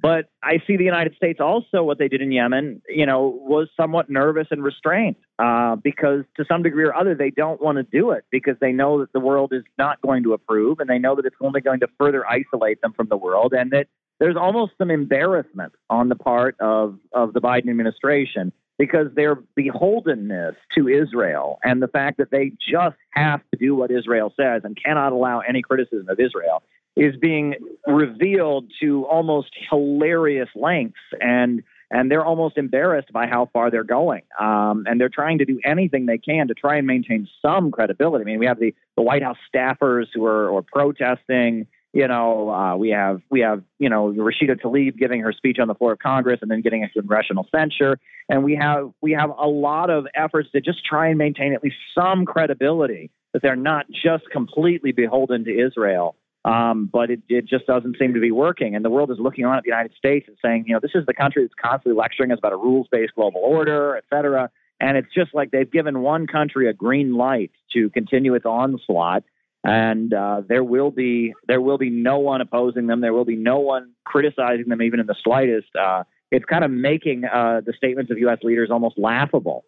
But 0.00 0.26
I 0.44 0.62
see 0.64 0.76
the 0.76 0.84
United 0.84 1.16
States 1.16 1.40
also 1.40 1.82
what 1.82 1.98
they 1.98 2.06
did 2.06 2.22
in 2.22 2.30
Yemen, 2.30 2.82
you 2.88 3.04
know, 3.04 3.36
was 3.42 3.68
somewhat 3.76 4.08
nervous 4.08 4.46
and 4.52 4.62
restrained 4.62 5.16
uh, 5.40 5.74
because 5.74 6.24
to 6.36 6.44
some 6.48 6.62
degree 6.62 6.84
or 6.84 6.94
other 6.94 7.16
they 7.16 7.30
don't 7.30 7.60
want 7.60 7.78
to 7.78 7.82
do 7.82 8.12
it 8.12 8.24
because 8.30 8.54
they 8.60 8.70
know 8.70 9.00
that 9.00 9.12
the 9.12 9.18
world 9.18 9.52
is 9.52 9.64
not 9.76 10.00
going 10.02 10.22
to 10.22 10.34
approve 10.34 10.78
and 10.78 10.88
they 10.88 11.00
know 11.00 11.16
that 11.16 11.24
it's 11.24 11.34
only 11.40 11.60
going 11.60 11.80
to 11.80 11.88
further 11.98 12.24
isolate 12.28 12.80
them 12.80 12.92
from 12.92 13.08
the 13.08 13.16
world 13.16 13.52
and 13.52 13.72
that 13.72 13.88
there's 14.18 14.36
almost 14.36 14.72
some 14.78 14.90
embarrassment 14.90 15.72
on 15.88 16.08
the 16.08 16.16
part 16.16 16.56
of, 16.60 16.98
of 17.12 17.32
the 17.32 17.40
Biden 17.40 17.70
administration 17.70 18.52
because 18.78 19.08
their 19.14 19.36
beholdenness 19.58 20.54
to 20.76 20.88
Israel 20.88 21.58
and 21.64 21.82
the 21.82 21.88
fact 21.88 22.18
that 22.18 22.30
they 22.30 22.52
just 22.70 22.96
have 23.10 23.40
to 23.52 23.58
do 23.58 23.74
what 23.74 23.90
Israel 23.90 24.32
says 24.36 24.62
and 24.64 24.76
cannot 24.82 25.12
allow 25.12 25.40
any 25.40 25.62
criticism 25.62 26.08
of 26.08 26.18
Israel 26.20 26.62
is 26.96 27.16
being 27.16 27.54
revealed 27.86 28.66
to 28.80 29.04
almost 29.06 29.50
hilarious 29.70 30.48
lengths 30.54 30.98
and 31.20 31.62
and 31.90 32.10
they're 32.10 32.24
almost 32.24 32.58
embarrassed 32.58 33.10
by 33.14 33.26
how 33.26 33.48
far 33.50 33.70
they're 33.70 33.82
going. 33.82 34.20
Um, 34.38 34.84
and 34.86 35.00
they're 35.00 35.08
trying 35.08 35.38
to 35.38 35.46
do 35.46 35.58
anything 35.64 36.04
they 36.04 36.18
can 36.18 36.48
to 36.48 36.54
try 36.54 36.76
and 36.76 36.86
maintain 36.86 37.26
some 37.40 37.70
credibility. 37.70 38.22
I 38.22 38.26
mean 38.26 38.38
we 38.38 38.46
have 38.46 38.60
the, 38.60 38.74
the 38.96 39.02
white 39.02 39.22
house 39.22 39.38
staffers 39.54 40.06
who 40.12 40.24
are 40.26 40.48
or 40.48 40.62
protesting 40.62 41.66
you 41.98 42.06
know, 42.06 42.48
uh, 42.50 42.76
we 42.76 42.90
have 42.90 43.22
we 43.28 43.40
have 43.40 43.64
you 43.80 43.88
know 43.88 44.12
Rashida 44.12 44.60
Tlaib 44.62 44.96
giving 44.96 45.20
her 45.22 45.32
speech 45.32 45.56
on 45.60 45.66
the 45.66 45.74
floor 45.74 45.94
of 45.94 45.98
Congress 45.98 46.38
and 46.42 46.48
then 46.48 46.60
getting 46.60 46.84
a 46.84 46.88
congressional 46.88 47.44
censure, 47.50 47.98
and 48.28 48.44
we 48.44 48.54
have 48.54 48.92
we 49.00 49.10
have 49.18 49.30
a 49.30 49.48
lot 49.48 49.90
of 49.90 50.06
efforts 50.14 50.48
to 50.52 50.60
just 50.60 50.84
try 50.84 51.08
and 51.08 51.18
maintain 51.18 51.52
at 51.54 51.64
least 51.64 51.74
some 51.92 52.24
credibility 52.24 53.10
that 53.32 53.42
they're 53.42 53.56
not 53.56 53.86
just 53.90 54.30
completely 54.30 54.92
beholden 54.92 55.44
to 55.44 55.50
Israel. 55.50 56.14
Um, 56.44 56.88
but 56.90 57.10
it, 57.10 57.20
it 57.28 57.46
just 57.46 57.66
doesn't 57.66 57.96
seem 57.98 58.14
to 58.14 58.20
be 58.20 58.30
working, 58.30 58.76
and 58.76 58.84
the 58.84 58.90
world 58.90 59.10
is 59.10 59.18
looking 59.18 59.44
on 59.44 59.56
at 59.56 59.64
the 59.64 59.70
United 59.70 59.92
States 59.98 60.28
and 60.28 60.36
saying, 60.40 60.66
you 60.68 60.74
know, 60.74 60.80
this 60.80 60.92
is 60.94 61.04
the 61.04 61.14
country 61.14 61.42
that's 61.42 61.54
constantly 61.60 61.98
lecturing 61.98 62.30
us 62.30 62.38
about 62.38 62.52
a 62.52 62.56
rules-based 62.56 63.16
global 63.16 63.40
order, 63.40 63.96
et 63.96 64.04
cetera. 64.08 64.50
And 64.78 64.96
it's 64.96 65.12
just 65.12 65.34
like 65.34 65.50
they've 65.50 65.70
given 65.70 66.00
one 66.00 66.28
country 66.28 66.68
a 66.68 66.72
green 66.72 67.16
light 67.16 67.50
to 67.72 67.90
continue 67.90 68.34
its 68.34 68.46
onslaught 68.46 69.24
and 69.64 70.12
uh, 70.14 70.42
there 70.46 70.64
will 70.64 70.90
be 70.90 71.34
there 71.46 71.60
will 71.60 71.78
be 71.78 71.90
no 71.90 72.18
one 72.18 72.40
opposing 72.40 72.86
them. 72.86 73.00
There 73.00 73.12
will 73.12 73.24
be 73.24 73.36
no 73.36 73.58
one 73.58 73.92
criticizing 74.04 74.68
them, 74.68 74.82
even 74.82 75.00
in 75.00 75.06
the 75.06 75.16
slightest. 75.22 75.68
Uh, 75.74 76.04
it's 76.30 76.44
kind 76.44 76.64
of 76.64 76.70
making 76.70 77.24
uh, 77.24 77.62
the 77.64 77.72
statements 77.72 78.10
of 78.10 78.18
U.S. 78.18 78.38
leaders 78.42 78.70
almost 78.70 78.98
laughable. 78.98 79.64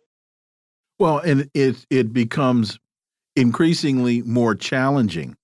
Well, 0.98 1.18
and 1.18 1.50
it 1.54 1.86
it 1.90 2.12
becomes 2.12 2.78
increasingly 3.36 4.22
more 4.22 4.54
challenging 4.54 5.36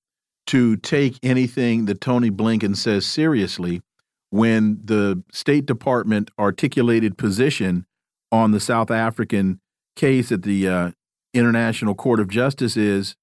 to 0.47 0.77
take 0.77 1.19
anything 1.23 1.87
that 1.87 2.01
Tony 2.01 2.31
Blinken 2.31 2.77
says 2.77 3.05
seriously 3.05 3.83
when 4.31 4.81
the 4.85 5.23
State 5.33 5.67
Department 5.67 6.31
articulated 6.39 7.17
position 7.17 7.87
on 8.31 8.53
the 8.53 8.61
South 8.61 8.91
African 8.91 9.61
case 9.97 10.31
at 10.31 10.43
the 10.43 10.69
uh, 10.69 10.91
International 11.33 11.95
Court 11.95 12.21
of 12.21 12.29
Justice 12.29 12.77
is 12.77 13.17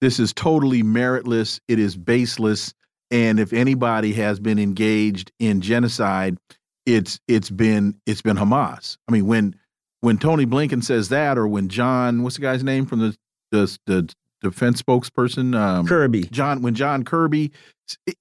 this 0.00 0.18
is 0.18 0.32
totally 0.32 0.82
meritless. 0.82 1.60
It 1.68 1.78
is 1.78 1.96
baseless. 1.96 2.74
And 3.10 3.40
if 3.40 3.52
anybody 3.52 4.12
has 4.14 4.38
been 4.40 4.58
engaged 4.58 5.32
in 5.38 5.60
genocide, 5.60 6.38
it's 6.86 7.20
it's 7.28 7.50
been 7.50 8.00
it's 8.06 8.22
been 8.22 8.36
Hamas. 8.36 8.96
I 9.08 9.12
mean, 9.12 9.26
when 9.26 9.56
when 10.00 10.18
Tony 10.18 10.46
Blinken 10.46 10.82
says 10.82 11.08
that, 11.10 11.36
or 11.36 11.46
when 11.46 11.68
John, 11.68 12.22
what's 12.22 12.36
the 12.36 12.42
guy's 12.42 12.64
name 12.64 12.86
from 12.86 13.00
the 13.00 13.16
the, 13.50 13.78
the 13.86 14.14
defense 14.40 14.80
spokesperson, 14.80 15.58
um, 15.58 15.86
Kirby, 15.86 16.24
John, 16.24 16.62
when 16.62 16.74
John 16.74 17.04
Kirby, 17.04 17.52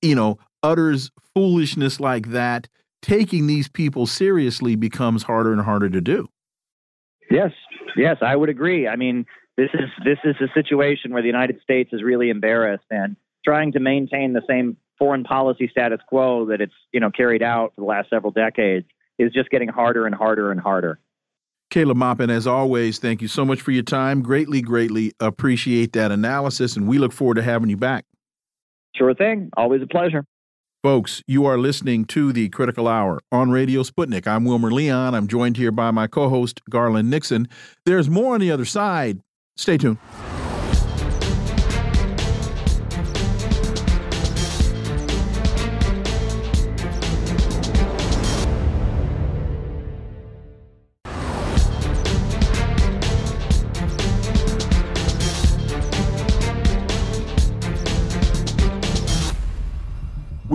you 0.02 0.16
know, 0.16 0.40
utters 0.64 1.12
foolishness 1.34 2.00
like 2.00 2.32
that, 2.32 2.68
taking 3.02 3.48
these 3.48 3.70
people 3.70 4.08
seriously 4.08 4.76
becomes 4.76 5.24
harder 5.24 5.54
and 5.54 5.62
harder 5.62 5.90
to 5.90 6.02
do. 6.02 6.28
Yes, 7.32 7.52
yes, 7.96 8.18
I 8.22 8.36
would 8.36 8.50
agree. 8.50 8.88
I 8.88 8.96
mean, 8.96 9.26
this 9.60 9.70
is 9.74 9.90
this 10.06 10.18
is 10.24 10.36
a 10.40 10.48
situation 10.54 11.12
where 11.12 11.22
the 11.22 11.28
United 11.28 11.62
States 11.62 11.92
is 11.92 12.02
really 12.02 12.30
embarrassed 12.30 12.86
and 12.90 13.18
trying 13.44 13.74
to 13.74 13.80
maintain 13.80 14.32
the 14.32 14.42
same 14.48 14.78
foreign 14.98 15.24
policy 15.24 15.68
status 15.70 16.00
quo 16.08 16.46
that 16.46 16.62
it's 16.62 16.74
you 16.94 17.00
know 17.00 17.12
carried 17.12 17.44
out 17.44 17.74
for 17.76 17.82
the 17.82 17.88
last 17.88 18.10
several 18.10 18.32
decades 18.32 18.88
is 19.18 19.34
just 19.34 19.50
getting 19.50 19.68
harder 19.68 20.06
and 20.06 20.16
harder 20.16 20.52
and 20.52 20.62
harder. 20.62 20.98
Caleb 21.70 21.98
Maupin, 21.98 22.30
as 22.30 22.48
always, 22.48 22.98
thank 23.00 23.22
you 23.22 23.28
so 23.28 23.46
much 23.46 23.62
for 23.62 23.72
your 23.72 23.84
time. 23.84 24.24
Greatly, 24.24 24.62
greatly 24.62 25.12
appreciate 25.20 25.94
that 25.94 26.12
analysis, 26.12 26.76
and 26.76 26.88
we 26.88 26.98
look 26.98 27.12
forward 27.12 27.36
to 27.36 27.44
having 27.44 27.70
you 27.70 27.78
back. 27.78 28.06
Sure 28.96 29.14
thing. 29.14 29.50
Always 29.56 29.82
a 29.84 29.88
pleasure. 29.88 30.26
Folks, 30.82 31.22
you 31.28 31.46
are 31.46 31.58
listening 31.58 32.06
to 32.06 32.32
the 32.32 32.48
Critical 32.50 32.88
Hour 32.88 33.20
on 33.32 33.52
Radio 33.52 33.84
Sputnik. 33.84 34.26
I'm 34.26 34.46
Wilmer 34.46 34.72
Leon. 34.72 35.14
I'm 35.14 35.28
joined 35.28 35.58
here 35.58 35.74
by 35.74 35.92
my 35.92 36.08
co 36.08 36.30
host, 36.30 36.62
Garland 36.70 37.10
Nixon. 37.10 37.50
There's 37.86 38.10
more 38.10 38.34
on 38.34 38.40
the 38.40 38.50
other 38.50 38.66
side. 38.66 39.20
Stay 39.60 39.78
tuned. 39.78 39.98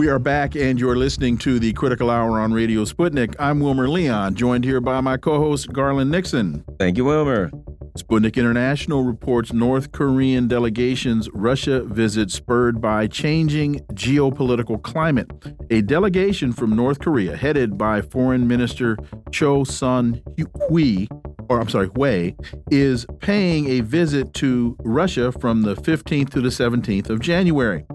We 0.05 0.11
are 0.11 0.19
back, 0.19 0.55
and 0.55 0.79
you're 0.79 0.95
listening 0.95 1.35
to 1.39 1.57
the 1.57 1.73
Critical 1.73 2.11
Hour 2.11 2.39
on 2.39 2.53
Radio 2.53 2.85
Sputnik. 2.85 3.33
I'm 3.39 3.59
Wilmer 3.59 3.89
Leon, 3.89 4.35
joined 4.35 4.63
here 4.63 4.79
by 4.79 5.01
my 5.01 5.17
co 5.17 5.39
host, 5.39 5.73
Garland 5.73 6.11
Nixon. 6.11 6.63
Thank 6.77 6.97
you, 6.97 7.05
Wilmer. 7.05 7.49
Sputnik 7.97 8.35
International 8.35 9.01
reports 9.01 9.51
North 9.51 9.93
Korean 9.93 10.47
delegation's 10.47 11.27
Russia 11.33 11.81
visit 11.85 12.29
spurred 12.29 12.79
by 12.79 13.07
changing 13.07 13.79
geopolitical 13.93 14.79
climate. 14.83 15.31
A 15.71 15.81
delegation 15.81 16.53
from 16.53 16.75
North 16.75 16.99
Korea, 16.99 17.35
headed 17.35 17.75
by 17.75 18.03
Foreign 18.03 18.47
Minister 18.47 18.99
Cho 19.31 19.63
Sun 19.63 20.21
Hui, 20.69 21.07
or 21.49 21.59
I'm 21.59 21.69
sorry, 21.69 21.89
Hui, 21.95 22.33
is 22.69 23.07
paying 23.21 23.69
a 23.69 23.79
visit 23.81 24.35
to 24.35 24.77
Russia 24.81 25.31
from 25.31 25.63
the 25.63 25.75
15th 25.75 26.29
to 26.29 26.41
the 26.41 26.49
17th 26.49 27.09
of 27.09 27.21
January. 27.21 27.85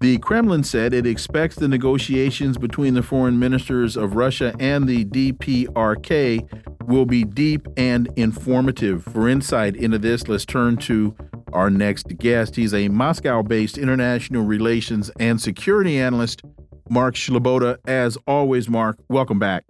The 0.00 0.16
Kremlin 0.16 0.64
said 0.64 0.94
it 0.94 1.06
expects 1.06 1.56
the 1.56 1.68
negotiations 1.68 2.56
between 2.56 2.94
the 2.94 3.02
foreign 3.02 3.38
ministers 3.38 3.98
of 3.98 4.16
Russia 4.16 4.54
and 4.58 4.88
the 4.88 5.04
DPRK 5.04 6.88
will 6.88 7.04
be 7.04 7.24
deep 7.24 7.68
and 7.76 8.08
informative. 8.16 9.04
For 9.04 9.28
insight 9.28 9.76
into 9.76 9.98
this, 9.98 10.26
let's 10.26 10.46
turn 10.46 10.78
to 10.78 11.14
our 11.52 11.68
next 11.68 12.16
guest. 12.16 12.56
He's 12.56 12.72
a 12.72 12.88
Moscow 12.88 13.42
based 13.42 13.76
international 13.76 14.44
relations 14.44 15.10
and 15.20 15.38
security 15.38 15.98
analyst, 15.98 16.40
Mark 16.88 17.14
Sleboda. 17.14 17.76
As 17.86 18.16
always, 18.26 18.70
Mark, 18.70 18.98
welcome 19.10 19.38
back. 19.38 19.64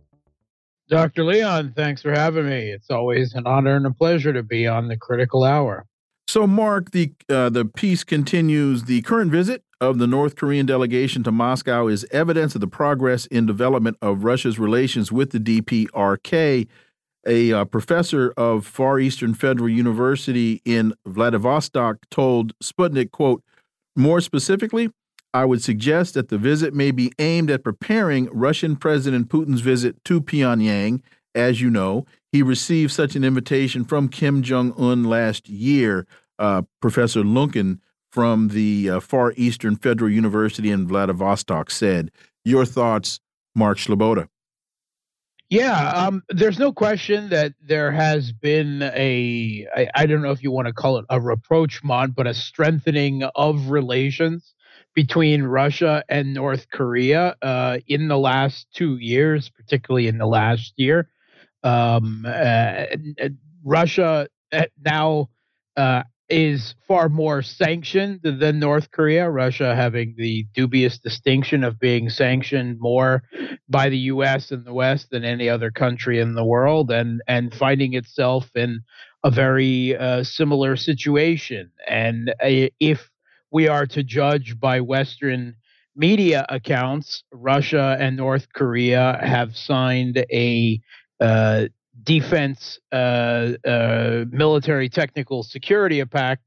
Dr. 0.88 1.24
Leon, 1.24 1.72
thanks 1.74 2.02
for 2.02 2.12
having 2.12 2.48
me. 2.48 2.70
It's 2.70 2.90
always 2.90 3.34
an 3.34 3.48
honor 3.48 3.74
and 3.74 3.86
a 3.86 3.90
pleasure 3.90 4.32
to 4.32 4.44
be 4.44 4.68
on 4.68 4.86
the 4.86 4.96
critical 4.96 5.42
hour. 5.42 5.86
So, 6.28 6.46
Mark, 6.46 6.92
the 6.92 7.12
uh, 7.28 7.48
the 7.48 7.64
piece 7.64 8.04
continues. 8.04 8.84
The 8.84 9.02
current 9.02 9.32
visit 9.32 9.64
of 9.80 9.98
the 9.98 10.06
North 10.06 10.36
Korean 10.36 10.66
delegation 10.66 11.22
to 11.22 11.32
Moscow 11.32 11.86
is 11.86 12.06
evidence 12.10 12.54
of 12.54 12.60
the 12.60 12.66
progress 12.66 13.26
in 13.26 13.46
development 13.46 13.96
of 14.02 14.24
Russia's 14.24 14.58
relations 14.58 15.10
with 15.10 15.30
the 15.30 15.38
DPRK. 15.38 16.66
A 17.26 17.52
uh, 17.52 17.64
professor 17.66 18.32
of 18.36 18.66
Far 18.66 18.98
Eastern 18.98 19.34
Federal 19.34 19.68
University 19.68 20.62
in 20.64 20.94
Vladivostok 21.06 21.98
told 22.10 22.58
Sputnik, 22.60 23.10
"quote 23.10 23.42
More 23.96 24.20
specifically, 24.20 24.90
I 25.32 25.44
would 25.44 25.62
suggest 25.62 26.14
that 26.14 26.28
the 26.28 26.38
visit 26.38 26.74
may 26.74 26.90
be 26.90 27.12
aimed 27.18 27.50
at 27.50 27.64
preparing 27.64 28.28
Russian 28.32 28.76
President 28.76 29.28
Putin's 29.28 29.60
visit 29.60 30.02
to 30.04 30.20
Pyongyang. 30.20 31.02
As 31.34 31.60
you 31.60 31.70
know, 31.70 32.06
he 32.32 32.42
received 32.42 32.92
such 32.92 33.14
an 33.14 33.22
invitation 33.22 33.84
from 33.84 34.08
Kim 34.08 34.42
Jong 34.42 34.72
Un 34.78 35.04
last 35.04 35.48
year." 35.48 36.06
uh, 36.40 36.62
Professor 36.80 37.22
Lunkin 37.22 37.78
from 38.10 38.48
the 38.48 38.90
uh, 38.90 39.00
Far 39.00 39.32
Eastern 39.36 39.76
Federal 39.76 40.10
University 40.10 40.70
in 40.70 40.86
Vladivostok 40.86 41.70
said. 41.70 42.10
Your 42.44 42.64
thoughts, 42.64 43.20
Mark 43.54 43.78
Sleboda? 43.78 44.28
Yeah, 45.50 45.90
um, 45.90 46.22
there's 46.28 46.60
no 46.60 46.72
question 46.72 47.28
that 47.30 47.54
there 47.60 47.90
has 47.90 48.30
been 48.30 48.82
a, 48.82 49.66
I, 49.74 49.88
I 49.96 50.06
don't 50.06 50.22
know 50.22 50.30
if 50.30 50.44
you 50.44 50.52
want 50.52 50.68
to 50.68 50.72
call 50.72 50.98
it 50.98 51.04
a 51.10 51.20
rapprochement, 51.20 52.14
but 52.14 52.28
a 52.28 52.34
strengthening 52.34 53.24
of 53.34 53.68
relations 53.68 54.54
between 54.94 55.42
Russia 55.42 56.04
and 56.08 56.34
North 56.34 56.70
Korea 56.70 57.34
uh, 57.42 57.78
in 57.88 58.06
the 58.06 58.18
last 58.18 58.68
two 58.72 58.96
years, 58.98 59.50
particularly 59.50 60.06
in 60.06 60.18
the 60.18 60.26
last 60.26 60.72
year. 60.76 61.08
Um, 61.64 62.24
uh, 62.26 62.84
Russia 63.64 64.28
uh, 64.52 64.64
now 64.84 65.30
uh, 65.76 66.04
is 66.30 66.74
far 66.86 67.08
more 67.08 67.42
sanctioned 67.42 68.20
than 68.22 68.58
North 68.58 68.90
Korea, 68.90 69.28
Russia 69.28 69.74
having 69.74 70.14
the 70.16 70.46
dubious 70.54 70.98
distinction 70.98 71.64
of 71.64 71.78
being 71.78 72.08
sanctioned 72.08 72.78
more 72.80 73.22
by 73.68 73.88
the 73.88 73.98
US 73.98 74.50
and 74.50 74.64
the 74.64 74.72
West 74.72 75.10
than 75.10 75.24
any 75.24 75.48
other 75.48 75.70
country 75.70 76.20
in 76.20 76.34
the 76.34 76.44
world 76.44 76.90
and 76.90 77.20
and 77.26 77.54
finding 77.54 77.94
itself 77.94 78.50
in 78.54 78.80
a 79.24 79.30
very 79.30 79.96
uh, 79.96 80.24
similar 80.24 80.76
situation. 80.76 81.70
And 81.86 82.30
uh, 82.30 82.68
if 82.78 83.10
we 83.50 83.68
are 83.68 83.86
to 83.86 84.02
judge 84.02 84.58
by 84.58 84.80
western 84.80 85.56
media 85.96 86.46
accounts 86.48 87.24
Russia 87.32 87.96
and 88.00 88.16
North 88.16 88.52
Korea 88.54 89.18
have 89.22 89.56
signed 89.56 90.24
a 90.32 90.80
uh, 91.20 91.66
defense 92.02 92.78
uh, 92.92 93.52
uh, 93.64 94.24
military 94.30 94.88
technical 94.88 95.42
security 95.42 96.04
pact 96.04 96.42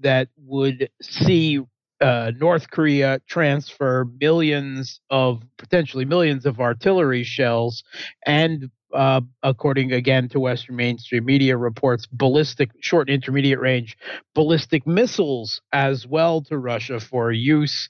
that 0.00 0.28
would 0.36 0.90
see 1.02 1.60
uh, 2.00 2.30
North 2.36 2.70
Korea 2.70 3.20
transfer 3.28 4.06
millions 4.20 5.00
of 5.10 5.42
potentially 5.56 6.04
millions 6.04 6.46
of 6.46 6.60
artillery 6.60 7.24
shells 7.24 7.82
and 8.24 8.70
uh, 8.94 9.20
according 9.42 9.92
again 9.92 10.28
to 10.30 10.40
Western 10.40 10.76
mainstream 10.76 11.24
media 11.24 11.56
reports, 11.56 12.06
ballistic 12.06 12.70
short 12.80 13.08
and 13.08 13.16
intermediate 13.16 13.60
range 13.60 13.98
ballistic 14.34 14.86
missiles 14.86 15.60
as 15.72 16.06
well 16.06 16.40
to 16.42 16.56
Russia 16.56 17.00
for 17.00 17.30
use 17.30 17.88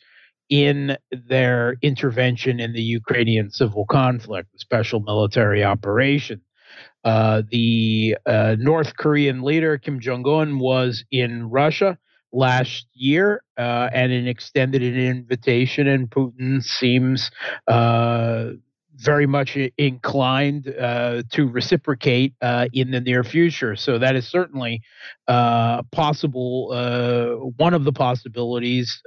in 0.49 0.97
their 1.13 1.77
intervention 1.83 2.59
in 2.59 2.73
the 2.73 2.83
Ukrainian 2.83 3.51
civil 3.51 3.85
conflict, 3.87 4.49
special 4.59 5.01
military 5.01 5.63
operation. 5.63 6.41
Uh, 7.05 7.43
the 7.51 8.17
uh, 8.27 8.57
North 8.59 8.97
Korean 8.97 9.43
leader 9.43 9.79
Kim 9.79 10.01
Jong 10.01 10.27
Un 10.27 10.59
was 10.59 11.05
in 11.11 11.49
Russia 11.49 11.97
last 12.33 12.87
year 12.93 13.43
uh, 13.57 13.89
and 13.93 14.13
an 14.13 14.27
extended 14.27 14.83
an 14.83 14.99
invitation, 14.99 15.87
and 15.87 16.11
Putin 16.11 16.63
seems 16.63 17.31
uh, 17.67 18.51
very 18.97 19.27
much 19.27 19.57
inclined 19.79 20.69
uh, 20.69 21.23
to 21.33 21.47
reciprocate 21.47 22.35
in 22.73 22.91
the 22.91 23.01
near 23.01 23.23
future. 23.23 23.77
So 23.77 23.99
that 23.99 24.17
is 24.17 24.27
certainly 24.27 24.83
possible. 25.27 26.69
one 27.57 27.75
of 27.75 27.85
the 27.85 27.93
possibilities 27.93 29.01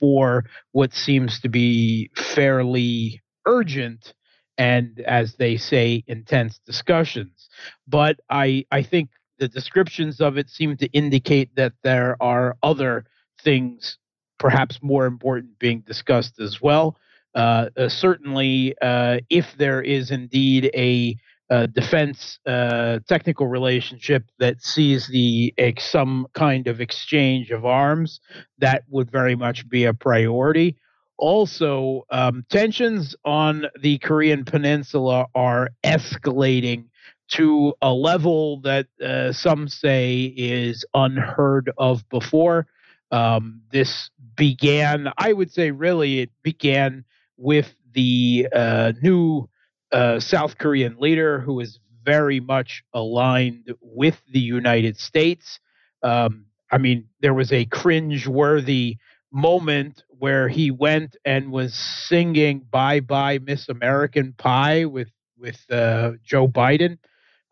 for 0.00 0.44
what 0.72 0.92
seems 0.92 1.40
to 1.40 1.48
be 1.48 2.10
fairly 2.16 3.22
urgent 3.46 4.12
and, 4.58 5.00
as 5.00 5.34
they 5.34 5.56
say, 5.56 6.04
intense 6.06 6.58
discussions. 6.66 7.48
But 7.86 8.20
I, 8.30 8.64
I 8.70 8.82
think 8.82 9.10
the 9.38 9.48
descriptions 9.48 10.20
of 10.20 10.38
it 10.38 10.48
seem 10.48 10.76
to 10.78 10.86
indicate 10.88 11.54
that 11.56 11.74
there 11.82 12.16
are 12.20 12.56
other 12.62 13.04
things, 13.42 13.98
perhaps 14.38 14.78
more 14.82 15.06
important, 15.06 15.58
being 15.58 15.80
discussed 15.80 16.40
as 16.40 16.60
well. 16.62 16.96
Uh, 17.34 17.68
uh, 17.76 17.88
certainly, 17.88 18.74
uh, 18.80 19.18
if 19.28 19.54
there 19.58 19.82
is 19.82 20.10
indeed 20.10 20.70
a 20.74 21.16
defense 21.72 22.38
uh, 22.46 22.98
technical 23.06 23.46
relationship 23.46 24.24
that 24.38 24.60
sees 24.62 25.06
the 25.08 25.54
some 25.78 26.26
kind 26.32 26.66
of 26.66 26.80
exchange 26.80 27.50
of 27.50 27.64
arms, 27.64 28.20
that 28.58 28.82
would 28.88 29.10
very 29.10 29.36
much 29.36 29.68
be 29.68 29.84
a 29.84 29.94
priority. 29.94 30.76
Also, 31.18 32.04
um, 32.10 32.44
tensions 32.50 33.16
on 33.24 33.66
the 33.80 33.98
Korean 33.98 34.44
Peninsula 34.44 35.26
are 35.34 35.70
escalating 35.82 36.84
to 37.28 37.74
a 37.82 37.92
level 37.92 38.60
that 38.60 38.86
uh, 39.02 39.32
some 39.32 39.68
say 39.68 40.32
is 40.36 40.84
unheard 40.94 41.70
of 41.78 42.08
before. 42.08 42.66
Um, 43.10 43.62
this 43.72 44.10
began, 44.36 45.08
I 45.16 45.32
would 45.32 45.50
say, 45.50 45.70
really, 45.70 46.20
it 46.20 46.30
began 46.42 47.04
with 47.36 47.74
the 47.94 48.48
uh, 48.52 48.92
new 49.02 49.48
uh, 49.92 50.20
South 50.20 50.58
Korean 50.58 50.96
leader 50.98 51.40
who 51.40 51.60
is 51.60 51.80
very 52.04 52.40
much 52.40 52.84
aligned 52.92 53.74
with 53.80 54.20
the 54.30 54.40
United 54.40 54.98
States. 54.98 55.58
Um, 56.02 56.46
I 56.70 56.78
mean, 56.78 57.08
there 57.20 57.34
was 57.34 57.52
a 57.52 57.64
cringe-worthy 57.64 58.98
moment 59.32 60.04
where 60.08 60.48
he 60.48 60.70
went 60.70 61.16
and 61.24 61.50
was 61.52 61.74
singing 61.74 62.66
"Bye 62.70 63.00
Bye 63.00 63.38
Miss 63.38 63.68
American 63.68 64.34
Pie" 64.36 64.84
with 64.84 65.08
with 65.38 65.64
uh, 65.70 66.12
Joe 66.24 66.48
Biden. 66.48 66.98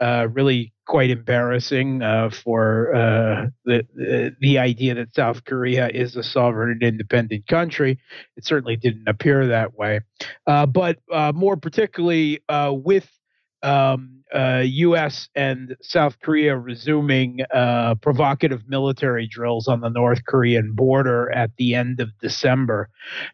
Uh, 0.00 0.26
really 0.32 0.72
quite 0.86 1.08
embarrassing 1.08 2.02
uh, 2.02 2.28
for 2.28 2.94
uh, 2.94 3.46
the, 3.64 4.34
the, 4.40 4.58
idea 4.58 4.92
that 4.92 5.14
South 5.14 5.44
Korea 5.44 5.88
is 5.88 6.16
a 6.16 6.22
sovereign 6.22 6.72
and 6.72 6.82
independent 6.82 7.46
country. 7.46 8.00
It 8.36 8.44
certainly 8.44 8.74
didn't 8.76 9.06
appear 9.06 9.46
that 9.46 9.74
way, 9.78 10.00
uh, 10.48 10.66
but 10.66 10.98
uh, 11.12 11.32
more 11.34 11.56
particularly 11.56 12.40
with 12.70 13.08
um, 13.64 14.22
U.S. 14.34 15.28
and 15.34 15.76
South 15.80 16.20
Korea 16.20 16.56
resuming 16.56 17.40
provocative 18.00 18.62
military 18.68 19.26
drills 19.26 19.68
on 19.68 19.80
the 19.80 19.88
North 19.88 20.24
Korean 20.26 20.72
border 20.72 21.30
at 21.30 21.50
the 21.56 21.74
end 21.74 22.00
of 22.00 22.10
December, 22.20 22.88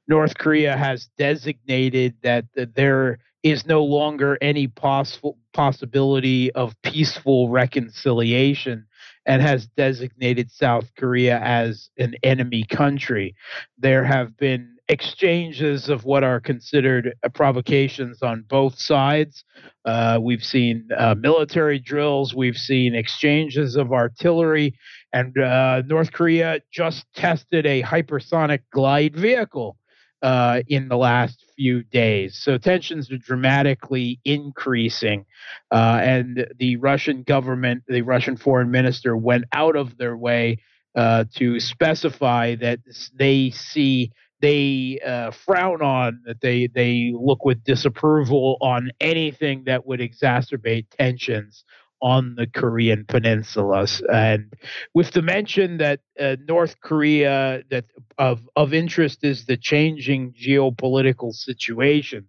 North 0.08 0.36
Korea 0.38 0.76
has 0.76 1.08
designated 1.16 2.14
that 2.22 2.44
there 2.54 3.18
is 3.42 3.66
no 3.66 3.82
longer 3.82 4.36
any 4.40 4.66
possible 4.66 5.38
possibility 5.52 6.52
of 6.52 6.74
peaceful 6.82 7.48
reconciliation 7.48 8.86
and 9.26 9.42
has 9.42 9.66
designated 9.66 10.50
South 10.50 10.90
Korea 10.96 11.38
as 11.40 11.90
an 11.98 12.14
enemy 12.22 12.64
country. 12.64 13.34
There 13.78 14.04
have 14.04 14.36
been 14.36 14.76
exchanges 14.90 15.88
of 15.88 16.04
what 16.04 16.24
are 16.24 16.40
considered 16.40 17.14
provocations 17.32 18.22
on 18.22 18.44
both 18.48 18.76
sides. 18.76 19.44
Uh, 19.84 20.18
we've 20.20 20.42
seen 20.42 20.88
uh, 20.98 21.14
military 21.14 21.78
drills, 21.78 22.34
we've 22.34 22.56
seen 22.56 22.94
exchanges 22.96 23.76
of 23.76 23.92
artillery, 23.92 24.76
and 25.12 25.38
uh, 25.38 25.82
North 25.86 26.12
Korea 26.12 26.60
just 26.72 27.06
tested 27.14 27.66
a 27.66 27.82
hypersonic 27.82 28.62
glide 28.72 29.14
vehicle 29.14 29.76
uh, 30.22 30.62
in 30.66 30.88
the 30.88 30.96
last 30.96 31.44
few 31.56 31.84
days. 31.84 32.36
So 32.42 32.58
tensions 32.58 33.10
are 33.12 33.18
dramatically 33.18 34.20
increasing. 34.24 35.24
Uh, 35.70 36.00
and 36.02 36.48
the 36.58 36.76
Russian 36.76 37.22
government, 37.22 37.84
the 37.86 38.02
Russian 38.02 38.36
foreign 38.36 38.72
minister, 38.72 39.16
went 39.16 39.44
out 39.52 39.76
of 39.76 39.96
their 39.98 40.16
way 40.16 40.58
uh, 40.96 41.24
to 41.36 41.60
specify 41.60 42.56
that 42.56 42.80
they 43.14 43.50
see. 43.50 44.10
They 44.40 44.98
uh, 45.04 45.32
frown 45.32 45.82
on 45.82 46.20
that. 46.24 46.40
They 46.40 46.66
they 46.66 47.12
look 47.14 47.44
with 47.44 47.62
disapproval 47.64 48.56
on 48.60 48.90
anything 49.00 49.64
that 49.64 49.86
would 49.86 50.00
exacerbate 50.00 50.86
tensions 50.90 51.64
on 52.02 52.34
the 52.36 52.46
Korean 52.46 53.04
Peninsula. 53.06 53.86
And 54.10 54.52
with 54.94 55.12
the 55.12 55.22
mention 55.22 55.78
that 55.78 56.00
uh, 56.18 56.36
North 56.48 56.80
Korea 56.80 57.62
that 57.70 57.84
of 58.18 58.40
of 58.56 58.72
interest 58.72 59.24
is 59.24 59.44
the 59.44 59.56
changing 59.56 60.32
geopolitical 60.32 61.32
situation. 61.34 62.26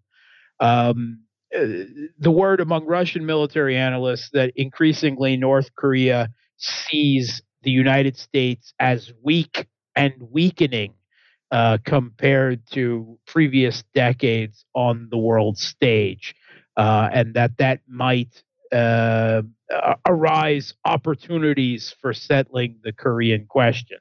Um, 0.59 1.21
uh, 1.55 1.65
the 2.17 2.31
word 2.31 2.61
among 2.61 2.85
Russian 2.85 3.25
military 3.25 3.75
analysts 3.75 4.29
that 4.33 4.53
increasingly 4.55 5.35
North 5.35 5.73
Korea 5.75 6.29
sees 6.57 7.41
the 7.63 7.71
United 7.71 8.17
States 8.17 8.73
as 8.79 9.11
weak 9.21 9.67
and 9.95 10.13
weakening 10.31 10.93
uh, 11.51 11.77
compared 11.83 12.65
to 12.71 13.19
previous 13.27 13.83
decades 13.93 14.65
on 14.73 15.07
the 15.11 15.17
world 15.17 15.57
stage, 15.57 16.35
uh, 16.77 17.09
and 17.13 17.33
that 17.33 17.57
that 17.57 17.81
might 17.87 18.43
uh, 18.71 19.41
arise 20.07 20.73
opportunities 20.85 21.93
for 22.01 22.13
settling 22.13 22.79
the 22.83 22.93
Korean 22.93 23.45
question. 23.47 23.97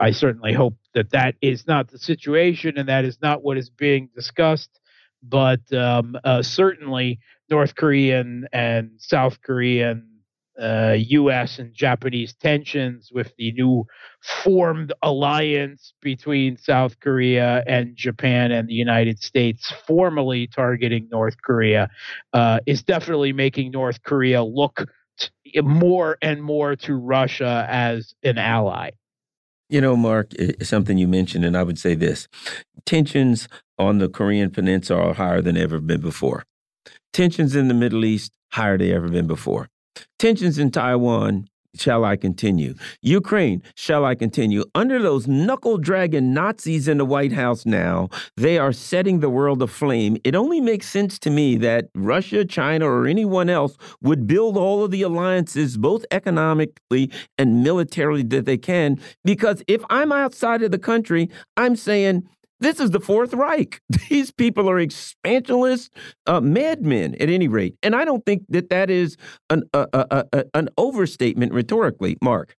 I 0.00 0.10
certainly 0.10 0.52
hope 0.52 0.76
that 0.94 1.10
that 1.10 1.36
is 1.40 1.66
not 1.66 1.88
the 1.88 1.98
situation 1.98 2.78
and 2.78 2.88
that 2.88 3.04
is 3.04 3.18
not 3.22 3.42
what 3.42 3.58
is 3.58 3.70
being 3.70 4.08
discussed. 4.14 4.80
But 5.22 5.72
um, 5.72 6.16
uh, 6.24 6.42
certainly, 6.42 7.18
North 7.50 7.74
Korean 7.74 8.46
and 8.52 8.92
South 8.98 9.40
Korean 9.42 10.07
uh, 10.60 10.96
U.S. 10.98 11.58
and 11.58 11.72
Japanese 11.72 12.34
tensions 12.34 13.10
with 13.12 13.32
the 13.38 13.52
new 13.52 13.84
formed 14.20 14.92
alliance 15.02 15.92
between 16.02 16.56
South 16.56 16.98
Korea 17.00 17.62
and 17.66 17.96
Japan 17.96 18.50
and 18.50 18.68
the 18.68 18.74
United 18.74 19.22
States, 19.22 19.72
formally 19.86 20.46
targeting 20.46 21.08
North 21.10 21.36
Korea, 21.42 21.88
uh, 22.32 22.60
is 22.66 22.82
definitely 22.82 23.32
making 23.32 23.70
North 23.70 24.02
Korea 24.02 24.42
look 24.42 24.86
t- 25.18 25.60
more 25.60 26.18
and 26.22 26.42
more 26.42 26.76
to 26.76 26.94
Russia 26.94 27.66
as 27.68 28.14
an 28.22 28.38
ally. 28.38 28.90
You 29.68 29.82
know, 29.82 29.96
Mark, 29.96 30.32
something 30.62 30.96
you 30.96 31.06
mentioned, 31.06 31.44
and 31.44 31.56
I 31.56 31.62
would 31.62 31.78
say 31.78 31.94
this 31.94 32.26
tensions 32.86 33.48
on 33.78 33.98
the 33.98 34.08
Korean 34.08 34.50
Peninsula 34.50 35.10
are 35.10 35.14
higher 35.14 35.42
than 35.42 35.56
ever 35.56 35.78
been 35.78 36.00
before. 36.00 36.44
Tensions 37.12 37.54
in 37.54 37.68
the 37.68 37.74
Middle 37.74 38.04
East, 38.04 38.32
higher 38.52 38.78
than 38.78 38.90
ever 38.90 39.08
been 39.08 39.26
before. 39.26 39.68
Tensions 40.18 40.58
in 40.58 40.70
Taiwan, 40.70 41.48
shall 41.76 42.04
I 42.04 42.16
continue? 42.16 42.74
Ukraine, 43.02 43.62
shall 43.74 44.04
I 44.04 44.14
continue? 44.14 44.64
Under 44.74 45.00
those 45.00 45.28
knuckle 45.28 45.78
dragging 45.78 46.32
Nazis 46.34 46.88
in 46.88 46.98
the 46.98 47.04
White 47.04 47.32
House 47.32 47.66
now, 47.66 48.08
they 48.36 48.58
are 48.58 48.72
setting 48.72 49.20
the 49.20 49.30
world 49.30 49.62
aflame. 49.62 50.16
It 50.24 50.34
only 50.34 50.60
makes 50.60 50.88
sense 50.88 51.18
to 51.20 51.30
me 51.30 51.56
that 51.58 51.88
Russia, 51.94 52.44
China, 52.44 52.86
or 52.86 53.06
anyone 53.06 53.48
else 53.48 53.76
would 54.02 54.26
build 54.26 54.56
all 54.56 54.84
of 54.84 54.90
the 54.90 55.02
alliances, 55.02 55.76
both 55.76 56.04
economically 56.10 57.10
and 57.36 57.62
militarily, 57.62 58.22
that 58.24 58.46
they 58.46 58.58
can. 58.58 58.98
Because 59.24 59.62
if 59.68 59.82
I'm 59.90 60.12
outside 60.12 60.62
of 60.62 60.70
the 60.70 60.78
country, 60.78 61.30
I'm 61.56 61.76
saying, 61.76 62.28
this 62.60 62.80
is 62.80 62.90
the 62.90 63.00
Fourth 63.00 63.32
Reich. 63.34 63.80
These 64.08 64.30
people 64.30 64.68
are 64.68 64.78
expansionist 64.78 65.92
uh, 66.26 66.40
madmen, 66.40 67.14
at 67.20 67.28
any 67.28 67.48
rate, 67.48 67.76
and 67.82 67.94
I 67.94 68.04
don't 68.04 68.24
think 68.24 68.44
that 68.48 68.70
that 68.70 68.90
is 68.90 69.16
an 69.50 69.64
uh, 69.72 69.86
uh, 69.92 70.24
uh 70.32 70.42
an 70.54 70.68
overstatement 70.76 71.52
rhetorically, 71.52 72.16
Mark. 72.22 72.56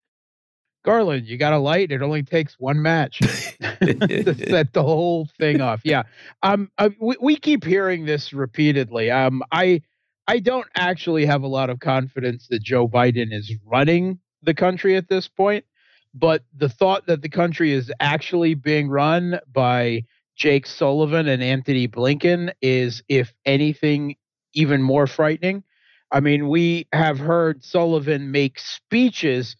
Garland, 0.85 1.27
you 1.27 1.37
got 1.37 1.53
a 1.53 1.57
light. 1.57 1.91
It 1.91 2.01
only 2.01 2.23
takes 2.23 2.55
one 2.57 2.81
match 2.81 3.19
to 3.81 4.35
set 4.49 4.73
the 4.73 4.83
whole 4.83 5.27
thing 5.37 5.61
off. 5.61 5.81
Yeah, 5.83 6.03
um, 6.41 6.71
uh, 6.77 6.89
we, 6.99 7.15
we 7.21 7.35
keep 7.35 7.63
hearing 7.63 8.05
this 8.05 8.31
repeatedly. 8.33 9.11
Um, 9.11 9.43
I 9.51 9.81
I 10.27 10.39
don't 10.39 10.67
actually 10.75 11.25
have 11.25 11.43
a 11.43 11.47
lot 11.47 11.69
of 11.69 11.79
confidence 11.79 12.47
that 12.49 12.63
Joe 12.63 12.87
Biden 12.87 13.33
is 13.33 13.51
running 13.65 14.19
the 14.43 14.53
country 14.53 14.95
at 14.95 15.09
this 15.09 15.27
point. 15.27 15.65
But 16.13 16.43
the 16.55 16.69
thought 16.69 17.05
that 17.07 17.21
the 17.21 17.29
country 17.29 17.71
is 17.71 17.91
actually 17.99 18.55
being 18.55 18.89
run 18.89 19.39
by 19.51 20.05
Jake 20.35 20.65
Sullivan 20.65 21.27
and 21.27 21.43
Antony 21.43 21.87
Blinken 21.87 22.51
is, 22.61 23.03
if 23.07 23.33
anything, 23.45 24.15
even 24.53 24.81
more 24.81 25.05
frightening. 25.05 25.63
I 26.11 26.21
mean, 26.21 26.47
we 26.49 26.87
have 26.91 27.19
heard 27.19 27.63
Sullivan 27.63 28.31
make 28.31 28.57
speeches 28.57 29.55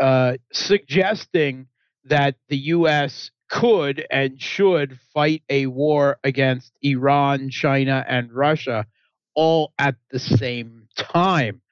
uh, 0.00 0.36
suggesting 0.52 1.68
that 2.04 2.34
the 2.48 2.58
U.S. 2.58 3.30
could 3.48 4.06
and 4.10 4.40
should 4.40 4.98
fight 5.14 5.42
a 5.48 5.66
war 5.66 6.18
against 6.24 6.72
Iran, 6.82 7.48
China, 7.48 8.04
and 8.06 8.30
Russia 8.32 8.86
all 9.34 9.72
at 9.78 9.96
the 10.10 10.18
same 10.18 10.88
time 10.96 11.62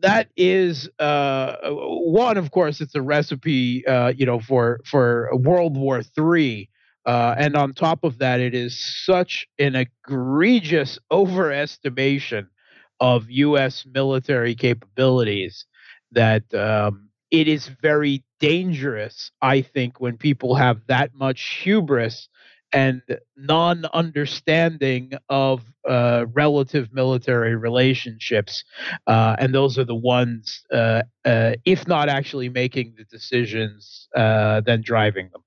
that 0.00 0.28
is 0.36 0.88
uh, 0.98 1.56
one. 1.70 2.36
Of 2.36 2.50
course, 2.50 2.80
it's 2.80 2.94
a 2.94 3.02
recipe, 3.02 3.86
uh, 3.86 4.08
you 4.16 4.26
know, 4.26 4.38
for 4.40 4.80
for 4.84 5.30
World 5.36 5.76
War 5.76 6.02
Three. 6.02 6.68
Uh, 7.06 7.34
and 7.38 7.56
on 7.56 7.72
top 7.72 8.04
of 8.04 8.18
that, 8.18 8.38
it 8.40 8.54
is 8.54 8.78
such 9.06 9.46
an 9.58 9.74
egregious 9.74 10.98
overestimation 11.10 12.46
of 13.00 13.30
U.S. 13.30 13.86
military 13.92 14.54
capabilities 14.54 15.64
that 16.12 16.52
um, 16.54 17.08
it 17.30 17.48
is 17.48 17.68
very 17.80 18.24
dangerous, 18.40 19.30
I 19.40 19.62
think, 19.62 20.00
when 20.00 20.16
people 20.18 20.54
have 20.56 20.80
that 20.88 21.14
much 21.14 21.60
hubris 21.62 22.28
and 22.72 23.02
non 23.36 23.84
understanding 23.92 25.12
of 25.28 25.62
uh, 25.88 26.26
relative 26.32 26.92
military 26.92 27.56
relationships. 27.56 28.64
Uh, 29.06 29.36
and 29.38 29.54
those 29.54 29.78
are 29.78 29.84
the 29.84 29.94
ones, 29.94 30.64
uh, 30.72 31.02
uh 31.24 31.52
if 31.64 31.86
not 31.86 32.08
actually 32.08 32.48
making 32.48 32.94
the 32.96 33.04
decisions, 33.04 34.08
uh, 34.14 34.60
then 34.60 34.82
driving 34.82 35.30
them. 35.32 35.42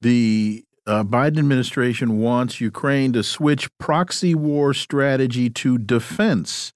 The 0.00 0.64
uh, 0.86 1.04
Biden 1.04 1.38
administration 1.38 2.20
wants 2.20 2.60
Ukraine 2.60 3.12
to 3.12 3.22
switch 3.22 3.68
proxy 3.78 4.34
war 4.34 4.74
strategy 4.74 5.48
to 5.50 5.78
defense. 5.78 6.72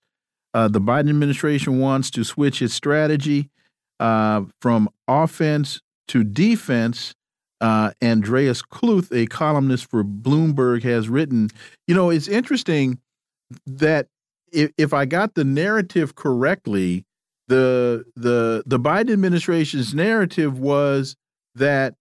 the 0.53 0.81
Biden 0.81 1.11
administration 1.11 1.81
wants 1.81 2.11
to 2.11 2.25
switch 2.25 2.63
its 2.63 2.75
strategy 2.75 3.51
from 3.99 4.89
offense 5.09 5.81
to 6.09 6.23
defense 6.23 7.15
uh, 7.65 7.93
Andreas 8.03 8.61
Kluth, 8.61 9.11
a 9.11 9.25
columnist 9.25 9.91
for 9.91 10.05
Bloomberg, 10.05 10.83
has 10.83 11.09
written. 11.09 11.49
You 11.89 11.95
know, 11.95 12.11
it's 12.11 12.29
interesting 12.29 12.99
that 13.67 14.09
if, 14.53 14.71
if 14.77 14.93
I 14.93 15.07
got 15.07 15.35
the 15.35 15.45
narrative 15.45 16.15
correctly, 16.15 17.07
the 17.49 18.05
the 18.17 18.65
the 18.67 18.79
Biden 18.79 19.15
administration's 19.15 19.95
narrative 19.95 20.59
was 20.59 21.17
that 21.55 21.95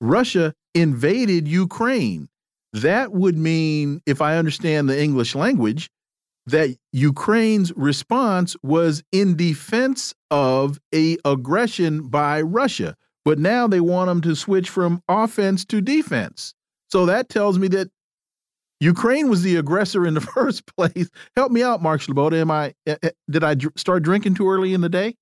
Russia 0.00 0.54
invaded 0.74 1.46
Ukraine. 1.46 2.28
That 2.72 3.12
would 3.12 3.38
mean, 3.38 4.02
if 4.06 4.20
I 4.20 4.38
understand 4.38 4.88
the 4.88 5.00
English 5.00 5.36
language, 5.36 5.88
that 6.46 6.76
Ukraine's 6.92 7.72
response 7.76 8.56
was 8.64 9.04
in 9.12 9.36
defense 9.36 10.14
of 10.32 10.80
a 10.92 11.16
aggression 11.24 12.08
by 12.08 12.42
Russia. 12.42 12.96
But 13.28 13.38
now 13.38 13.66
they 13.66 13.80
want 13.80 14.08
them 14.08 14.22
to 14.22 14.34
switch 14.34 14.70
from 14.70 15.02
offense 15.06 15.66
to 15.66 15.82
defense. 15.82 16.54
So 16.88 17.04
that 17.04 17.28
tells 17.28 17.58
me 17.58 17.68
that 17.68 17.90
Ukraine 18.80 19.28
was 19.28 19.42
the 19.42 19.56
aggressor 19.56 20.06
in 20.06 20.14
the 20.14 20.20
first 20.34 20.64
place. 20.64 21.10
Help 21.36 21.52
me 21.52 21.62
out, 21.62 21.82
Mark 21.82 22.00
Sleboda. 22.00 22.40
Am 22.40 22.50
I 22.50 22.72
eh, 22.86 22.96
eh, 23.02 23.10
did 23.28 23.44
I 23.44 23.54
start 23.76 24.02
drinking 24.02 24.36
too 24.36 24.48
early 24.48 24.72
in 24.72 24.80
the 24.80 24.88
day? 24.88 25.14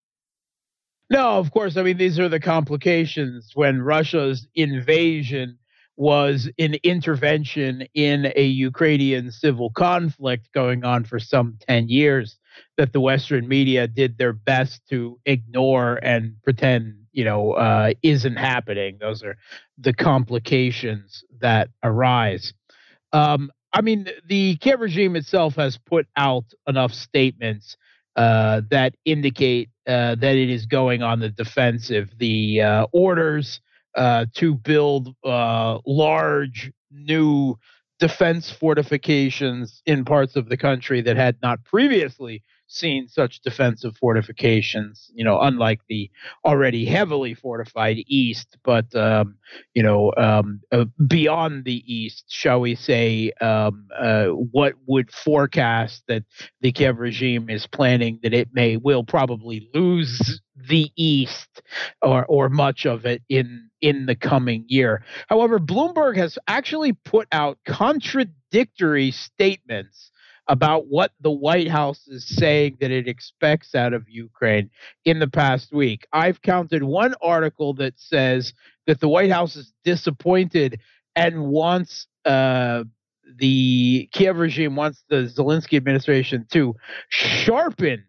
No, 1.11 1.31
of 1.31 1.51
course. 1.51 1.77
I 1.77 1.83
mean, 1.83 1.97
these 1.97 2.21
are 2.21 2.29
the 2.29 2.39
complications 2.39 3.51
when 3.55 3.83
Russia's 3.83 4.47
invasion 4.55 5.59
was 5.97 6.49
an 6.61 6.75
intervention 6.85 7.89
in 7.95 8.33
a 8.37 8.45
Ukrainian 8.45 9.33
civil 9.33 9.71
conflict 9.71 10.53
going 10.53 10.85
on 10.85 11.03
for 11.03 11.19
some 11.19 11.59
10 11.67 11.89
years 11.89 12.39
that 12.77 12.93
the 12.93 13.01
Western 13.01 13.49
media 13.49 13.89
did 13.89 14.19
their 14.19 14.33
best 14.33 14.83
to 14.91 15.19
ignore 15.27 15.99
and 16.03 16.37
pretend, 16.45 16.95
you 17.17 17.25
know, 17.25 17.53
uh, 17.53 17.93
isn't 18.03 18.37
happening. 18.37 18.99
Those 19.01 19.23
are 19.23 19.39
the 19.79 19.95
complications 19.95 21.25
that 21.41 21.71
arise. 21.83 22.53
Um, 23.13 23.51
I 23.73 23.81
mean, 23.81 24.07
the 24.29 24.57
Kiev 24.59 24.81
regime 24.81 25.17
itself 25.17 25.57
has 25.57 25.79
put 25.79 26.07
out 26.17 26.45
enough 26.69 26.93
statements 26.93 27.79
uh, 28.17 28.61
that 28.71 28.95
indicate 29.07 29.71
uh, 29.87 30.15
that 30.17 30.37
it 30.37 30.51
is 30.51 30.67
going 30.67 31.03
on 31.03 31.21
the 31.21 31.31
defensive. 31.31 32.11
The 32.19 32.61
uh, 32.61 32.87
orders 32.93 33.61
uh, 33.95 34.27
to 34.35 34.55
build 34.55 35.15
uh, 35.25 35.79
large 35.87 36.71
new 36.91 37.59
defense 37.99 38.51
fortifications 38.51 39.81
in 39.87 40.05
parts 40.05 40.37
of 40.37 40.51
the 40.51 40.57
country 40.59 41.01
that 41.01 41.17
had 41.17 41.37
not 41.43 41.65
previously 41.65 42.43
seen 42.67 43.09
such 43.09 43.41
defensive 43.41 43.97
fortifications, 43.97 45.11
you 45.15 45.25
know, 45.25 45.41
unlike 45.41 45.81
the 45.89 46.11
already 46.45 46.85
heavily 46.85 47.35
fortified 47.35 47.99
East, 48.07 48.57
but, 48.65 48.95
um, 48.95 49.37
you 49.75 49.83
know, 49.83 50.13
um, 50.17 50.61
uh, 50.73 50.85
beyond 51.07 51.65
the 51.65 51.83
East, 51.93 52.25
shall 52.29 52.61
we 52.61 52.75
say, 52.75 53.31
um, 53.41 53.89
uh, 53.97 54.27
what 54.27 54.75
would 54.87 55.11
forecast 55.13 56.03
that 56.09 56.25
the 56.61 56.73
Kiev 56.73 56.99
regime 56.99 57.49
is 57.49 57.67
planning 57.67 58.19
that 58.23 58.35
it 58.35 58.49
may, 58.53 58.77
will 58.77 59.05
probably 59.05 59.69
lose 59.75 60.41
the 60.69 60.91
East 60.97 61.63
or, 62.03 62.25
or 62.27 62.49
much 62.49 62.87
of 62.87 63.07
it 63.07 63.23
in, 63.29 63.69
in 63.81 64.07
the 64.07 64.17
coming 64.17 64.65
year. 64.69 65.05
However, 65.29 65.59
Bloomberg 65.59 66.17
has 66.17 66.39
actually 66.49 66.93
put 66.93 67.29
out 67.31 67.59
contradictory 67.65 69.11
statements 69.11 70.11
about 70.49 70.87
what 70.87 71.13
the 71.21 71.31
White 71.31 71.69
House 71.69 72.07
is 72.07 72.27
saying 72.27 72.79
that 72.81 72.91
it 72.91 73.09
expects 73.09 73.75
out 73.75 73.93
of 73.93 74.09
Ukraine 74.09 74.71
in 75.05 75.19
the 75.19 75.29
past 75.29 75.73
week. 75.73 76.07
I've 76.13 76.43
counted 76.43 76.83
one 76.83 77.15
article 77.21 77.75
that 77.75 77.95
says 77.97 78.53
that 78.87 79.01
the 79.01 79.09
White 79.09 79.31
House 79.31 79.57
is 79.57 79.73
disappointed 79.85 80.81
and 81.17 81.47
wants 81.47 82.07
uh, 82.25 82.85
the 83.39 84.09
Kiev 84.13 84.37
regime 84.37 84.77
wants 84.77 85.03
the 85.09 85.31
Zelensky 85.37 85.77
administration 85.77 86.47
to 86.53 86.77
sharpen 87.09 88.05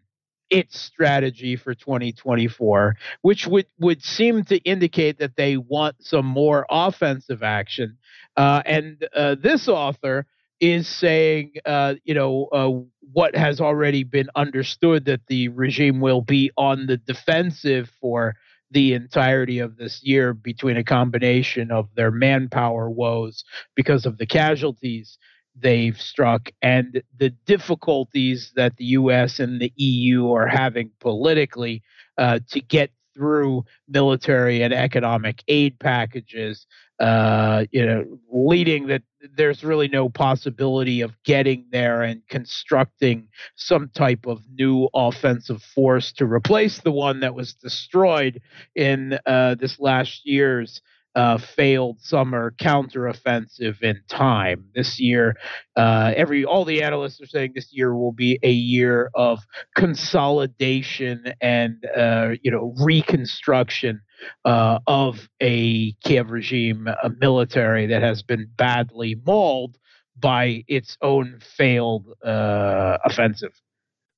its 0.50 0.80
strategy 0.80 1.56
for 1.56 1.74
2024, 1.74 2.96
which 3.22 3.46
would, 3.46 3.66
would 3.78 4.02
seem 4.02 4.44
to 4.44 4.56
indicate 4.58 5.18
that 5.18 5.36
they 5.36 5.56
want 5.56 5.96
some 6.00 6.24
more 6.24 6.64
offensive 6.70 7.42
action. 7.42 7.98
Uh, 8.36 8.62
and 8.64 9.06
uh, 9.14 9.34
this 9.40 9.68
author 9.68 10.26
is 10.60 10.88
saying, 10.88 11.52
uh, 11.64 11.94
you 12.04 12.14
know, 12.14 12.46
uh, 12.52 12.70
what 13.12 13.36
has 13.36 13.60
already 13.60 14.04
been 14.04 14.28
understood 14.36 15.04
that 15.06 15.20
the 15.28 15.48
regime 15.48 16.00
will 16.00 16.20
be 16.20 16.50
on 16.56 16.86
the 16.86 16.96
defensive 16.96 17.90
for 18.00 18.34
the 18.70 18.92
entirety 18.92 19.58
of 19.60 19.76
this 19.76 20.02
year 20.02 20.34
between 20.34 20.76
a 20.76 20.84
combination 20.84 21.70
of 21.70 21.88
their 21.94 22.10
manpower 22.10 22.90
woes 22.90 23.44
because 23.74 24.04
of 24.04 24.18
the 24.18 24.26
casualties 24.26 25.16
they've 25.60 26.00
struck 26.00 26.50
and 26.62 27.02
the 27.18 27.30
difficulties 27.46 28.52
that 28.54 28.76
the 28.76 28.84
US 28.84 29.40
and 29.40 29.60
the 29.60 29.72
EU 29.76 30.32
are 30.32 30.46
having 30.46 30.90
politically 31.00 31.82
uh, 32.18 32.40
to 32.50 32.60
get 32.60 32.90
through 33.18 33.64
military 33.88 34.62
and 34.62 34.72
economic 34.72 35.42
aid 35.48 35.78
packages, 35.80 36.66
uh, 37.00 37.64
you 37.72 37.84
know, 37.84 38.04
leading 38.32 38.86
that 38.86 39.02
there's 39.36 39.64
really 39.64 39.88
no 39.88 40.08
possibility 40.08 41.00
of 41.00 41.12
getting 41.24 41.66
there 41.72 42.02
and 42.02 42.22
constructing 42.28 43.26
some 43.56 43.90
type 43.92 44.26
of 44.26 44.40
new 44.54 44.88
offensive 44.94 45.62
force 45.62 46.12
to 46.12 46.24
replace 46.24 46.78
the 46.78 46.92
one 46.92 47.18
that 47.20 47.34
was 47.34 47.54
destroyed 47.54 48.40
in 48.76 49.18
uh, 49.26 49.56
this 49.56 49.80
last 49.80 50.24
year's 50.24 50.80
uh, 51.18 51.36
failed 51.36 52.00
summer 52.00 52.54
counteroffensive 52.60 53.82
in 53.82 54.00
time. 54.08 54.64
This 54.76 55.00
year, 55.00 55.34
uh, 55.76 56.12
every 56.16 56.44
all 56.44 56.64
the 56.64 56.80
analysts 56.80 57.20
are 57.20 57.26
saying 57.26 57.54
this 57.56 57.72
year 57.72 57.92
will 57.92 58.12
be 58.12 58.38
a 58.44 58.52
year 58.52 59.10
of 59.16 59.40
consolidation 59.74 61.32
and 61.40 61.84
uh, 61.96 62.34
you 62.42 62.52
know 62.52 62.72
reconstruction 62.78 64.00
uh, 64.44 64.78
of 64.86 65.28
a 65.42 65.90
Kiev 66.04 66.30
regime, 66.30 66.86
a 66.86 67.10
military 67.18 67.86
that 67.86 68.02
has 68.02 68.22
been 68.22 68.48
badly 68.56 69.16
mauled 69.26 69.76
by 70.16 70.62
its 70.68 70.96
own 71.02 71.40
failed 71.56 72.06
uh, 72.24 72.98
offensive. 73.04 73.60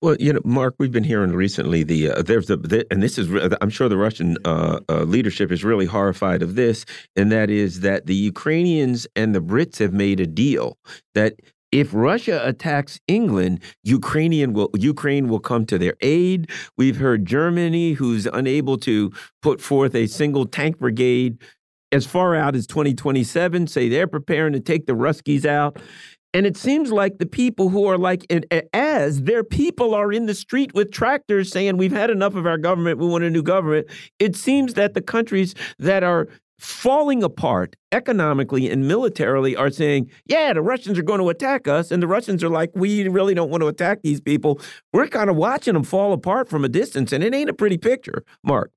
Well, 0.02 0.16
you 0.18 0.32
know, 0.32 0.40
Mark, 0.44 0.76
we've 0.78 0.92
been 0.92 1.04
hearing 1.04 1.32
recently 1.32 1.82
the 1.82 2.10
uh, 2.10 2.22
there's 2.22 2.46
the, 2.46 2.56
the, 2.56 2.86
and 2.90 3.02
this 3.02 3.18
is 3.18 3.28
I'm 3.60 3.68
sure 3.68 3.88
the 3.88 3.98
Russian 3.98 4.38
uh, 4.46 4.80
uh, 4.88 5.02
leadership 5.02 5.52
is 5.52 5.62
really 5.62 5.84
horrified 5.84 6.42
of 6.42 6.54
this, 6.54 6.86
and 7.16 7.30
that 7.32 7.50
is 7.50 7.80
that 7.80 8.06
the 8.06 8.14
Ukrainians 8.14 9.06
and 9.14 9.34
the 9.34 9.42
Brits 9.42 9.78
have 9.78 9.92
made 9.92 10.18
a 10.18 10.26
deal 10.26 10.78
that 11.14 11.34
if 11.70 11.92
Russia 11.92 12.40
attacks 12.44 12.98
England, 13.08 13.60
Ukrainian 13.84 14.54
will 14.54 14.70
Ukraine 14.74 15.28
will 15.28 15.38
come 15.38 15.66
to 15.66 15.76
their 15.76 15.94
aid. 16.00 16.50
We've 16.78 16.96
heard 16.96 17.26
Germany, 17.26 17.92
who's 17.92 18.26
unable 18.26 18.78
to 18.78 19.12
put 19.42 19.60
forth 19.60 19.94
a 19.94 20.06
single 20.06 20.46
tank 20.46 20.78
brigade 20.78 21.38
as 21.92 22.06
far 22.06 22.34
out 22.34 22.54
as 22.54 22.66
2027, 22.66 23.66
say 23.66 23.88
they're 23.88 24.06
preparing 24.06 24.52
to 24.52 24.60
take 24.60 24.86
the 24.86 24.92
Ruskies 24.92 25.44
out. 25.44 25.76
And 26.32 26.46
it 26.46 26.56
seems 26.56 26.92
like 26.92 27.18
the 27.18 27.26
people 27.26 27.70
who 27.70 27.86
are 27.86 27.98
like, 27.98 28.24
as 28.72 29.22
their 29.22 29.42
people 29.42 29.94
are 29.94 30.12
in 30.12 30.26
the 30.26 30.34
street 30.34 30.72
with 30.74 30.92
tractors 30.92 31.50
saying, 31.50 31.76
We've 31.76 31.92
had 31.92 32.10
enough 32.10 32.34
of 32.36 32.46
our 32.46 32.58
government, 32.58 32.98
we 32.98 33.06
want 33.06 33.24
a 33.24 33.30
new 33.30 33.42
government. 33.42 33.88
It 34.18 34.36
seems 34.36 34.74
that 34.74 34.94
the 34.94 35.02
countries 35.02 35.54
that 35.78 36.04
are 36.04 36.28
falling 36.60 37.22
apart 37.22 37.74
economically 37.90 38.70
and 38.70 38.86
militarily 38.86 39.56
are 39.56 39.70
saying, 39.70 40.10
Yeah, 40.26 40.52
the 40.52 40.62
Russians 40.62 40.98
are 40.98 41.02
going 41.02 41.20
to 41.20 41.30
attack 41.30 41.66
us. 41.66 41.90
And 41.90 42.02
the 42.02 42.06
Russians 42.06 42.44
are 42.44 42.48
like, 42.48 42.70
We 42.74 43.08
really 43.08 43.34
don't 43.34 43.50
want 43.50 43.62
to 43.62 43.68
attack 43.68 44.02
these 44.02 44.20
people. 44.20 44.60
We're 44.92 45.08
kind 45.08 45.30
of 45.30 45.36
watching 45.36 45.74
them 45.74 45.84
fall 45.84 46.12
apart 46.12 46.48
from 46.48 46.64
a 46.64 46.68
distance. 46.68 47.12
And 47.12 47.24
it 47.24 47.34
ain't 47.34 47.50
a 47.50 47.54
pretty 47.54 47.78
picture, 47.78 48.24
Mark. 48.44 48.70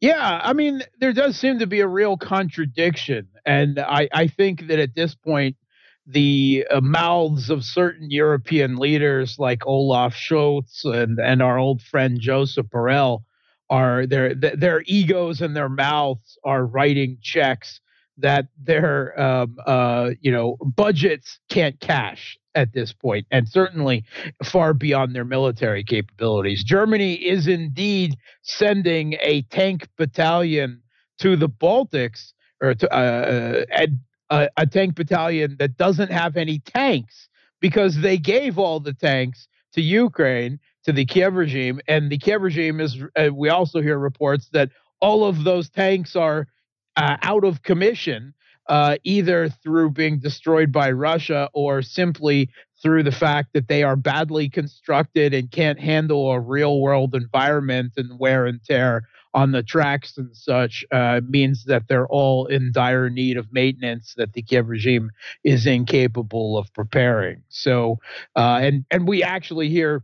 Yeah, 0.00 0.40
I 0.42 0.54
mean, 0.54 0.82
there 0.98 1.12
does 1.12 1.36
seem 1.36 1.58
to 1.58 1.66
be 1.66 1.80
a 1.80 1.86
real 1.86 2.16
contradiction. 2.16 3.28
And 3.44 3.78
I, 3.78 4.08
I 4.12 4.26
think 4.28 4.66
that 4.68 4.78
at 4.78 4.94
this 4.94 5.14
point, 5.14 5.56
the 6.06 6.66
uh, 6.70 6.80
mouths 6.80 7.50
of 7.50 7.64
certain 7.64 8.10
European 8.10 8.76
leaders 8.76 9.38
like 9.38 9.66
Olaf 9.66 10.14
Scholz 10.14 10.84
and, 10.84 11.18
and 11.18 11.42
our 11.42 11.58
old 11.58 11.82
friend 11.82 12.18
Joseph 12.20 12.66
Borrell 12.66 13.22
are 13.68 14.04
their 14.04 14.34
their 14.34 14.82
egos 14.86 15.40
and 15.40 15.54
their 15.54 15.68
mouths 15.68 16.36
are 16.44 16.66
writing 16.66 17.18
checks 17.22 17.80
that 18.18 18.46
their 18.58 19.18
um, 19.20 19.56
uh, 19.66 20.10
you 20.20 20.32
know 20.32 20.56
budgets 20.62 21.38
can't 21.48 21.78
cash 21.80 22.36
at 22.56 22.72
this 22.72 22.92
point, 22.92 23.26
and 23.30 23.48
certainly 23.48 24.04
far 24.42 24.74
beyond 24.74 25.14
their 25.14 25.24
military 25.24 25.84
capabilities. 25.84 26.64
Germany 26.64 27.14
is 27.14 27.46
indeed 27.46 28.16
sending 28.42 29.14
a 29.20 29.42
tank 29.42 29.88
battalion 29.96 30.82
to 31.18 31.36
the 31.36 31.48
Baltics 31.48 32.32
or 32.60 32.74
to 32.74 32.92
uh, 32.92 33.64
uh 33.72 33.86
a, 34.30 34.48
a 34.56 34.66
tank 34.66 34.94
battalion 34.94 35.56
that 35.58 35.76
doesn't 35.76 36.10
have 36.10 36.36
any 36.36 36.60
tanks 36.60 37.28
because 37.60 38.00
they 38.00 38.16
gave 38.16 38.58
all 38.58 38.80
the 38.80 38.94
tanks 38.94 39.48
to 39.72 39.80
Ukraine 39.80 40.58
to 40.84 40.92
the 40.92 41.04
Kiev 41.04 41.34
regime, 41.34 41.80
and 41.88 42.10
the 42.10 42.18
Kiev 42.18 42.40
regime 42.40 42.80
is. 42.80 42.96
Uh, 43.16 43.28
we 43.32 43.48
also 43.48 43.82
hear 43.82 43.98
reports 43.98 44.48
that 44.52 44.70
all 45.00 45.24
of 45.24 45.44
those 45.44 45.68
tanks 45.68 46.16
are 46.16 46.46
uh, 46.96 47.16
out 47.22 47.44
of 47.44 47.62
commission, 47.62 48.34
uh, 48.68 48.96
either 49.04 49.48
through 49.48 49.90
being 49.90 50.18
destroyed 50.18 50.72
by 50.72 50.90
Russia 50.90 51.48
or 51.52 51.82
simply 51.82 52.48
through 52.82 53.02
the 53.02 53.12
fact 53.12 53.52
that 53.52 53.68
they 53.68 53.82
are 53.82 53.96
badly 53.96 54.48
constructed 54.48 55.34
and 55.34 55.50
can't 55.50 55.78
handle 55.78 56.30
a 56.30 56.40
real 56.40 56.80
world 56.80 57.14
environment 57.14 57.92
and 57.96 58.18
wear 58.18 58.46
and 58.46 58.62
tear 58.64 59.02
on 59.34 59.52
the 59.52 59.62
tracks 59.62 60.16
and 60.18 60.36
such 60.36 60.84
uh, 60.92 61.20
means 61.28 61.64
that 61.64 61.88
they're 61.88 62.08
all 62.08 62.46
in 62.46 62.72
dire 62.72 63.08
need 63.08 63.36
of 63.36 63.52
maintenance 63.52 64.14
that 64.16 64.32
the 64.32 64.42
Kiev 64.42 64.68
regime 64.68 65.10
is 65.44 65.66
incapable 65.66 66.58
of 66.58 66.72
preparing. 66.74 67.42
So, 67.48 67.98
uh, 68.36 68.58
and 68.62 68.84
and 68.90 69.06
we 69.06 69.22
actually 69.22 69.68
hear 69.68 70.02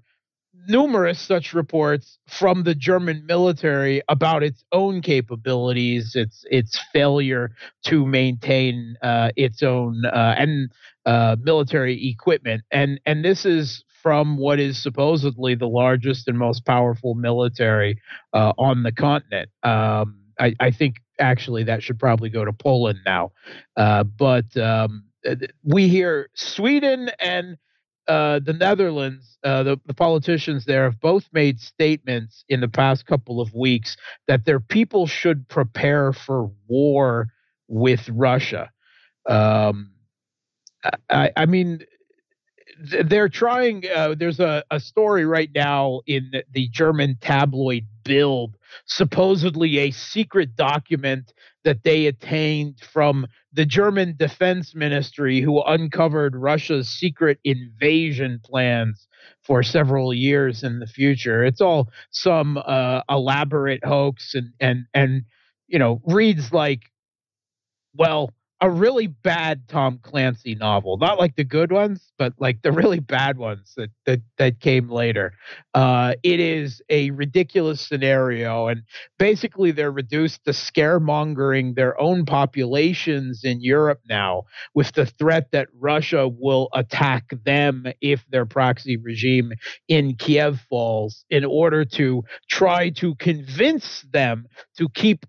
numerous 0.68 1.20
such 1.20 1.52
reports 1.52 2.18
from 2.26 2.62
the 2.64 2.74
German 2.74 3.24
military 3.26 4.02
about 4.08 4.42
its 4.42 4.64
own 4.72 5.00
capabilities, 5.02 6.14
its 6.14 6.44
its 6.50 6.78
failure 6.92 7.50
to 7.84 8.06
maintain 8.06 8.96
uh, 9.02 9.30
its 9.36 9.62
own 9.62 10.04
uh, 10.06 10.34
and 10.36 10.70
uh, 11.04 11.36
military 11.40 12.08
equipment, 12.08 12.62
and 12.70 13.00
and 13.06 13.24
this 13.24 13.44
is 13.44 13.84
from 14.02 14.36
what 14.36 14.60
is 14.60 14.80
supposedly 14.80 15.56
the 15.56 15.66
largest 15.66 16.28
and 16.28 16.38
most 16.38 16.64
powerful 16.64 17.14
military 17.14 18.00
uh, 18.32 18.52
on 18.56 18.84
the 18.84 18.92
continent. 18.92 19.50
Um, 19.64 20.20
I, 20.38 20.54
I, 20.60 20.70
think 20.70 20.98
actually 21.18 21.64
that 21.64 21.82
should 21.82 21.98
probably 21.98 22.28
go 22.28 22.44
to 22.44 22.52
Poland 22.52 23.00
now, 23.04 23.32
uh, 23.76 24.04
but 24.04 24.56
um, 24.56 25.06
we 25.64 25.88
hear 25.88 26.28
Sweden 26.34 27.10
and 27.18 27.56
uh, 28.08 28.40
the 28.40 28.52
Netherlands, 28.52 29.38
uh, 29.42 29.62
the, 29.62 29.80
the, 29.86 29.94
politicians 29.94 30.64
there 30.64 30.84
have 30.84 31.00
both 31.00 31.28
made 31.32 31.60
statements 31.60 32.44
in 32.48 32.60
the 32.60 32.68
past 32.68 33.06
couple 33.06 33.40
of 33.40 33.52
weeks 33.52 33.96
that 34.28 34.44
their 34.44 34.60
people 34.60 35.06
should 35.06 35.48
prepare 35.48 36.12
for 36.12 36.50
war 36.68 37.28
with 37.68 38.08
Russia. 38.08 38.70
Um, 39.28 39.90
I, 41.10 41.32
I, 41.36 41.46
mean, 41.46 41.84
they're 42.78 43.28
trying. 43.28 43.84
Uh, 43.94 44.14
there's 44.18 44.40
a, 44.40 44.64
a 44.70 44.80
story 44.80 45.24
right 45.24 45.50
now 45.54 46.00
in 46.06 46.30
the 46.52 46.68
German 46.68 47.16
tabloid 47.20 47.84
Bild, 48.04 48.56
supposedly 48.84 49.78
a 49.78 49.90
secret 49.90 50.56
document 50.56 51.32
that 51.64 51.82
they 51.82 52.06
attained 52.06 52.80
from 52.80 53.26
the 53.52 53.64
German 53.66 54.14
Defense 54.16 54.74
Ministry, 54.74 55.40
who 55.40 55.62
uncovered 55.62 56.36
Russia's 56.36 56.88
secret 56.88 57.38
invasion 57.44 58.40
plans 58.44 59.08
for 59.42 59.62
several 59.62 60.12
years 60.12 60.62
in 60.62 60.78
the 60.78 60.86
future. 60.86 61.44
It's 61.44 61.60
all 61.60 61.88
some 62.10 62.58
uh, 62.64 63.02
elaborate 63.08 63.84
hoax 63.84 64.34
and 64.34 64.52
and 64.60 64.86
and 64.94 65.22
you 65.66 65.78
know 65.78 66.00
reads 66.06 66.52
like, 66.52 66.82
well, 67.94 68.32
a 68.62 68.70
really 68.70 69.06
bad 69.06 69.68
Tom 69.68 69.98
Clancy 70.02 70.54
novel, 70.54 70.96
not 70.96 71.18
like 71.18 71.36
the 71.36 71.44
good 71.44 71.70
ones, 71.70 72.12
but 72.16 72.32
like 72.38 72.62
the 72.62 72.72
really 72.86 73.00
bad 73.00 73.36
ones 73.36 73.74
that 73.76 73.90
that 74.06 74.20
that 74.38 74.60
came 74.60 74.88
later. 74.88 75.32
Uh, 75.74 76.14
it 76.22 76.40
is 76.40 76.80
a 76.88 77.10
ridiculous 77.10 77.86
scenario, 77.86 78.68
and 78.68 78.82
basically 79.18 79.72
they're 79.72 79.90
reduced 79.90 80.44
to 80.44 80.52
scaremongering 80.52 81.74
their 81.74 82.00
own 82.00 82.24
populations 82.24 83.44
in 83.44 83.60
Europe 83.60 84.00
now 84.08 84.44
with 84.74 84.92
the 84.92 85.06
threat 85.06 85.50
that 85.52 85.68
Russia 85.78 86.26
will 86.26 86.68
attack 86.72 87.24
them 87.44 87.86
if 88.00 88.24
their 88.30 88.46
proxy 88.46 88.96
regime 88.96 89.52
in 89.88 90.14
Kiev 90.14 90.60
falls, 90.70 91.24
in 91.28 91.44
order 91.44 91.84
to 91.84 92.24
try 92.50 92.88
to 92.90 93.14
convince 93.16 94.02
them 94.12 94.46
to 94.78 94.88
keep, 94.88 95.26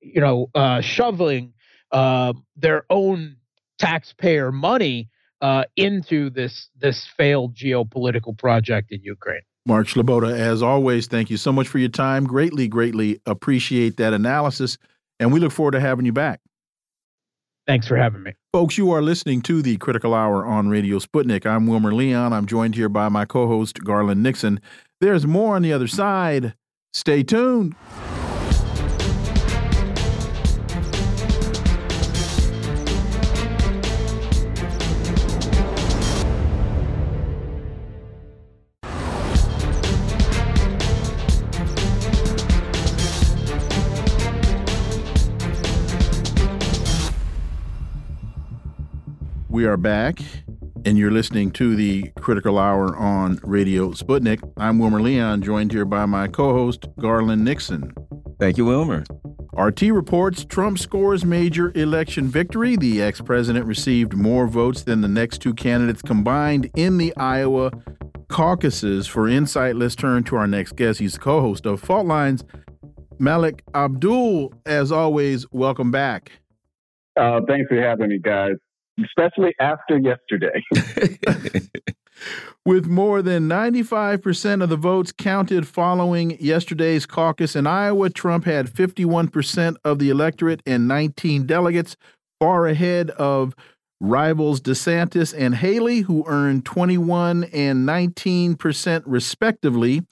you 0.00 0.20
know, 0.20 0.48
uh, 0.54 0.80
shoveling 0.80 1.52
uh, 1.92 2.32
their 2.56 2.84
own 2.90 3.36
taxpayer 3.78 4.52
money 4.52 5.08
uh, 5.40 5.64
into 5.76 6.30
this 6.30 6.68
this 6.76 7.06
failed 7.16 7.54
geopolitical 7.54 8.36
project 8.36 8.90
in 8.92 9.02
Ukraine. 9.02 9.42
Mark 9.66 9.86
Sleboda, 9.86 10.32
as 10.32 10.62
always, 10.62 11.06
thank 11.06 11.28
you 11.30 11.36
so 11.36 11.52
much 11.52 11.68
for 11.68 11.78
your 11.78 11.90
time. 11.90 12.24
Greatly, 12.24 12.68
greatly 12.68 13.20
appreciate 13.26 13.98
that 13.98 14.14
analysis, 14.14 14.78
and 15.20 15.32
we 15.32 15.40
look 15.40 15.52
forward 15.52 15.72
to 15.72 15.80
having 15.80 16.06
you 16.06 16.12
back. 16.12 16.40
Thanks 17.66 17.86
for 17.86 17.96
having 17.96 18.22
me. 18.22 18.32
Folks, 18.50 18.78
you 18.78 18.90
are 18.92 19.02
listening 19.02 19.42
to 19.42 19.60
the 19.60 19.76
Critical 19.76 20.14
Hour 20.14 20.46
on 20.46 20.70
Radio 20.70 20.98
Sputnik. 20.98 21.44
I'm 21.44 21.66
Wilmer 21.66 21.92
Leon. 21.92 22.32
I'm 22.32 22.46
joined 22.46 22.76
here 22.76 22.88
by 22.88 23.10
my 23.10 23.26
co 23.26 23.46
host, 23.46 23.84
Garland 23.84 24.22
Nixon. 24.22 24.58
There's 25.02 25.26
more 25.26 25.54
on 25.54 25.60
the 25.60 25.74
other 25.74 25.86
side. 25.86 26.54
Stay 26.94 27.22
tuned. 27.22 27.74
We 49.58 49.66
are 49.66 49.76
back, 49.76 50.20
and 50.84 50.96
you're 50.96 51.10
listening 51.10 51.50
to 51.54 51.74
the 51.74 52.12
Critical 52.20 52.60
Hour 52.60 52.96
on 52.96 53.40
Radio 53.42 53.90
Sputnik. 53.90 54.38
I'm 54.56 54.78
Wilmer 54.78 55.00
Leon, 55.02 55.42
joined 55.42 55.72
here 55.72 55.84
by 55.84 56.06
my 56.06 56.28
co 56.28 56.52
host, 56.52 56.86
Garland 57.00 57.44
Nixon. 57.44 57.92
Thank 58.38 58.56
you, 58.56 58.66
Wilmer. 58.66 59.02
RT 59.54 59.80
reports 59.90 60.44
Trump 60.44 60.78
scores 60.78 61.24
major 61.24 61.72
election 61.74 62.28
victory. 62.28 62.76
The 62.76 63.02
ex 63.02 63.20
president 63.20 63.66
received 63.66 64.14
more 64.14 64.46
votes 64.46 64.84
than 64.84 65.00
the 65.00 65.08
next 65.08 65.38
two 65.38 65.54
candidates 65.54 66.02
combined 66.02 66.70
in 66.76 66.96
the 66.96 67.12
Iowa 67.16 67.72
caucuses. 68.28 69.08
For 69.08 69.28
insight, 69.28 69.74
let's 69.74 69.96
turn 69.96 70.22
to 70.22 70.36
our 70.36 70.46
next 70.46 70.76
guest. 70.76 71.00
He's 71.00 71.14
the 71.14 71.18
co 71.18 71.40
host 71.40 71.66
of 71.66 71.80
Fault 71.80 72.06
Lines, 72.06 72.44
Malik 73.18 73.64
Abdul. 73.74 74.54
As 74.66 74.92
always, 74.92 75.50
welcome 75.50 75.90
back. 75.90 76.30
Uh, 77.16 77.40
thanks 77.48 77.66
for 77.66 77.82
having 77.82 78.10
me, 78.10 78.20
guys 78.20 78.54
especially 79.04 79.54
after 79.60 79.98
yesterday. 79.98 80.62
With 82.64 82.86
more 82.86 83.22
than 83.22 83.48
95% 83.48 84.62
of 84.62 84.68
the 84.68 84.76
votes 84.76 85.12
counted 85.12 85.66
following 85.66 86.36
yesterday's 86.40 87.06
caucus 87.06 87.54
in 87.54 87.66
Iowa, 87.66 88.10
Trump 88.10 88.44
had 88.44 88.68
51% 88.68 89.76
of 89.84 89.98
the 89.98 90.10
electorate 90.10 90.62
and 90.66 90.88
19 90.88 91.46
delegates, 91.46 91.96
far 92.40 92.66
ahead 92.66 93.10
of 93.10 93.54
rivals 94.00 94.60
DeSantis 94.60 95.34
and 95.36 95.56
Haley, 95.56 96.00
who 96.00 96.24
earned 96.26 96.64
21 96.64 97.44
and 97.44 97.88
19% 97.88 99.02
respectively. 99.06 100.02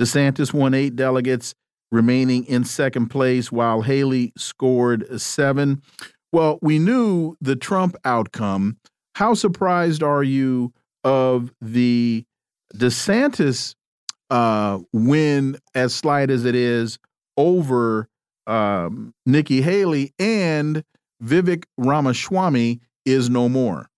DeSantis 0.00 0.52
won 0.52 0.74
eight 0.74 0.96
delegates, 0.96 1.54
remaining 1.90 2.44
in 2.44 2.64
second 2.64 3.08
place, 3.08 3.50
while 3.52 3.82
Haley 3.82 4.32
scored 4.36 5.20
seven. 5.20 5.82
Well, 6.34 6.58
we 6.60 6.80
knew 6.80 7.36
the 7.40 7.54
Trump 7.54 7.94
outcome. 8.04 8.78
How 9.14 9.34
surprised 9.34 10.02
are 10.02 10.24
you 10.24 10.72
of 11.04 11.52
the 11.60 12.24
DeSantis 12.74 13.76
uh, 14.30 14.80
win, 14.92 15.58
as 15.76 15.94
slight 15.94 16.32
as 16.32 16.44
it 16.44 16.56
is, 16.56 16.98
over 17.36 18.08
um, 18.48 19.14
Nikki 19.24 19.62
Haley 19.62 20.12
and 20.18 20.82
Vivek 21.22 21.66
Ramaswamy 21.78 22.80
is 23.06 23.30
no 23.30 23.48
more? 23.48 23.88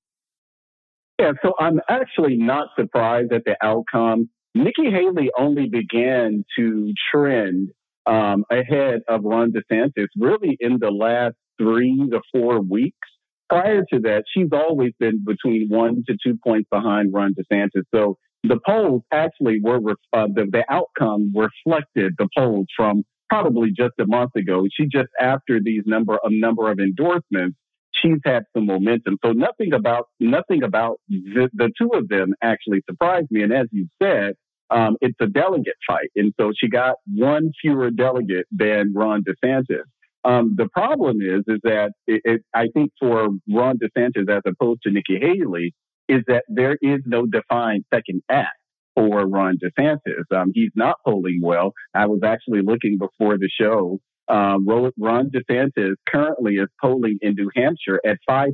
Yeah, 1.18 1.32
so 1.42 1.54
I'm 1.58 1.80
actually 1.88 2.36
not 2.36 2.68
surprised 2.78 3.32
at 3.32 3.44
the 3.46 3.56
outcome. 3.62 4.28
Nikki 4.54 4.90
Haley 4.90 5.30
only 5.38 5.70
began 5.70 6.44
to 6.58 6.92
trend 7.10 7.70
um, 8.04 8.44
ahead 8.50 9.00
of 9.08 9.24
Ron 9.24 9.52
DeSantis 9.52 10.08
really 10.18 10.58
in 10.60 10.76
the 10.78 10.90
last 10.90 11.34
three 11.59 12.09
to 12.11 12.20
four 12.33 12.61
weeks. 12.61 13.09
Prior 13.49 13.85
to 13.93 14.01
that, 14.01 14.24
she's 14.33 14.49
always 14.53 14.93
been 14.99 15.24
between 15.24 15.69
one 15.69 16.03
to 16.09 16.16
two 16.23 16.39
points 16.43 16.69
behind 16.70 17.12
Ron 17.12 17.35
DeSantis. 17.35 17.85
So 17.95 18.19
the 18.43 18.59
polls 18.65 19.03
actually 19.12 19.61
were, 19.62 19.78
uh, 20.12 20.27
the, 20.33 20.47
the 20.51 20.65
outcome 20.69 21.33
reflected 21.35 22.15
the 22.19 22.28
polls 22.37 22.66
from 22.77 23.05
probably 23.28 23.70
just 23.77 23.95
a 24.01 24.07
month 24.07 24.35
ago. 24.37 24.65
She 24.73 24.87
just 24.87 25.09
after 25.20 25.61
these 25.62 25.83
number, 25.87 26.15
a 26.15 26.28
number 26.31 26.70
of 26.70 26.78
endorsements, 26.78 27.57
she's 27.93 28.19
had 28.24 28.45
some 28.55 28.66
momentum. 28.66 29.19
So 29.24 29.33
nothing 29.33 29.73
about, 29.73 30.09
nothing 30.20 30.62
about 30.62 31.01
the, 31.09 31.49
the 31.55 31.70
two 31.81 31.91
of 31.95 32.09
them 32.09 32.35
actually 32.43 32.83
surprised 32.89 33.28
me. 33.31 33.43
And 33.43 33.53
as 33.53 33.66
you 33.70 33.89
said, 34.03 34.35
um, 34.70 34.97
it's 35.01 35.16
a 35.20 35.27
delegate 35.27 35.74
fight. 35.87 36.11
And 36.16 36.33
so 36.39 36.53
she 36.57 36.69
got 36.69 36.97
one 37.07 37.53
fewer 37.61 37.91
delegate 37.91 38.47
than 38.51 38.93
Ron 38.95 39.23
DeSantis. 39.23 39.85
Um, 40.27 40.55
the 40.57 40.69
problem 40.69 41.19
is, 41.20 41.44
is 41.47 41.61
that 41.62 41.93
it, 42.09 42.20
it, 42.24 42.40
I 42.53 42.66
think 42.74 42.90
for 42.98 43.28
Ron 43.48 43.78
DeSantis 43.78 44.28
as 44.28 44.43
opposed 44.44 44.82
to 44.82 44.90
Nikki 44.90 45.20
Haley, 45.20 45.73
is 46.09 46.23
that 46.27 46.44
there 46.48 46.77
is 46.82 47.01
no 47.07 47.27
defined 47.27 47.85
second 47.94 48.23
act 48.28 48.59
for 48.97 49.24
Ron 49.24 49.59
DeSantis. 49.59 50.24
Um, 50.35 50.51
he's 50.53 50.73
not 50.74 50.97
polling 51.05 51.40
well. 51.40 51.73
I 51.94 52.07
was 52.07 52.20
actually 52.24 52.62
looking 52.62 52.98
before 52.98 53.39
the 53.39 53.48
show. 53.48 54.01
Um, 54.28 54.66
Ron 54.66 55.31
DeSantis 55.31 55.94
currently 56.09 56.55
is 56.55 56.69
polling 56.81 57.19
in 57.23 57.35
New 57.35 57.51
Hampshire 57.55 58.01
at 58.05 58.19
5%. 58.28 58.53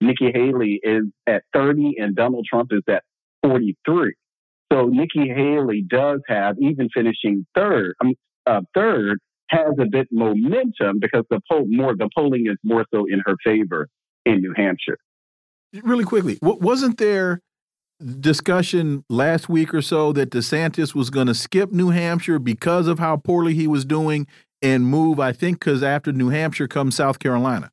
Nikki 0.00 0.30
Haley 0.32 0.78
is 0.84 1.04
at 1.26 1.42
30 1.52 1.96
and 1.98 2.14
Donald 2.14 2.46
Trump 2.48 2.70
is 2.72 2.82
at 2.88 3.02
43. 3.42 4.14
So 4.72 4.86
Nikki 4.86 5.28
Haley 5.28 5.84
does 5.88 6.20
have, 6.28 6.56
even 6.60 6.88
finishing 6.94 7.44
third, 7.56 7.94
um, 8.00 8.14
uh, 8.46 8.60
third, 8.74 9.18
has 9.48 9.74
a 9.78 9.86
bit 9.86 10.08
momentum 10.10 10.98
because 11.00 11.24
the 11.30 11.40
poll 11.50 11.66
more 11.68 11.94
the 11.96 12.08
polling 12.16 12.46
is 12.46 12.56
more 12.62 12.84
so 12.92 13.06
in 13.06 13.22
her 13.24 13.36
favor 13.44 13.88
in 14.24 14.40
New 14.40 14.54
Hampshire. 14.56 14.98
Really 15.82 16.04
quickly, 16.04 16.38
wasn't 16.42 16.98
there 16.98 17.42
discussion 18.20 19.04
last 19.08 19.48
week 19.48 19.72
or 19.72 19.82
so 19.82 20.12
that 20.12 20.30
DeSantis 20.30 20.94
was 20.94 21.10
going 21.10 21.26
to 21.26 21.34
skip 21.34 21.72
New 21.72 21.90
Hampshire 21.90 22.38
because 22.38 22.86
of 22.86 22.98
how 22.98 23.16
poorly 23.16 23.54
he 23.54 23.66
was 23.66 23.84
doing 23.84 24.26
and 24.62 24.86
move? 24.86 25.20
I 25.20 25.32
think 25.32 25.60
because 25.60 25.82
after 25.82 26.12
New 26.12 26.28
Hampshire 26.28 26.68
comes 26.68 26.96
South 26.96 27.18
Carolina. 27.18 27.70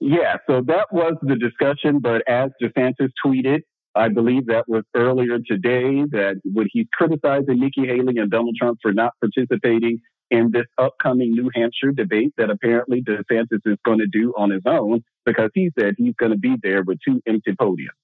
Yeah, 0.00 0.36
so 0.46 0.62
that 0.66 0.86
was 0.92 1.14
the 1.22 1.36
discussion. 1.36 2.00
But 2.00 2.22
as 2.28 2.50
DeSantis 2.62 3.10
tweeted, 3.24 3.60
I 3.94 4.08
believe 4.08 4.46
that 4.46 4.68
was 4.68 4.84
earlier 4.94 5.38
today 5.38 6.04
that 6.10 6.40
when 6.44 6.66
he's 6.70 6.86
criticizing 6.92 7.60
Nikki 7.60 7.86
Haley 7.86 8.18
and 8.18 8.30
Donald 8.30 8.56
Trump 8.60 8.78
for 8.82 8.92
not 8.92 9.14
participating 9.20 10.00
in 10.30 10.50
this 10.52 10.66
upcoming 10.78 11.32
New 11.32 11.50
Hampshire 11.54 11.92
debate 11.92 12.34
that 12.36 12.50
apparently 12.50 13.02
DeSantis 13.02 13.60
is 13.64 13.78
going 13.84 13.98
to 13.98 14.06
do 14.06 14.34
on 14.36 14.50
his 14.50 14.62
own 14.66 15.04
because 15.24 15.50
he 15.54 15.70
said 15.78 15.94
he's 15.96 16.14
going 16.14 16.32
to 16.32 16.38
be 16.38 16.56
there 16.62 16.82
with 16.82 16.98
two 17.06 17.20
empty 17.26 17.52
podiums. 17.52 17.96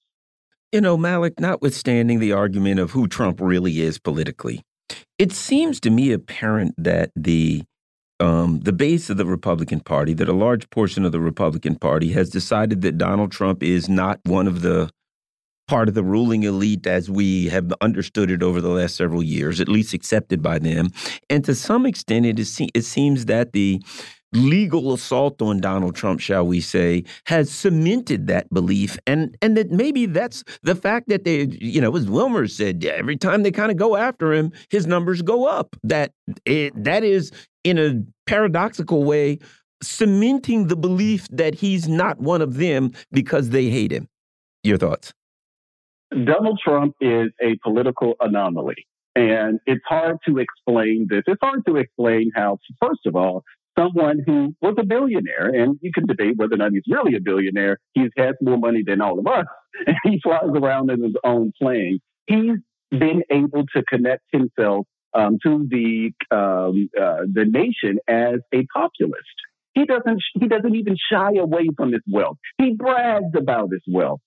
You 0.70 0.80
know, 0.80 0.96
Malik, 0.96 1.38
notwithstanding 1.38 2.18
the 2.18 2.32
argument 2.32 2.80
of 2.80 2.92
who 2.92 3.06
Trump 3.06 3.40
really 3.40 3.80
is 3.80 3.98
politically, 3.98 4.62
it 5.18 5.32
seems 5.32 5.80
to 5.80 5.90
me 5.90 6.12
apparent 6.12 6.74
that 6.78 7.10
the 7.14 7.62
um, 8.20 8.60
the 8.60 8.72
base 8.72 9.10
of 9.10 9.16
the 9.16 9.26
Republican 9.26 9.80
Party, 9.80 10.14
that 10.14 10.28
a 10.28 10.32
large 10.32 10.70
portion 10.70 11.04
of 11.04 11.10
the 11.10 11.20
Republican 11.20 11.74
Party 11.74 12.12
has 12.12 12.30
decided 12.30 12.80
that 12.82 12.96
Donald 12.96 13.32
Trump 13.32 13.64
is 13.64 13.88
not 13.88 14.20
one 14.24 14.46
of 14.46 14.62
the 14.62 14.90
part 15.72 15.88
of 15.88 15.94
the 15.94 16.04
ruling 16.04 16.42
elite 16.42 16.86
as 16.86 17.08
we 17.08 17.48
have 17.48 17.72
understood 17.80 18.30
it 18.30 18.42
over 18.42 18.60
the 18.60 18.68
last 18.68 18.94
several 18.94 19.22
years, 19.22 19.58
at 19.58 19.68
least 19.68 19.94
accepted 19.94 20.42
by 20.42 20.58
them. 20.58 20.90
And 21.30 21.42
to 21.46 21.54
some 21.54 21.86
extent, 21.86 22.26
it, 22.26 22.38
is, 22.38 22.60
it 22.74 22.82
seems 22.82 23.24
that 23.24 23.54
the 23.54 23.82
legal 24.34 24.92
assault 24.92 25.40
on 25.40 25.62
Donald 25.62 25.94
Trump, 25.94 26.20
shall 26.20 26.46
we 26.46 26.60
say, 26.60 27.04
has 27.24 27.50
cemented 27.50 28.26
that 28.26 28.52
belief, 28.52 28.98
and 29.06 29.34
and 29.40 29.56
that 29.56 29.70
maybe 29.70 30.04
that's 30.04 30.44
the 30.62 30.74
fact 30.74 31.08
that 31.08 31.24
they, 31.24 31.44
you 31.58 31.80
know, 31.80 31.96
as 31.96 32.06
Wilmer 32.06 32.46
said, 32.48 32.84
every 32.84 33.16
time 33.16 33.42
they 33.42 33.50
kind 33.50 33.70
of 33.70 33.78
go 33.78 33.96
after 33.96 34.30
him, 34.30 34.52
his 34.68 34.86
numbers 34.86 35.22
go 35.22 35.46
up. 35.46 35.74
That 35.82 36.12
it, 36.44 36.84
that 36.84 37.02
is 37.02 37.32
in 37.64 37.78
a 37.78 38.02
paradoxical 38.26 39.04
way 39.04 39.38
cementing 39.82 40.66
the 40.66 40.76
belief 40.76 41.28
that 41.30 41.54
he's 41.54 41.88
not 41.88 42.20
one 42.20 42.42
of 42.42 42.58
them 42.58 42.92
because 43.10 43.48
they 43.50 43.70
hate 43.70 43.90
him. 43.90 44.06
Your 44.64 44.76
thoughts? 44.76 45.14
Donald 46.24 46.60
Trump 46.62 46.94
is 47.00 47.30
a 47.42 47.56
political 47.62 48.14
anomaly. 48.20 48.86
And 49.14 49.60
it's 49.66 49.84
hard 49.86 50.16
to 50.26 50.38
explain 50.38 51.06
this. 51.08 51.22
It's 51.26 51.40
hard 51.42 51.64
to 51.66 51.76
explain 51.76 52.30
how, 52.34 52.58
first 52.80 53.00
of 53.06 53.14
all, 53.14 53.44
someone 53.78 54.20
who 54.26 54.54
was 54.60 54.74
a 54.78 54.84
billionaire, 54.84 55.48
and 55.48 55.78
you 55.82 55.90
can 55.92 56.06
debate 56.06 56.34
whether 56.36 56.54
or 56.54 56.58
not 56.58 56.72
he's 56.72 56.82
really 56.88 57.16
a 57.16 57.20
billionaire. 57.20 57.78
He 57.92 58.08
has 58.16 58.34
more 58.40 58.58
money 58.58 58.82
than 58.86 59.00
all 59.00 59.18
of 59.18 59.26
us, 59.26 59.46
and 59.86 59.96
he 60.04 60.20
flies 60.22 60.50
around 60.54 60.90
in 60.90 61.02
his 61.02 61.14
own 61.24 61.52
plane. 61.60 61.98
He's 62.26 62.58
been 62.90 63.22
able 63.30 63.64
to 63.74 63.82
connect 63.88 64.22
himself 64.32 64.86
um, 65.14 65.38
to 65.44 65.66
the 65.68 66.12
um, 66.30 66.88
uh, 66.98 67.24
the 67.32 67.44
nation 67.44 67.98
as 68.08 68.40
a 68.54 68.66
populist. 68.74 69.24
He 69.74 69.84
doesn't 69.84 70.22
he 70.38 70.48
doesn't 70.48 70.74
even 70.74 70.96
shy 71.10 71.32
away 71.38 71.68
from 71.76 71.92
his 71.92 72.02
wealth. 72.10 72.36
He 72.58 72.74
brags 72.74 73.34
about 73.36 73.70
his 73.72 73.82
wealth 73.86 74.20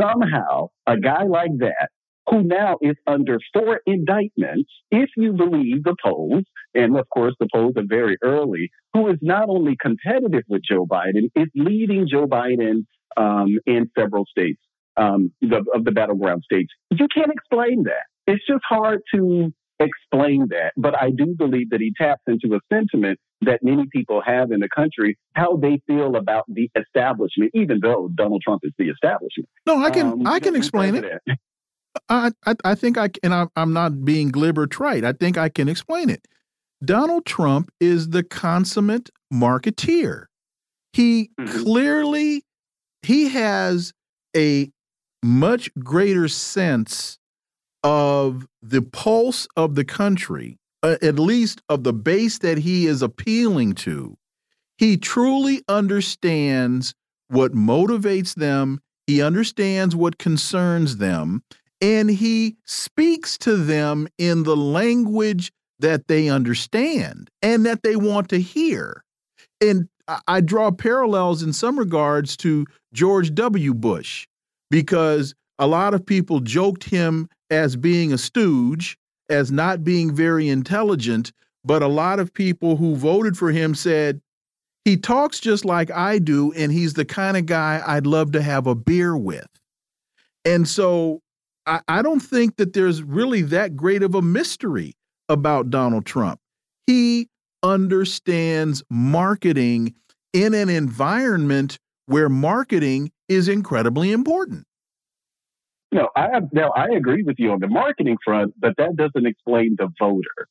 somehow 0.00 0.68
a 0.86 0.98
guy 0.98 1.24
like 1.24 1.56
that 1.58 1.88
who 2.28 2.42
now 2.42 2.78
is 2.80 2.96
under 3.06 3.38
four 3.52 3.80
indictments, 3.86 4.70
if 4.90 5.10
you 5.16 5.32
believe 5.32 5.82
the 5.82 5.96
polls, 6.02 6.44
and 6.74 6.96
of 6.96 7.08
course 7.10 7.34
the 7.40 7.48
polls 7.52 7.74
are 7.76 7.84
very 7.86 8.16
early, 8.22 8.70
who 8.94 9.08
is 9.08 9.18
not 9.20 9.48
only 9.48 9.76
competitive 9.80 10.44
with 10.48 10.62
Joe 10.68 10.86
Biden, 10.86 11.30
is 11.34 11.48
leading 11.54 12.06
Joe 12.08 12.26
Biden 12.26 12.86
um, 13.16 13.58
in 13.66 13.90
several 13.98 14.24
states 14.26 14.60
um, 14.96 15.32
the, 15.40 15.64
of 15.74 15.84
the 15.84 15.90
battleground 15.90 16.42
states. 16.44 16.72
You 16.90 17.08
can't 17.12 17.32
explain 17.32 17.84
that. 17.84 18.04
It's 18.26 18.46
just 18.46 18.62
hard 18.68 19.00
to 19.14 19.52
explain 19.84 20.48
that. 20.48 20.72
But 20.76 21.00
I 21.00 21.10
do 21.10 21.34
believe 21.36 21.70
that 21.70 21.80
he 21.80 21.92
taps 21.96 22.22
into 22.26 22.54
a 22.54 22.60
sentiment 22.72 23.18
that 23.42 23.60
many 23.62 23.86
people 23.90 24.22
have 24.24 24.52
in 24.52 24.60
the 24.60 24.68
country, 24.74 25.18
how 25.34 25.56
they 25.56 25.80
feel 25.86 26.16
about 26.16 26.44
the 26.48 26.70
establishment, 26.76 27.50
even 27.54 27.80
though 27.82 28.08
Donald 28.14 28.42
Trump 28.42 28.62
is 28.64 28.72
the 28.78 28.88
establishment. 28.88 29.48
No, 29.66 29.82
I 29.82 29.90
can 29.90 30.06
um, 30.06 30.26
I 30.26 30.40
can 30.40 30.56
explain 30.56 30.94
it. 30.94 31.04
I, 32.08 32.30
I, 32.46 32.54
I 32.64 32.74
think 32.74 32.96
I 32.98 33.10
and 33.22 33.34
I, 33.34 33.46
I'm 33.56 33.72
not 33.72 34.04
being 34.04 34.30
glib 34.30 34.58
or 34.58 34.66
trite. 34.66 35.04
I 35.04 35.12
think 35.12 35.36
I 35.36 35.48
can 35.48 35.68
explain 35.68 36.08
it. 36.08 36.26
Donald 36.84 37.24
Trump 37.26 37.70
is 37.80 38.10
the 38.10 38.22
consummate 38.22 39.10
marketeer. 39.32 40.26
He 40.92 41.30
mm 41.38 41.46
-hmm. 41.46 41.64
clearly 41.64 42.42
he 43.06 43.28
has 43.28 43.92
a 44.36 44.70
much 45.22 45.70
greater 45.78 46.28
sense 46.28 47.18
of 47.82 48.46
the 48.62 48.82
pulse 48.82 49.46
of 49.56 49.74
the 49.74 49.84
country, 49.84 50.58
uh, 50.82 50.96
at 51.02 51.18
least 51.18 51.62
of 51.68 51.84
the 51.84 51.92
base 51.92 52.38
that 52.38 52.58
he 52.58 52.86
is 52.86 53.02
appealing 53.02 53.74
to, 53.74 54.16
he 54.78 54.96
truly 54.96 55.62
understands 55.68 56.94
what 57.28 57.52
motivates 57.52 58.34
them. 58.34 58.80
He 59.06 59.22
understands 59.22 59.96
what 59.96 60.18
concerns 60.18 60.98
them, 60.98 61.42
and 61.80 62.08
he 62.08 62.56
speaks 62.64 63.36
to 63.38 63.56
them 63.56 64.06
in 64.16 64.44
the 64.44 64.56
language 64.56 65.52
that 65.80 66.06
they 66.06 66.28
understand 66.28 67.28
and 67.42 67.66
that 67.66 67.82
they 67.82 67.96
want 67.96 68.28
to 68.28 68.40
hear. 68.40 69.02
And 69.60 69.88
I 70.26 70.40
draw 70.40 70.70
parallels 70.70 71.42
in 71.42 71.52
some 71.52 71.78
regards 71.78 72.36
to 72.38 72.66
George 72.92 73.34
W. 73.34 73.74
Bush 73.74 74.26
because 74.70 75.34
a 75.58 75.66
lot 75.66 75.94
of 75.94 76.04
people 76.04 76.40
joked 76.40 76.84
him 76.84 77.28
as 77.52 77.76
being 77.76 78.14
a 78.14 78.18
stooge, 78.18 78.96
as 79.28 79.52
not 79.52 79.84
being 79.84 80.14
very 80.14 80.48
intelligent, 80.48 81.32
but 81.64 81.82
a 81.82 81.86
lot 81.86 82.18
of 82.18 82.32
people 82.32 82.76
who 82.76 82.96
voted 82.96 83.36
for 83.36 83.52
him 83.52 83.74
said, 83.74 84.22
he 84.86 84.96
talks 84.96 85.38
just 85.38 85.64
like 85.64 85.90
I 85.90 86.18
do, 86.18 86.52
and 86.54 86.72
he's 86.72 86.94
the 86.94 87.04
kind 87.04 87.36
of 87.36 87.44
guy 87.44 87.82
I'd 87.86 88.06
love 88.06 88.32
to 88.32 88.42
have 88.42 88.66
a 88.66 88.74
beer 88.74 89.16
with. 89.16 89.46
And 90.46 90.66
so 90.66 91.20
I, 91.66 91.80
I 91.86 92.00
don't 92.02 92.20
think 92.20 92.56
that 92.56 92.72
there's 92.72 93.02
really 93.02 93.42
that 93.42 93.76
great 93.76 94.02
of 94.02 94.14
a 94.14 94.22
mystery 94.22 94.94
about 95.28 95.70
Donald 95.70 96.06
Trump. 96.06 96.40
He 96.86 97.28
understands 97.62 98.82
marketing 98.90 99.94
in 100.32 100.54
an 100.54 100.70
environment 100.70 101.78
where 102.06 102.30
marketing 102.30 103.12
is 103.28 103.46
incredibly 103.46 104.10
important. 104.10 104.64
No, 105.92 106.08
I 106.16 106.28
have, 106.32 106.44
now 106.52 106.70
I 106.74 106.86
agree 106.96 107.22
with 107.22 107.36
you 107.38 107.52
on 107.52 107.60
the 107.60 107.68
marketing 107.68 108.16
front, 108.24 108.54
but 108.58 108.72
that 108.78 108.96
doesn't 108.96 109.26
explain 109.26 109.76
the 109.78 109.88
voter. 109.98 110.48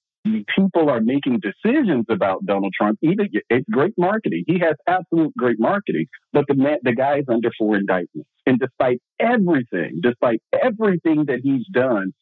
People 0.55 0.87
are 0.91 1.01
making 1.01 1.39
decisions 1.39 2.05
about 2.07 2.45
Donald 2.45 2.73
Trump. 2.79 2.99
Even 3.01 3.27
it's 3.49 3.67
great 3.71 3.95
marketing. 3.97 4.43
He 4.45 4.59
has 4.59 4.75
absolute 4.87 5.35
great 5.35 5.59
marketing, 5.59 6.05
but 6.31 6.45
the 6.47 6.53
man, 6.53 6.77
the 6.83 6.93
guy 6.93 7.17
is 7.17 7.25
under 7.27 7.49
four 7.57 7.75
indictments. 7.75 8.29
And 8.45 8.59
despite 8.59 9.01
everything, 9.19 9.99
despite 10.03 10.39
everything 10.53 11.25
that 11.25 11.39
he's 11.41 11.65
done, 11.73 12.13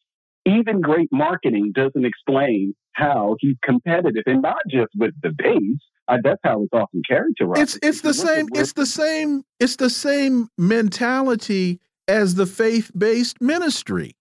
even 0.46 0.80
great 0.80 1.10
marketing 1.12 1.72
doesn't 1.74 2.06
explain 2.06 2.74
how 2.92 3.36
he's 3.38 3.56
competitive, 3.62 4.22
and 4.24 4.40
not 4.40 4.62
just 4.70 4.90
with 4.96 5.12
the 5.22 5.30
base. 5.36 5.78
Uh, 6.08 6.16
that's 6.24 6.40
how 6.42 6.62
it's 6.62 6.72
often 6.72 7.02
characterized. 7.08 7.60
It's 7.60 7.78
it's 7.82 8.00
the 8.00 8.14
same. 8.14 8.48
It's 8.54 8.72
the 8.72 8.86
same. 8.86 9.42
It's 9.60 9.76
the 9.76 9.90
same 9.90 10.48
mentality 10.58 11.80
as 12.08 12.34
the 12.34 12.46
faith 12.46 12.90
based 12.96 13.40
ministry. 13.40 14.16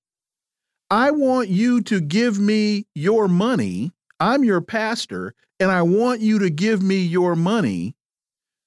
I 0.89 1.11
want 1.11 1.49
you 1.49 1.81
to 1.84 2.01
give 2.01 2.39
me 2.39 2.85
your 2.95 3.27
money. 3.27 3.91
I'm 4.19 4.43
your 4.43 4.61
pastor, 4.61 5.34
and 5.60 5.72
I 5.72 5.84
want 5.84 6.22
you 6.22 6.39
to 6.39 6.49
give 6.49 6.81
me 6.81 6.97
your 6.97 7.35
money 7.35 7.95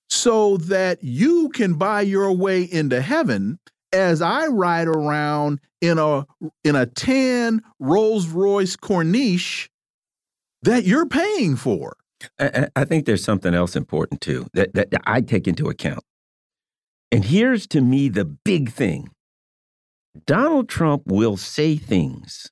so 0.09 0.57
that 0.59 1.03
you 1.03 1.49
can 1.49 1.75
buy 1.75 2.03
your 2.03 2.33
way 2.33 2.63
into 2.63 3.01
heaven 3.01 3.59
as 3.93 4.23
I 4.23 4.47
ride 4.47 4.89
around 4.89 5.61
in 5.81 5.99
a 5.99 6.27
in 6.65 6.77
a 6.77 6.87
tan 6.87 7.63
Rolls 7.79 8.29
Royce 8.29 8.77
Corniche 8.77 9.69
that 10.63 10.85
you're 10.85 11.07
paying 11.07 11.57
for. 11.57 11.97
I, 12.39 12.69
I 12.77 12.85
think 12.85 13.07
there's 13.07 13.25
something 13.25 13.53
else 13.53 13.75
important 13.75 14.21
too 14.21 14.47
that, 14.55 14.75
that 14.75 14.89
I 15.07 15.21
take 15.23 15.49
into 15.49 15.69
account. 15.69 16.05
And 17.13 17.25
here's 17.25 17.67
to 17.69 17.81
me 17.81 18.09
the 18.09 18.25
big 18.25 18.71
thing 18.71 19.09
Donald 20.27 20.69
Trump 20.69 21.03
will 21.07 21.37
say 21.37 21.77
things 21.77 22.49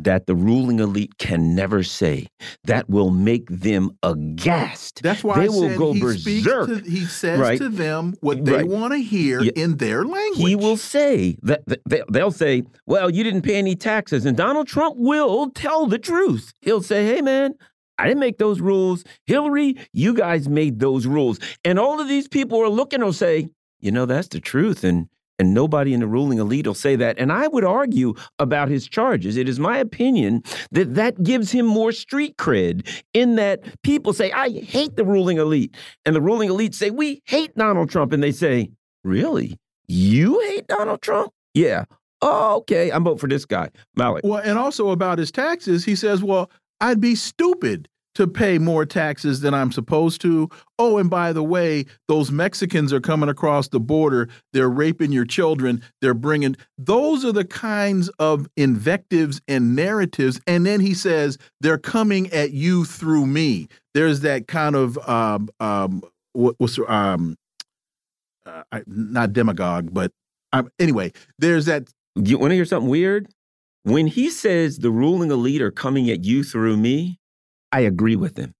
that 0.00 0.26
the 0.26 0.34
ruling 0.36 0.78
elite 0.78 1.18
can 1.18 1.56
never 1.56 1.82
say 1.82 2.28
that 2.64 2.88
will 2.88 3.10
make 3.10 3.48
them 3.50 3.90
aghast. 4.04 5.02
That's 5.02 5.24
why 5.24 5.40
they 5.40 5.46
I 5.46 5.48
will 5.48 5.68
said 5.70 5.78
go 5.78 5.92
he 5.92 6.00
berserk. 6.00 6.68
To, 6.68 6.78
he 6.88 7.04
says 7.04 7.40
right? 7.40 7.58
to 7.58 7.68
them 7.68 8.14
what 8.20 8.44
they 8.44 8.52
Right. 8.58 8.68
want 8.68 8.92
to 8.92 8.98
hear 9.00 9.40
Yeah. 9.42 9.50
in 9.56 9.78
their 9.78 10.04
language. 10.04 10.38
He 10.48 10.54
will 10.54 10.76
say 10.76 11.36
that 11.42 11.62
that- 11.66 11.80
they- 11.88 12.02
they'll 12.12 12.30
say, 12.30 12.62
"Well, 12.86 13.10
you 13.10 13.24
didn't 13.24 13.42
pay 13.42 13.56
any 13.56 13.74
taxes," 13.74 14.24
and 14.24 14.36
Donald 14.36 14.68
Trump 14.68 14.94
will 14.98 15.50
tell 15.50 15.86
the 15.86 15.98
truth. 15.98 16.52
He'll 16.60 16.82
say, 16.82 17.06
"Hey, 17.06 17.20
man." 17.22 17.54
I 18.00 18.06
didn't 18.06 18.20
make 18.20 18.38
those 18.38 18.60
rules. 18.60 19.02
Hillary, 19.26 19.74
you 19.92 20.14
guys 20.14 20.48
made 20.48 20.78
those 20.78 21.04
rules. 21.04 21.40
And 21.64 21.80
all 21.80 22.00
of 22.00 22.06
these 22.06 22.28
people 22.28 22.60
are 22.62 22.68
looking 22.68 23.00
will 23.00 23.12
say, 23.12 23.48
you 23.80 23.90
know, 23.90 24.06
that's 24.06 24.28
the 24.28 24.40
truth. 24.40 24.84
And 24.84 25.08
and 25.38 25.54
nobody 25.54 25.94
in 25.94 26.00
the 26.00 26.06
ruling 26.06 26.38
elite 26.38 26.66
will 26.66 26.74
say 26.74 26.96
that. 26.96 27.16
And 27.18 27.30
I 27.30 27.46
would 27.46 27.64
argue 27.64 28.14
about 28.38 28.68
his 28.68 28.88
charges. 28.88 29.36
It 29.36 29.48
is 29.48 29.60
my 29.60 29.78
opinion 29.78 30.42
that 30.72 30.96
that 30.96 31.22
gives 31.22 31.52
him 31.52 31.64
more 31.64 31.92
street 31.92 32.36
cred 32.36 32.86
in 33.14 33.36
that 33.36 33.60
people 33.82 34.12
say, 34.12 34.32
I 34.32 34.50
hate 34.50 34.96
the 34.96 35.04
ruling 35.04 35.38
elite. 35.38 35.76
And 36.04 36.16
the 36.16 36.20
ruling 36.20 36.50
elite 36.50 36.74
say, 36.74 36.90
we 36.90 37.22
hate 37.26 37.54
Donald 37.54 37.88
Trump. 37.88 38.12
And 38.12 38.20
they 38.22 38.32
say, 38.32 38.70
really? 39.04 39.56
You 39.86 40.40
hate 40.40 40.66
Donald 40.66 41.02
Trump? 41.02 41.32
Yeah. 41.54 41.84
Oh, 42.20 42.56
okay. 42.56 42.90
I'm 42.90 43.04
voting 43.04 43.18
for 43.18 43.28
this 43.28 43.44
guy, 43.44 43.70
Malik. 43.94 44.24
Well, 44.24 44.42
and 44.42 44.58
also 44.58 44.90
about 44.90 45.18
his 45.18 45.30
taxes, 45.30 45.84
he 45.84 45.94
says, 45.94 46.20
"Well, 46.20 46.50
I'd 46.80 47.00
be 47.00 47.14
stupid 47.14 47.88
to 48.18 48.26
pay 48.26 48.58
more 48.58 48.84
taxes 48.84 49.42
than 49.42 49.54
I'm 49.54 49.70
supposed 49.70 50.20
to. 50.22 50.48
Oh, 50.76 50.98
and 50.98 51.08
by 51.08 51.32
the 51.32 51.42
way, 51.44 51.86
those 52.08 52.32
Mexicans 52.32 52.92
are 52.92 53.00
coming 53.00 53.28
across 53.28 53.68
the 53.68 53.78
border. 53.78 54.28
They're 54.52 54.68
raping 54.68 55.12
your 55.12 55.24
children. 55.24 55.84
They're 56.00 56.14
bringing 56.14 56.56
those 56.76 57.24
are 57.24 57.30
the 57.30 57.44
kinds 57.44 58.08
of 58.18 58.48
invectives 58.56 59.40
and 59.46 59.76
narratives. 59.76 60.40
And 60.48 60.66
then 60.66 60.80
he 60.80 60.94
says 60.94 61.38
they're 61.60 61.78
coming 61.78 62.28
at 62.32 62.50
you 62.50 62.84
through 62.84 63.26
me. 63.26 63.68
There's 63.94 64.22
that 64.22 64.48
kind 64.48 64.74
of 64.74 64.98
um, 65.08 65.48
um, 65.60 66.02
what, 66.32 66.56
what's 66.58 66.76
um, 66.88 67.36
uh, 68.44 68.64
I, 68.72 68.82
not 68.88 69.32
demagogue, 69.32 69.94
but 69.94 70.10
um, 70.52 70.70
anyway, 70.80 71.12
there's 71.38 71.66
that 71.66 71.88
You 72.16 72.36
want 72.36 72.50
to 72.50 72.56
hear 72.56 72.64
something 72.64 72.90
weird? 72.90 73.28
When 73.84 74.08
he 74.08 74.28
says 74.28 74.78
the 74.78 74.90
ruling 74.90 75.30
elite 75.30 75.62
are 75.62 75.70
coming 75.70 76.10
at 76.10 76.24
you 76.24 76.42
through 76.42 76.78
me, 76.78 77.17
I 77.72 77.80
agree 77.80 78.16
with 78.16 78.34
them. 78.34 78.54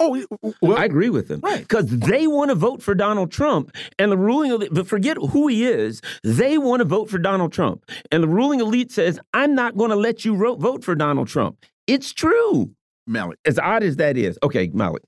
Oh, 0.00 0.24
well, 0.60 0.76
I 0.76 0.84
agree 0.84 1.08
with 1.08 1.28
them. 1.28 1.40
Right. 1.40 1.60
Because 1.60 1.88
they 1.88 2.26
want 2.26 2.50
to 2.50 2.56
vote 2.56 2.82
for 2.82 2.94
Donald 2.94 3.30
Trump. 3.30 3.74
And 3.98 4.10
the 4.10 4.18
ruling 4.18 4.50
elite, 4.50 4.70
but 4.72 4.88
forget 4.88 5.16
who 5.16 5.46
he 5.46 5.66
is, 5.66 6.02
they 6.24 6.58
want 6.58 6.80
to 6.80 6.84
vote 6.84 7.08
for 7.08 7.18
Donald 7.18 7.52
Trump. 7.52 7.88
And 8.10 8.22
the 8.22 8.28
ruling 8.28 8.60
elite 8.60 8.90
says, 8.90 9.20
I'm 9.32 9.54
not 9.54 9.76
going 9.76 9.90
to 9.90 9.96
let 9.96 10.24
you 10.24 10.36
vote 10.36 10.84
for 10.84 10.94
Donald 10.94 11.28
Trump. 11.28 11.64
It's 11.86 12.12
true. 12.12 12.74
Malik. 13.06 13.38
As 13.44 13.58
odd 13.58 13.82
as 13.82 13.96
that 13.96 14.16
is. 14.16 14.38
Okay, 14.42 14.70
Malik. 14.72 15.02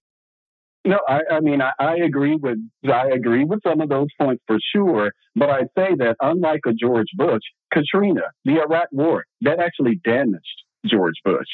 No, 0.86 1.00
I, 1.08 1.20
I 1.32 1.40
mean 1.40 1.60
I, 1.60 1.72
I 1.80 1.96
agree 1.96 2.36
with 2.36 2.58
I 2.84 3.08
agree 3.08 3.44
with 3.44 3.60
some 3.66 3.80
of 3.80 3.88
those 3.88 4.06
points 4.20 4.42
for 4.46 4.58
sure. 4.72 5.10
But 5.34 5.50
I 5.50 5.62
say 5.76 5.96
that 5.98 6.14
unlike 6.20 6.60
a 6.64 6.72
George 6.72 7.08
Bush, 7.16 7.42
Katrina, 7.72 8.22
the 8.44 8.60
Iraq 8.60 8.88
War, 8.92 9.24
that 9.40 9.58
actually 9.58 10.00
damaged 10.04 10.62
George 10.86 11.16
Bush. 11.24 11.48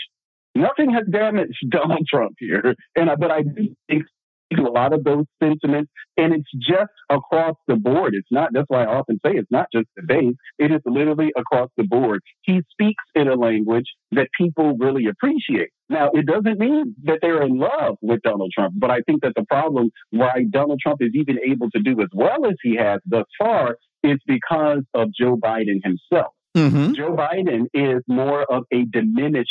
Nothing 0.55 0.93
has 0.93 1.05
damaged 1.11 1.65
Donald 1.71 2.07
Trump 2.09 2.35
here, 2.39 2.75
and 2.97 3.11
I, 3.11 3.15
but 3.17 3.31
I 3.31 3.43
do 3.43 3.75
think 3.89 4.05
a 4.59 4.63
lot 4.63 4.93
of 4.93 5.05
those 5.05 5.25
sentiments, 5.43 5.91
and 6.17 6.35
it's 6.35 6.51
just 6.55 6.93
across 7.11 7.57
the 7.67 7.77
board. 7.77 8.15
It's 8.15 8.29
not. 8.31 8.51
That's 8.53 8.69
why 8.69 8.85
I 8.85 8.97
often 8.99 9.19
say 9.25 9.33
it's 9.33 9.51
not 9.51 9.67
just 9.73 9.87
debate. 9.97 10.37
It 10.59 10.71
is 10.71 10.81
literally 10.85 11.33
across 11.37 11.71
the 11.77 11.85
board. 11.85 12.21
He 12.43 12.61
speaks 12.71 13.05
in 13.15 13.29
a 13.29 13.35
language 13.35 13.87
that 14.13 14.29
people 14.39 14.77
really 14.79 15.07
appreciate. 15.07 15.71
Now, 15.89 16.11
it 16.13 16.27
doesn't 16.27 16.59
mean 16.59 16.95
that 17.05 17.19
they're 17.23 17.43
in 17.43 17.59
love 17.59 17.97
with 18.01 18.23
Donald 18.23 18.51
Trump, 18.55 18.75
but 18.77 18.91
I 18.91 19.01
think 19.03 19.23
that 19.23 19.33
the 19.37 19.45
problem 19.45 19.91
why 20.11 20.45
Donald 20.51 20.81
Trump 20.83 21.03
is 21.03 21.11
even 21.15 21.39
able 21.47 21.71
to 21.71 21.81
do 21.81 22.01
as 22.01 22.09
well 22.13 22.47
as 22.47 22.55
he 22.63 22.77
has 22.77 23.01
thus 23.07 23.27
far 23.39 23.77
is 24.03 24.19
because 24.27 24.83
of 24.95 25.09
Joe 25.19 25.37
Biden 25.37 25.81
himself. 25.83 26.33
Mm-hmm. 26.57 26.95
Joe 26.95 27.17
Biden 27.17 27.67
is 27.73 28.03
more 28.07 28.43
of 28.43 28.65
a 28.73 28.85
diminished 28.85 29.49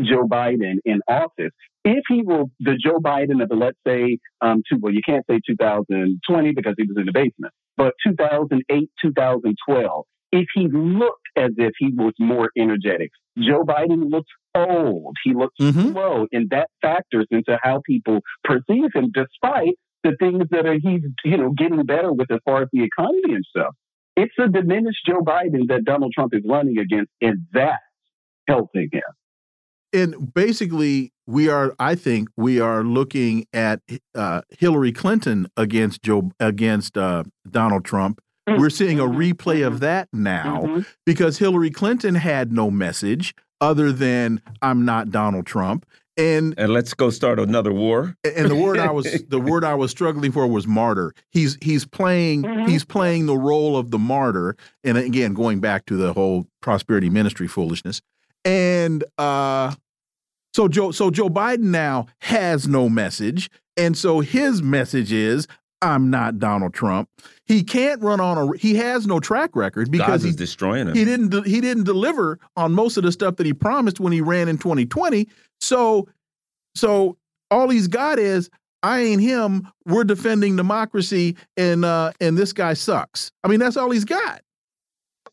Joe 0.00 0.26
Biden 0.26 0.76
in 0.84 1.00
office. 1.08 1.52
If 1.84 2.04
he 2.08 2.22
will, 2.22 2.50
the 2.60 2.76
Joe 2.76 2.98
Biden 2.98 3.42
of 3.42 3.48
the, 3.48 3.56
let's 3.56 3.78
say, 3.86 4.18
um, 4.40 4.62
two, 4.68 4.78
well, 4.80 4.92
you 4.92 5.00
can't 5.04 5.24
say 5.28 5.40
2020 5.46 6.52
because 6.52 6.74
he 6.76 6.84
was 6.84 6.96
in 6.96 7.06
the 7.06 7.12
basement, 7.12 7.52
but 7.76 7.94
2008, 8.06 8.90
2012, 9.02 10.04
if 10.32 10.46
he 10.54 10.68
looked 10.68 11.28
as 11.36 11.50
if 11.56 11.72
he 11.78 11.92
was 11.94 12.12
more 12.18 12.50
energetic, 12.56 13.10
Joe 13.38 13.64
Biden 13.64 14.10
looks 14.10 14.30
old. 14.54 15.16
He 15.24 15.34
looks 15.34 15.56
Mhm. 15.60 15.92
slow, 15.92 16.26
and 16.32 16.48
that 16.50 16.68
factors 16.80 17.26
into 17.30 17.58
how 17.62 17.80
people 17.84 18.20
perceive 18.44 18.92
him, 18.94 19.10
despite 19.12 19.74
the 20.04 20.16
things 20.16 20.48
that 20.50 20.66
are 20.66 20.74
he's 20.74 21.02
you 21.24 21.36
know 21.36 21.50
getting 21.50 21.82
better 21.84 22.12
with 22.12 22.30
as 22.30 22.40
far 22.44 22.62
as 22.62 22.68
the 22.72 22.82
economy 22.82 23.34
and 23.34 23.44
stuff. 23.44 23.74
It's 24.16 24.34
a 24.38 24.48
diminished 24.48 25.06
Joe 25.06 25.20
Biden 25.20 25.68
that 25.68 25.84
Donald 25.84 26.12
Trump 26.12 26.34
is 26.34 26.42
running 26.46 26.78
against, 26.78 27.10
and 27.20 27.46
that's 27.52 27.82
helping 28.48 28.88
him. 28.92 29.02
And 29.92 30.32
basically 30.34 31.12
we 31.26 31.48
are 31.48 31.74
i 31.78 31.94
think 31.94 32.28
we 32.36 32.60
are 32.60 32.82
looking 32.82 33.46
at 33.52 33.80
uh, 34.14 34.42
hillary 34.58 34.92
clinton 34.92 35.46
against 35.56 36.02
joe 36.02 36.30
against 36.40 36.96
uh, 36.98 37.24
donald 37.50 37.84
trump. 37.84 38.20
We're 38.48 38.70
seeing 38.70 38.98
a 38.98 39.04
replay 39.04 39.64
of 39.66 39.78
that 39.80 40.08
now 40.12 40.62
Mhm. 40.62 40.86
because 41.06 41.38
hillary 41.38 41.70
clinton 41.70 42.14
had 42.16 42.52
no 42.52 42.70
message 42.70 43.34
other 43.60 43.92
than 43.92 44.40
i'm 44.60 44.84
not 44.84 45.10
donald 45.10 45.46
trump. 45.46 45.86
And 46.18 46.52
And 46.58 46.74
let's 46.74 46.92
go 46.92 47.08
start 47.08 47.38
another 47.40 47.72
war. 47.72 48.16
and 48.24 48.50
the 48.50 48.54
word 48.56 48.78
i 48.78 48.90
was 48.90 49.06
the 49.28 49.38
word 49.50 49.64
i 49.64 49.74
was 49.74 49.90
struggling 49.90 50.30
for 50.32 50.46
was 50.46 50.66
martyr. 50.66 51.14
He's 51.30 51.56
he's 51.62 51.86
playing 51.86 52.44
he's 52.68 52.84
playing 52.84 53.26
the 53.26 53.36
role 53.38 53.76
of 53.78 53.90
the 53.92 53.98
martyr. 53.98 54.56
And 54.84 54.98
again 54.98 55.32
going 55.32 55.60
back 55.60 55.86
to 55.86 55.96
the 55.96 56.12
whole 56.12 56.46
prosperity 56.60 57.08
ministry 57.08 57.46
foolishness. 57.48 58.02
And 58.44 59.04
uh 59.18 59.74
so 60.54 60.68
joe 60.68 60.90
so 60.90 61.10
joe 61.10 61.28
biden 61.28 61.64
now 61.70 62.06
has 62.20 62.66
no 62.68 62.88
message. 62.88 63.50
And 63.76 63.96
so 63.96 64.20
his 64.20 64.62
message 64.62 65.12
is 65.12 65.46
i'm 65.80 66.10
not 66.10 66.38
donald 66.38 66.74
trump. 66.74 67.08
He 67.46 67.64
can't 67.64 68.00
run 68.02 68.20
on 68.20 68.38
a 68.38 68.56
he 68.56 68.74
has 68.76 69.06
no 69.06 69.18
track 69.20 69.56
record 69.56 69.90
because 69.90 70.22
he's 70.22 70.36
destroying 70.36 70.88
him. 70.88 70.94
he 70.94 71.04
didn't 71.04 71.46
he 71.46 71.60
didn't 71.60 71.84
deliver 71.84 72.38
on 72.56 72.72
most 72.72 72.96
of 72.96 73.02
the 73.02 73.12
stuff 73.12 73.36
that 73.36 73.46
he 73.46 73.52
promised 73.52 73.98
when 74.00 74.12
he 74.12 74.20
ran 74.20 74.48
in 74.48 74.58
2020 74.58 75.26
so 75.60 76.06
so 76.74 77.16
all 77.50 77.68
he's 77.68 77.88
got 77.88 78.18
is 78.18 78.48
i 78.82 79.00
ain't 79.00 79.22
him. 79.22 79.68
We're 79.86 80.04
defending 80.04 80.56
democracy 80.56 81.36
and 81.56 81.84
uh 81.84 82.12
and 82.20 82.36
this 82.36 82.52
guy 82.52 82.74
sucks. 82.74 83.32
I 83.44 83.48
mean 83.48 83.58
that's 83.60 83.76
all 83.76 83.90
he's 83.90 84.04
got 84.04 84.40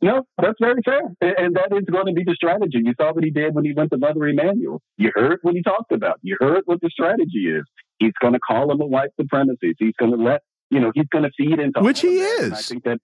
No, 0.02 0.24
that's 0.42 0.58
very 0.62 0.82
fair. 0.84 1.02
And 1.22 1.56
that 1.56 1.70
is 1.72 1.84
going 1.92 2.06
to 2.06 2.14
be 2.14 2.24
the 2.24 2.34
strategy. 2.34 2.80
You 2.84 2.94
saw 3.00 3.14
what 3.14 3.24
he 3.24 3.32
did 3.32 3.54
when 3.54 3.66
he 3.66 3.74
went 3.74 3.92
to 3.92 3.98
Mother 3.98 4.28
Emanuel. 4.28 4.82
You 4.98 5.12
heard 5.14 5.40
what 5.42 5.56
he 5.56 5.62
talked 5.62 5.92
about. 5.92 6.20
You 6.22 6.38
heard 6.40 6.62
what 6.66 6.80
the 6.82 6.90
strategy 6.90 7.54
is. 7.54 7.64
He's 7.98 8.14
going 8.22 8.34
to 8.34 8.40
call 8.40 8.68
them 8.68 8.80
a 8.80 8.86
white 8.86 9.10
supremacist. 9.20 9.76
He's 9.78 9.96
going 10.00 10.12
to 10.12 10.18
let, 10.18 10.42
you 10.70 10.80
know, 10.80 10.92
he's 10.96 11.08
going 11.12 11.26
to 11.26 11.32
feed 11.38 11.60
into 11.60 11.82
Which 11.82 12.00
he 12.02 12.20
is. 12.20 12.44
And 12.46 12.54
I 12.54 12.62
think 12.62 12.84
that, 12.86 13.00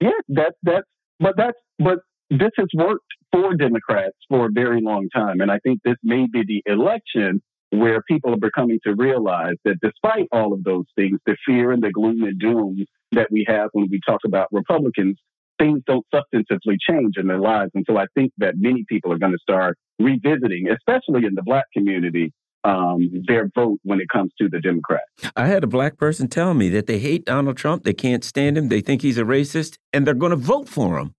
yeah, 0.00 0.10
that, 0.28 0.54
that's, 0.62 0.86
but 1.18 1.34
that's, 1.36 1.58
but 1.78 2.00
this 2.28 2.50
has 2.58 2.68
worked 2.74 3.06
for 3.32 3.54
Democrats 3.54 4.16
for 4.28 4.46
a 4.46 4.50
very 4.52 4.82
long 4.82 5.08
time. 5.14 5.40
And 5.40 5.50
I 5.50 5.60
think 5.60 5.80
this 5.82 5.96
may 6.02 6.26
be 6.30 6.42
the 6.46 6.62
election 6.70 7.42
where 7.70 8.02
people 8.02 8.34
are 8.34 8.38
becoming 8.38 8.78
to 8.84 8.94
realize 8.94 9.56
that 9.64 9.76
despite 9.82 10.28
all 10.30 10.52
of 10.52 10.62
those 10.62 10.84
things, 10.94 11.18
the 11.26 11.36
fear 11.46 11.72
and 11.72 11.82
the 11.82 11.90
gloom 11.90 12.22
and 12.22 12.38
doom 12.38 12.84
that 13.12 13.28
we 13.30 13.44
have 13.48 13.70
when 13.72 13.88
we 13.90 14.00
talk 14.06 14.20
about 14.24 14.48
Republicans, 14.52 15.18
things 15.58 15.80
don't 15.86 16.06
substantively 16.12 16.76
change 16.80 17.14
in 17.16 17.26
their 17.26 17.38
lives. 17.38 17.70
And 17.74 17.84
so 17.88 17.96
I 17.96 18.06
think 18.14 18.32
that 18.38 18.54
many 18.56 18.84
people 18.88 19.12
are 19.12 19.18
going 19.18 19.32
to 19.32 19.38
start 19.38 19.76
revisiting, 19.98 20.68
especially 20.70 21.26
in 21.26 21.34
the 21.34 21.42
black 21.42 21.66
community, 21.72 22.32
um, 22.64 23.10
their 23.26 23.50
vote 23.54 23.78
when 23.82 24.00
it 24.00 24.08
comes 24.08 24.32
to 24.40 24.48
the 24.48 24.60
Democrats. 24.60 25.04
I 25.36 25.46
had 25.46 25.62
a 25.62 25.66
black 25.66 25.98
person 25.98 26.28
tell 26.28 26.54
me 26.54 26.68
that 26.70 26.86
they 26.86 26.98
hate 26.98 27.26
Donald 27.26 27.56
Trump, 27.56 27.84
they 27.84 27.92
can't 27.92 28.24
stand 28.24 28.56
him, 28.56 28.68
they 28.68 28.80
think 28.80 29.02
he's 29.02 29.18
a 29.18 29.22
racist, 29.22 29.76
and 29.92 30.06
they're 30.06 30.14
going 30.14 30.30
to 30.30 30.36
vote 30.36 30.68
for 30.68 30.98
him. 30.98 31.14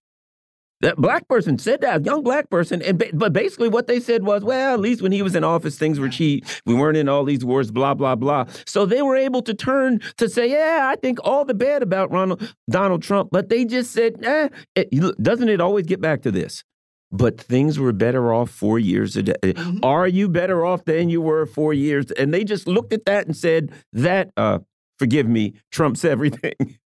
That 0.86 0.98
black 0.98 1.28
person 1.28 1.58
said 1.58 1.82
that, 1.82 2.06
young 2.06 2.22
black 2.22 2.52
person, 2.52 2.80
and 2.84 3.00
ba 3.00 3.08
but 3.12 3.34
basically 3.34 3.70
what 3.70 3.88
they 3.88 4.00
said 4.00 4.22
was, 4.24 4.44
well, 4.44 4.76
at 4.76 4.80
least 4.80 5.02
when 5.02 5.12
he 5.12 5.24
was 5.24 5.36
in 5.36 5.44
office, 5.44 5.80
things 5.80 6.00
were 6.00 6.10
cheap. 6.10 6.46
We 6.64 6.76
weren't 6.76 6.96
in 6.96 7.10
all 7.10 7.24
these 7.24 7.44
wars, 7.44 7.72
blah 7.72 7.96
blah 7.96 8.14
blah. 8.14 8.46
So 8.68 8.86
they 8.86 9.02
were 9.02 9.16
able 9.16 9.42
to 9.42 9.56
turn 9.56 10.00
to 10.18 10.30
say, 10.30 10.52
yeah, 10.52 10.88
I 10.92 10.96
think 10.96 11.18
all 11.24 11.44
the 11.44 11.56
bad 11.56 11.82
about 11.82 12.12
Ronald 12.12 12.54
Donald 12.70 13.02
Trump, 13.02 13.30
but 13.32 13.50
they 13.50 13.66
just 13.66 13.94
said, 13.94 14.24
eh. 14.24 14.50
It, 14.76 14.92
doesn't 15.24 15.50
it 15.50 15.60
always 15.60 15.88
get 15.88 16.02
back 16.02 16.22
to 16.22 16.30
this? 16.30 16.64
But 17.12 17.42
things 17.42 17.80
were 17.80 17.92
better 17.92 18.32
off 18.32 18.52
four 18.52 18.78
years 18.78 19.18
ago. 19.18 19.34
Are 19.82 20.08
you 20.08 20.30
better 20.30 20.64
off 20.64 20.86
than 20.86 21.10
you 21.10 21.20
were 21.20 21.48
four 21.48 21.74
years? 21.74 22.12
And 22.12 22.32
they 22.32 22.44
just 22.44 22.68
looked 22.68 22.94
at 22.94 23.06
that 23.06 23.26
and 23.26 23.36
said, 23.36 23.72
that, 23.94 24.30
uh, 24.38 24.60
forgive 25.00 25.28
me, 25.28 25.54
trumps 25.72 26.06
everything. 26.06 26.54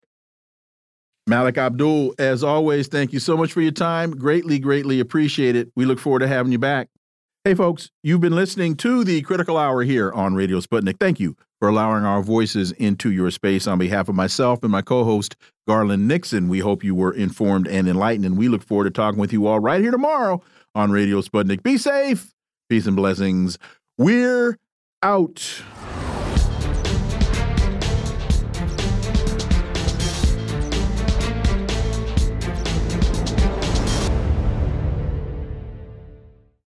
malik 1.29 1.59
abdul 1.59 2.15
as 2.19 2.43
always 2.43 2.89
thank 2.89 3.13
you 3.13 3.21
so 3.21 3.37
much 3.37 3.53
for 3.53 3.61
your 3.61 3.73
time 3.73 4.11
greatly 4.11 4.59
greatly 4.59 5.01
appreciate 5.01 5.55
it 5.55 5.71
we 5.77 5.85
look 5.85 5.99
forward 5.99 6.21
to 6.21 6.29
having 6.29 6.53
you 6.53 6.59
back 6.59 6.89
Hey, 7.49 7.55
folks, 7.55 7.91
you've 8.03 8.21
been 8.21 8.35
listening 8.35 8.75
to 8.77 9.05
the 9.05 9.23
Critical 9.23 9.57
Hour 9.57 9.83
here 9.83 10.13
on 10.13 10.35
Radio 10.35 10.61
Sputnik. 10.61 10.99
Thank 11.01 11.19
you 11.19 11.35
for 11.61 11.69
allowing 11.69 12.05
our 12.05 12.21
voices 12.21 12.73
into 12.73 13.11
your 13.11 13.31
space. 13.31 13.67
On 13.67 13.79
behalf 13.79 14.11
of 14.11 14.15
myself 14.15 14.63
and 14.63 14.71
my 14.71 14.83
co 14.83 15.03
host, 15.03 15.35
Garland 15.67 16.07
Nixon, 16.07 16.49
we 16.49 16.59
hope 16.59 16.85
you 16.85 16.95
were 16.95 17.11
informed 17.11 17.67
and 17.67 17.89
enlightened, 17.89 18.27
and 18.27 18.37
we 18.37 18.49
look 18.49 18.63
forward 18.63 18.85
to 18.85 18.91
talking 18.91 19.19
with 19.19 19.33
you 19.33 19.47
all 19.47 19.61
right 19.61 19.81
here 19.81 19.93
tomorrow 19.93 20.43
on 20.75 20.91
Radio 20.91 21.23
Sputnik. 21.23 21.63
Be 21.63 21.79
safe, 21.79 22.35
peace 22.69 22.87
and 22.87 22.97
blessings. 22.97 23.59
We're 23.97 24.59
out. 25.03 25.63